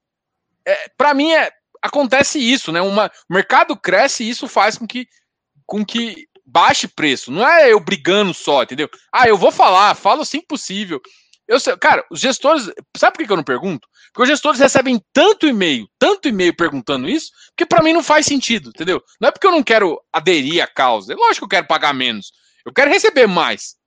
É, 0.65 0.89
para 0.97 1.13
mim, 1.13 1.31
é, 1.31 1.49
acontece 1.81 2.39
isso, 2.39 2.71
né? 2.71 2.81
Uma, 2.81 3.11
o 3.29 3.33
mercado 3.33 3.75
cresce 3.77 4.23
e 4.23 4.29
isso 4.29 4.47
faz 4.47 4.77
com 4.77 4.85
que, 4.85 5.07
com 5.65 5.85
que 5.85 6.27
baixe 6.45 6.87
preço. 6.87 7.31
Não 7.31 7.47
é 7.47 7.71
eu 7.71 7.79
brigando 7.79 8.33
só, 8.33 8.63
entendeu? 8.63 8.89
Ah, 9.13 9.27
eu 9.27 9.37
vou 9.37 9.51
falar, 9.51 9.95
falo 9.95 10.21
assim 10.21 10.41
possível. 10.41 11.01
Eu 11.47 11.59
sei, 11.59 11.75
cara, 11.77 12.05
os 12.11 12.19
gestores. 12.19 12.69
Sabe 12.95 13.17
por 13.17 13.25
que 13.25 13.31
eu 13.31 13.37
não 13.37 13.43
pergunto? 13.43 13.87
Porque 14.19 14.33
os 14.33 14.37
gestores 14.37 14.59
recebem 14.59 15.01
tanto 15.13 15.47
e-mail, 15.47 15.87
tanto 15.97 16.27
e-mail 16.27 16.53
perguntando 16.53 17.07
isso, 17.07 17.31
que 17.55 17.65
para 17.65 17.81
mim 17.81 17.93
não 17.93 18.03
faz 18.03 18.25
sentido, 18.25 18.67
entendeu? 18.67 19.01
Não 19.17 19.29
é 19.29 19.31
porque 19.31 19.47
eu 19.47 19.51
não 19.51 19.63
quero 19.63 19.97
aderir 20.11 20.61
à 20.61 20.67
causa. 20.67 21.13
É 21.13 21.15
lógico 21.15 21.47
que 21.47 21.55
eu 21.55 21.59
quero 21.59 21.67
pagar 21.67 21.93
menos. 21.93 22.33
Eu 22.65 22.73
quero 22.73 22.91
receber 22.91 23.27
mais. 23.27 23.77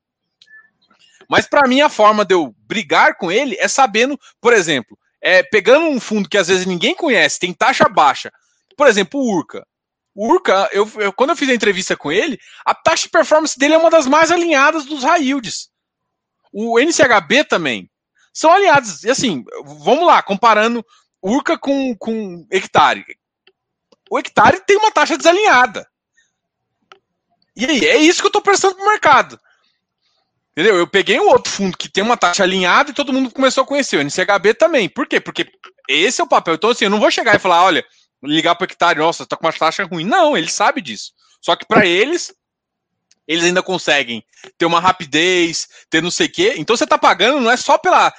Mas 1.29 1.47
para 1.47 1.69
mim 1.69 1.83
a 1.83 1.91
forma 1.91 2.25
de 2.25 2.33
eu 2.35 2.55
brigar 2.67 3.19
com 3.19 3.31
ele 3.31 3.59
é 3.61 3.69
sabendo, 3.69 4.19
por 4.41 4.55
exemplo, 4.55 4.99
é 5.21 5.43
pegando 5.43 5.85
um 5.85 6.01
fundo 6.01 6.31
que 6.31 6.39
às 6.39 6.49
vezes 6.49 6.65
ninguém 6.65 6.95
conhece, 6.95 7.39
tem 7.39 7.53
taxa 7.53 7.87
baixa. 7.87 8.33
Por 8.75 8.87
exemplo, 8.87 9.21
o 9.21 9.37
Urca. 9.37 9.67
O 10.15 10.33
Urca, 10.33 10.67
eu, 10.73 10.91
eu, 10.97 11.13
quando 11.13 11.29
eu 11.29 11.37
fiz 11.37 11.51
a 11.51 11.55
entrevista 11.55 11.95
com 11.95 12.11
ele, 12.11 12.39
a 12.65 12.75
taxa 12.75 13.03
de 13.03 13.11
performance 13.11 13.59
dele 13.59 13.75
é 13.75 13.79
uma 13.79 13.91
das 13.91 14.07
mais 14.07 14.31
alinhadas 14.31 14.87
dos 14.87 15.05
high. 15.05 15.35
O 16.51 16.81
NCHB 16.81 17.45
também. 17.45 17.92
São 18.33 18.53
aliados. 18.53 19.05
E 19.05 19.11
assim, 19.11 19.45
vamos 19.65 20.07
lá, 20.07 20.23
comparando 20.23 20.85
Urca 21.23 21.57
com, 21.57 21.95
com 21.97 22.47
hectare. 22.51 23.05
O 24.11 24.19
hectare 24.19 24.61
tem 24.67 24.77
uma 24.77 24.91
taxa 24.91 25.17
desalinhada. 25.17 25.87
E 27.55 27.65
aí, 27.65 27.87
é 27.87 27.97
isso 27.97 28.21
que 28.21 28.27
eu 28.27 28.31
estou 28.31 28.43
prestando 28.43 28.75
pro 28.75 28.89
mercado. 28.89 29.39
Entendeu? 30.53 30.77
Eu 30.77 30.87
peguei 30.87 31.19
um 31.21 31.29
outro 31.29 31.51
fundo 31.51 31.77
que 31.77 31.89
tem 31.89 32.03
uma 32.03 32.17
taxa 32.17 32.43
alinhada 32.43 32.91
e 32.91 32.95
todo 32.95 33.13
mundo 33.13 33.31
começou 33.31 33.63
a 33.63 33.67
conhecer. 33.67 33.97
O 33.97 34.01
NCHB 34.03 34.55
também. 34.55 34.89
Por 34.89 35.07
quê? 35.07 35.21
Porque 35.21 35.51
esse 35.89 36.21
é 36.21 36.25
o 36.25 36.29
papel. 36.29 36.55
Então, 36.55 36.71
assim, 36.71 36.85
eu 36.85 36.91
não 36.91 37.01
vou 37.01 37.11
chegar 37.11 37.37
e 37.37 37.39
falar, 37.39 37.65
olha, 37.65 37.85
ligar 38.23 38.55
para 38.55 38.65
o 38.65 38.67
hectare, 38.67 38.99
nossa, 38.99 39.25
tá 39.25 39.37
com 39.37 39.47
uma 39.47 39.53
taxa 39.53 39.85
ruim. 39.85 40.05
Não, 40.05 40.37
ele 40.37 40.51
sabe 40.51 40.81
disso. 40.81 41.13
Só 41.41 41.57
que 41.57 41.67
para 41.67 41.87
eles, 41.87 42.35
eles 43.33 43.45
ainda 43.45 43.63
conseguem 43.63 44.23
ter 44.59 44.67
uma 44.67 44.79
rapidez, 44.79 45.67
ter 45.89 46.03
não 46.03 46.11
sei 46.11 46.27
o 46.27 46.33
quê. 46.33 46.55
Então 46.59 46.77
você 46.77 46.85
está 46.85 46.99
pagando, 46.99 47.41
não 47.41 47.51
é 47.51 47.57
só 47.57 47.79
pela. 47.79 48.13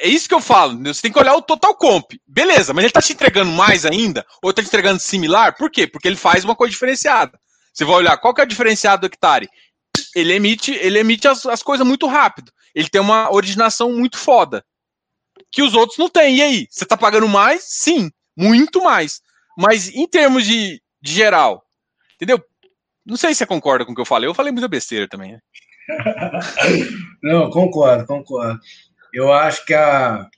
É 0.00 0.08
isso 0.08 0.28
que 0.28 0.34
eu 0.34 0.40
falo, 0.40 0.78
você 0.84 1.02
tem 1.02 1.12
que 1.12 1.18
olhar 1.18 1.34
o 1.34 1.42
total 1.42 1.74
comp. 1.74 2.12
Beleza, 2.26 2.72
mas 2.72 2.84
ele 2.84 2.90
está 2.90 3.02
te 3.02 3.12
entregando 3.12 3.50
mais 3.50 3.84
ainda? 3.84 4.24
Ou 4.42 4.50
está 4.50 4.62
te 4.62 4.68
entregando 4.68 5.00
similar? 5.00 5.56
Por 5.56 5.70
quê? 5.70 5.86
Porque 5.86 6.08
ele 6.08 6.16
faz 6.16 6.44
uma 6.44 6.56
coisa 6.56 6.70
diferenciada. 6.70 7.38
Você 7.74 7.84
vai 7.84 7.96
olhar 7.96 8.16
qual 8.16 8.32
que 8.32 8.40
é 8.40 8.44
o 8.44 8.46
diferenciado 8.46 9.00
do 9.00 9.06
hectare. 9.06 9.48
Ele 10.14 10.32
emite, 10.32 10.72
ele 10.72 10.98
emite 10.98 11.28
as, 11.28 11.44
as 11.46 11.62
coisas 11.62 11.86
muito 11.86 12.06
rápido. 12.06 12.52
Ele 12.74 12.88
tem 12.88 13.00
uma 13.00 13.30
originação 13.32 13.92
muito 13.92 14.16
foda. 14.16 14.64
Que 15.50 15.62
os 15.62 15.74
outros 15.74 15.98
não 15.98 16.08
têm. 16.08 16.36
E 16.36 16.42
aí? 16.42 16.66
Você 16.70 16.84
está 16.84 16.96
pagando 16.96 17.28
mais? 17.28 17.64
Sim, 17.64 18.10
muito 18.36 18.82
mais. 18.82 19.20
Mas 19.58 19.88
em 19.88 20.06
termos 20.06 20.46
de, 20.46 20.80
de 21.00 21.12
geral, 21.12 21.62
entendeu? 22.14 22.42
Não 23.04 23.16
sei 23.16 23.30
se 23.30 23.38
você 23.38 23.46
concorda 23.46 23.84
com 23.84 23.92
o 23.92 23.94
que 23.94 24.00
eu 24.00 24.06
falei. 24.06 24.28
Eu 24.28 24.34
falei 24.34 24.52
muita 24.52 24.68
besteira 24.68 25.08
também. 25.08 25.32
Né? 25.32 25.40
Não, 27.22 27.50
concordo, 27.50 28.06
concordo. 28.06 28.60
Eu 29.12 29.32
acho 29.32 29.64
que 29.66 29.74
a, 29.74 30.28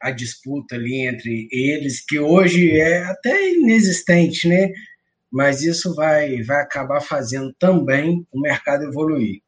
a 0.00 0.10
disputa 0.10 0.74
ali 0.74 1.06
entre 1.06 1.48
eles, 1.50 2.04
que 2.04 2.18
hoje 2.18 2.78
é 2.78 3.02
até 3.04 3.52
inexistente, 3.52 4.46
né? 4.46 4.70
Mas 5.30 5.62
isso 5.62 5.94
vai, 5.94 6.42
vai 6.42 6.60
acabar 6.60 7.00
fazendo 7.00 7.54
também 7.58 8.26
o 8.30 8.40
mercado 8.40 8.84
evoluir. 8.84 9.40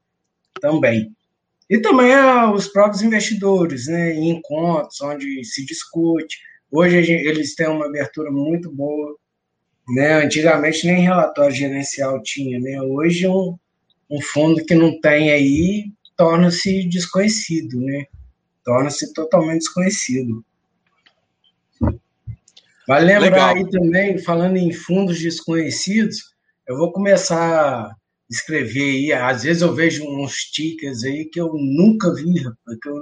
Também. 0.61 1.15
E 1.69 1.79
também 1.79 2.15
os 2.55 2.69
próprios 2.69 3.03
investidores, 3.03 3.87
né? 3.87 4.13
Em 4.15 4.31
encontros 4.31 5.01
onde 5.03 5.45
se 5.45 5.65
discute. 5.65 6.39
Hoje 6.71 7.13
eles 7.13 7.55
têm 7.55 7.69
uma 7.69 7.87
abertura 7.87 8.31
muito 8.31 8.73
boa 8.73 9.15
né? 9.89 10.25
Antigamente 10.25 10.87
nem 10.87 11.03
relatório 11.03 11.55
gerencial 11.55 12.23
tinha, 12.23 12.59
né? 12.59 12.81
Hoje 12.81 13.27
um, 13.27 13.57
um 14.11 14.21
fundo 14.21 14.65
que 14.65 14.75
não 14.75 15.01
tem 15.01 15.31
aí 15.31 15.93
torna-se 16.17 16.89
desconhecido, 16.89 17.81
né? 17.81 18.05
Torna-se 18.65 19.13
totalmente 19.13 19.61
desconhecido. 19.61 20.45
Vale 22.87 23.07
lembrar 23.07 23.55
Legal. 23.55 23.57
aí 23.57 23.71
também, 23.71 24.19
falando 24.19 24.57
em 24.57 24.73
fundos 24.73 25.19
desconhecidos, 25.19 26.35
eu 26.67 26.77
vou 26.77 26.93
começar 26.93 27.39
a 27.39 27.97
escrever 28.31 28.91
aí. 28.91 29.13
Às 29.13 29.43
vezes 29.43 29.63
eu 29.63 29.75
vejo 29.75 30.05
uns 30.05 30.35
tickets 30.51 31.03
aí 31.05 31.25
que 31.25 31.41
eu 31.41 31.53
nunca 31.55 32.15
vi, 32.15 32.35
que 32.35 32.89
eu, 32.89 32.97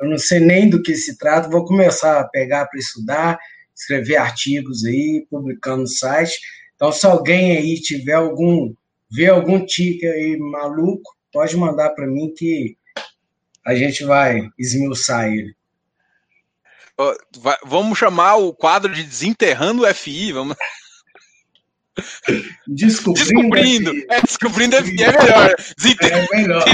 eu 0.00 0.08
não 0.08 0.18
sei 0.18 0.40
nem 0.40 0.68
do 0.68 0.82
que 0.82 0.94
se 0.94 1.18
trata. 1.18 1.50
Vou 1.50 1.64
começar 1.64 2.20
a 2.20 2.28
pegar 2.28 2.66
para 2.66 2.78
estudar 2.78 3.38
escrever 3.76 4.16
artigos 4.16 4.84
aí, 4.84 5.26
publicando 5.30 5.82
no 5.82 5.86
site. 5.86 6.38
Então, 6.74 6.90
se 6.90 7.06
alguém 7.06 7.56
aí 7.56 7.80
tiver 7.80 8.14
algum, 8.14 8.72
ver 9.10 9.28
algum 9.28 9.64
tique 9.64 10.06
aí 10.06 10.36
maluco, 10.38 11.14
pode 11.32 11.56
mandar 11.56 11.90
para 11.90 12.06
mim 12.06 12.32
que 12.36 12.76
a 13.64 13.74
gente 13.74 14.04
vai 14.04 14.48
esmiuçar 14.58 15.26
ele. 15.26 15.54
Vamos 17.64 17.98
chamar 17.98 18.36
o 18.36 18.54
quadro 18.54 18.92
de 18.94 19.02
Desenterrando 19.02 19.84
o 19.84 19.94
FI, 19.94 20.32
vamos... 20.32 20.56
Descobrindo, 22.66 23.24
descobrindo. 23.24 23.90
É, 24.10 24.20
descobrindo 24.20 24.76
FI 24.76 25.02
é 25.02 25.12
melhor. 25.12 25.54
Desenter... 25.78 26.12
É 26.12 26.36
melhor. 26.36 26.64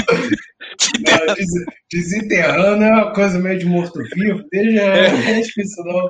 Não, 0.99 1.65
desenterrando 1.91 2.83
é 2.83 2.91
uma 2.91 3.13
coisa 3.13 3.39
meio 3.39 3.59
de 3.59 3.65
morto-vivo. 3.65 4.43
Deixa, 4.51 4.81
é. 4.81 5.09
deixa 5.33 5.61
isso 5.61 5.83
não. 5.83 6.09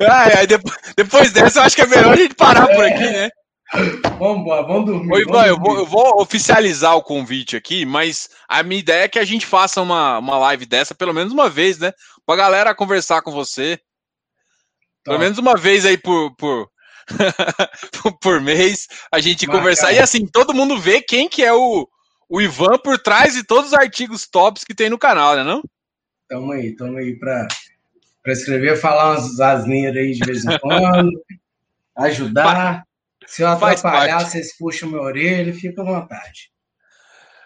Ai, 0.00 0.32
ai, 0.38 0.46
depois, 0.46 0.76
depois 0.96 1.32
dessa, 1.32 1.60
eu 1.60 1.62
acho 1.62 1.76
que 1.76 1.82
é 1.82 1.86
melhor 1.86 2.12
a 2.12 2.16
gente 2.16 2.34
parar 2.34 2.66
por 2.66 2.84
aqui, 2.84 3.10
né? 3.10 3.30
Vamos 4.18 4.44
vamos 4.44 4.86
dormir. 4.86 5.12
Oi, 5.12 5.22
Ivan, 5.22 5.46
eu 5.46 5.58
vou, 5.58 5.76
eu 5.76 5.86
vou 5.86 6.20
oficializar 6.20 6.96
o 6.96 7.02
convite 7.02 7.56
aqui, 7.56 7.84
mas 7.84 8.28
a 8.48 8.62
minha 8.62 8.78
ideia 8.78 9.04
é 9.04 9.08
que 9.08 9.18
a 9.18 9.24
gente 9.24 9.44
faça 9.44 9.82
uma, 9.82 10.18
uma 10.18 10.38
live 10.38 10.66
dessa 10.66 10.94
pelo 10.94 11.12
menos 11.12 11.32
uma 11.32 11.50
vez, 11.50 11.78
né? 11.78 11.92
Pra 12.24 12.36
galera 12.36 12.74
conversar 12.74 13.22
com 13.22 13.32
você. 13.32 13.76
Tá. 15.04 15.10
Pelo 15.10 15.18
menos 15.18 15.38
uma 15.38 15.56
vez 15.56 15.84
aí 15.84 15.98
por, 15.98 16.34
por, 16.36 16.70
por 18.22 18.40
mês, 18.40 18.86
a 19.12 19.20
gente 19.20 19.46
Marca. 19.46 19.60
conversar. 19.60 19.92
E 19.92 19.98
assim, 19.98 20.26
todo 20.26 20.54
mundo 20.54 20.78
vê 20.78 21.02
quem 21.02 21.28
que 21.28 21.42
é 21.42 21.52
o, 21.52 21.88
o 22.28 22.40
Ivan 22.40 22.78
por 22.78 22.98
trás 22.98 23.34
de 23.34 23.42
todos 23.42 23.72
os 23.72 23.74
artigos 23.74 24.28
tops 24.28 24.62
que 24.62 24.74
tem 24.74 24.88
no 24.88 24.98
canal, 24.98 25.34
né 25.34 25.42
não? 25.42 25.62
Tamo 26.28 26.52
aí, 26.52 26.74
tamo 26.74 26.98
aí 26.98 27.18
pra 27.18 27.46
para 28.26 28.32
escrever, 28.32 28.76
falar 28.76 29.12
umas 29.12 29.38
asneiras 29.38 29.96
aí 29.96 30.10
de 30.10 30.26
vez 30.26 30.44
em 30.44 30.58
quando, 30.58 31.12
ajudar. 31.96 32.82
Se 33.24 33.42
eu 33.42 33.48
atrapalhar, 33.48 34.18
vocês 34.18 34.56
puxam 34.58 34.88
minha 34.88 35.00
orelha, 35.00 35.54
fica 35.54 35.80
à 35.80 35.84
vontade. 35.84 36.50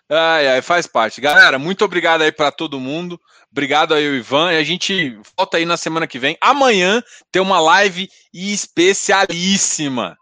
Ai, 0.08 0.48
ai, 0.48 0.62
faz 0.62 0.86
parte. 0.86 1.20
Galera, 1.20 1.58
muito 1.58 1.84
obrigado 1.84 2.22
aí 2.22 2.32
para 2.32 2.50
todo 2.50 2.80
mundo. 2.80 3.20
Obrigado 3.52 3.92
aí, 3.92 4.04
Ivan. 4.04 4.52
E 4.52 4.56
a 4.56 4.64
gente 4.64 5.18
volta 5.36 5.58
aí 5.58 5.66
na 5.66 5.76
semana 5.76 6.06
que 6.06 6.18
vem. 6.18 6.38
Amanhã 6.40 7.02
tem 7.30 7.42
uma 7.42 7.60
live 7.60 8.08
especialíssima. 8.32 10.16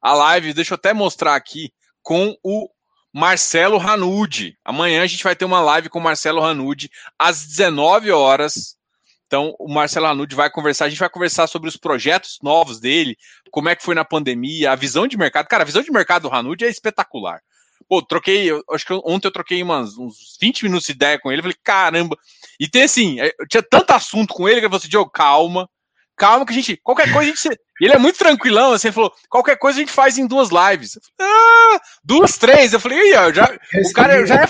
A 0.00 0.14
live, 0.14 0.54
deixa 0.54 0.72
eu 0.72 0.76
até 0.76 0.94
mostrar 0.94 1.36
aqui, 1.36 1.70
com 2.02 2.34
o 2.42 2.66
Marcelo 3.12 3.76
Ranude. 3.76 4.56
Amanhã 4.64 5.02
a 5.02 5.06
gente 5.06 5.22
vai 5.22 5.36
ter 5.36 5.44
uma 5.44 5.60
live 5.60 5.90
com 5.90 5.98
o 5.98 6.02
Marcelo 6.02 6.40
Ranude 6.40 6.88
às 7.18 7.44
19 7.44 8.10
horas. 8.10 8.77
Então, 9.28 9.54
o 9.58 9.70
Marcelo 9.70 10.06
Anude 10.06 10.34
vai 10.34 10.50
conversar, 10.50 10.86
a 10.86 10.88
gente 10.88 10.98
vai 10.98 11.10
conversar 11.10 11.46
sobre 11.46 11.68
os 11.68 11.76
projetos 11.76 12.38
novos 12.42 12.80
dele, 12.80 13.14
como 13.50 13.68
é 13.68 13.76
que 13.76 13.84
foi 13.84 13.94
na 13.94 14.02
pandemia, 14.02 14.72
a 14.72 14.74
visão 14.74 15.06
de 15.06 15.18
mercado. 15.18 15.46
Cara, 15.46 15.64
a 15.64 15.66
visão 15.66 15.82
de 15.82 15.92
mercado 15.92 16.22
do 16.22 16.34
Hanude 16.34 16.64
é 16.64 16.68
espetacular. 16.68 17.40
Pô, 17.86 18.00
troquei, 18.00 18.50
eu, 18.50 18.64
acho 18.72 18.86
que 18.86 18.92
ontem 19.04 19.28
eu 19.28 19.32
troquei 19.32 19.62
umas, 19.62 19.98
uns 19.98 20.38
20 20.40 20.64
minutos 20.64 20.86
de 20.86 20.92
ideia 20.92 21.18
com 21.20 21.30
ele, 21.30 21.42
falei, 21.42 21.56
caramba. 21.62 22.16
E 22.58 22.66
tem 22.66 22.84
assim, 22.84 23.20
é, 23.20 23.30
eu 23.38 23.46
tinha 23.46 23.62
tanto 23.62 23.90
assunto 23.90 24.32
com 24.32 24.48
ele 24.48 24.60
que 24.60 24.66
eu 24.66 24.70
falei 24.70 24.78
assim, 24.78 24.88
Diogo, 24.88 25.10
calma, 25.10 25.68
calma 26.16 26.46
que 26.46 26.52
a 26.52 26.54
gente, 26.54 26.78
qualquer 26.78 27.12
coisa 27.12 27.30
a 27.30 27.34
gente... 27.34 27.48
Ele 27.80 27.92
é 27.92 27.98
muito 27.98 28.18
tranquilão, 28.18 28.72
assim, 28.72 28.88
ele 28.88 28.94
falou, 28.96 29.12
qualquer 29.28 29.56
coisa 29.56 29.78
a 29.78 29.80
gente 29.82 29.92
faz 29.92 30.18
em 30.18 30.26
duas 30.26 30.48
lives. 30.48 30.98
Falei, 31.16 31.32
ah, 31.32 31.80
duas, 32.02 32.36
três. 32.36 32.72
Eu 32.72 32.80
falei, 32.80 33.12
já, 33.32 33.44
o 33.44 33.92
cara 33.92 34.26
já 34.26 34.34
é, 34.34 34.48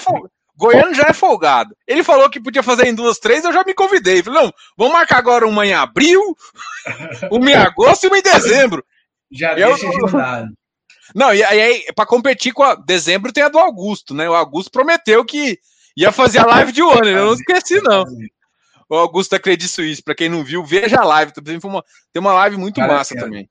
Goiano 0.58 0.92
já 0.92 1.04
é 1.08 1.12
folgado. 1.12 1.74
Ele 1.86 2.02
falou 2.02 2.28
que 2.28 2.40
podia 2.40 2.64
fazer 2.64 2.88
em 2.88 2.94
duas, 2.94 3.18
três, 3.18 3.44
eu 3.44 3.52
já 3.52 3.62
me 3.62 3.72
convidei. 3.72 4.22
Falei, 4.24 4.42
não, 4.42 4.52
vamos 4.76 4.92
marcar 4.92 5.18
agora 5.18 5.46
uma 5.46 5.64
em 5.64 5.72
abril, 5.72 6.20
uma 7.30 7.50
em 7.50 7.54
agosto 7.54 8.04
e 8.04 8.06
uma 8.08 8.18
em 8.18 8.22
dezembro. 8.22 8.84
Já 9.30 9.56
eu, 9.56 9.68
deixa 9.68 9.88
agendado. 9.88 10.48
Não, 11.14 11.32
e 11.32 11.42
aí, 11.44 11.86
para 11.94 12.04
competir 12.04 12.52
com 12.52 12.64
a 12.64 12.74
dezembro 12.74 13.32
tem 13.32 13.44
a 13.44 13.48
do 13.48 13.58
Augusto, 13.58 14.12
né? 14.12 14.28
O 14.28 14.34
Augusto 14.34 14.70
prometeu 14.70 15.24
que 15.24 15.58
ia 15.96 16.10
fazer 16.10 16.40
a 16.40 16.46
live 16.46 16.72
de 16.72 16.82
Warner, 16.82 17.16
eu 17.16 17.26
não 17.26 17.34
esqueci, 17.34 17.80
não. 17.80 18.04
O 18.90 18.96
Augusto 18.96 19.30
da 19.30 19.38
Credit 19.38 19.68
Suisse, 19.68 20.02
para 20.02 20.14
quem 20.14 20.28
não 20.28 20.42
viu, 20.42 20.64
veja 20.64 21.00
a 21.00 21.04
live. 21.04 21.32
Tem 21.32 21.58
uma 22.20 22.32
live 22.34 22.56
muito 22.56 22.80
massa 22.80 23.14
também. 23.14 23.48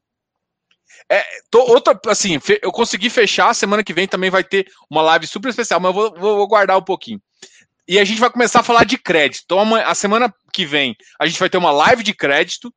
É, 1.09 1.23
tô, 1.49 1.61
outra, 1.61 1.97
assim, 2.07 2.39
eu 2.61 2.71
consegui 2.71 3.09
fechar. 3.09 3.53
Semana 3.53 3.83
que 3.83 3.93
vem 3.93 4.07
também 4.07 4.29
vai 4.29 4.43
ter 4.43 4.67
uma 4.89 5.01
live 5.01 5.27
super 5.27 5.49
especial, 5.49 5.79
mas 5.79 5.89
eu 5.89 5.93
vou, 5.93 6.11
vou, 6.13 6.35
vou 6.37 6.47
guardar 6.47 6.77
um 6.77 6.83
pouquinho. 6.83 7.21
E 7.87 7.97
a 7.97 8.03
gente 8.03 8.19
vai 8.19 8.29
começar 8.29 8.59
a 8.59 8.63
falar 8.63 8.83
de 8.83 8.97
crédito. 8.97 9.43
Então, 9.45 9.75
a 9.75 9.95
semana 9.95 10.33
que 10.51 10.65
vem, 10.65 10.95
a 11.17 11.25
gente 11.25 11.39
vai 11.39 11.49
ter 11.49 11.57
uma 11.57 11.71
live 11.71 12.03
de 12.03 12.13
crédito, 12.13 12.73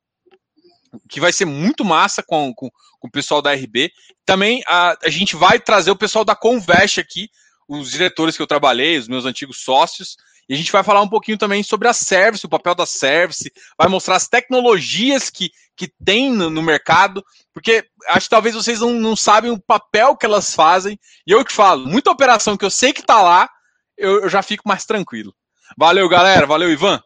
que 1.08 1.20
vai 1.20 1.32
ser 1.32 1.44
muito 1.44 1.84
massa 1.84 2.22
com, 2.22 2.54
com, 2.54 2.70
com 2.70 3.08
o 3.08 3.10
pessoal 3.10 3.42
da 3.42 3.52
RB. 3.52 3.90
Também 4.24 4.62
a, 4.68 4.96
a 5.02 5.10
gente 5.10 5.34
vai 5.34 5.58
trazer 5.58 5.90
o 5.90 5.96
pessoal 5.96 6.24
da 6.24 6.36
Convest 6.36 7.00
aqui, 7.00 7.28
os 7.68 7.90
diretores 7.90 8.36
que 8.36 8.42
eu 8.42 8.46
trabalhei, 8.46 8.98
os 8.98 9.08
meus 9.08 9.24
antigos 9.24 9.62
sócios. 9.62 10.16
E 10.50 10.54
a 10.54 10.56
gente 10.56 10.72
vai 10.72 10.82
falar 10.82 11.00
um 11.00 11.08
pouquinho 11.08 11.38
também 11.38 11.62
sobre 11.62 11.86
a 11.86 11.92
service, 11.92 12.44
o 12.44 12.48
papel 12.48 12.74
da 12.74 12.84
service, 12.84 13.52
vai 13.78 13.86
mostrar 13.86 14.16
as 14.16 14.26
tecnologias 14.26 15.30
que, 15.30 15.48
que 15.76 15.86
tem 16.04 16.28
no, 16.28 16.50
no 16.50 16.60
mercado, 16.60 17.24
porque 17.54 17.84
acho 18.08 18.26
que 18.26 18.30
talvez 18.30 18.56
vocês 18.56 18.80
não, 18.80 18.90
não 18.94 19.14
sabem 19.14 19.52
o 19.52 19.60
papel 19.60 20.16
que 20.16 20.26
elas 20.26 20.52
fazem. 20.52 20.98
E 21.24 21.30
eu 21.30 21.44
te 21.44 21.54
falo, 21.54 21.86
muita 21.86 22.10
operação 22.10 22.56
que 22.56 22.64
eu 22.64 22.70
sei 22.70 22.92
que 22.92 23.00
tá 23.00 23.22
lá, 23.22 23.48
eu, 23.96 24.22
eu 24.22 24.28
já 24.28 24.42
fico 24.42 24.66
mais 24.66 24.84
tranquilo. 24.84 25.32
Valeu, 25.78 26.08
galera. 26.08 26.48
Valeu, 26.48 26.72
Ivan. 26.72 27.00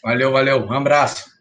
Valeu, 0.00 0.30
valeu. 0.30 0.64
Um 0.64 0.72
abraço. 0.74 1.31